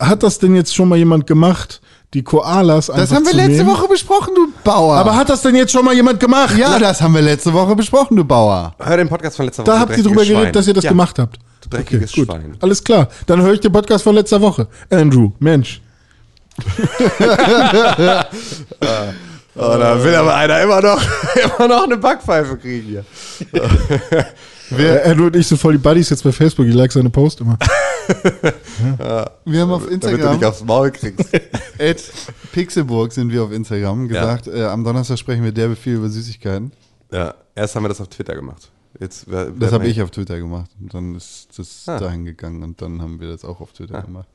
[0.00, 1.80] hat das denn jetzt schon mal jemand gemacht,
[2.14, 3.68] die Koalas einfach Das haben wir zu letzte nehmen?
[3.70, 4.96] Woche besprochen, du Bauer.
[4.96, 6.56] Aber hat das denn jetzt schon mal jemand gemacht?
[6.56, 8.74] ja, das haben wir letzte Woche besprochen, du Bauer.
[8.78, 9.72] Hör den Podcast von letzter Woche.
[9.72, 10.90] Da habt ihr drüber geredet, dass ihr das ja.
[10.90, 11.38] gemacht habt.
[11.62, 12.26] Du dreckiges gut.
[12.26, 12.56] Schwein.
[12.60, 13.08] Alles klar.
[13.26, 14.68] Dann höre ich den Podcast von letzter Woche.
[14.90, 15.82] Andrew, Mensch.
[19.60, 21.02] Oh, da will aber einer immer noch,
[21.58, 23.04] immer noch eine Backpfeife kriegen hier.
[24.70, 26.66] Wer, er und ich sind voll die Buddies jetzt bei Facebook.
[26.66, 27.58] Ich like seine Post immer.
[29.44, 31.28] Wir haben auf Damit du Instagram, nicht aufs Maul kriegst.
[31.78, 32.02] at
[32.52, 36.72] Pixelburg sind wir auf Instagram, gesagt, äh, am Donnerstag sprechen wir derbe viel über Süßigkeiten.
[37.12, 38.70] Ja, erst haben wir das auf Twitter gemacht.
[39.00, 40.70] Jetzt, wer- Das habe ich auf Twitter gemacht.
[40.80, 41.98] Und dann ist das Ah.
[41.98, 44.26] dahin gegangen und dann haben wir das auch auf Twitter gemacht.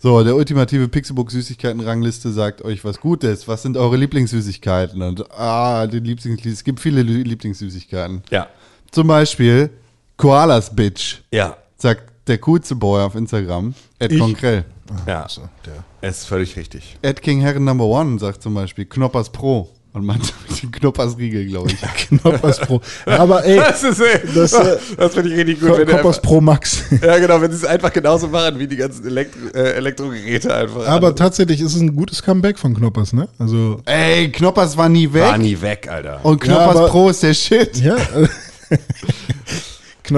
[0.00, 3.48] So, der ultimative Pixelbook Süßigkeiten-Rangliste sagt euch was Gutes.
[3.48, 5.00] Was sind eure Lieblingssüßigkeiten?
[5.02, 8.22] Und ah, die Lieblings es gibt viele Lieblingssüßigkeiten.
[8.30, 8.48] Ja.
[8.90, 9.70] Zum Beispiel
[10.16, 11.56] Koalas Bitch, Ja.
[11.76, 14.18] sagt der coolste Boy auf Instagram, Ed?
[14.18, 14.64] Konkrell.
[15.06, 15.26] Ja.
[15.28, 15.84] So, der.
[16.00, 16.96] Es ist völlig richtig.
[17.02, 19.70] Ed King Herren Number One sagt zum Beispiel Knoppers Pro.
[19.94, 20.32] Und meint
[20.62, 21.78] den Knoppers Riegel, glaube ich.
[22.08, 22.80] Knoppers Pro.
[23.06, 25.68] Ja, aber ey, Das ist, ey, Das, das, äh, das finde ich richtig gut.
[25.70, 26.82] Ko- wenn du Knoppers einfach- Pro Max.
[27.02, 30.86] Ja, genau, wenn sie es einfach genauso machen wie die ganzen Elektro äh, Elektrogeräte einfach.
[30.86, 33.28] Aber tatsächlich ist es ein gutes Comeback von Knoppers, ne?
[33.38, 35.24] Also, Ey, Knoppers war nie weg.
[35.24, 36.20] war nie weg, Alter.
[36.24, 37.76] Und Ja, Knoppers aber- Pro ist der Shit.
[37.76, 37.96] ja.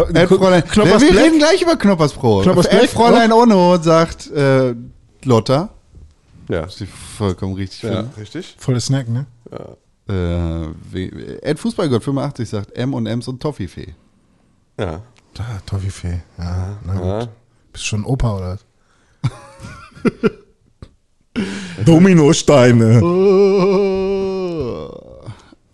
[0.03, 1.25] äh, Kno Ed Fräulein, Knoppers wir Black.
[1.25, 2.43] reden gleich über Knoppers Pro.
[2.43, 4.75] Knoppers Ed Black Fräulein Ono sagt äh,
[5.25, 5.71] Lotta.
[6.49, 6.63] Ja.
[6.67, 8.17] Was ich vollkommen richtig ja, finde.
[8.19, 8.55] richtig.
[8.59, 9.27] Voll der Snack, ne?
[10.07, 10.13] Äh,
[10.93, 11.11] wie-
[11.43, 13.95] Ed Fußballgott 85 sagt M und M's und Toffifee.
[14.79, 15.01] Ja.
[15.33, 16.23] Da, Toffifee.
[16.39, 17.05] Ja, na gut.
[17.05, 17.29] ja.
[17.73, 18.65] Bist schon Opa oder was?
[21.85, 23.01] Dominosteine.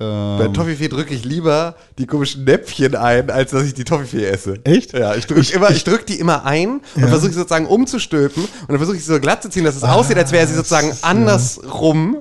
[0.01, 4.25] Bei Ähm, Toffifee drücke ich lieber die komischen Näpfchen ein, als dass ich die Toffifee
[4.25, 4.55] esse.
[4.65, 4.95] Echt?
[4.95, 8.69] Ja, ich drücke immer, ich drück die immer ein und versuche sie sozusagen umzustülpen und
[8.69, 10.91] dann versuche ich sie so glatt zu ziehen, dass es aussieht, als wäre sie sozusagen
[11.03, 12.17] andersrum.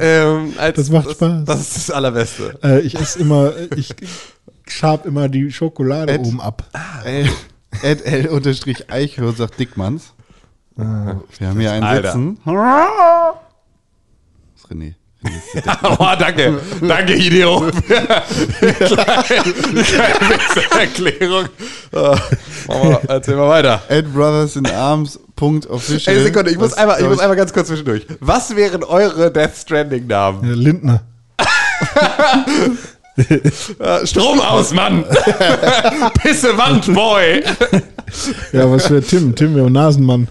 [0.00, 1.44] Ähm, als, Das macht Spaß.
[1.44, 2.58] Das ist das Allerbeste.
[2.64, 3.94] Äh, ich esse immer, ich
[4.66, 6.64] schab immer die Schokolade Ed- oben ab.
[7.04, 7.28] Ed,
[7.82, 10.14] Ed L unterstrich Eichhörn sagt Dickmanns.
[10.74, 12.08] Wir haben hier einen Alter.
[12.12, 12.38] sitzen.
[12.44, 12.54] Das
[14.56, 14.94] ist René.
[15.82, 16.58] Oh, danke.
[16.80, 17.66] Danke, Hideo.
[21.92, 22.16] Oh,
[22.68, 23.82] machen wir, erzähl mal weiter.
[23.88, 25.20] Ed Brothers in Arms.
[25.36, 26.16] Punkt official.
[26.16, 28.06] Ey, Sekunde, ich muss, Was, einmal, ich muss einmal ganz kurz zwischendurch.
[28.20, 30.46] Was wären eure Death Stranding-Namen?
[30.46, 31.02] Ja, Lindner.
[34.04, 35.04] Strom aus, Mann!
[36.22, 37.42] Pisse Wand, Boy!
[38.52, 39.34] Ja, was wäre Tim?
[39.34, 40.28] Tim wäre Nasenmann.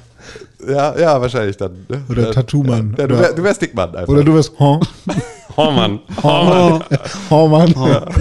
[0.68, 1.86] Ja, ja, wahrscheinlich dann.
[1.88, 2.02] ne?
[2.10, 2.96] Oder Ja, Tattoo-Mann.
[2.98, 4.12] Ja, du, wär, du wärst Dickmann einfach.
[4.12, 4.80] Oder du wärst, oh,
[5.56, 6.00] oh Mann.
[6.22, 6.84] Oh Mann.
[7.30, 7.74] oh Mann.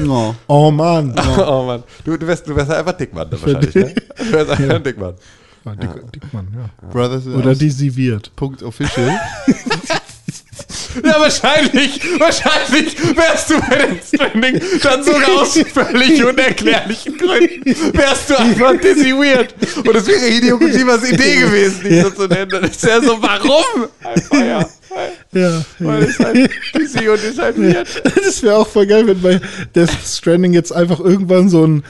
[0.04, 0.34] No.
[0.46, 1.14] Oh Mann.
[1.38, 1.82] Oh Mann.
[2.04, 3.94] Du, du, wärst, du wärst einfach Dickmann dann wahrscheinlich, ne?
[4.16, 5.14] Du wärst einfach ein Dickmann.
[5.64, 6.88] Ja, Dick, Dickmann, ja.
[6.90, 8.30] Brothers Oder desiviert.
[8.36, 9.10] Punkt official.
[11.04, 18.30] Ja, wahrscheinlich, wahrscheinlich wärst du bei den Stranding dann sogar aus völlig unerklärlichen Gründen wärst
[18.30, 19.54] du einfach Dizzy Weird.
[19.76, 22.50] Und es wäre Hideo Kojimas Idee gewesen, dich so zu nennen.
[22.50, 23.88] Dann ist er so, warum?
[24.02, 24.68] Einfach, ja.
[25.32, 25.64] Ja.
[25.78, 28.02] Weil es halt Dizzy und ist halt weird.
[28.24, 29.40] Das wäre auch voll geil, wenn bei
[29.74, 31.84] Death Stranding jetzt einfach irgendwann so ein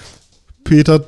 [0.64, 1.04] Peter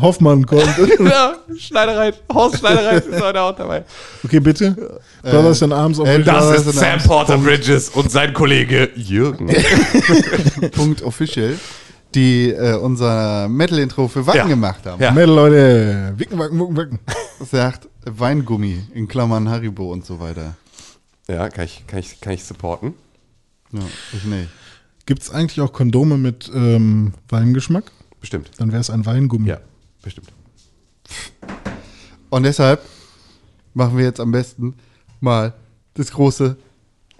[0.00, 0.66] Hoffmann kommt.
[1.00, 3.84] Ja, Schneiderei, Horst Schneiderei ist heute auch dabei.
[4.24, 5.00] Okay, bitte.
[5.22, 7.06] Brothers in Arms Ed Das ist Sam Arms.
[7.06, 9.48] Porter Bridges und sein Kollege Jürgen.
[10.72, 11.58] Punkt official.
[12.14, 14.46] Die äh, unser Metal-Intro für Wacken Ja.
[14.46, 15.02] gemacht haben.
[15.02, 15.10] Ja.
[15.12, 16.12] Metal, Leute.
[16.16, 16.98] Wicken, wacken, wucken, wacken.
[17.40, 20.54] Sagt Weingummi in Klammern Haribo und so weiter.
[21.28, 22.94] Ja, kann ich, kann ich, kann ich supporten.
[23.72, 23.80] Ja,
[24.12, 24.48] ich nicht.
[25.06, 27.84] Gibt es eigentlich auch Kondome mit ähm, Weingeschmack?
[28.20, 28.50] Bestimmt.
[28.58, 29.48] Dann wäre es ein Weingummi.
[29.48, 29.58] Ja,
[30.02, 30.32] bestimmt.
[32.30, 32.82] Und deshalb
[33.74, 34.74] machen wir jetzt am besten
[35.20, 35.54] mal
[35.94, 36.56] das große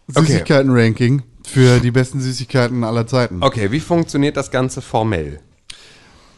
[0.08, 0.26] Okay.
[0.26, 3.42] Süßigkeiten-Ranking für die besten Süßigkeiten aller Zeiten.
[3.42, 5.40] Okay, wie funktioniert das Ganze formell?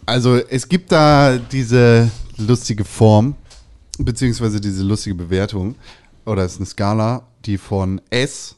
[0.06, 3.34] Also es gibt da diese lustige Form,
[3.98, 5.76] beziehungsweise diese lustige Bewertung,
[6.26, 8.56] oder es ist eine Skala, die von S,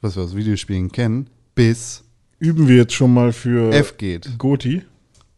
[0.00, 2.02] was wir aus Videospielen kennen, bis
[2.38, 4.38] Üben wir jetzt schon mal für F geht.
[4.38, 4.82] Goti.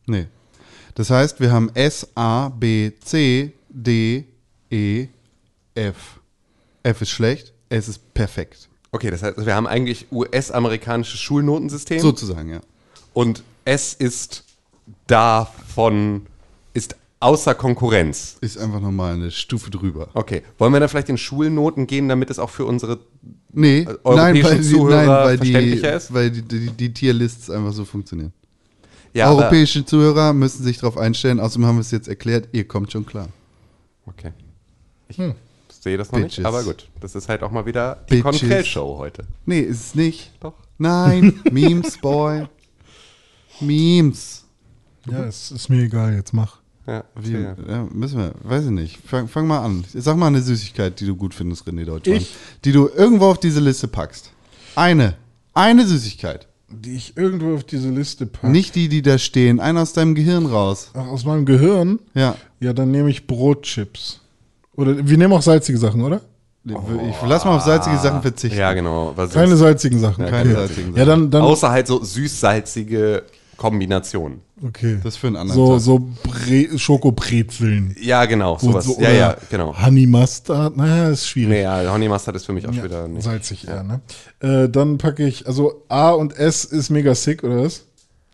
[0.07, 0.27] Nee.
[0.99, 4.25] Das heißt, wir haben S, A, B, C, D,
[4.69, 5.07] E,
[5.77, 6.19] F.
[6.83, 8.69] F ist schlecht, S ist perfekt.
[8.91, 12.61] Okay, das heißt, wir haben eigentlich US-amerikanisches Schulnotensystem Sozusagen, ja.
[13.13, 14.43] und S ist
[15.07, 16.27] davon,
[16.75, 18.37] ist außer Konkurrenz.
[18.41, 20.09] Ist einfach nochmal eine Stufe drüber.
[20.15, 22.99] Okay, wollen wir dann vielleicht in Schulnoten gehen, damit es auch für unsere
[23.53, 26.13] Nee, Äh, europäischen die, Zuhörer weil die, verständlicher ist?
[26.13, 28.33] weil die, die, die Tierlists einfach so funktionieren.
[29.15, 32.93] Ja, Europäische Zuhörer müssen sich darauf einstellen, außerdem haben wir es jetzt erklärt, ihr kommt
[32.93, 33.29] schon klar.
[34.07, 34.33] Okay.
[35.09, 35.17] Ich
[35.81, 36.39] sehe das noch Bitches.
[36.39, 36.89] nicht, aber gut.
[37.01, 38.21] Das ist halt auch mal wieder die.
[38.21, 39.25] Contrell-Show heute.
[39.47, 40.33] Nee, ist es nicht.
[40.41, 40.55] Doch.
[40.79, 42.47] Nein, Memes, Boy.
[43.61, 44.45] Memes.
[45.11, 46.59] Ja, es ist mir egal, jetzt mach.
[46.87, 48.99] Ja, Wie, ja, müssen wir, weiß ich nicht.
[49.07, 49.85] Fang, fang mal an.
[49.93, 52.17] Sag mal eine Süßigkeit, die du gut findest, René Deutschmann.
[52.17, 52.35] Ich?
[52.65, 54.33] Die du irgendwo auf diese Liste packst.
[54.75, 55.17] Eine.
[55.53, 56.49] Eine Süßigkeit.
[56.71, 58.49] Die ich irgendwo auf diese Liste packe.
[58.53, 59.59] Nicht die, die da stehen.
[59.59, 60.91] Eine aus deinem Gehirn raus.
[60.95, 61.99] Ach, aus meinem Gehirn?
[62.15, 62.35] Ja.
[62.61, 64.21] Ja, dann nehme ich Brotchips.
[64.77, 66.21] Oder wir nehmen auch salzige Sachen, oder?
[66.65, 66.75] Ich
[67.27, 68.59] lass mal auf salzige Sachen verzichten.
[68.59, 69.13] Ja, genau.
[69.17, 70.27] Was Keine ist- salzigen Sachen.
[70.27, 70.67] keine okay.
[70.69, 73.23] salzigen Ja, dann, dann Außer halt so süß-salzige
[73.57, 74.41] Kombinationen.
[74.67, 74.99] Okay.
[75.03, 75.81] Das für einen anderen so Tag.
[75.83, 77.95] so Bre Schokobrezeln.
[78.01, 78.85] Ja, genau, sowas.
[78.85, 79.75] So- ja, ja, genau.
[79.81, 81.51] Honey Mustard, naja, ist schwierig.
[81.51, 83.23] Nee, ja, Honey Mustard ist für mich auch Ja, wieder nicht.
[83.25, 84.01] salzig eher, ne?
[84.41, 87.85] Äh, dann packe ich, also A und S ist mega sick, oder was?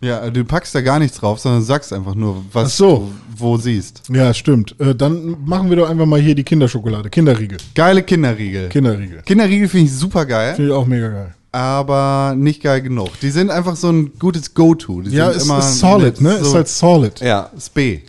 [0.03, 2.97] Ja, du packst da gar nichts drauf, sondern sagst einfach nur, was Ach so.
[2.99, 4.03] du wo siehst.
[4.13, 4.79] Ja, stimmt.
[4.79, 7.09] Äh, dann machen wir doch einfach mal hier die Kinderschokolade.
[7.11, 7.59] Kinderriegel.
[7.75, 8.69] Geile Kinderriegel.
[8.69, 9.23] Kinderriegel.
[9.23, 11.35] Kinderriegel finde ich super geil, Finde ich auch mega geil.
[11.55, 13.11] Aber nicht geil genug.
[13.21, 15.03] Die sind einfach so ein gutes Go-To.
[15.03, 16.39] Die Ja, sind ist, ist solid, ne?
[16.41, 17.21] So, Ist halt solid.
[17.21, 18.01] Ja, ist B.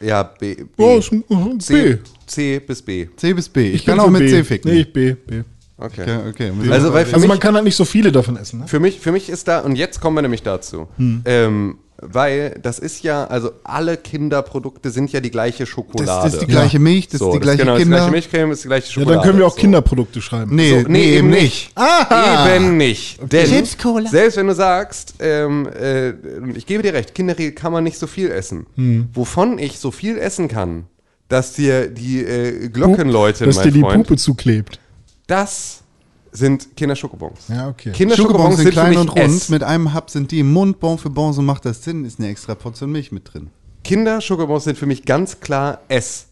[0.00, 0.54] ja, B.
[0.54, 1.98] B Oh, ist ein ein C, B.
[2.26, 3.08] C bis B.
[3.16, 3.70] C bis B.
[3.70, 4.28] Ich, bin kann auch mit B.
[4.30, 4.70] C ficken.
[4.70, 5.14] Nee, ich B.
[5.14, 5.42] B.
[5.80, 6.02] Okay.
[6.02, 6.52] okay, okay.
[6.70, 8.68] Also, weil für, Also mich, man kann halt nicht so viele davon essen, ne?
[8.68, 11.22] für, mich, für mich ist da, und jetzt kommen wir nämlich dazu, Hm.
[11.24, 16.06] ähm, weil das ist ja, also alle Kinderprodukte sind ja die gleiche Schokolade.
[16.06, 17.96] das, das ist die gleiche Milch, das so, ist die gleiche genau, Kinder.
[17.96, 19.16] Das gleiche Milchcreme ist die gleiche Ja, Schokolade.
[19.18, 19.60] dann können wir auch so.
[19.60, 20.54] Kinderprodukte schreiben.
[20.56, 21.72] nee, So, nee, eben nicht.
[21.74, 22.56] Aha.
[22.56, 23.18] Eben nicht.
[23.30, 24.08] Denn Chips, Cola.
[24.08, 26.10] selbst wenn du sagst, ähm, äh,
[26.56, 28.66] ich gebe dir recht, Kinderriegel kann man nicht so viel essen.
[28.76, 29.08] Hm.
[29.12, 30.84] Wovon ich so viel essen kann,
[31.28, 34.80] dass dir die äh, Glockenleute, Dass mein dir die Freund, Puppe zuklebt.
[35.30, 35.82] Das
[36.32, 37.48] sind Kinderschokobons.
[37.48, 37.90] Ja, okay.
[37.92, 39.18] Kinderschokobons Schokobons sind sind klein und rund.
[39.18, 39.48] S.
[39.48, 40.78] Mit einem Hub sind die im Mund.
[40.80, 42.04] Bon für Bon, so macht das Sinn.
[42.04, 43.50] Ist eine extra Portion Milch mit drin.
[43.84, 46.26] Kinderschokobons sind für mich ganz klar S.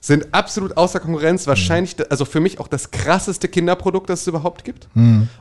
[0.00, 4.26] Sind absolut außer Konkurrenz, wahrscheinlich, da- also für mich auch das krasseste Kinderprodukt, das es
[4.26, 4.88] überhaupt gibt.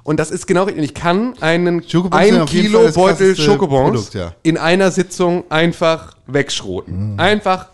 [0.03, 0.83] Und das ist genau richtig.
[0.83, 4.33] Ich kann einen Schokobons ein Kilo Beutel Schokobons Produkt, ja.
[4.43, 7.19] in einer Sitzung einfach wegschroten.
[7.19, 7.69] Einfach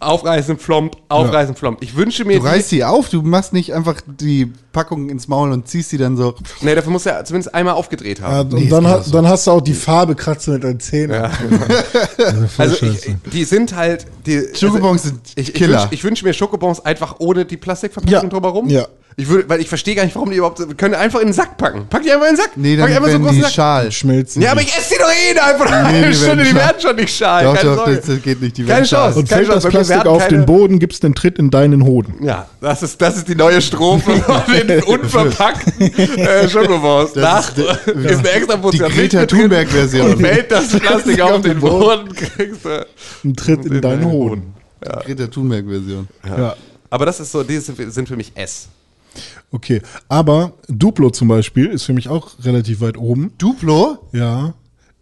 [0.00, 1.82] aufreißen, flomp, aufreißen, flomp.
[1.82, 5.50] Ich wünsche mir Du reißt sie auf, du machst nicht einfach die Packung ins Maul
[5.52, 6.34] und ziehst sie dann so.
[6.60, 8.52] Nee, dafür muss er zumindest einmal aufgedreht Ja, haben.
[8.52, 9.12] und Nee, dann, ist ha- klar so.
[9.12, 11.12] dann hast du auch die Farbe kratzen mit deinen Zähnen.
[11.12, 11.36] Also
[12.48, 15.84] voll Also ich, die sind halt die Schokobons sind ich, ich Killer.
[15.84, 18.28] wünsch- Ich wünsche mir Schokobons einfach ohne die Plastikverpackung Ja.
[18.28, 18.68] drumherum.
[18.68, 18.86] Ja.
[19.16, 20.58] Ich würde, weil ich verstehe gar nicht, warum die überhaupt.
[20.58, 21.86] Wir können einfach in den Sack packen.
[21.88, 22.50] Pack die einfach in den Sack.
[22.56, 23.52] Nee, Pack dann einfach so einen die großen Sack.
[23.52, 23.92] schal.
[23.92, 24.42] Schmelzen.
[24.42, 26.36] Ja, aber ich esse die doch eh einfach nach Nee, einer die Stunde.
[26.38, 27.44] werden Die werden schon nicht schal.
[27.44, 27.96] Doch, keine doch, Sorge.
[27.96, 28.56] das, das geht nicht.
[28.58, 29.04] Die Keine werden schal.
[29.12, 29.18] Chance.
[29.20, 31.14] und keine fällt das Chance, bei mir Plastik werden auf keine- den Boden, gibt's den
[31.14, 32.14] Tritt in deinen Hoden.
[32.24, 35.80] Ja, das ist, das ist die neue Strophe von den unverpackten
[36.18, 37.14] äh, Schokobons.
[37.14, 39.40] Nach ist eine extra Portion die Milch Greta mit drin.
[39.42, 40.10] Thunberg-Version.
[40.14, 42.86] Und fällt das Plastik auf den Boden, kriegst du.
[43.24, 44.54] Ein Tritt in deinen Hoden.
[44.80, 46.08] Greta Thunberg-Version.
[46.26, 46.56] Ja.
[46.90, 48.68] Aber das ist so, die sind für mich S.
[49.50, 49.80] Okay.
[50.08, 53.32] Aber Duplo zum Beispiel ist für mich auch relativ weit oben.
[53.38, 53.98] Duplo?
[54.12, 54.54] Ja.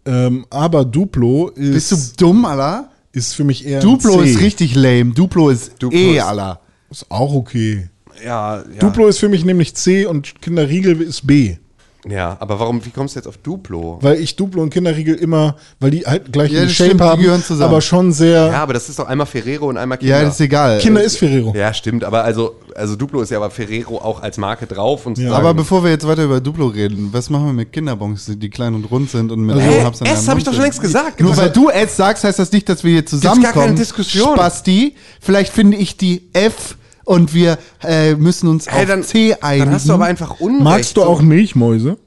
[0.05, 2.89] Ähm, aber Duplo Bist ist, du dumm, Alter?
[3.13, 4.29] ist für mich eher ein Duplo C.
[4.31, 5.13] ist richtig lame.
[5.13, 6.59] Duplo ist Duplo E, ist- Alter.
[6.89, 7.89] Ist auch okay.
[8.23, 8.63] Ja, ja.
[8.79, 11.57] Duplo ist für mich nämlich C und Kinderriegel ist B.
[12.09, 13.97] Ja, aber warum, wie kommst du jetzt auf Duplo?
[14.01, 16.99] Weil ich Duplo und Kinderriegel immer, weil die halt gleich Ja, eine das Shape stimmt,
[17.01, 17.71] die haben, gehören zusammen.
[17.71, 18.47] aber schon sehr.
[18.47, 20.17] Ja, aber das ist doch einmal Ferrero und einmal Kinder.
[20.17, 20.79] Ja, das ist egal.
[20.79, 21.53] Kinder ist Ferrero.
[21.55, 25.17] Ja, stimmt, aber also, also Duplo ist ja aber Ferrero auch als Marke drauf und
[25.17, 25.31] Ja.
[25.31, 28.73] Aber bevor wir jetzt weiter über Duplo reden, was machen wir mit Kinderbons, die klein
[28.75, 29.83] und rund sind und mit Also-?
[29.85, 31.21] Haps in S habe ich doch schon längst gesagt.
[31.21, 33.53] Nur Das weil ist- du S sagst, heißt das nicht, dass wir hier gar zusammenkommen.
[33.67, 34.33] keine Diskussion.
[34.35, 36.75] Spasti, vielleicht finde ich die F
[37.05, 39.65] und wir äh, müssen uns Hey, auf dann, C einigen.
[39.65, 40.63] dann hast du aber einfach Unrecht.
[40.63, 41.97] Magst du auch Milchmäuse?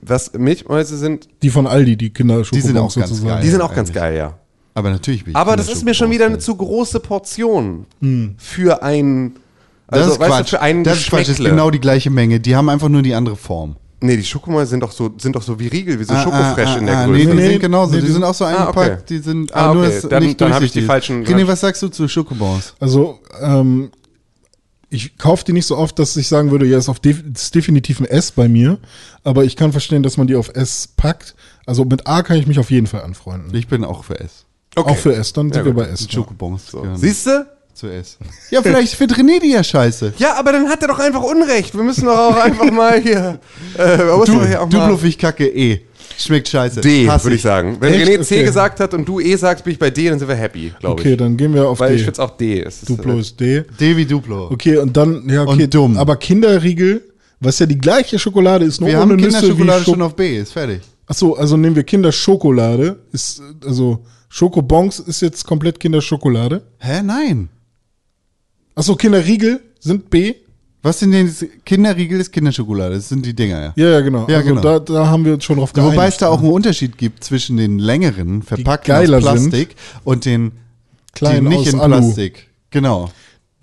[0.00, 3.40] Was Milchmäuse sind, Die von Aldi, die Kinder Die sind auch ganz geil.
[3.42, 4.02] die sind auch ganz eigentlich.
[4.02, 4.38] geil, ja.
[4.74, 7.84] aber natürlich bin ich Aber das ist mir schon wieder eine zu große Portion
[8.38, 9.34] für ein,
[9.88, 10.46] Das also ist weißt Quatsch.
[10.46, 12.40] du, für einen das ist Quatsch, das ist genau die gleiche Menge.
[12.40, 13.76] Die haben einfach nur die andere Form.
[14.00, 16.68] Nee, die Schokomäuse sind doch so, sind doch so wie Riegel, wie so Ah, Schokofresh
[16.68, 17.18] ah, in der ah, Größe.
[17.24, 17.92] Nee, die Nee, sind genauso.
[17.94, 18.80] nee, die die sind auch so Ah, okay.
[18.80, 19.10] eingepackt.
[19.10, 19.94] Die sind Ah, ah, nur okay.
[20.02, 22.74] das Dann- nicht dann hab ich die falschen- René, was sagst du zu Schokobons?
[22.78, 23.90] Also, ähm,
[24.90, 27.54] ich kaufe die nicht so oft, dass ich sagen würde, ja, ist, auf def ist
[27.54, 28.78] definitiv ein S bei mir.
[29.24, 31.34] Aber ich kann verstehen, dass man die auf S packt.
[31.64, 33.52] Also mit A kann ich mich auf jeden Fall anfreunden.
[33.54, 34.44] Ich bin auch für S.
[34.76, 34.90] Okay.
[34.90, 36.02] Auch für S, dann sind wir bei S.
[36.02, 36.10] Ja.
[36.12, 37.46] Schokobons gehören Siehst du?
[37.76, 38.18] Zu S.
[38.50, 40.14] Ja, vielleicht findet René die ja scheiße.
[40.18, 41.74] Ja, aber dann hat er doch einfach Unrecht.
[41.76, 43.38] Wir müssen doch auch einfach mal hier.
[43.76, 45.80] Äh, Du, hier auch mal bluffig Kacke E.
[46.18, 46.80] Schmeckt scheiße.
[46.80, 47.76] D, Hass würde ich sagen.
[47.78, 48.06] Wenn Echt?
[48.08, 48.44] René C Okay.
[48.44, 51.00] gesagt hat und du E sagst, bin ich bei D, dann sind wir happy, glaube
[51.00, 51.18] Okay, ich.
[51.18, 51.94] dann gehen wir auf Weil D.
[51.96, 52.62] ich finde es auch D.
[52.62, 53.64] Es ist, Duplo äh, ist D.
[53.78, 54.50] D wie Duplo.
[54.50, 55.64] Okay, und dann, ja, okay.
[55.64, 55.98] Und dumm.
[55.98, 57.02] Aber Kinderriegel,
[57.40, 60.02] was ja die gleiche Schokolade ist, nur Wir ohne haben Nüsse Kinderschokolade wie schon Schok
[60.06, 60.38] auf B.
[60.38, 60.80] Ist fertig.
[61.06, 62.98] Achso, also nehmen wir Kinderschokolade.
[63.12, 66.62] Ist, äh, also, Schokobons ist jetzt komplett Kinderschokolade.
[66.78, 67.02] Hä?
[67.02, 67.48] Nein.
[68.76, 70.34] Achso, Kinderriegel sind B.
[70.82, 72.94] Was sind denn diese- Kinderriegel ist Kinderschokolade?
[72.94, 73.72] Das sind die Dinger, ja.
[73.74, 74.28] Ja, ja, genau.
[74.28, 74.60] Ja, also genau.
[74.60, 75.94] Da, da haben wir uns schon drauf geeinigt.
[75.94, 79.74] Wobei es da auch einen Unterschied gibt zwischen den längeren, verpackten aus Plastik
[80.04, 80.52] und den
[81.12, 81.98] Kleinen nicht in Alu.
[82.02, 82.48] Plastik.
[82.70, 83.10] Genau.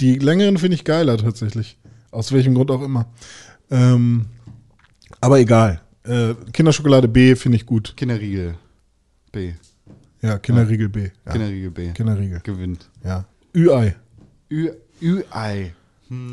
[0.02, 1.78] Die längeren finde ich geiler tatsächlich.
[2.12, 3.06] Aus welchem Grund auch immer.
[3.72, 4.26] Ähm,
[5.22, 5.80] aber egal.
[6.04, 7.94] Äh, Kinderschokolade B finde ich gut.
[7.96, 8.56] Kinderriegel.
[9.32, 9.54] B.
[10.22, 11.10] Ja, Kinderriegel B.
[11.26, 11.32] Ja.
[11.32, 11.92] Kinderriegel B.
[11.92, 12.40] Kinderriegel.
[12.44, 12.90] Gewinnt.
[13.06, 13.26] Ja.
[13.56, 13.96] Ü-Ei.
[14.52, 14.72] Ü
[15.04, 15.74] Ü-Ei.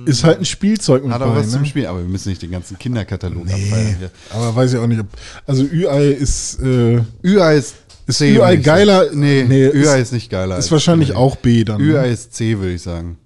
[0.04, 1.66] Ist halt ein Spielzeug mit Hat bei, was zum ne?
[1.66, 4.10] Spiel, aber wir müssen nicht den ganzen Kinderkatalog abfeiern hier.
[4.30, 5.06] Aber weiß ich auch nicht, ob.
[5.46, 6.60] Also Ü-Ei ist.
[6.60, 7.76] Äh, Ü-Ei ist
[8.06, 9.06] Ist Ü-Ei geiler?
[9.06, 9.20] sagen.
[9.20, 10.58] Nee, Nee, Ü-Ei ist- ist, nicht geiler.
[10.58, 11.80] ist wahrscheinlich auch B dann.
[11.80, 11.86] ne?
[11.86, 13.16] Ü-Ei ist C, würde ich sagen.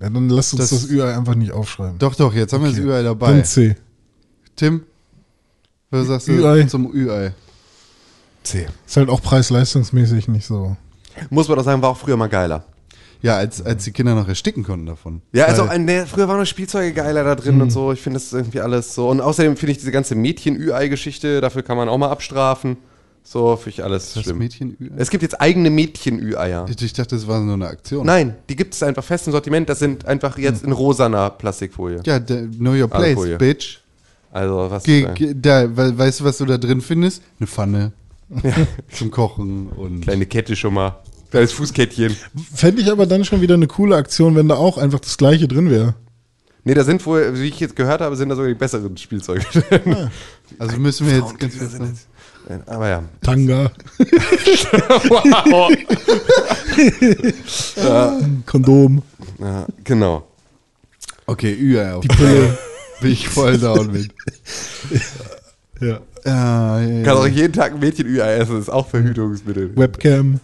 [0.00, 1.98] Ja, dann lass uns das, Das- Ü-Ei einfach nicht aufschreiben.
[1.98, 3.30] Doch, doch, jetzt haben wir das Ü-Ei dabei.
[3.32, 3.74] Dann C.
[4.54, 4.82] Tim,
[5.90, 6.64] was sagst du Ü-Ei.
[6.64, 7.32] zum Ü-Ei?
[8.44, 8.66] C.
[8.86, 10.76] Ist halt auch preis-leistungsmäßig nicht so.
[11.30, 12.64] Muss man doch sagen, war auch früher mal geiler.
[13.20, 15.22] Ja, als, als die Kinder noch ersticken konnten davon.
[15.32, 17.92] Ja, also ein, der, früher waren noch Spielzeuge geiler da drin und so.
[17.92, 19.08] Ich finde das irgendwie alles so.
[19.08, 22.76] Und außerdem finde ich diese ganze Mädchen-Ü-Ei-Geschichte, dafür kann man auch mal abstrafen.
[23.24, 24.38] So, finde ich alles das schlimm.
[24.38, 24.94] Mädchen-Ü-Ei?
[24.96, 26.66] Es gibt jetzt eigene Mädchen-Ü-Eier.
[26.70, 28.06] Ich, ich dachte, das war nur eine Aktion.
[28.06, 29.68] Nein, die gibt es einfach fest im Sortiment.
[29.68, 32.00] Das sind einfach jetzt in rosaner Plastikfolie.
[32.06, 33.36] Ja, der, know your place, Alufolie.
[33.36, 33.80] bitch.
[34.30, 34.84] Also, was.
[34.84, 37.22] Ge, ge, da, we, weißt du, was du da drin findest?
[37.38, 37.92] Eine Pfanne
[38.92, 40.98] zum Kochen und kleine Kette schon mal.
[41.30, 42.16] Kleines Fußkettchen.
[42.54, 45.46] Fände ich aber dann schon wieder eine coole Aktion, wenn da auch einfach das gleiche
[45.46, 45.94] drin wäre.
[46.64, 49.44] Nee, da sind wohl, wie ich jetzt gehört habe, sind da sogar die besseren Spielzeuge
[49.52, 50.10] drin.
[50.58, 51.98] also müssen wir jetzt ganz sagen.
[52.66, 53.02] Aber ja.
[53.22, 53.70] Tanga,
[55.08, 55.72] Wow.
[58.46, 59.02] Kondom.
[59.38, 60.26] ja, genau.
[61.26, 62.00] Okay, auf.
[62.02, 62.58] Die Pille.
[63.00, 64.10] Bin ich voll down mit.
[65.80, 66.00] Ja.
[66.24, 67.32] Ja, ja, Kann auch ja.
[67.32, 69.76] jeden Tag ein Mädchen-Ü-Ei essen, ist auch Verhütungsmittel.
[69.76, 70.40] Webcam.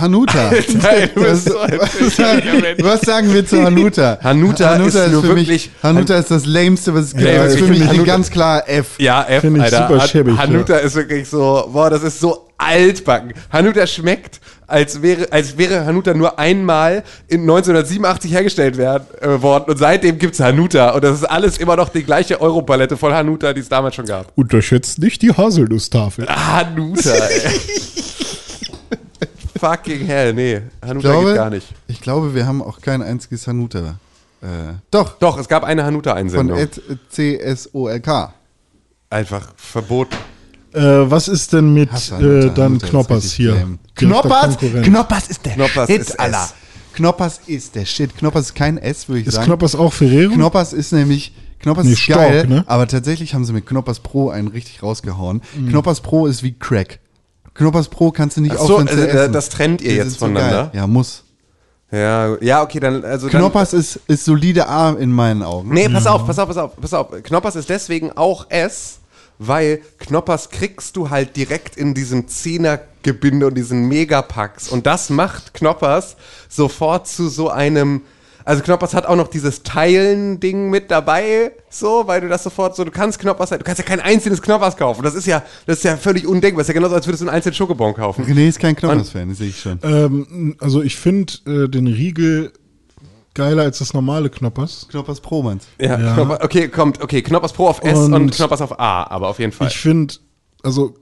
[0.00, 0.50] Hanuta.
[0.82, 4.18] Nein, du bist Was, so ein was, was sagen wir zu Hanuta?
[4.22, 7.24] Hanuta ist nur für mich, wirklich- Hanuta ist das lämste, was es gibt.
[7.24, 8.86] Ja, das ist ich für mich Hanuta- ganz klar F.
[8.98, 9.88] Ja, F, Finde ich Alter.
[9.88, 13.34] super schäbig, Hanuta ist wirklich so, boah, das ist so altbacken.
[13.52, 19.64] Hanuta schmeckt, als wäre, als wäre Hanuta nur einmal in 1987 hergestellt werden, äh, worden
[19.68, 23.52] und seitdem gibt's Hanuta und das ist alles immer noch die gleiche Europalette voll Hanuta,
[23.52, 24.32] die es damals schon gab.
[24.36, 26.26] Unterschätzt nicht die Haselnusstafel.
[26.28, 27.50] Hanuta, ey.
[29.58, 30.56] Fucking hell, nee.
[30.82, 31.74] Ich Hanuta glaube, geht gar nicht.
[31.88, 33.98] ich glaube, wir haben auch kein einziges Hanuta.
[34.42, 36.58] Äh, doch, Doch, es gab eine von Hanuta-Einsendung.
[36.58, 38.30] Ed CSOLK.
[39.10, 40.16] Einfach verboten.
[40.72, 43.78] Äh, was ist denn mit Hasse Hanuta, äh, dann Hanuta ist Knoppers hier?
[43.94, 44.58] Knoppers.
[44.58, 46.18] Knoppers ist der Knoppers Shit, ist.
[46.18, 46.54] S.
[46.92, 48.16] Knoppers ist der Shit.
[48.16, 49.46] Knoppers ist kein S, würde ich Ist sagen.
[49.46, 50.32] Knoppers auch Ferrero?
[50.34, 52.64] Knoppers ist nämlich, Knoppers Nee, ist Stork, geil, ne?
[52.66, 55.42] aber tatsächlich haben sie mit Knoppers Pro einen richtig rausgehauen.
[55.56, 55.68] Mhm.
[55.70, 56.98] Knoppers Pro ist wie Crack.
[57.56, 59.32] Knoppers Pro kannst du nicht Ach so, aufhören zu also, äh, essen.
[59.32, 60.62] das trennt ihr Die jetzt so voneinander?
[60.64, 60.70] geil.
[60.74, 61.22] Ja, muss.
[61.90, 65.72] Ja, ja, okay, dann, also dann, Knoppers ist, ist solide A in meinen Augen.
[65.72, 67.22] Nee, pass auf, pass auf, pass auf, pass auf.
[67.22, 68.98] Knoppers ist deswegen auch S,
[69.38, 74.68] weil Knoppers kriegst du halt direkt in diesem Zehnergebinde und diesen Megapacks.
[74.68, 76.16] Und das macht Knoppers
[76.48, 78.02] sofort zu so einem.
[78.46, 82.84] Also Knoppers hat auch noch dieses Teilen-Ding mit dabei, so, weil du das sofort so,
[82.84, 85.02] du kannst Knoppers, du kannst ja kein einzelnes Knoppers kaufen.
[85.02, 86.60] Das ist ja, das ist ja völlig undenkbar.
[86.60, 88.24] Das ist ja genauso, als würdest du einen einzelnen Schokobon kaufen.
[88.24, 89.80] René ist kein Knoppers-Fan, das sehe ich schon.
[89.82, 92.52] Ähm, also ich finde äh, den Riegel
[93.34, 94.86] geiler als das normale Knoppers.
[94.90, 96.14] Knoppers Pro, meinst Ja, Ja.
[96.14, 99.40] Knopper, okay, kommt, okay, Knoppers Pro auf S und, Und- Knoppers auf A, aber auf
[99.40, 99.66] jeden Fall.
[99.68, 100.14] Ich finde,
[100.62, 100.94] also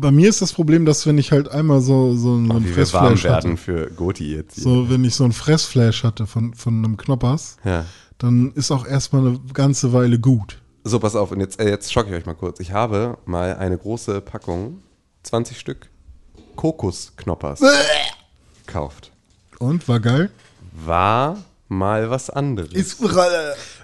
[0.00, 2.76] bei mir ist das Problem, dass wenn ich halt einmal so, so, so ein Wie
[2.76, 4.54] wir warm Fressflash hatte, für Goti jetzt.
[4.54, 4.62] hier.
[4.64, 7.84] so wenn ich so ein Fressflash hatte von, von einem Knoppers, Ja.
[8.18, 10.60] dann ist auch erstmal eine ganze Weile gut.
[10.84, 12.60] So, pass auf, und jetzt, äh, jetzt schocke ich euch mal kurz.
[12.60, 14.82] Ich habe mal eine große Packung,
[15.22, 15.88] 20 Stück,
[16.56, 17.60] Kokosknoppers
[18.66, 19.10] gekauft.
[19.58, 20.30] Und war geil.
[20.84, 22.96] War mal was anderes.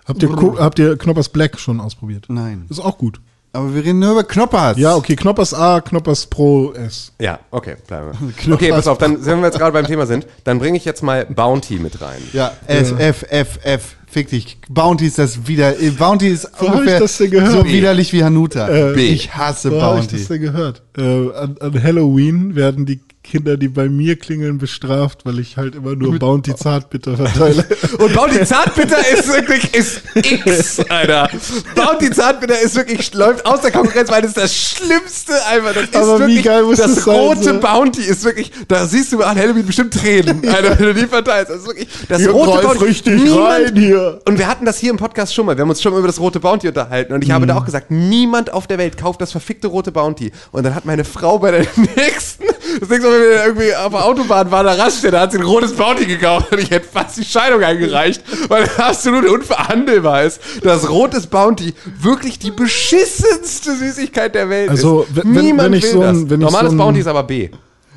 [0.06, 2.26] Habt ihr, Ko- habt ihr Knoppers Black schon ausprobiert?
[2.28, 2.66] Nein.
[2.68, 3.20] Ist auch gut.
[3.52, 4.78] Aber wir reden nur über Knoppers.
[4.78, 7.12] Ja, okay, Knoppers A, Knoppers Pro S.
[7.20, 8.12] ja, okay, bleiben
[8.46, 8.54] wir.
[8.54, 11.02] Okay, pass auf, dann, wenn wir jetzt gerade beim Thema sind, dann bringe ich jetzt
[11.02, 12.20] mal Bounty mit rein.
[12.32, 13.96] Ja, S, F, F, F.
[14.06, 14.58] Fick dich.
[14.68, 15.72] Bounty ist das wieder.
[15.96, 17.52] Bounty ist Wo hab ungefähr ich das denn gehört?
[17.52, 17.72] so B.
[17.74, 18.68] widerlich wie Hanuta.
[18.68, 19.06] Äh, B.
[19.08, 20.18] Ich hasse Wo habe ich Bounty.
[20.18, 20.82] das denn gehört?
[20.98, 25.74] Äh, an, an Halloween werden die Kinder, die bei mir klingeln, bestraft, weil ich halt
[25.76, 27.64] immer nur Bounty Zartbitter verteile.
[27.98, 31.28] Und Bounty Zartbitter ist wirklich, ist X, Alter.
[31.76, 35.74] Bounty Zartbitter ist wirklich, läuft aus der Konkurrenz, weil das ist das Schlimmste einfach.
[35.74, 37.60] Das ist Aber wie wirklich, geil muss das das sein, rote so?
[37.60, 41.50] Bounty ist wirklich, da siehst du an Halloween bestimmt Tränen, Alter, wenn du die verteilst.
[41.50, 44.20] Das ist wirklich, das Ihr rote greift richtig rein hier.
[44.26, 45.56] Und wir hatten das hier im Podcast schon mal.
[45.56, 47.12] Wir haben uns schon mal über das rote Bounty unterhalten.
[47.12, 47.34] Und ich Mhm.
[47.34, 50.32] habe da auch gesagt, niemand auf der Welt kauft das verfickte rote Bounty.
[50.50, 51.60] Und dann hat meine Frau bei der
[51.96, 52.44] nächsten,
[52.78, 55.38] das nächste Mal, wenn wir irgendwie auf der Autobahn waren, da Raststätte, da hat sie
[55.38, 56.52] ein rotes Bounty gekauft.
[56.52, 61.74] Und ich hätte fast die Scheidung eingereicht, weil das absolut unverhandelbar ist, dass rotes Bounty
[62.00, 65.16] wirklich die beschissenste Süßigkeit der Welt Also, ist.
[65.16, 66.16] wenn- wenn- Niemand wenn ich will so das.
[66.16, 67.48] ein- wenn ich Normales so ein- Bounty ist aber B.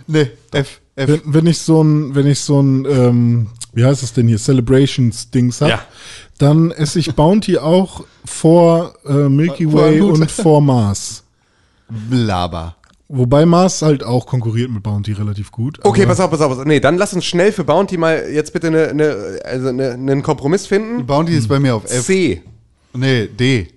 [0.07, 0.79] Nee, F.
[0.95, 1.09] F.
[1.09, 4.37] Wenn, wenn ich so ein, wenn ich so ein, ähm, wie heißt das denn hier,
[4.37, 5.79] Celebrations-Dings hab, Ja.
[6.37, 10.13] dann esse ich Bounty auch vor äh, Milky Vor Way Nut.
[10.19, 11.23] und vor Mars.
[12.11, 12.75] Laber.
[13.15, 15.79] Wobei Mars halt auch konkurriert mit Bounty relativ gut.
[15.83, 16.49] Okay, pass auf, pass auf.
[16.49, 16.65] pass auf.
[16.65, 20.23] Nee, dann lass uns schnell für Bounty mal jetzt bitte eine, eine, also eine, einen
[20.23, 21.05] Kompromiss finden.
[21.05, 22.05] Bounty ist bei mir auf F.
[22.05, 22.41] C.
[22.93, 23.67] Nee, D.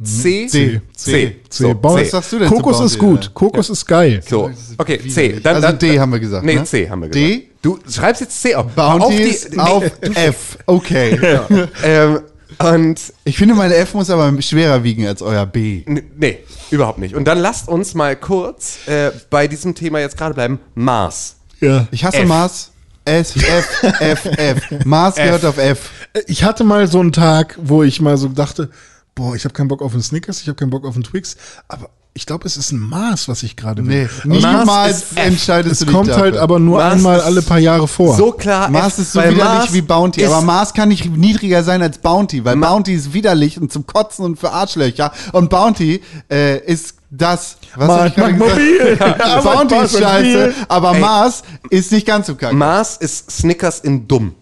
[0.00, 0.46] C.
[0.46, 0.48] C.
[0.48, 0.80] C.
[0.94, 1.36] C.
[1.50, 3.34] So, Bounty- Was sagst du denn Kokos ist gut.
[3.34, 4.20] Kokos ist geil.
[4.24, 4.48] So,
[4.78, 5.40] okay, C.
[5.40, 6.62] Dann, Also dann, D haben wir gesagt, Nee, ne?
[6.64, 7.26] C haben wir gesagt.
[7.30, 7.48] D?
[7.60, 8.66] Du schreibst jetzt C auf.
[8.76, 10.58] Bounty auf die- ist nee, auf F.
[10.66, 11.18] Okay.
[11.82, 12.20] Ähm,
[12.58, 15.84] und Ich finde, meine F muss aber schwerer wiegen als euer B.
[15.86, 16.38] nee,
[16.70, 17.14] überhaupt nicht.
[17.14, 20.58] Und dann lasst uns mal kurz äh, bei diesem Thema jetzt gerade bleiben.
[20.74, 21.36] Mars.
[21.60, 21.88] Ja.
[21.90, 22.28] Ich hasse F.
[22.28, 22.72] Mars.
[23.04, 24.84] S, F, F, F.
[24.84, 25.90] Mars gehört auf F.
[26.26, 28.70] Ich hatte mal so einen Tag, wo ich mal so dachte,
[29.14, 31.36] boah, ich habe keinen Bock auf einen Snickers, ich habe keinen Bock auf einen Twix,
[31.68, 31.88] aber
[32.18, 34.10] ich glaube, es ist ein Maß, was ich gerade will.
[34.24, 36.22] Nee, niemals entscheidest Es du dich kommt dafür.
[36.24, 38.16] halt aber nur Mars einmal alle paar Jahre vor.
[38.16, 38.68] So klar.
[38.70, 41.98] Mars F, ist so widerlich Mars wie Bounty, aber Mars kann nicht niedriger sein als
[41.98, 46.96] Bounty, weil Bounty ist widerlich und zum Kotzen und für Arschlöcher und Bounty äh, ist
[47.08, 48.36] das, was hab ich gesagt?
[48.38, 48.98] Mobil.
[49.18, 51.00] Ja, Bounty ist scheiße, aber Ey.
[51.00, 52.56] Mars ist nicht ganz so kacke.
[52.56, 54.34] Mars ist Snickers in dumm.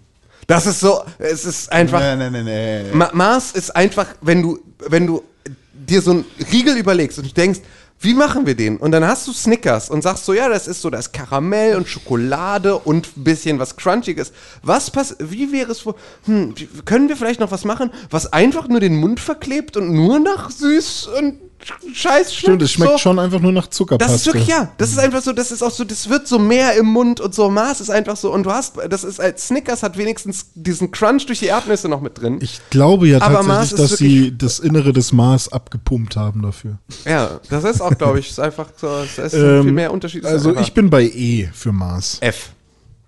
[0.46, 2.00] Das ist so, es ist einfach.
[2.00, 2.94] nee, nee, nee, nee.
[2.94, 5.22] Ma Mars ist einfach, wenn du, wenn du
[5.88, 7.60] dir so einen Riegel überlegst und denkst,
[8.00, 8.76] wie machen wir den?
[8.76, 11.88] Und dann hast du Snickers und sagst so, ja, das ist so, das Karamell und
[11.88, 14.32] Schokolade und ein bisschen was Crunchiges.
[14.62, 15.84] Was pass wie wäre es,
[16.26, 20.20] hm, können wir vielleicht noch was machen, was einfach nur den Mund verklebt und nur
[20.20, 21.38] nach süß und
[21.92, 22.98] scheiß Stimmt, es schmeckt so?
[22.98, 24.12] schon einfach nur nach Zuckerpaste.
[24.12, 26.38] Das ist wirklich, ja, das ist einfach so, das ist auch so, das wird so
[26.38, 29.48] mehr im Mund und so, Mars ist einfach so, und du hast, das ist als
[29.48, 32.38] Snickers hat wenigstens diesen Crunch durch die Erdnüsse noch mit drin.
[32.40, 36.78] Ich glaube ja Aber tatsächlich, dass sie das Innere des Mars abgepumpt haben dafür.
[37.04, 40.24] Ja, das ist auch, glaube ich, ist einfach so, es ist viel Ähm, mehr Unterschied.
[40.24, 42.18] Also ich bin bei E für Mars.
[42.20, 42.50] F.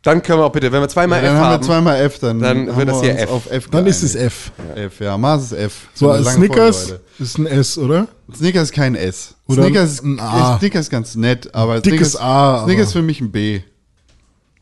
[0.09, 1.97] Dann können wir auch bitte, wenn wir zweimal Ja, dann F haben wir haben, zweimal
[2.01, 3.31] F, dann, Dann haben wird das wir hier F.
[3.31, 4.15] auf F Dann ist es.
[4.15, 4.53] F.
[4.75, 5.89] F, ja, Mars ist F.
[5.93, 8.09] So, Eine als lange Snickers Folge ist ein S, oder?
[8.35, 9.35] Snickers ist kein S.
[9.47, 10.59] Oder Snickers ist, ein A.
[10.59, 13.61] Snickers ist ganz nett, aber Dickes Snickers, A, aber- Snickers ist für mich ein B.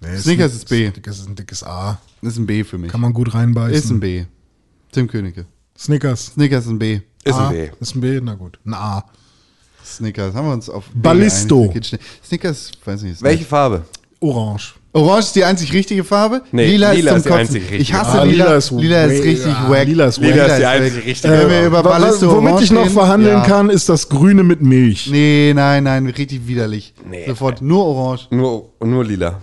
[0.00, 0.90] Nee, Snickers ist B.
[0.90, 2.00] Snickers ist ein dickes A.
[2.22, 2.90] Ist ein B für mich.
[2.90, 3.72] Kann man gut reinbeißen.
[3.76, 4.24] Ist ein B.
[4.90, 5.46] Tim Königke.
[5.78, 6.32] Snickers.
[6.34, 7.00] Snickers ist ein B.
[7.22, 7.48] ist A.
[7.48, 7.70] ein B.
[7.78, 8.58] Ist ein B, na gut.
[8.66, 9.04] Ein A.
[9.84, 11.72] Snickers, haben wir uns auf B Ballisto.
[12.24, 13.12] Snickers, weiß nicht.
[13.12, 13.84] ist Welche Farbe?
[14.18, 14.74] Orange.
[14.96, 16.42] Orange ist die einzig richtige Farbe.
[16.52, 18.18] Nee, lila, lila ist ist zum die einzig richtige Ich hasse.
[18.20, 18.44] Ah, lila.
[18.44, 19.86] lila ist Lila ist richtig ja, wack.
[19.86, 20.28] lila ist wack.
[20.30, 23.44] Lila ist die einzig richtige Wenn wir Ballisto Womit Orange ich noch verhandeln ja.
[23.44, 25.08] kann, ist das Grüne mit Milch.
[25.10, 26.94] Nee, nein, nein, richtig widerlich.
[27.08, 27.26] Nee.
[27.26, 28.28] Sofort nur Orange.
[28.30, 29.40] Nur, nur lila.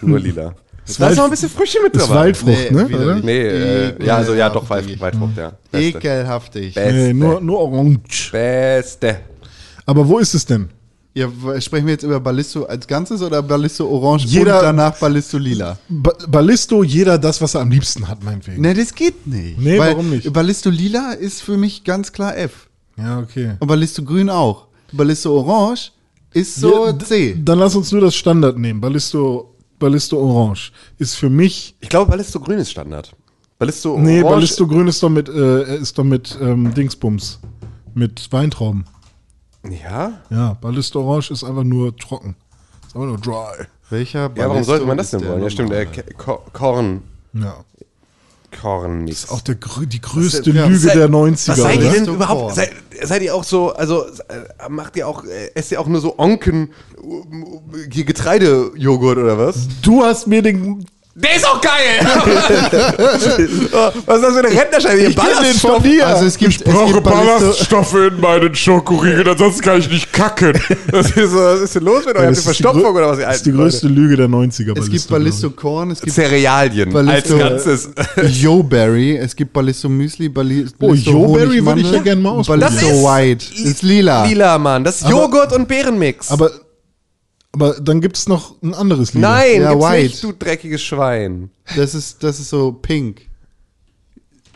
[0.00, 0.54] Nur lila.
[0.86, 2.14] Da Wald- ist noch ein bisschen Frische mit Ist dabei.
[2.20, 2.86] Waldfrucht, Nee, ne?
[2.86, 3.16] Oder?
[3.16, 5.00] Nee, äh, ja, also ja, doch, Wald, Ekelhaftig.
[5.00, 5.52] Waldfrucht, ja.
[5.72, 5.98] Beste.
[5.98, 6.74] Ekelhaftig.
[6.74, 6.92] Beste.
[6.94, 8.30] Nee, nur, nur Orange.
[8.30, 9.16] Beste.
[9.84, 10.68] Aber wo ist es denn?
[11.16, 11.30] Ja,
[11.62, 15.78] sprechen wir jetzt über Ballisto als Ganzes oder Ballisto Orange Jeder- und danach Ballisto Lila?
[15.88, 18.60] Ba Ballisto, jeder das, was er am liebsten hat, meinetwegen.
[18.60, 19.58] Ne, das geht nicht.
[19.58, 20.30] Nee, Weil warum nicht?
[20.30, 22.68] Ballisto Lila ist für mich ganz klar F.
[22.98, 23.54] Ja, okay.
[23.60, 24.66] Und Ballisto Grün auch.
[24.92, 25.90] Ballisto Orange
[26.34, 27.34] ist so Ja, C.
[27.42, 28.82] Dann lass uns nur das Standard nehmen.
[28.82, 31.76] Ballisto, Ballisto Orange ist für mich.
[31.80, 33.10] Ich glaube, Ballisto Grün ist Standard.
[33.58, 37.38] Ballisto Nee, Orange- Ballisto Grün ist doch mit, äh, ist doch mit ähm, Dingsbums.
[37.94, 38.84] Mit Weintrauben.
[39.72, 40.20] Ja?
[40.30, 42.36] Ja, Ballisto Orange ist einfach nur trocken.
[42.86, 43.66] Ist einfach nur dry.
[43.90, 45.42] Welcher Ja, warum Ballisto sollte man das ist denn der wollen?
[45.42, 45.70] Ja, stimmt?
[45.70, 47.02] K- Ko- Korn.
[47.34, 47.56] Ja.
[48.60, 49.28] Kornmix.
[49.28, 51.92] Auch der, grö- die größte ja, Lüge Seid- der 90er, Was seid ihr oder?
[52.00, 52.54] denn überhaupt?
[52.54, 52.70] Seid,
[53.02, 56.18] seid ihr auch so, also äh, macht ihr auch, äh, esst ihr auch nur so
[56.18, 59.68] Onken, äh, hier Getreidejoghurt oder was?
[59.82, 60.86] Du hast mir den.
[61.18, 61.98] Der ist auch geil!
[64.06, 65.00] was ist das für eine Rentnerscheibe?
[65.00, 65.72] Ihr Ich kenn den Ballaststoff.
[65.72, 66.06] von dir.
[66.06, 70.12] Also es gibt, es brauche gibt Ballisto, Ballaststoffe in meinen Schokoriegeln, ansonsten kann ich nicht
[70.12, 70.52] kacken.
[70.90, 72.22] Was ist, so, was ist denn los mit euch?
[72.22, 73.18] Habt ihr das ist die Verstopfung oder was?
[73.18, 74.78] Das ist die größte Lüge der 90er.
[74.78, 76.04] es gibt Ballisto Korn, es Leute?
[76.04, 77.90] gibt Cerealien Ballisto- als Ganzes.
[78.42, 80.76] Yo-Berry, es gibt Ballisto Müsli, Oh, Ballisto
[81.10, 82.60] Yo-Berry Honigmandel, würde ich ja gerne mal ausprobieren.
[82.74, 84.24] Ballisto Das ist- White, ist lila.
[84.26, 84.84] Lila, Mann.
[84.84, 86.30] Das ist Aber- Joghurt und Beerenmix.
[86.30, 86.50] Aber,
[87.56, 89.22] aber dann gibt es noch ein anderes Lied.
[89.22, 90.02] Nein, Ja, gibt's white.
[90.04, 91.50] nicht, du dreckiges Schwein.
[91.74, 93.22] Das ist, das ist so pink.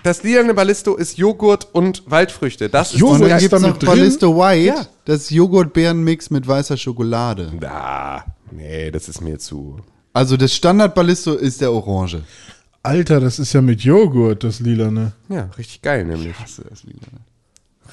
[0.03, 2.69] Das lilane Ballisto ist Joghurt und Waldfrüchte.
[2.71, 3.87] Das ist Joghurt Und dann ist gibt es noch drin?
[3.89, 4.87] Ballisto White, Ja.
[5.05, 7.53] das ist Joghurt-Beeren-Mix mit weißer Schokolade.
[7.67, 9.79] Ah, nee, das ist mir zu.
[10.15, 12.23] Also das Standard-Ballisto ist der Orange.
[12.83, 15.13] Alter, das ist ja mit Joghurt, das Lilane.
[15.29, 16.35] Ja, richtig geil nämlich.
[16.39, 16.99] Hasse das Lila.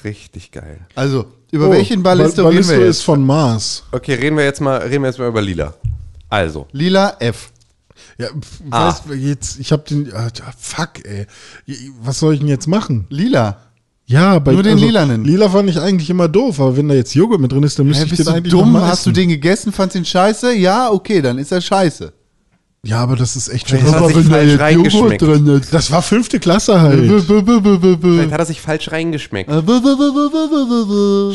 [0.04, 0.80] Richtig geil.
[0.94, 3.02] Also, über Oh, welchen Ballisto, Ba- reden wir ist jetzt?
[3.04, 3.84] von Mars.
[3.92, 5.74] Okay, reden wir jetzt mal, reden wir jetzt mal über Lila.
[6.28, 7.50] Also, Lila, F.
[8.18, 8.28] Ja,
[8.70, 8.88] Ah.
[8.88, 10.28] weißt du, jetzt, ich hab den, ah,
[10.58, 11.26] fuck, ey.
[12.02, 13.06] Was soll ich denn jetzt machen?
[13.10, 13.58] Lila.
[14.06, 15.24] Ja, bei Nur den lilanen.
[15.24, 17.86] Lila fand ich eigentlich immer doof, aber wenn da jetzt Joghurt mit drin ist, dann
[17.86, 18.72] müsste Hä, ich bist den du eigentlich dumm?
[18.72, 20.54] noch mal Hast du den gegessen, fandst ihn scheiße?
[20.54, 22.12] Ja, okay, dann ist er scheiße.
[22.84, 25.22] Ja, aber das ist echt Vielleicht hat Aber sich wenn da falsch jetzt reingeschmeckt.
[25.22, 25.74] Joghurt drin ist.
[25.74, 27.00] Das war fünfte Klasse halt.
[27.00, 29.50] Vielleicht hat er sich falsch reingeschmeckt.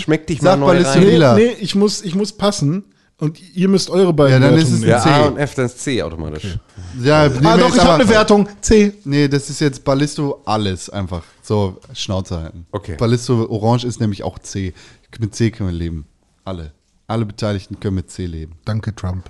[0.01, 1.35] Schmeck dich mal Sag neu Ballisto rein.
[1.35, 2.85] Nee, nee, ich muss, ich muss passen
[3.19, 4.91] und ihr müsst eure beiden Ja, dann Wertungen ist es nehmen.
[4.91, 5.09] Ja, C.
[5.09, 6.57] A und F, dann ist C automatisch.
[7.01, 8.47] Ja, nehmen Ah doch, ich habe aber- eine Wertung.
[8.61, 8.93] C.
[9.03, 11.23] Nee, das ist jetzt Ballisto alles einfach.
[11.41, 12.65] So, Schnauze halten.
[12.71, 12.95] Okay.
[12.97, 14.73] Ballisto Orange ist nämlich auch C.
[15.19, 16.05] Mit C können wir leben.
[16.45, 16.71] Alle.
[17.07, 18.53] Alle Beteiligten können mit C leben.
[18.65, 19.29] Danke, Trump.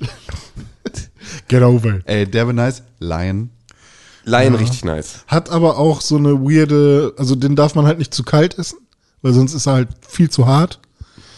[1.48, 2.02] Get over it.
[2.06, 2.82] Ey, der war nice.
[2.98, 3.50] Lion.
[4.24, 5.24] Lion richtig nice.
[5.26, 8.78] Hat aber auch so eine weirde, also den darf man halt nicht zu kalt essen,
[9.22, 10.80] weil sonst ist er halt viel zu hart.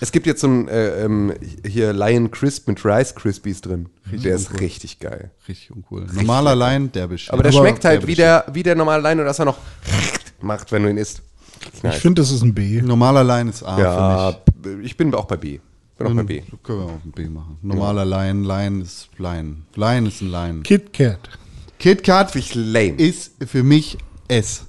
[0.00, 1.32] Es gibt jetzt so ein äh, ähm,
[1.64, 3.88] hier Lion Crisp mit Rice Krispies drin.
[4.10, 5.30] Der ist richtig geil.
[5.48, 6.06] Richtig uncool.
[6.12, 7.34] Normaler Lion, der bestimmt.
[7.34, 9.44] Aber der Aber schmeckt halt der wie der, wie der normale Lion und dass er
[9.44, 9.58] noch
[10.40, 11.22] macht, wenn du ihn isst.
[11.64, 11.96] Richtig nice.
[11.96, 12.82] Ich finde, das ist ein B.
[12.82, 14.86] Normaler Lion ist A ja, für mich.
[14.86, 15.60] ich bin auch bei B.
[16.02, 16.42] Bin auch bei B.
[16.62, 17.58] Können wir auch ein B machen.
[17.62, 19.64] Normaler Lion, Lion ist Lion.
[19.74, 20.62] Lion ist ein Lion.
[20.62, 21.28] Kit Kat.
[21.78, 22.94] KitKat Ich lame.
[22.94, 23.98] ist für mich
[24.28, 24.66] S.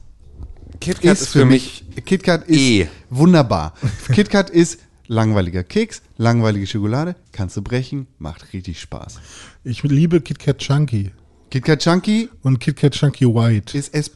[0.79, 2.87] KitKat ist für mich KitKat ist E.
[3.09, 3.73] wunderbar.
[4.13, 9.19] KitKat ist langweiliger Keks, langweilige Schokolade, kannst du brechen, macht richtig Spaß.
[9.63, 11.11] Ich liebe Kit Kat Chunky
[11.51, 13.77] KitKat Chunky und Kit Kat Chunky White.
[13.77, 14.11] ist S+.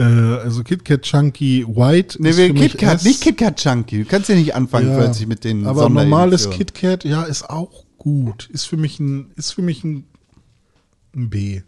[0.00, 3.04] Äh, also Kit Kat Chunky White Nee, ist KitKat, S.
[3.04, 4.04] nicht KitKat Chunky.
[4.04, 6.48] Du kannst ja nicht anfangen, Ja, plötzlich mit den Aber normales.
[6.48, 8.48] Kit Kat, ja, ist auch gut.
[8.50, 10.06] Ist für mich ein, ist für mich ein,
[11.14, 11.60] ein B.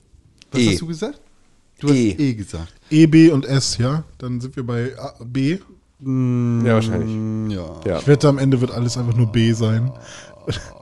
[0.50, 0.70] Was E.
[0.70, 1.20] hast du gesagt?
[1.80, 2.10] Du hast E.
[2.18, 2.72] E gesagt.
[2.90, 4.04] E, B und S, ja.
[4.16, 5.58] Dann sind wir bei A, B.
[6.00, 7.54] Ja, wahrscheinlich.
[7.54, 7.80] Ja.
[7.86, 7.98] Ja.
[7.98, 9.92] Ich wette, am Ende wird alles einfach nur B sein.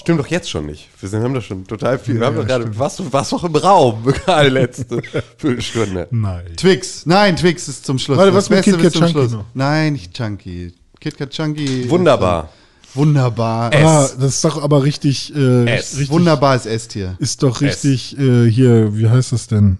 [0.00, 0.88] Stimmt doch jetzt schon nicht.
[0.98, 2.18] Wir sind, haben doch schon total viel.
[2.18, 5.02] wir haben Ja, doch gerade, warst du warst doch im Raum, gerade letzte
[5.36, 6.08] Viertelstunde.
[6.10, 6.44] Nein.
[6.56, 7.04] Twix.
[7.04, 8.16] Nein, Twix ist zum Schluss.
[8.16, 9.32] Warte, Das was mit Beste zum Chunky Schluss.
[9.32, 9.44] noch?
[9.52, 10.72] Nein, nicht Chunky.
[11.00, 11.82] KitKat Chunky.
[11.82, 12.44] ist, Wunderbar.
[12.44, 13.70] äh, Wunderbar.
[13.74, 15.92] Ah, das ist doch aber richtig, äh, S.
[15.96, 17.16] richtig Wunderbares S-Tier.
[17.18, 19.78] ist doch richtig äh, hier, wie heißt das denn?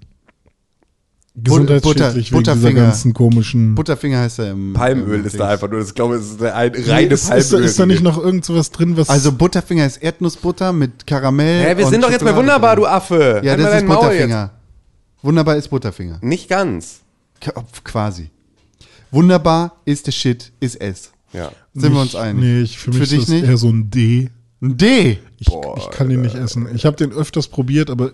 [1.36, 2.82] Gesundheitsschädlich Butter- wegen dieser Butterfinger.
[2.86, 3.74] ganzen komischen.
[3.76, 4.72] Butterfinger heißt er im.
[4.72, 5.80] Palmöl im ist da einfach nur.
[5.80, 7.68] Ich glaube, es ist eine ein, Nee, reine ist, ist, da, Palmöl.
[7.68, 9.08] ist da nicht noch irgend sowas drin, was.
[9.08, 11.64] Also Butterfinger ist Erdnussbutter mit Karamell.
[11.68, 13.40] Hä, wir und sind doch jetzt bei Wunderbar, du Affe.
[13.44, 14.50] Ja, mal das ist Butterfinger.
[15.22, 16.18] Wunderbar ist Butterfinger.
[16.22, 17.00] Nicht ganz.
[17.84, 18.30] Quasi.
[19.10, 21.10] Wunderbar ist der Shit, ist S.
[21.32, 21.52] Ja.
[21.74, 22.42] Sind wir nicht- uns einig?
[22.42, 23.44] Nee, ich, für mich Für ist dich das nicht?
[23.44, 24.30] eher so ein D.
[24.62, 25.18] Ein D.
[25.38, 26.68] Ich, ich kann den nicht essen.
[26.74, 28.12] Ich habe den öfters probiert, aber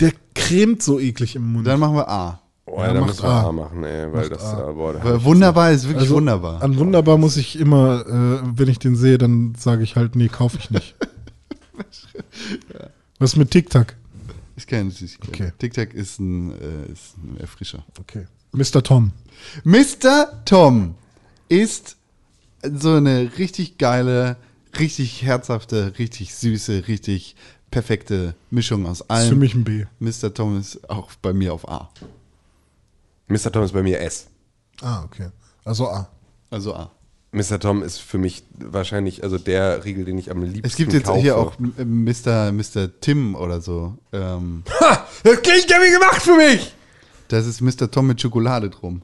[0.00, 1.66] der cremt so eklig im Mund.
[1.66, 2.40] Dann machen wir A.
[2.68, 3.48] Boah, Ja, da macht müssen wir A.
[3.48, 6.62] A machen, ey, weil das, äh, boah, da wunderbar ist wirklich Also, wunderbar.
[6.62, 10.28] An wunderbar muss ich immer, äh, wenn ich den sehe, dann sage ich halt, nee,
[10.28, 10.94] kaufe ich nicht.
[13.18, 13.96] Was mit Tic-Tac?
[14.56, 15.18] Ich kenne es nicht.
[15.26, 15.52] Okay.
[15.58, 17.84] Tic-Tac ist ein, äh, ist ein Erfrischer.
[18.00, 18.26] Okay.
[18.52, 18.82] Mr.
[18.82, 19.12] Tom.
[19.64, 20.42] Mr.
[20.44, 20.94] Tom
[21.48, 21.96] ist
[22.62, 24.36] so eine richtig geile,
[24.78, 27.36] richtig herzhafte, richtig süße, richtig
[27.70, 29.28] perfekte Mischung aus Ist allem.
[29.28, 29.84] für mich ein B.
[30.00, 30.32] Mr.
[30.34, 31.90] Tom ist auch bei mir auf A.
[33.28, 33.52] Mr.
[33.52, 34.26] Tom ist bei mir S.
[34.80, 35.28] Ah, okay.
[35.64, 36.08] Also A.
[36.50, 36.90] Also A.
[37.32, 37.60] Mr.
[37.60, 41.04] Tom ist für mich wahrscheinlich also der Riegel, den ich am liebsten Es gibt jetzt
[41.06, 41.20] kaufe.
[41.20, 42.52] hier auch Mr.
[42.52, 42.88] Mr.
[43.00, 43.98] Tim oder so.
[44.12, 45.06] Ähm, Ha!
[45.24, 46.74] Das klingt ja wie gemacht für mich!
[47.28, 47.90] das ist Mr.
[47.90, 49.02] Tom mit Schokolade drum.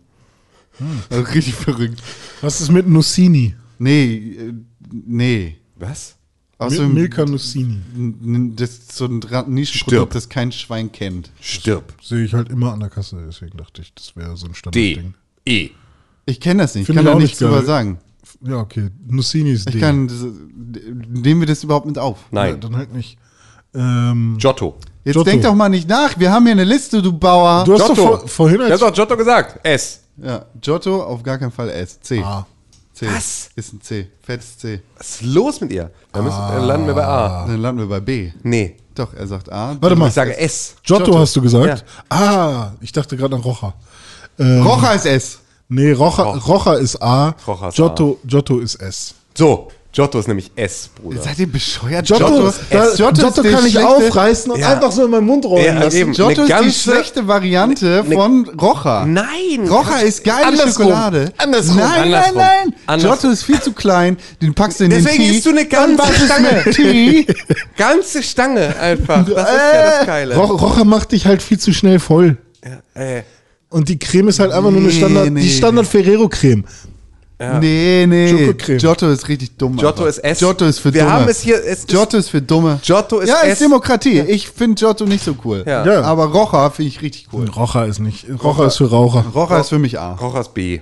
[1.11, 2.03] Also richtig verrückt.
[2.41, 3.55] Was ist mit Nussini?
[3.79, 4.55] Nee, äh,
[4.91, 5.59] nee.
[5.77, 6.17] Was?
[6.65, 7.79] Aus Mil dem- Milka Nussini.
[8.57, 11.31] Das ist so ein Nischenprodukt, das kein Schwein kennt.
[11.41, 11.95] Stirb.
[12.03, 14.57] Sehe ich halt immer an der Kasse, deswegen dachte ich, das wäre so ein D.
[14.59, 15.15] Standardding.
[15.47, 15.71] E.
[16.27, 17.99] Ich kenne das nicht, Find kann ich da auch nichts drüber sagen.
[18.47, 18.89] Ja, okay.
[19.07, 19.81] Nussini ist Ich D.
[19.81, 20.25] kann, das,
[21.09, 22.19] nehmen wir das überhaupt mit auf?
[22.33, 22.61] Ja, Nein.
[22.61, 23.19] dann halt nicht.
[23.75, 24.77] Ähm, Giotto.
[25.05, 25.31] Jetzt Giotto.
[25.31, 27.65] denk doch mal nicht nach, wir haben hier eine Liste, du Bauer.
[27.65, 28.19] du hast doch Giotto.
[28.21, 29.61] vor, vorhin Ich als hab doch Giotto gesagt.
[29.67, 30.01] S.
[30.17, 32.01] ja, Giotto auf gar keinen Fall S.
[32.01, 32.23] C.
[32.23, 32.47] A.
[32.95, 33.07] C.
[33.09, 33.51] Was?
[33.57, 34.09] Ist ein C.
[34.23, 34.81] Fettes C.
[34.97, 35.91] Was ist los mit ihr?
[36.13, 37.47] Dann, müssen, dann landen wir bei A.
[37.47, 38.33] Dann landen wir bei B.
[38.43, 38.77] Nee.
[38.95, 39.77] Doch, er sagt A.
[39.81, 40.09] Warte mal.
[40.09, 40.77] Ich sage S.
[40.85, 41.19] Giotto, Giotto.
[41.19, 41.85] hast du gesagt?
[42.09, 43.75] Ah, ich dachte gerade an Rocha.
[44.39, 45.39] Ähm, Rocha ist S.
[45.69, 47.35] Nee, Rocha, Rocha ist A.
[47.47, 49.15] Rocha ist Giotto, Giotto ist S.
[49.35, 49.69] So.
[49.95, 51.23] Giotto ist nämlich S, Bruder.
[51.23, 52.07] Seid ihr bescheuert?
[52.07, 52.97] Giotto, da, S.
[52.97, 54.71] Giotto, ist die kann ich aufreißen und Ja.
[54.73, 55.97] einfach so in meinen Mund rollen Ja, lassen.
[55.97, 56.13] eben.
[56.13, 59.07] Giotto Eine ist die schlechte Variante ne- von Rocha.
[59.07, 59.69] Nein.
[59.69, 60.87] Rocha ist geile Andersrum.
[60.89, 61.33] Schokolade.
[61.39, 61.77] Andersrum.
[61.77, 62.37] Nein, Andersrum.
[62.37, 62.75] nein, nein.
[62.87, 63.19] Andersrum.
[63.21, 64.17] Giotto ist viel zu klein.
[64.43, 65.37] Den packst du in Deswegen den Tee.
[65.37, 66.65] isst du eine ganze ist Stange.
[66.73, 67.27] Tee.
[67.77, 69.25] Ganze Stange einfach.
[69.25, 70.35] Das ist ja das Geile.
[70.37, 72.37] Ro Rocha macht dich halt viel zu schnell voll.
[72.65, 73.23] Ja, äh,
[73.71, 75.41] Und die Creme ist halt einfach nur eine Nee, Standard, nee.
[75.41, 76.65] die Standard Ferrero Creme.
[77.39, 78.29] Nee, nee.
[78.29, 78.79] Schokocreme.
[78.79, 79.77] Giotto ist richtig dumm.
[79.77, 80.09] Giotto aber.
[80.09, 80.39] ist S.
[80.39, 81.13] Giotto ist für Wir Dumme.
[81.15, 82.79] haben es hier- es ist- Giotto ist für Dumme.
[82.83, 83.55] Giotto ist ja, S.
[83.55, 84.21] ist Demokratie.
[84.21, 85.65] Ich finde Giotto nicht so cool.
[85.67, 85.85] Ja.
[85.85, 86.03] Ja.
[86.03, 87.49] Aber Rocha finde ich richtig cool.
[87.49, 88.27] Rocher ist nicht.
[88.43, 89.25] Rocher ist für Raucher.
[89.35, 90.13] Rocha ist für mich A.
[90.15, 90.81] Rochers B.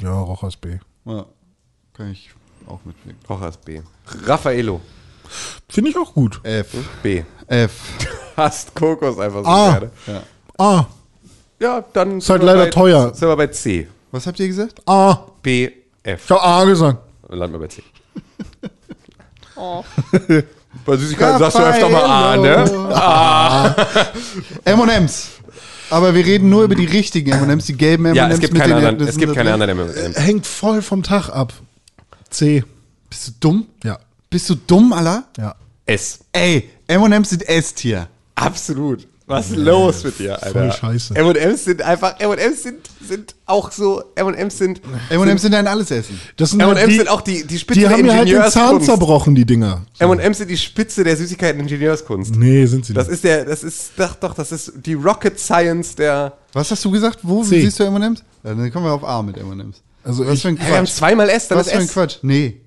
[0.00, 0.78] Ja, Rocher ist B.
[1.06, 1.26] Ja.
[1.96, 2.30] Kann ich
[2.66, 3.20] auch mitwirken.
[3.28, 3.80] Rochers B.
[4.26, 4.80] Raffaello.
[5.68, 6.40] Finde ich auch gut.
[6.44, 6.68] F.
[7.02, 7.24] B.
[7.48, 7.72] F.
[8.36, 9.70] Hasst Kokos einfach so Ah.
[10.06, 10.22] gerne.
[10.56, 10.86] A.
[11.60, 12.18] Ja, dann.
[12.18, 13.12] Ist halt leider bei, teuer.
[13.14, 13.88] Sind wir bei C.
[14.14, 14.80] Was habt ihr gesagt?
[14.86, 15.26] A.
[15.42, 15.68] B,
[16.04, 16.22] F.
[16.24, 16.98] Ich habe A gesagt.
[17.28, 17.82] Dann landen wir bei C.
[20.86, 24.06] Bei Süßigkeiten sagst du öfter mal A, ne?
[24.64, 25.30] M&M's.
[25.90, 28.16] Aber wir reden nur über die richtigen M&M's, die gelben M&M's.
[28.16, 28.98] Ja, es gibt mit keine den- anderen.
[28.98, 30.16] das Es sind gibt das- keine anderen M&M's.
[30.18, 31.52] Hängt voll vom Tag ab.
[32.30, 32.62] C.
[33.10, 33.66] Bist du dumm?
[33.82, 33.98] Ja.
[34.30, 35.24] Bist du dumm, Alter?
[35.38, 35.54] Ja.
[35.86, 36.20] S.
[36.32, 38.08] Ey, M&M's sind S-Tier.
[38.36, 39.08] Absolut.
[39.26, 40.50] Was ist los mit dir, Alter?
[40.50, 41.16] Voll scheiße.
[41.16, 42.76] M&M's sind einfach, M&M's sind,
[43.08, 46.20] sind auch so, M&M's sind, M&M's sind ein alles Essen.
[46.36, 48.28] Das sind M&M's halt die, sind auch die, die Spitze die der haben mir halt
[48.28, 49.86] den Zahn zerbrochen, die Dinger.
[49.98, 50.04] So.
[50.12, 52.36] M&M's sind die Spitze der Süßigkeiten Ingenieurskunst.
[52.36, 53.14] Nee, sind sie Das nicht.
[53.14, 56.90] ist der, das ist, doch, doch, das ist die Rocket Science der, Was hast du
[56.90, 57.20] gesagt?
[57.22, 57.62] Wo C.
[57.62, 58.22] siehst du M&M's?
[58.42, 59.80] Ja, dann kommen wir auf A mit M&M's.
[60.04, 60.94] Also Was ich, für ein Hey, wir haben Quatsch.
[60.96, 61.92] zweimal S, dann Was ist für ein S.
[61.94, 62.16] Quatsch.
[62.20, 62.60] Nee.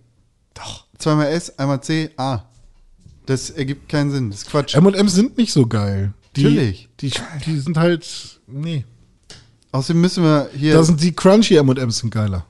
[0.55, 0.85] Doch.
[0.97, 2.39] Zweimal S, einmal C, A.
[3.27, 4.31] Das ergibt keinen Sinn.
[4.31, 4.73] Das ist Quatsch.
[4.73, 6.13] M&M's sind nicht so geil.
[6.38, 6.90] Die, Natürlich.
[7.01, 7.11] Die,
[7.45, 8.07] die sind halt,
[8.48, 8.85] nee.
[9.72, 10.74] Außerdem müssen wir hier.
[10.75, 12.45] Da sind die Crunchy M&M's sind geiler.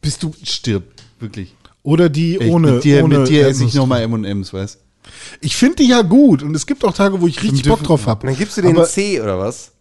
[0.00, 0.84] bist du stirb,
[1.18, 1.54] wirklich.
[1.82, 4.78] Oder die Echt, ohne, mit dir, ohne mit dir esse ich nochmal M&M's, weißt
[5.40, 7.86] Ich finde die ja gut und es gibt auch Tage, wo ich richtig dürfen- Bock
[7.86, 8.22] drauf habe.
[8.22, 9.72] Und dann gibst du denen C oder was?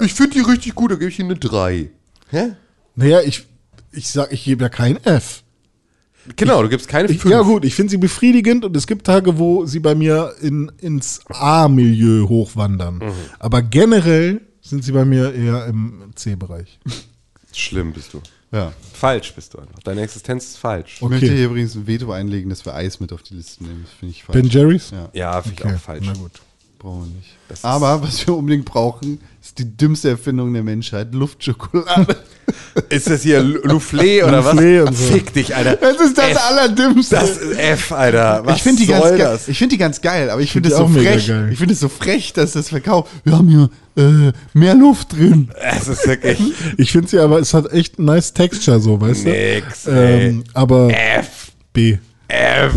[0.00, 1.90] Ich finde die richtig gut, da gebe ich ihnen eine 3.
[2.30, 2.52] Hä?
[2.96, 3.44] Naja, ich,
[3.92, 5.43] ich sag, ich gebe ja kein F.
[6.36, 7.32] Genau, du gibst keine Ich, 5.
[7.32, 10.72] ja gut, ich finde sie befriedigend und es gibt Tage, wo sie bei mir in,
[10.78, 12.96] ins A-Milieu hochwandern.
[12.96, 13.12] Mhm.
[13.38, 16.78] Aber generell sind sie bei mir eher im C-Bereich.
[17.52, 18.20] Schlimm bist du.
[18.52, 18.72] Ja.
[18.92, 19.80] Falsch bist du einfach.
[19.84, 20.96] Deine Existenz ist falsch.
[21.02, 21.36] Ich möchte Okay.
[21.36, 23.82] hier übrigens ein Veto einlegen, dass wir Eis mit auf die Liste nehmen.
[23.84, 24.40] Das finde ich falsch.
[24.40, 24.90] Ben Jerry's?
[24.92, 26.04] Ja, Ja, finde ich Okay, auch falsch.
[26.06, 26.30] na gut.
[26.78, 27.33] brauchen wir nicht.
[27.62, 32.16] Aber was wir unbedingt brauchen, ist die dümmste Erfindung der Menschheit: Luftschokolade.
[32.90, 34.54] Ist das hier Lu- Soufflé oder was?
[34.54, 35.14] Soufflé und so.
[35.14, 35.76] Fick dich, Alter.
[35.76, 36.50] Das ist das F.
[36.50, 37.14] Allerdümmste.
[37.16, 38.42] Das ist F, Alter.
[38.44, 39.18] Was ich finde die, ganz geil.
[39.18, 39.48] das?
[39.48, 41.26] Ich find die ganz geil, aber ich find finde es so frech.
[41.26, 41.48] geil.
[41.52, 43.10] Ich finde es so frech, dass das verkauft.
[43.24, 45.48] Wir haben hier äh, mehr Luft drin.
[45.58, 46.38] Es ist wirklich
[46.76, 49.90] Ich finde sie aber, es hat echt nice Texture so, weißt nix, du?
[49.92, 51.52] Ähm, aber F.
[51.72, 51.96] B.
[52.34, 52.72] F.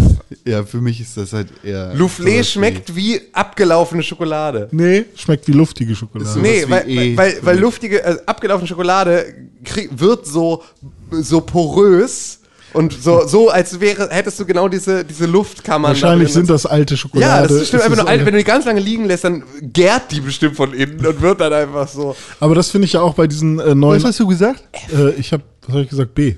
[0.46, 1.96] Ja, für mich ist das halt eher.
[1.96, 4.68] Soufflé schmeckt wie abgelaufene Schokolade.
[4.72, 6.40] Nee, schmeckt wie luftige Schokolade.
[6.40, 10.64] Nee, weil, E weil, weil luftige, also abgelaufene Schokolade krieg, wird so,
[11.12, 12.40] so porös
[12.74, 15.92] und so, so als wäre, hättest du genau diese, diese Luftkammern.
[15.92, 17.44] Wahrscheinlich da sind das alte Schokolade.
[17.44, 18.26] Ja, das ist stimmt Es einfach nur alt.
[18.26, 21.42] Wenn du die ganz lange liegen lässt, dann gärt die bestimmt von innen und wird
[21.42, 22.16] dann einfach so.
[22.40, 24.02] Aber das finde ich ja auch bei diesen äh, neuen.
[24.02, 24.64] Was hast du gesagt?
[24.94, 26.14] Äh, ich habe, was habe ich gesagt?
[26.14, 26.36] B.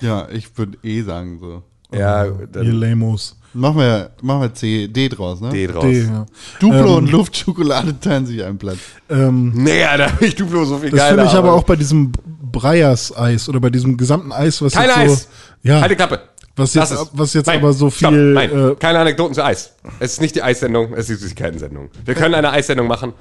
[0.00, 1.62] Ja, ich würde E sagen so.
[1.98, 3.36] Ja, Ihr dann Lamos.
[3.56, 5.50] Machen wir, machen wir C, D draus, ne?
[5.50, 5.84] D draus.
[5.84, 6.26] D, ja.
[6.58, 8.78] Duplo Ähm, und Luftschokolade teilen sich einen Platz.
[9.08, 11.14] Ähm, Nee, da bin ich Duplo so viel das geiler.
[11.22, 14.96] finde ich aber auch bei diesem Breyers-Eis oder bei diesem gesamten Eis, was Kein jetzt
[14.98, 15.22] Eis!
[15.22, 15.68] so.
[15.68, 16.20] Ja, Halt die Klappe.
[16.56, 17.10] was jetzt, es.
[17.12, 18.32] was jetzt Nein, aber so stopp, viel.
[18.34, 19.72] Nein, äh, keine Anekdoten zu Eis.
[20.00, 21.90] Es ist nicht die Eissendung, es ist die Süßigkeiten-Sendung.
[22.04, 23.12] Wir können eine Eissendung machen,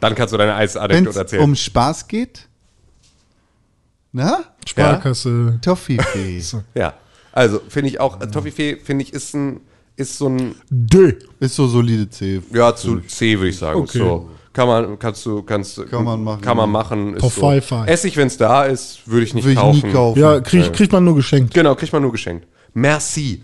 [0.00, 1.42] dann kannst du deine Wenn Eisanekdote es erzählen.
[1.42, 2.48] um Spaß geht,
[4.12, 4.40] na?
[4.66, 5.58] Sparkasse.
[5.62, 6.42] Toffifee.
[6.74, 6.94] ja,
[7.32, 9.60] also finde ich auch, Toffifee, finde ich, ist ein,
[9.96, 11.16] ist so ein, D.
[11.40, 12.40] Ist so solide C.
[12.52, 13.80] ja, zu C würde ich sagen.
[13.80, 13.98] Okay.
[13.98, 14.28] So.
[14.52, 16.40] Kann man, kannst du, kannst Kann man machen.
[16.42, 17.14] Kann man machen.
[17.14, 17.40] Ist Top so.
[17.40, 17.88] five, five.
[17.88, 19.86] Essig, wenn es da ist, würde ich nicht Würde ich kaufen.
[19.86, 20.18] nie kaufen.
[20.20, 21.54] Ja, krieg, kriegt man nur geschenkt.
[21.54, 22.46] Genau, kriegt man nur geschenkt.
[22.74, 23.42] Merci.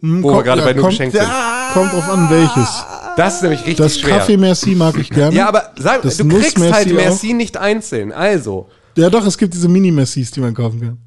[0.00, 1.28] Hm, Wo wir kommt- gerade ja, bei nur kommt, geschenkt sind.
[1.72, 2.84] Kommt drauf an, welches.
[3.16, 4.18] Das ist nämlich richtig Das schwer.
[4.18, 5.34] Kaffee Merci mag ich gerne.
[5.34, 8.12] ja, aber sag, Das du Nuss kriegst halt Merci Merci nicht einzeln.
[8.12, 8.68] Also.
[8.96, 10.98] Ja, doch, es gibt diese Mini-Messis, die man kaufen kann.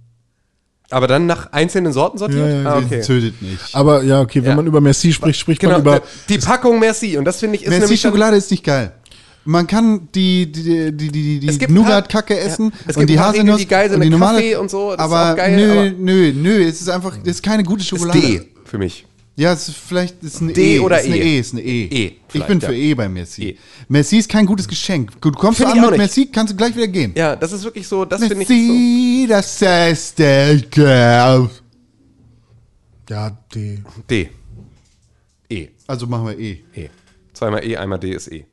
[0.92, 2.40] Aber dann nach einzelnen Sorten sortiert?
[2.48, 3.02] Ja, ja, ah, okay.
[3.02, 3.58] Tötet nicht.
[3.74, 4.56] Aber ja, okay, wenn Ja.
[4.58, 6.02] man über Merci spricht, spricht Genau, man über.
[6.30, 7.18] die Packung Merci.
[7.18, 8.92] Und das finde ich ist Merci Schokolade ist nicht geil.
[9.44, 13.20] Man kann die, die, die, die, die, Es Nougat-Kacke ja, essen es und gibt die
[13.20, 14.38] Haselnuss die geil sind, und die mit normale.
[14.38, 17.18] Kaffee und so, das ist aber auch geil, nö, aber- nö, nö, es ist einfach,
[17.18, 18.20] das ist keine gute ist Schokolade.
[18.20, 19.06] D für mich.
[19.36, 20.80] Ja, es ist vielleicht ist eine D E.
[20.80, 21.22] oder ist eine E?
[21.22, 21.86] E, ist eine E.
[21.86, 22.92] E, ich bin für ja.
[22.92, 23.44] E bei Merci.
[23.44, 23.58] E.
[23.88, 25.20] Merci ist kein gutes Geschenk.
[25.22, 25.98] Du kommst Find du ich an mit.
[25.98, 27.14] Merci, kannst du gleich wieder gehen.
[27.16, 28.54] Ja, das ist wirklich so, das finde ich so.
[28.54, 29.62] Merci, das
[30.00, 31.64] ist der Kauf.
[33.10, 33.82] Ja, D.
[34.10, 34.30] D.
[35.50, 35.70] E.
[35.88, 36.64] Also machen wir E.
[36.76, 36.90] E.
[37.34, 38.46] Zweimal E, einmal D ist E.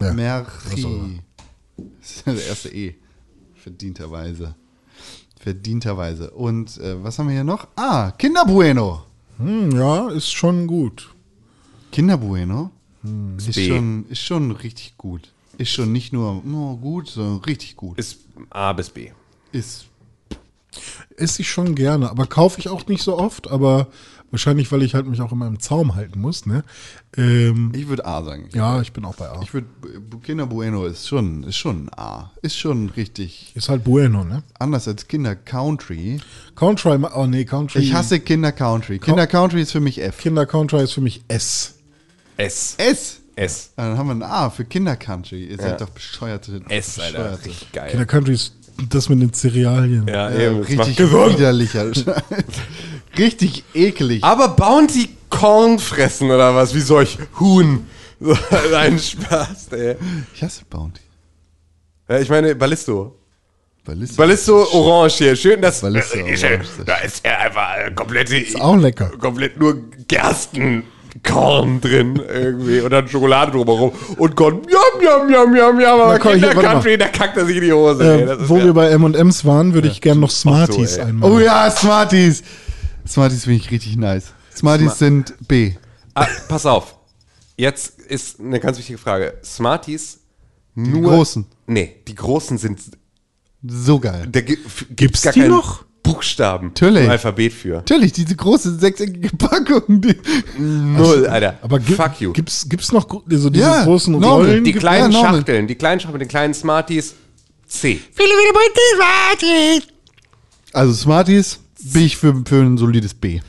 [0.00, 0.12] Ja.
[0.12, 1.20] Merci.
[2.00, 2.94] Das ist das erste E.
[3.54, 4.54] Verdienterweise.
[5.38, 6.30] Verdienterweise.
[6.30, 7.68] Und äh, was haben wir hier noch?
[7.76, 9.06] Ah, Kinder Bueno.
[9.42, 11.14] Hm, ja, ist schon gut.
[11.90, 12.70] Kinder Bueno
[13.38, 13.68] ist, B.
[13.68, 15.32] schon, ist schon richtig gut.
[15.58, 17.98] Ist schon nicht nur oh, gut, sondern richtig gut.
[17.98, 19.10] Ist A bis B.
[19.50, 19.86] Ist
[21.16, 23.88] esse ich schon gerne, aber kaufe ich auch nicht so oft, aber
[24.32, 26.64] wahrscheinlich, weil ich halt mich auch immer im Zaum halten muss, ne?
[27.16, 28.48] Ähm, Ich würde A sagen.
[28.52, 29.40] ja, ich bin auch bei A.
[29.42, 29.68] Ich würde,
[30.24, 32.32] Kinder Bueno ist schon, ist schon ein A.
[32.42, 34.42] Ist schon richtig Ist halt Bueno, ne?
[34.58, 36.18] anders als Kinder Country.
[36.56, 37.80] Country, oh nee, Country.
[37.80, 38.98] Ich hasse Kinder Country.
[38.98, 40.18] Kinder Country ist für mich F.
[40.18, 41.74] Kinder Country ist für mich S.
[42.36, 42.74] S.
[42.78, 43.18] S.
[43.36, 43.70] S.
[43.76, 45.44] Dann haben wir ein A für Kinder Country.
[45.46, 46.60] Ihr seid doch bescheuerte.
[46.68, 47.18] S, Alter.
[47.18, 47.44] bescheuerte.
[47.46, 47.90] Richtig geil.
[47.90, 48.54] Kinder Country ist
[48.88, 50.06] das mit den Cerealien.
[50.08, 50.60] Ja, Ja, eben.
[50.62, 51.38] Richtig gesund.
[51.38, 51.90] widerlicher.
[53.18, 54.22] richtig eklig.
[54.24, 56.74] Aber Bounty Korn fressen oder was?
[56.74, 57.86] Wie solch Huhn.
[58.20, 58.36] So,
[58.72, 59.96] Nein, Spaß, ey.
[60.34, 61.00] Ich hasse Bounty.
[62.08, 63.16] Ja, ich meine, Ballisto.
[63.84, 64.16] Ballisto.
[64.16, 65.34] Ballisto Orange hier.
[65.34, 65.80] Schön, dass.
[65.80, 69.10] Ballisto äh, ich, Orange, da ist ja einfach komplett, Auch lecker.
[69.18, 69.76] komplett nur
[70.06, 76.18] Gerstenkorn drin irgendwie und dann Schokolade drumherum und Gott, jam, jam, jam, jam, jam, aber
[76.18, 76.72] komm, hier, Kinder mal.
[76.74, 78.04] Country, da kackt er sich in die Hose.
[78.04, 78.22] ey.
[78.22, 81.04] Äh, ist wo ja- wir bei M&M's waren, würde ich gerne noch Smarties ey.
[81.06, 81.30] einmal.
[81.30, 82.42] Oh ja, Smarties.
[83.06, 84.32] Smarties finde ich richtig nice.
[84.54, 85.72] Smarties sind B.
[86.14, 86.96] Ah, pass auf.
[87.56, 89.34] Jetzt ist eine ganz wichtige Frage.
[89.44, 90.20] Smarties
[90.74, 91.10] Die nur.
[91.12, 91.46] großen.
[91.66, 92.80] Nee, die großen sind.
[93.66, 94.26] So geil.
[94.30, 95.84] Da gi- f- gibt's Gibt's gar die keinen noch?
[96.02, 97.04] Buchstaben Natürlich.
[97.04, 97.74] im Alphabet für.
[97.76, 100.00] Natürlich, diese große sechseckige Packung.
[100.00, 100.16] Die
[100.58, 101.58] Null, Alter.
[101.62, 102.32] Aber gi Fuck you.
[102.32, 104.30] Gibt's, gibt's noch so diese Ja, großen normal.
[104.32, 104.64] Rollen?
[104.64, 105.20] die Gibt- kleinen ja.
[105.20, 107.14] Schachteln, die kleinen Schachteln mit den kleinen Smarties.
[107.68, 108.00] C.
[110.72, 113.40] Also Smarties bin ich für, für ein solides B.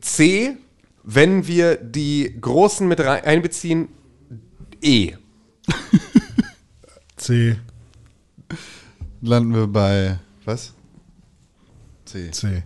[0.00, 0.56] C,
[1.02, 3.88] wenn wir die großen mit rein, einbeziehen,
[4.80, 5.14] E.
[7.16, 7.56] C,
[9.24, 10.72] Landen wir bei was?
[12.04, 12.32] C.
[12.32, 12.64] C.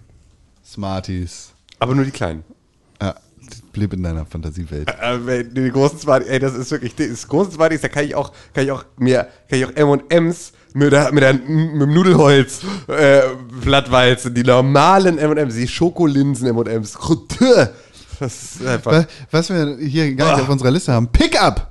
[0.65, 1.53] Smarties.
[1.79, 2.45] Aber nur die kleinen.
[3.77, 4.89] Blieb in deiner Fantasiewelt.
[4.89, 8.15] Äh, wenn die großen Smarties, ey, das ist wirklich, das großen Smarties, da kann ich
[8.15, 11.95] auch, kann ich auch mir, kann ich auch M&M's mit der, mit der, mit dem
[11.95, 13.21] Nudelholz, äh,
[13.63, 16.97] Blattwalzen, die normalen M&M's, die Schokolinsen M&M's.
[18.19, 18.93] Das ist einfach.
[18.93, 20.43] Wa- Was wir hier gar nicht Ah.
[20.45, 21.09] auf unserer Liste haben.
[21.09, 21.71] Pickup!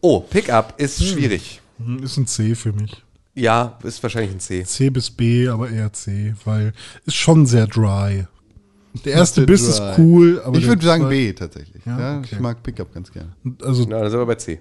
[0.00, 1.60] Oh, Pickup ist schwierig.
[1.78, 3.02] Hm, Ist ein C für mich.
[3.34, 4.62] Ja, ist wahrscheinlich ein C.
[4.64, 6.72] C bis B, aber eher C, weil
[7.06, 8.26] ist schon sehr dry.
[9.04, 11.82] Der erste Biss ist cool, aber ich würde sagen zwei- B tatsächlich.
[11.86, 12.28] Ja, Ja, okay.
[12.32, 13.30] Ich mag Pickup ganz gerne.
[13.62, 14.60] Also Na, dann sind wir bei C.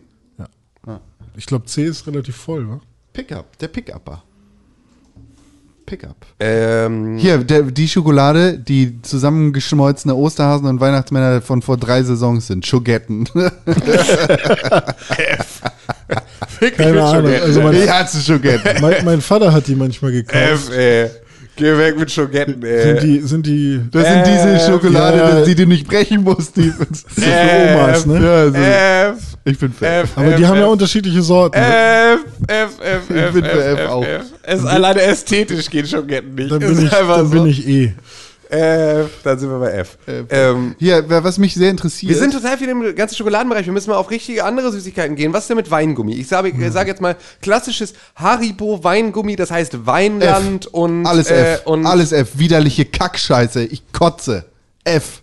[1.35, 2.80] ich glaube C ist relativ voll, wa?
[3.14, 4.23] Pickup, der Pickupper.
[5.85, 6.17] Pickup.
[6.41, 12.65] Ähm, Hier, der, die Schokolade, die zusammengeschmolzene Osterhasen und Weihnachtsmänner von vor drei Saisons sind.
[12.67, 13.23] Schogetten.
[16.75, 17.31] Keine Ahnung.
[17.33, 18.81] Also mein, ich hasse Schogetten.
[18.81, 20.69] mein, mein Vater hat die manchmal gekauft.
[20.69, 21.09] F, ey.
[21.58, 22.84] Geh weg mit Schogetten, ey.
[22.84, 25.42] Sind die, sind die Das sind diese Schokolade, ja.
[25.42, 26.56] die du nicht brechen musst.
[26.56, 28.24] Die, für Omas, ne?
[28.24, 30.03] ja, also, F, ich bin Fan.
[30.03, 31.58] F, aber F, die haben ja F, unterschiedliche Sorten.
[31.58, 34.06] F, F, F, Ich F, bin F, für F F, auch.
[34.06, 34.22] F.
[34.44, 36.52] Es alleine ästhetisch gehen Schogetten nicht.
[36.52, 37.34] Dann bin ich, dann so.
[37.34, 37.94] bin ich E.
[38.50, 39.98] F, dann sind wir bei F.
[40.30, 42.09] Ähm, Hier, was mich sehr interessiert.
[42.11, 43.66] wir sind total viel im ganzen Schokoladenbereich.
[43.66, 45.34] Wir müssen mal auf richtige andere Süßigkeiten gehen.
[45.34, 46.14] Was ist denn mit Weingummi?
[46.14, 46.61] Ich sage Hm.
[46.64, 50.74] ich sag jetzt mal klassisches Haribo Weingummi, das heißt Weinland F.
[50.74, 51.66] und alles äh, F.
[51.66, 52.38] und alles F.
[52.38, 53.64] Widerliche Kackscheiße.
[53.66, 54.45] Ich kotze.
[54.84, 55.22] F.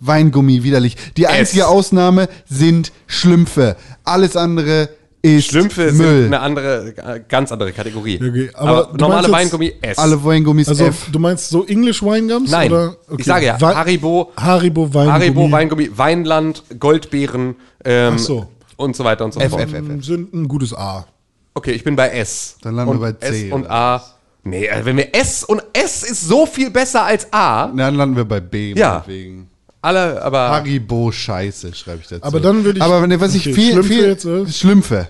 [0.00, 0.96] Weingummi, widerlich.
[1.16, 3.76] Die einzige Ausnahme sind Schlümpfe.
[4.04, 4.88] Alles andere
[5.22, 6.22] ist Schlümpfe Müll.
[6.22, 8.16] sind eine andere, äh, ganz andere Kategorie.
[8.16, 9.98] Okay, aber aber normale Weingummi S.
[9.98, 11.06] Alle Weingummis Also F.
[11.12, 12.50] du meinst so English Wine Gums?
[12.50, 12.96] Nein, Oder?
[13.16, 15.12] ich sage ja, Haribo, Haribo Weingummi.
[15.12, 18.48] Haribo Weingummi, Weinland, Goldbeeren ähm, Ach so.
[18.76, 19.62] und so weiter und so F, fort.
[19.62, 20.04] F, F.
[20.04, 21.06] sind ein gutes A.
[21.54, 22.56] Okay, ich bin bei S.
[22.62, 24.02] Dann landen und wir bei C S und A.
[24.44, 27.68] Nee, also wenn wir S und S ist so viel besser als A.
[27.68, 28.72] Dann landen wir bei B.
[28.74, 28.94] Ja.
[28.94, 29.48] meinetwegen.
[29.82, 32.22] Alle, aber Haribo Scheiße, schreibe ich dazu.
[32.24, 34.48] Aber dann würde ich- Aber wenn, was ich okay, viel, Schlümpfe viel jetzt, oder?
[34.48, 35.08] Schlümpfe.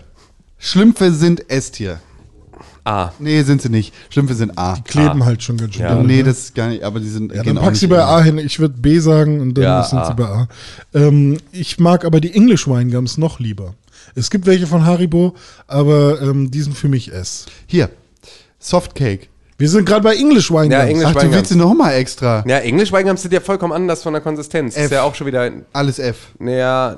[0.58, 2.00] Schlümpfe sind S-Tier.
[2.84, 3.12] A.
[3.20, 3.94] Nee, sind sie nicht.
[4.10, 4.76] Schlümpfe sind A.
[4.84, 5.82] Kleben halt schon ganz schön.
[5.82, 5.94] Ja.
[5.94, 6.24] doll, Nee, ne?
[6.24, 7.32] das ist gar nicht, aber die sind.
[7.32, 8.02] Ja, gehen dann auch pack sie bei.
[8.02, 8.38] A hin.
[8.38, 10.06] Ich würde B sagen und dann Ja, sind A.
[10.06, 10.48] sie bei A.
[10.94, 13.74] Ähm, ich mag aber die English Wine Gums noch lieber.
[14.16, 15.34] Es gibt welche von Haribo,
[15.68, 17.46] aber ähm, die sind für mich S.
[17.66, 17.88] Hier,
[18.58, 19.28] Softcake.
[19.62, 20.90] Wir sind gerade bei English Wine Ja, Gums.
[20.90, 21.36] English Ach, du Weingums.
[21.36, 22.44] willst sie noch mal extra.
[22.48, 24.74] Ja, English Weingums sind ja vollkommen anders von der Konsistenz.
[24.76, 24.86] F.
[24.86, 26.16] Ist ja auch schon wieder, Alles F.
[26.40, 26.96] naja,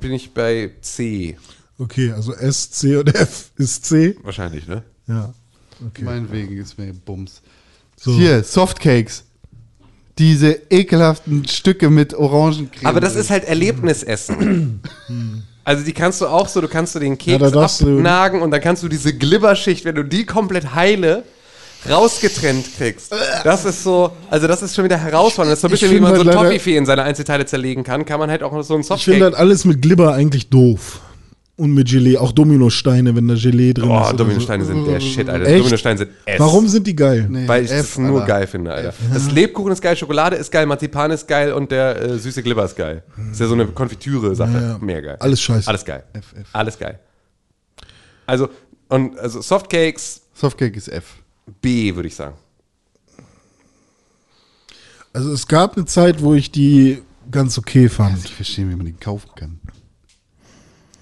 [0.00, 1.36] bin ich bei C.
[1.78, 4.16] Okay, also S, C und F ist C.
[4.22, 4.82] Wahrscheinlich, ne?
[5.08, 5.34] Ja.
[5.88, 6.04] Okay.
[6.04, 7.42] Meinetwegen ist mir Bums.
[7.98, 8.12] So.
[8.14, 9.24] Hier, Softcakes.
[10.16, 12.86] Diese ekelhaften Stücke mit Orangencreme.
[12.86, 14.80] Aber das ist halt Erlebnisessen.
[15.62, 18.62] Also die kannst du auch so, du kannst du den Keks du- abnagen und dann
[18.62, 21.22] kannst du diese Glibberschicht, wenn du die komplett heile
[21.88, 23.12] rausgetrennt kriegst.
[23.44, 25.52] Das ist so, also das ist schon wieder herausfordernd.
[25.52, 27.46] Das ist so ein bisschen wie man so halt ein leider- Toffifee in seine Einzelteile
[27.46, 29.22] zerlegen kann, kann man halt auch so ein Ich finde Softcake.
[29.24, 31.00] halt alles mit Glibber eigentlich doof.
[31.56, 33.88] Und mit Gelee, auch Dominosteine, wenn da Gelee drin ist.
[33.90, 34.72] Boah, oder Dominosteine so.
[34.72, 35.44] sind der Shit, Alter.
[35.46, 35.58] Echt?
[35.60, 36.40] Dominosteine sind S.
[36.40, 37.26] Warum sind die geil?
[37.28, 38.32] Nee, Weil ich F, das nur Alter.
[38.32, 38.94] geil finde, Alter.
[39.12, 42.64] Das Lebkuchen ist geil, Schokolade ist geil, Marzipan ist geil und der äh, süße Glibber
[42.64, 43.02] ist geil.
[43.14, 44.50] Das ist ja so eine Konfitüre-Sache.
[44.54, 44.78] Ja, ja.
[44.78, 45.16] Mehr geil.
[45.20, 45.68] Alles scheiße.
[45.68, 46.02] Alles geil.
[46.54, 46.98] Alles geil.
[48.26, 48.48] Also,
[48.88, 51.04] und also Softcakes Softcake ist F.
[51.60, 52.36] B, würde ich sagen.
[55.12, 58.24] Also es gab eine Zeit, wo ich die ganz okay fand.
[58.24, 59.60] Ich verstehe, wie man die kaufen kann.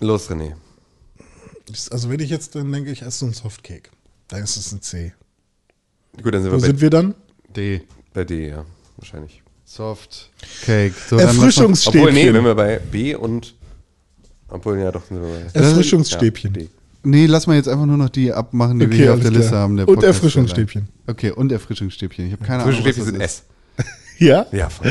[0.00, 0.54] Los, René.
[1.90, 3.90] Also wenn ich jetzt, dann denke ich, esse so ein Softcake.
[4.28, 5.12] Dann ist es ein C.
[6.22, 7.14] Gut, dann sind Wo wir bei, sind wir dann?
[7.54, 7.82] D.
[8.14, 8.64] bei D, ja.
[8.96, 9.42] Wahrscheinlich.
[9.64, 10.30] Soft
[10.64, 10.94] Cake.
[11.08, 12.00] So, Erfrischungsstäbchen.
[12.00, 13.54] Obwohl, nee, wenn wir bei B und.
[14.48, 15.60] Obwohl, ja, doch, sind wir bei.
[15.60, 16.54] Erfrischungsstäbchen.
[16.54, 16.68] Ja, D.
[17.04, 19.30] Nee, lass mal jetzt einfach nur noch die abmachen, die Okay, wir hier auf der
[19.30, 19.40] klar.
[19.42, 19.76] Liste haben.
[19.76, 20.88] Der Und Erfrischungsstäbchen.
[21.06, 22.26] Okay, und Erfrischungsstäbchen.
[22.26, 22.74] Ich habe keine Ahnung.
[22.76, 23.44] was Erfrischungsstäbchen sind ist.
[23.78, 23.86] S.
[24.20, 24.46] Ja?
[24.50, 24.90] Ja, voll.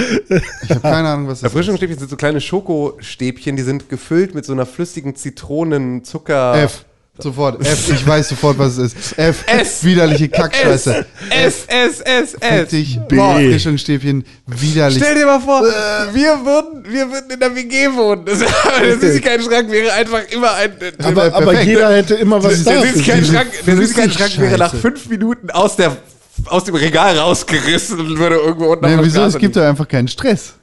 [0.63, 1.53] Ich habe keine Ahnung, was das ist.
[1.55, 6.55] Erfrischungsstäbchen sind so kleine Schokostäbchen, die sind gefüllt mit so einer flüssigen Zitronenzucker.
[6.63, 6.85] F.
[7.19, 7.65] Sofort.
[7.65, 7.89] F.
[7.91, 9.17] Ich weiß sofort, was es ist.
[9.17, 9.43] F.
[9.47, 9.83] S.
[9.83, 11.05] Widerliche Kackscheiße.
[11.29, 12.61] S, S, S, S.
[12.61, 12.99] Richtig.
[13.07, 13.15] B.
[13.15, 14.23] Boah, Erfrischungsstäbchen.
[14.45, 15.01] Widerlich.
[15.01, 18.25] Stell dir mal vor, wir, würden, wir würden in der WG wohnen.
[18.25, 20.71] Das, der Süßigkeitenschrank wäre einfach immer ein.
[21.03, 22.81] Aber, aber jeder hätte immer was der da.
[22.81, 25.97] für Süßigkeitenschrank, der Süßigkeitenschrank wäre nach fünf Minuten aus, der,
[26.45, 29.23] aus dem Regal rausgerissen und würde irgendwo unten Nee, der wieso?
[29.23, 30.53] Es gibt doch einfach keinen Stress.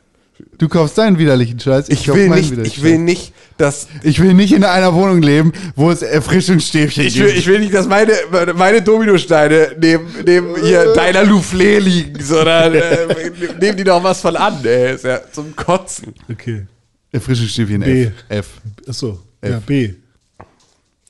[0.58, 1.88] Du kaufst deinen widerlichen Scheiß.
[1.88, 3.00] ich kauf will, meinen nicht, widerlichen ich will Scheiß.
[3.00, 7.46] nicht, dass Ich will nicht in einer Wohnung leben, wo es Erfrischungsstäbchen Ich will, ich
[7.46, 8.12] will nicht, dass meine,
[8.54, 14.36] meine Dominosteine neben, neben hier deiner Soufflé liegen, sondern äh, nehmen die doch was von
[14.36, 14.94] an, ey.
[14.94, 16.14] Ist ja zum Kotzen.
[16.30, 16.66] Okay.
[17.12, 18.04] Erfrischungsstäbchen B.
[18.04, 18.12] F.
[18.28, 18.46] F.
[18.88, 19.20] Achso.
[19.42, 19.94] Ja, B.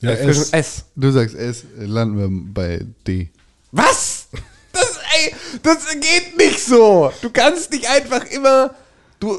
[0.00, 0.50] Ja, S.
[0.50, 0.84] S.
[0.94, 3.28] Du sagst S, äh, landen wir bei D.
[3.72, 4.28] Was?
[4.72, 7.10] Das, ey, das geht nicht so.
[7.22, 8.74] Du kannst nicht einfach immer.
[9.24, 9.38] Du,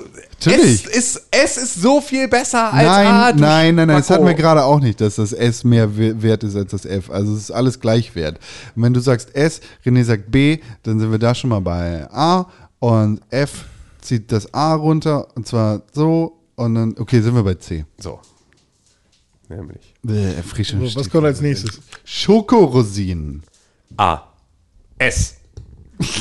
[0.49, 0.85] Natürlich.
[0.85, 3.31] S ist, S ist so viel besser als Nein, A.
[3.31, 6.21] du nein, nein, nein, das hatten wir gerade auch nicht, dass das S mehr we-
[6.21, 7.09] wert ist als das F.
[7.11, 8.39] Also es ist alles gleich wert.
[8.75, 12.07] Und wenn du sagst S, René sagt B, dann sind wir da schon mal bei
[12.11, 12.47] A
[12.79, 13.65] und F
[14.01, 17.85] zieht das A runter und zwar so und dann, okay, sind wir bei C.
[17.99, 18.19] So.
[19.49, 19.93] Nämlich.
[20.07, 20.99] Äh, Erfrischungsstäbchen.
[21.05, 21.79] Was kommt als nächstes?
[22.03, 23.43] Schokorosinen.
[23.97, 24.23] A.
[24.97, 25.35] S.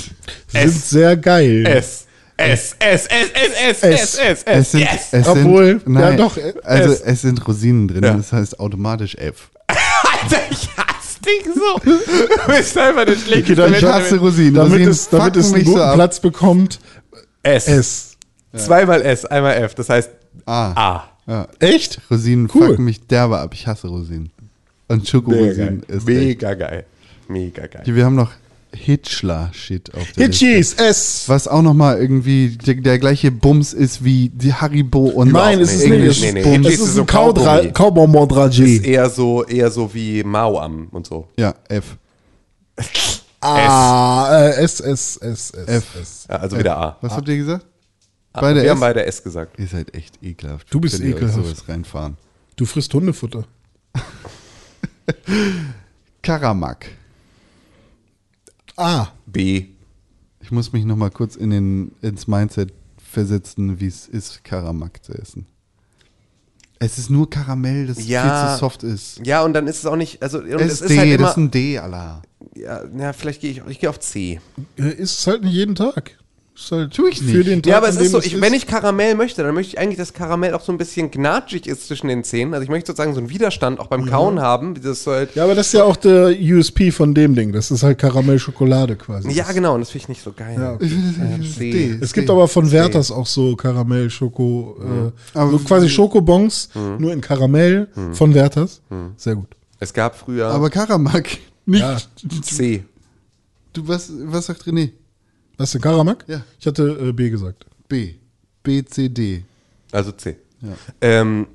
[0.48, 1.64] Sind sehr geil.
[1.66, 2.03] S.
[2.36, 2.74] S.
[2.78, 3.06] S.
[3.06, 3.30] S.
[3.32, 3.82] S.
[3.82, 3.82] S.
[3.82, 4.18] S.
[4.18, 4.18] S.
[4.18, 4.70] Es S.
[4.72, 5.08] sind, Yes.
[5.12, 7.00] es Obwohl, sind, ja nein, doch, äh, also S.
[7.02, 8.14] es sind Rosinen drin, Ja.
[8.14, 9.50] das heißt automatisch F.
[9.68, 11.78] Alter, ich hasse dich so.
[11.84, 14.16] Du bist einfach der schlechteste Okay, dann Mensch Ich hasse.
[14.18, 14.54] Rosinen.
[14.54, 15.94] Damit Rosinen es, damit es einen so guten ab.
[15.94, 16.80] Platz bekommt,
[17.42, 17.68] S.
[17.68, 18.10] S.
[18.56, 19.74] Zweimal S, einmal F.
[19.74, 20.10] Das heißt
[20.46, 20.72] A.
[20.72, 21.08] A.
[21.26, 21.48] Ja.
[21.60, 22.00] Echt?
[22.10, 22.68] Rosinen Cool.
[22.68, 23.50] fucken mich derbe ab.
[23.54, 24.30] Ich hasse Rosinen.
[24.88, 26.06] Und Schokorosinen ist echt.
[26.06, 26.84] Mega geil.
[27.28, 27.82] Mega geil.
[27.86, 28.32] Wir haben noch
[28.74, 30.46] Hitchler-Shit auf der Liste.
[30.46, 31.24] Hitchis, S.
[31.28, 35.72] Was auch nochmal irgendwie der, der gleiche Bums ist wie die Haribo und Nein, ist
[35.72, 35.90] es nicht.
[35.90, 36.00] nicht.
[36.00, 36.68] Nee, Es nee, ist- nee.
[36.68, 37.72] Es ist ist so ein Kaudra- Kaugummi.
[37.72, 41.28] Kaubonbon Ist eher so, eher so wie Mao-Am und so.
[41.38, 41.96] Ja, F.
[43.40, 45.68] Ah, äh, S, S, S, S.
[45.68, 45.84] F.
[46.00, 46.26] S.
[46.28, 46.96] Ja, also wieder A.
[47.02, 47.66] Was habt ihr gesagt?
[48.32, 48.40] A.
[48.40, 48.70] Beide Wir S?
[48.70, 49.58] haben beide S gesagt.
[49.58, 50.66] Ihr seid echt ekelhaft.
[50.72, 51.34] Du bist ekelhaft.
[51.34, 52.16] sowas reinfahren.
[52.56, 53.44] Du frisst Hundefutter.
[56.22, 56.86] Karamak.
[58.76, 59.08] Ah.
[59.26, 59.66] B.
[60.40, 65.02] Ich muss mich noch mal kurz in den, ins Mindset versetzen, wie es ist, Karamak
[65.04, 65.46] zu essen.
[66.80, 68.22] Es ist nur Karamell, das Ja.
[68.48, 69.24] viel zu soft ist.
[69.24, 71.18] Ja, und dann ist es auch nicht, also und Es ist ist D, halt das
[71.18, 72.22] immer, ist ein D, Allah.
[72.56, 74.40] ja, ja, vielleicht gehe ich, ich gehe auf C.
[74.76, 76.18] Ist es halt nicht jeden Tag.
[76.70, 77.48] Halt Tu ich Für nicht.
[77.48, 79.78] den Tag, Ja, aber es ist so, ich, wenn ich Karamell möchte, dann möchte ich
[79.80, 82.54] eigentlich, dass Karamell auch so ein bisschen gnatschig ist zwischen den Zähnen.
[82.54, 84.80] Also ich möchte sozusagen so einen Widerstand auch beim Kauen haben.
[84.80, 87.52] Das halt, Ja, aber das ist ja auch der USP von dem Ding.
[87.52, 89.30] Das ist halt Karamell-Schokolade quasi.
[89.32, 90.78] ja, genau, und das finde ich nicht so geil.
[90.80, 91.70] Ich finde, das ist C.
[91.72, 91.98] D.
[92.00, 94.76] Es gibt aber von Werthers auch so Karamell-Schoko,
[95.34, 96.68] äh, Aber so quasi Schokobons,
[96.98, 98.80] nur in Karamell von Werthers.
[99.16, 99.48] Sehr gut.
[99.80, 101.28] Es gab früher Aber Karamak,
[101.66, 101.80] nicht.
[101.82, 101.96] Ja.
[102.42, 102.84] C.
[103.72, 104.90] Du, was, was sagt René?
[105.56, 106.24] Was ist denn Karamak?
[106.26, 106.42] Ja.
[106.58, 107.66] Ich hatte äh, B gesagt.
[107.88, 108.14] B.
[108.62, 109.44] B, C, D.
[109.92, 110.36] Also C.
[111.00, 111.46] Ähm,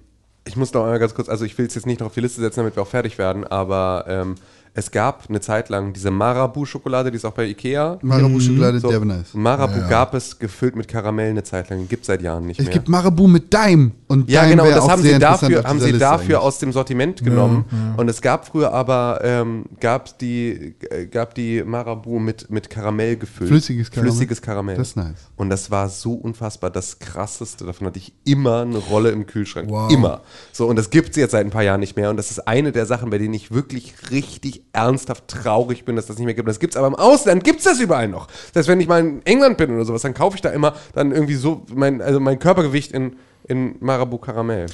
[0.46, 2.22] ich muss noch einmal ganz kurz, also ich will es jetzt nicht noch auf die
[2.22, 4.36] Liste setzen, damit wir auch fertig werden, aber ähm,
[4.80, 8.00] es gab eine Zeit lang diese Marabu-Schokolade, die ist auch bei Ikea.
[8.02, 9.34] Marabu-Schokolade, So, derbe nice.
[9.34, 12.74] Marabu gab es gefüllt mit Karamell eine Zeit lang, gibt seit Jahren nicht Es mehr.
[12.74, 13.92] gibt Marabu mit Daim.
[14.08, 16.48] Und ja, Daim genau, und das haben sie dafür, haben sie Liste dafür eigentlich.
[16.48, 17.66] aus dem Sortiment genommen.
[17.98, 23.18] Und es gab früher aber, ähm, gab die, äh, gab die Marabu mit, mit Karamell
[23.18, 23.50] gefüllt.
[23.50, 24.12] Flüssiges Karamell?
[24.12, 24.78] Flüssiges Karamell.
[24.78, 25.16] Das ist nice.
[25.36, 27.66] Und das war so unfassbar das krasseste.
[27.66, 29.70] Davon hatte ich immer eine Rolle im Kühlschrank.
[29.70, 29.92] Wow.
[29.92, 30.22] Immer.
[30.54, 32.10] So, und das gibt es jetzt seit ein paar Jahren nicht mehr.
[32.10, 36.06] Und das ist eine der Sachen, bei denen ich wirklich richtig ernsthaft traurig bin, dass
[36.06, 36.48] das nicht mehr gibt.
[36.48, 38.28] Das gibt es aber im Ausland, gibt es das überall noch.
[38.54, 40.76] Das heißt, wenn ich mal in England bin oder sowas, dann kaufe ich da immer
[40.94, 43.16] dann irgendwie so mein, also mein Körpergewicht in,
[43.48, 44.68] in Marabu Karamell.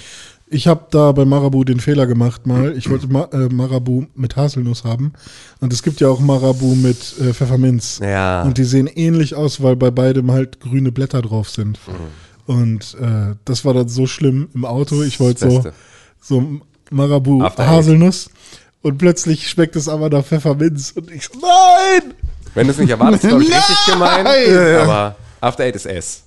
[0.47, 2.77] Ich habe da bei Marabu den Fehler gemacht mal.
[2.77, 5.13] Ich wollte Ma äh, Marabu mit Haselnuss haben.
[5.59, 7.99] Und es gibt ja auch Marabu mit äh, Pfefferminz.
[8.03, 8.43] Ja.
[8.43, 11.79] Und die sehen ähnlich aus, weil bei beidem halt grüne Blätter drauf sind.
[11.87, 12.53] Mhm.
[12.53, 15.01] Und äh, das war dann so schlimm im Auto.
[15.01, 15.63] Ich wollte so,
[16.21, 16.59] so
[16.91, 18.29] Marabu After Eight.
[18.85, 20.91] Und plötzlich schmeckt es aber nach Pfefferminz.
[20.91, 22.13] Und ich so, nein!
[22.53, 24.23] Wenn du es nicht erwartest, glaube ich, richtig Nein!
[24.23, 24.75] gemein.
[24.77, 26.23] Aber After Eight ist S.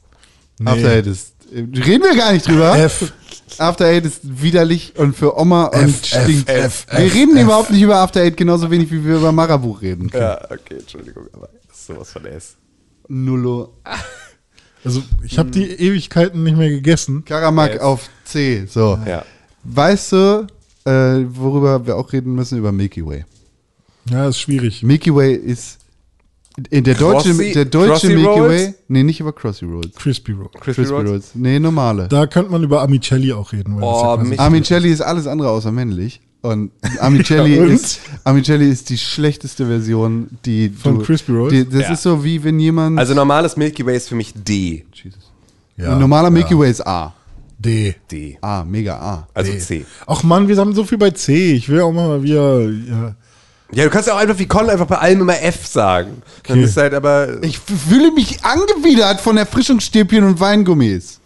[0.65, 1.35] After Eight ist.
[1.53, 2.77] Reden wir gar nicht drüber.
[2.77, 3.13] F.
[3.59, 6.49] After Eight ist widerlich und für Oma und F, stinkt.
[6.49, 7.45] F, F, wir reden F.
[7.45, 10.11] überhaupt nicht über After Eight genauso wenig, wie wir über Marabu reden.
[10.13, 12.57] Ja, okay, Entschuldigung, aber das ist sowas von S.
[13.07, 13.73] Nullo.
[14.85, 17.25] Also ich habe die Ewigkeiten nicht mehr gegessen.
[17.25, 17.81] Karamak F.
[17.83, 18.67] auf C.
[18.67, 18.99] So.
[19.07, 19.25] Ja.
[19.63, 20.47] Weißt du,
[20.89, 22.59] äh, worüber wir auch reden müssen?
[22.59, 23.25] Über Milky Way.
[24.11, 24.83] Ja, ist schwierig.
[24.83, 25.79] Milky Way ist.
[26.71, 28.51] In der deutsche, Crossy- der deutsche Crossy Milky Rolls?
[28.63, 28.75] Way.
[28.89, 29.95] Nee, nicht über Crossy Rolls.
[29.95, 30.49] Crispy Roll.
[30.61, 31.31] Crispy, Rolls?
[31.35, 32.09] Nee, normale.
[32.09, 33.77] Da könnte man über Amicelli auch reden.
[33.77, 36.21] Weil Oh, das ja Amicelli ist alles andere außer männlich.
[36.41, 37.71] Und Amicelli, Ja, und?
[37.71, 41.53] ist, Amicelli ist die schlechteste Version, die Von du, Crispy Rolls?
[41.53, 41.93] Die, das Ja.
[41.93, 42.99] ist so wie wenn jemand.
[42.99, 44.85] Also normales Milky Way ist für mich D.
[45.77, 46.59] ja, ein normaler Milky ja.
[46.61, 47.15] Way ist A.
[47.59, 47.95] D.
[48.11, 48.39] D.
[48.41, 49.29] A, mega A.
[49.35, 49.59] Also D.
[49.59, 49.85] C.
[50.07, 51.53] Ach Mann, wir haben so viel bei C.
[51.55, 52.61] Ich will auch mal wieder.
[52.63, 53.15] Ja.
[53.73, 56.23] Ja, du kannst ja auch einfach wie Colin einfach bei allem immer F sagen.
[56.47, 56.65] Dann Okay.
[56.67, 57.43] ist halt aber.
[57.43, 61.21] Ich fühle mich angewidert von Erfrischungsstäbchen und Weingummis.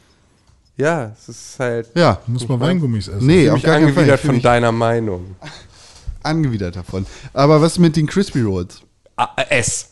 [0.76, 1.90] ja, es ist halt.
[1.94, 2.18] Ja.
[2.26, 3.26] Muss man Weingummis essen.
[3.26, 3.62] Nee, Ich mich.
[3.64, 5.36] Ich angewidert fühl von mich deiner Meinung.
[6.24, 7.06] angewidert davon.
[7.32, 8.80] Aber was mit den Crispy Rolls?
[9.16, 9.90] Ah, äh, S.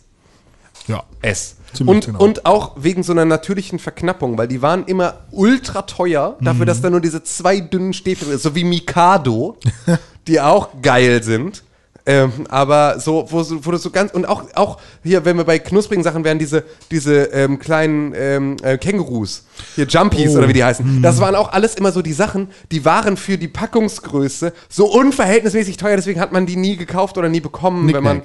[0.90, 1.04] Ja.
[1.22, 1.56] S.
[1.72, 2.18] Ziemlich Und, genau.
[2.24, 6.80] und auch wegen so einer natürlichen Verknappung, weil die waren immer ultra teuer, dafür, dass
[6.80, 9.56] da nur diese zwei dünnen Stäbchen sind, so wie Mikado,
[10.26, 11.62] die auch geil sind.
[12.06, 15.58] Ähm, aber so, wo, wo du so ganz, und auch, auch hier, wenn wir bei
[15.58, 19.44] knusprigen Sachen wären, diese, diese ähm, kleinen ähm, äh, Kängurus,
[19.76, 20.38] hier Jumpies Oh.
[20.38, 23.36] oder wie die heißen, das waren auch alles immer so die Sachen, die waren für
[23.36, 28.02] die Packungsgröße so unverhältnismäßig teuer, deswegen hat man die nie gekauft oder nie bekommen, wenn
[28.02, 28.22] man.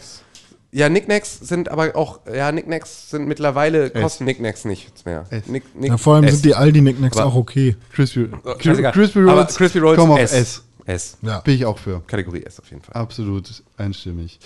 [0.78, 5.24] Ja, Knickknacks sind aber auch, ja, Knickknacks sind mittlerweile, kosten Knickknacks nichts mehr.
[5.30, 5.48] S.
[5.48, 6.34] Nick, Nick, ja, vor allem S.
[6.34, 7.78] sind die Aldi-Nicknacks auch okay.
[7.94, 8.28] Crispy.
[8.60, 10.34] Crispy Aber Rolls, Crispy Rolls kommen auf S.
[10.34, 10.64] S.
[10.86, 11.18] S.
[11.22, 11.40] Ja.
[11.40, 12.02] Bin ich auch für.
[12.06, 12.94] Kategorie S auf jeden Fall.
[12.94, 14.38] Absolut einstimmig.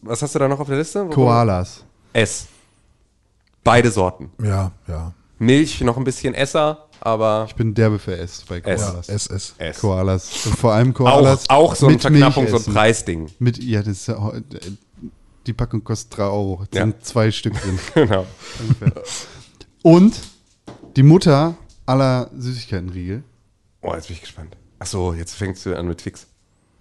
[0.00, 1.06] Was hast du da noch auf der Liste?
[1.06, 1.84] Wo- Koalas.
[2.14, 2.46] S.
[3.64, 4.30] Beide Sorten.
[4.42, 5.12] Ja, ja.
[5.38, 8.80] Milch noch ein bisschen Esser, aber Ich bin derbe für S bei S.
[8.86, 9.08] Koalas.
[9.10, 9.54] SS.
[9.58, 9.78] S.
[9.80, 10.46] Koalas.
[10.46, 11.50] Und vor allem Auch, Koalas.
[11.50, 12.64] auch so eine mit Verknappung, so ein.
[12.64, 13.30] Preisding.
[13.38, 14.32] Mit, ja, das ist, ja-
[15.46, 16.62] die Packung kostet 3 Euro.
[16.70, 16.82] Es Ja.
[16.84, 17.78] sind zwei Stück drin.
[17.94, 18.26] Genau.
[19.82, 20.14] Und
[20.96, 21.54] die Mutter
[21.86, 23.22] aller Süßigkeitenriegel,
[23.82, 24.56] Oh, jetzt bin ich gespannt.
[24.80, 26.26] Achso, jetzt fängst du an mit Twix.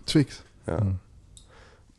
[0.07, 0.41] Twix.
[0.65, 0.79] Ja.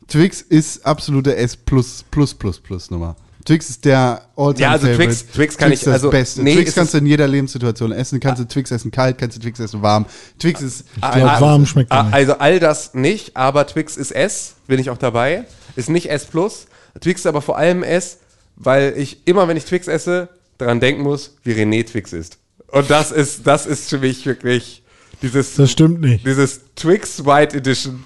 [0.07, 3.15] Twix ist absolute S plus plus plus plus Nummer.
[3.45, 5.05] Twix ist der Alltime Ja, also Favorite.
[5.09, 6.43] Twix- Twix kann Twix ich- ist also, das Beste.
[6.43, 8.19] nee, Twix kannst du in jeder Lebenssituation essen.
[8.19, 10.05] Kannst du Twix essen kalt, kannst du Twix essen warm.
[10.39, 12.13] Twix ist Ich glaube, warm schmeckt er Ah, nicht.
[12.13, 15.45] Also all das nicht, aber Twix ist S, bin ich auch dabei.
[15.77, 16.67] Ist nicht S plus.
[16.99, 18.17] Twix ist aber vor allem S,
[18.55, 22.37] weil ich immer, wenn ich Twix esse, daran denken muss, wie René Twix ist.
[22.69, 24.81] Und das ist, das ist für mich wirklich
[25.21, 26.25] dieses, Das stimmt nicht.
[26.25, 28.03] dieses Twix White Edition,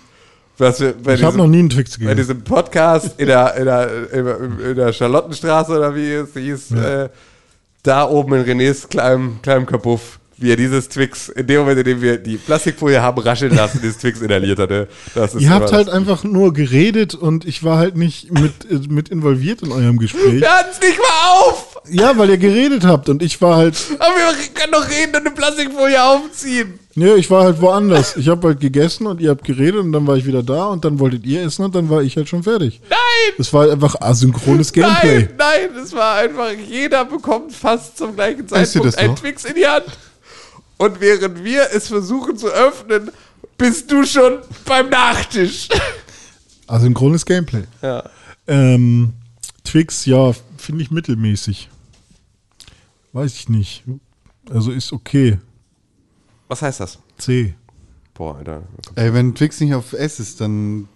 [0.57, 2.17] was wir bei Ich habe noch nie einen Twix bei gegessen.
[2.17, 4.11] diesem Podcast in der, in der,
[4.69, 7.09] in, der Charlottenstraße oder wie es hieß, äh,
[7.83, 11.85] da oben in Renés kleinem, kleinem Kabuff, wie er dieses Twix, in dem Moment, in
[11.85, 14.87] dem wir die Plastikfolie haben rascheln lassen, dieses Twix inhaliert hatte.
[15.15, 18.69] Das ist Ihr habt halt das- einfach nur geredet und ich war halt nicht mit,
[18.69, 20.41] äh, mit involviert in eurem Gespräch.
[20.41, 21.67] Wir hatten es nicht mal auf!
[21.89, 25.25] Ja, weil ihr geredet habt und ich war halt, Aber wir können doch reden und
[25.25, 26.79] eine Plastikfolie aufziehen.
[26.95, 28.15] nee, ich war halt woanders.
[28.17, 30.85] Ich habe halt gegessen und ihr habt geredet und dann war ich wieder da und
[30.85, 32.81] dann wolltet ihr essen und dann war ich halt schon fertig.
[32.89, 32.97] Nein!
[33.39, 35.21] Es war halt einfach asynchrones Gameplay.
[35.21, 39.15] Nein, nein, es war einfach, jeder bekommt fast zum gleichen Zeitpunkt das ein?
[39.15, 39.85] Twix in die Hand.
[40.81, 43.11] Und während wir es versuchen zu öffnen,
[43.55, 45.69] bist du schon beim Nachtisch.
[46.65, 47.65] Asynchrones Gameplay.
[47.83, 48.09] Ja.
[48.47, 49.13] Ähm,
[49.63, 51.69] Twix, ja, finde ich mittelmäßig.
[53.13, 53.83] Weiß ich nicht.
[54.49, 55.37] Also ist okay.
[56.47, 56.97] Was heißt das?
[57.19, 57.53] C.
[58.15, 58.63] Boah, Alter.
[58.95, 60.89] Ey, wenn Twix nicht auf S ist, dann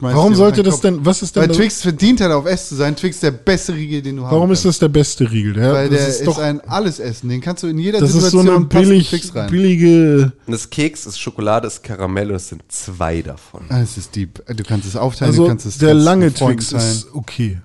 [0.00, 0.82] Warum sollte das Kopf.
[0.82, 2.96] denn, was ist denn Weil das- Twix verdient hat, auf S zu sein.
[2.96, 5.52] Twix ist der beste Riegel, den du haben Warum ist das der beste Riegel?
[5.54, 7.28] Der, Weil das der ist ist, doch, ein Allesessen.
[7.28, 9.44] Den kannst du in jeder das ist so Situation eine billig, Twix rein.
[9.44, 13.62] Und billige, das Keks ist Schokolade, ist Karamell und es sind zwei davon.
[13.68, 14.42] Ah, es ist deep.
[14.46, 16.82] Du kannst es aufteilen, also du kannst es der lange Twix teilen.
[16.90, 17.58] ist okay.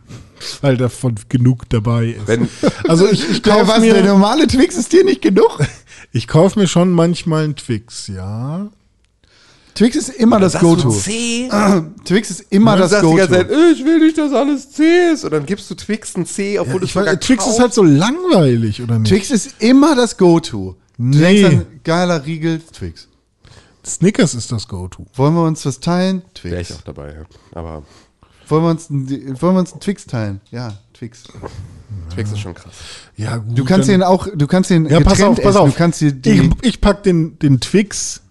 [0.62, 2.28] Weil davon genug dabei ist.
[2.28, 2.48] Wenn,
[2.88, 5.58] also ich, ich Der, kaufe was, der mir, normale Twix ist dir nicht genug?
[6.12, 8.70] ich kauf mir schon manchmal einen Twix, ja.
[9.76, 10.90] Twix ist immer das Go-To.
[10.90, 11.50] C.
[12.06, 13.18] Twix ist immer du das Go-To.
[13.34, 15.24] äh, ich will nicht, dass alles C ist.
[15.26, 17.60] Und dann gibst du Twix ein C, obwohl du es Ich weiß, Twix ist kaufst.
[17.60, 19.10] halt so langweilig, oder nicht?
[19.10, 20.76] Twix ist immer das Go-To.
[20.98, 23.08] Du denkst an geiler Riegel, Twix.
[23.86, 25.06] Snickers ist das Go-To.
[25.14, 26.24] Wollen wir uns was teilen?
[26.42, 26.80] Wäre ich Twix.
[26.80, 27.22] auch dabei, ja.
[27.54, 27.84] Aber
[28.48, 30.40] Wollen wir uns, wollen wir uns einen Twix teilen?
[30.52, 31.24] Ja, Twix.
[32.14, 32.74] Twix ist schon krass.
[33.18, 33.58] Ja, gut.
[33.58, 35.58] Du kannst dann- den auch, du kannst den Ja, pass auf, pass essen.
[35.58, 35.70] auf.
[35.72, 38.22] Du kannst die, ich, ich pack den, den Twix.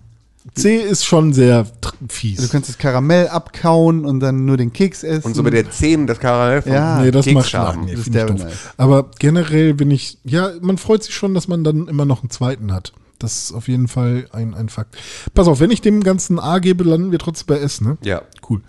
[0.54, 1.66] C ist schon sehr
[2.08, 2.40] fies.
[2.40, 5.26] du kannst das Karamell abkauen und dann nur den Keks essen.
[5.26, 7.48] Und so mit der Zähnen das Karamell vom Ja, nee, das Keks.
[7.50, 7.84] Schlagen.
[7.86, 8.14] Nee, Das ist doof.
[8.14, 8.52] derbe nice.
[8.76, 12.30] Aber generell bin ich, ja, man freut sich schon, dass man dann immer noch einen
[12.30, 12.92] zweiten hat.
[13.18, 14.96] Das ist auf jeden Fall ein, ein Fakt.
[15.34, 17.96] Pass auf, wenn ich dem Ganzen A gebe, landen wir trotzdem bei S, ne?
[18.02, 18.60] Ja, Cool.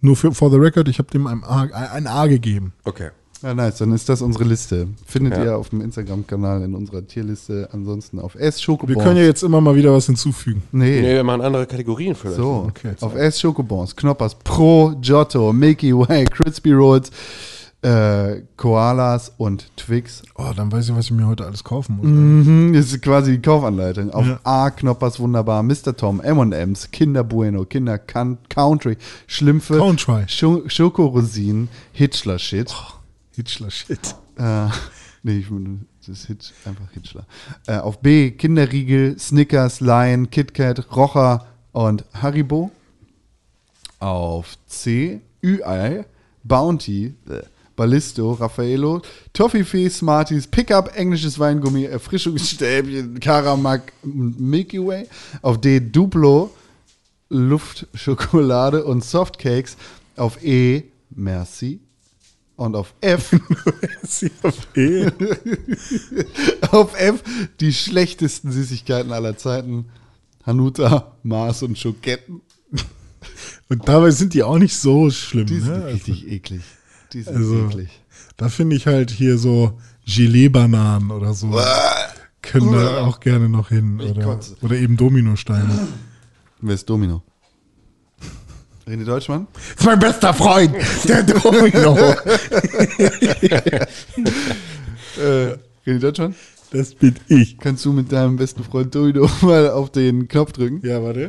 [0.00, 2.72] Nur für for the record, ich habe dem ein A, ein A gegeben.
[2.84, 3.10] okay.
[3.42, 3.78] Ja, nice.
[3.78, 4.88] Dann ist das unsere Liste.
[5.06, 5.44] Findet Ja.
[5.44, 7.68] ihr auf dem Instagram-Kanal in unserer Tierliste.
[7.72, 8.96] Ansonsten auf S Schokobons.
[8.96, 10.62] Wir können ja jetzt immer mal wieder was hinzufügen.
[10.72, 11.00] Nee.
[11.00, 15.94] Nee, wir machen andere Kategorien für So, Okay, auf S Schokobons, Knoppers, Pro, Giotto, Milky
[15.96, 17.10] Way, Crispy Rolls,
[17.80, 20.22] äh, Koalas und Twix.
[20.34, 22.06] Oh, dann weiß ich, was ich mir heute alles kaufen muss.
[22.06, 24.10] Mhm, das ist quasi die Kaufanleitung.
[24.10, 24.40] Auf Ja.
[24.42, 25.96] A Knoppers wunderbar, Mr.
[25.96, 28.96] Tom, M&M's, Kinder Bueno, Kinder Country,
[29.28, 30.24] Schlümpfe, Country.
[30.26, 32.74] Scho Schokorosinen, Hitchler Shit.
[33.38, 34.16] Hitchler Shit.
[34.36, 34.66] Äh,
[35.22, 35.46] nee, ich,
[36.00, 37.24] das ist Hitch, einfach Hitchler.
[37.68, 42.72] Äh, auf B Kinderriegel, Snickers, Lion, KitKat, Rocher und Haribo.
[44.00, 46.04] Auf C Ü-Ei,
[46.42, 47.42] Bounty, äh,
[47.76, 49.02] Ballisto, Raffaello,
[49.32, 55.06] Toffifee, Smarties, Pickup, englisches Weingummi, Erfrischungsstäbchen, Karamak, Milky Way.
[55.42, 56.50] Auf D Duplo,
[57.28, 59.76] Luftschokolade und Softcakes.
[60.16, 61.87] Auf E Merci.
[62.58, 63.36] Und auf F
[64.42, 65.06] auf E.
[66.72, 67.22] Auf F
[67.60, 69.86] die schlechtesten Süßigkeiten aller Zeiten.
[70.44, 72.40] Hanuta, Mars und Schoketten.
[73.68, 75.46] Und dabei sind die auch nicht so schlimm.
[75.46, 75.86] Die sind ne?
[75.86, 76.62] richtig eklig.
[77.12, 77.90] Die sind Also, eklig.
[78.36, 81.56] da finde ich halt hier so Gelee-Bananen oder so.
[82.42, 84.00] Können da auch gerne noch hin.
[84.00, 85.86] Oder, oder eben Dominosteine.
[86.60, 87.22] Wer ist Domino?
[88.88, 89.46] René Deutschmann?
[89.52, 91.96] Das ist mein bester Freund, der Domino.
[95.18, 96.34] Äh, René Deutschmann?
[96.70, 97.58] Das bin ich.
[97.58, 100.80] Kannst du mit deinem besten Freund Domino mal auf den Knopf drücken?
[100.86, 101.26] Ja, warte.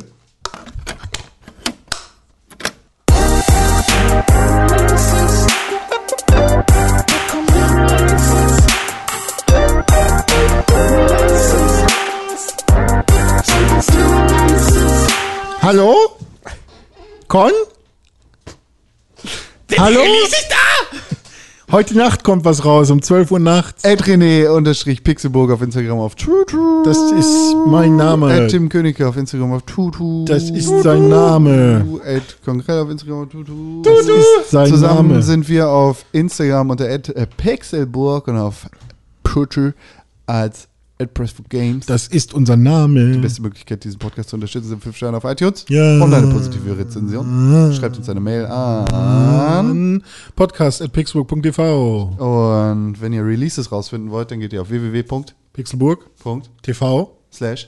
[15.62, 16.19] Hallo?
[17.30, 17.52] Con?
[19.78, 20.00] Hallo?
[21.70, 23.84] Heute Nacht kommt was raus, um 12 Uhr nachts.
[23.84, 26.82] Ed René unterstrich Pixelburg auf Instagram auf Tutu.
[26.82, 28.36] Das ist mein Name.
[28.36, 30.24] Ed Tim Königke auf Instagram auf Tutu.
[30.24, 32.00] Das ist sein Name.
[32.04, 33.82] Ed Konkrell auf Instagram auf Tutu.
[33.82, 35.22] Das ist sein Zusammen Name.
[35.22, 38.66] sind wir auf Instagram unter Ed, äh, Pixelburg und auf
[39.22, 39.72] Twitter
[40.26, 40.66] als
[41.00, 41.86] Ed Press for Games.
[41.86, 43.12] Das ist unser Name.
[43.12, 46.02] die beste Möglichkeit, diesen Podcast zu unterstützen, sind 5 Sterne auf iTunes Ja.
[46.02, 47.72] und eine positive Rezension.
[47.74, 50.02] Schreibt uns eine Mail an.
[50.36, 52.16] podcast at pixelburg.tv.
[52.18, 57.16] Und wenn ihr Releases rausfinden wollt, dann geht ihr auf www.slash Pixelburg.tv.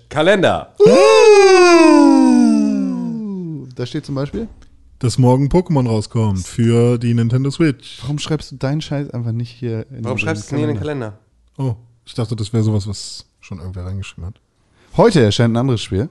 [0.09, 0.75] Kalender.
[3.75, 4.49] Da steht zum Beispiel,
[4.99, 7.99] Dass morgen Pokémon rauskommt für die Nintendo Switch.
[8.03, 10.69] warum schreibst du deinen Scheiß einfach nicht hier in Warum den schreibst du nie in
[10.69, 11.19] den Kalender?
[11.59, 11.75] Oh,
[12.05, 14.41] ich dachte, das wäre sowas, was schon irgendwer reingeschrieben hat.
[14.97, 16.09] Heute erscheint ein anderes Spiel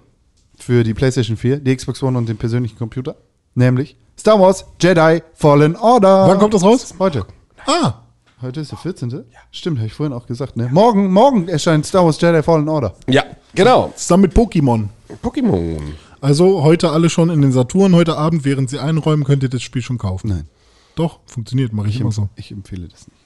[0.58, 3.16] für die PlayStation 4, die Xbox One und den persönlichen Computer.
[3.56, 6.28] Nämlich Star Wars Jedi Fallen Order.
[6.28, 6.94] Wann kommt das raus?
[7.00, 7.26] Heute.
[7.66, 8.02] Ah,
[8.42, 9.10] Heute ist der 14.
[9.12, 9.20] Ja.
[9.52, 10.58] Stimmt, habe ich vorhin auch gesagt.
[10.58, 10.68] Ne?
[10.72, 12.96] Morgen, morgen erscheint Star Wars Jedi Fallen Order.
[13.08, 13.94] Ja, genau.
[13.96, 14.88] zusammen mit Pokémon.
[15.22, 15.80] Pokémon.
[16.22, 17.94] Also heute alle schon in den Saturn.
[17.94, 20.30] Heute Abend, während sie einräumen, könnt ihr das Spiel schon kaufen.
[20.30, 20.48] Nein,
[20.96, 22.30] Doch, funktioniert, mache ich, ich, immer so.
[22.36, 23.21] ich empfehle das nicht.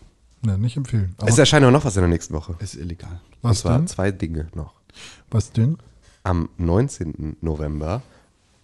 [0.46, 1.16] Ja, nicht empfehlen.
[1.18, 2.56] Aber Es erscheint auch noch was in der nächsten Woche.
[2.60, 3.20] Ist illegal.
[3.42, 3.88] Und was zwar denn?
[3.88, 4.74] zwei Dinge noch.
[5.32, 5.78] Was denn?
[6.24, 7.38] Am 19.
[7.42, 8.02] November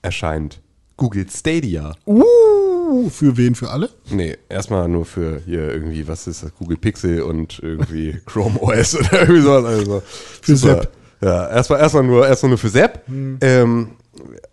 [0.01, 0.61] erscheint
[0.97, 1.95] Google Stadia.
[2.05, 3.55] Uh, für wen?
[3.55, 3.89] Für alle?
[4.09, 8.95] Nee, erstmal nur für hier irgendwie, was ist das, Google Pixel und irgendwie Chrome OS
[8.95, 9.65] oder irgendwie sowas.
[9.65, 10.03] Also,
[10.41, 10.81] Für super.
[10.81, 10.91] Sepp.
[11.21, 13.03] Ja, erstmal, erstmal, nur, erstmal nur für Sepp.
[13.41, 13.91] Ähm,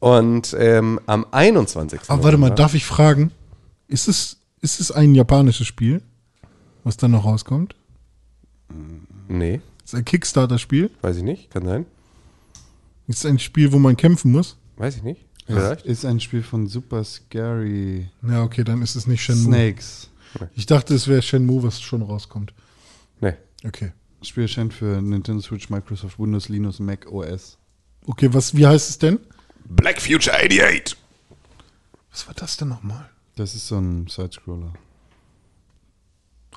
[0.00, 2.00] und ähm, am 21.
[2.08, 3.30] Aber warte mal, darf ich fragen?
[3.86, 6.02] Ist es, ist es ein japanisches Spiel,
[6.88, 7.76] was dann noch rauskommt?
[9.28, 10.90] Nee, Ist ein Kickstarter-Spiel?
[11.02, 11.86] weiß ich nicht, kann sein.
[13.06, 14.56] Ist ein Spiel, wo man kämpfen muss?
[14.76, 15.24] Weiß ich nicht.
[15.46, 15.86] Vielleicht.
[15.86, 19.44] Ist ein Spiel von Super Scary Ja, okay, dann ist es nicht Shenmue.
[19.52, 20.10] Snakes.
[20.54, 22.52] Ich dachte, es wäre Shenmue, was schon rauskommt.
[23.20, 23.32] Nee.
[23.64, 23.92] Okay.
[24.20, 27.56] Das Spiel erscheint für Nintendo Switch, Microsoft Windows, Linux, Mac OS.
[28.06, 29.18] Okay, was, wie heißt es denn?
[29.64, 30.96] Black Future 88.
[32.10, 33.08] Was war das denn nochmal?
[33.36, 34.72] Das ist so ein Sidescroller.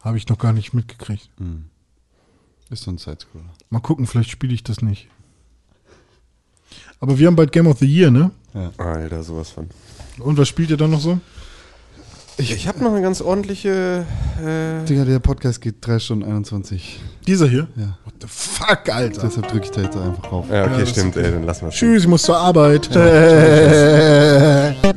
[0.04, 1.30] Habe ich noch gar nicht mitgekriegt.
[2.70, 3.46] Ist so ein Sidescroller.
[3.70, 5.08] Mal gucken, vielleicht spiele ich das nicht.
[7.00, 8.32] Aber wir haben bald Game of the Year, ne?
[8.78, 9.68] Alter, sowas von.
[10.20, 11.20] Und was spielt ihr dann noch so?
[12.38, 14.06] Ich, ich habe noch eine ganz ordentliche.
[14.40, 17.00] Äh, Digga, der Podcast geht 3 Stunden 21.
[17.28, 17.68] Dieser hier?
[17.76, 17.98] Ja.
[18.06, 19.22] What the fuck, Alter.
[19.22, 20.46] Deshalb drücke ich da jetzt einfach drauf.
[20.50, 22.90] ja, okay, Ja, stimmt, ey, dann lassen wir Tschüss, ich muss zur Arbeit.
[22.96, 24.74] Äh,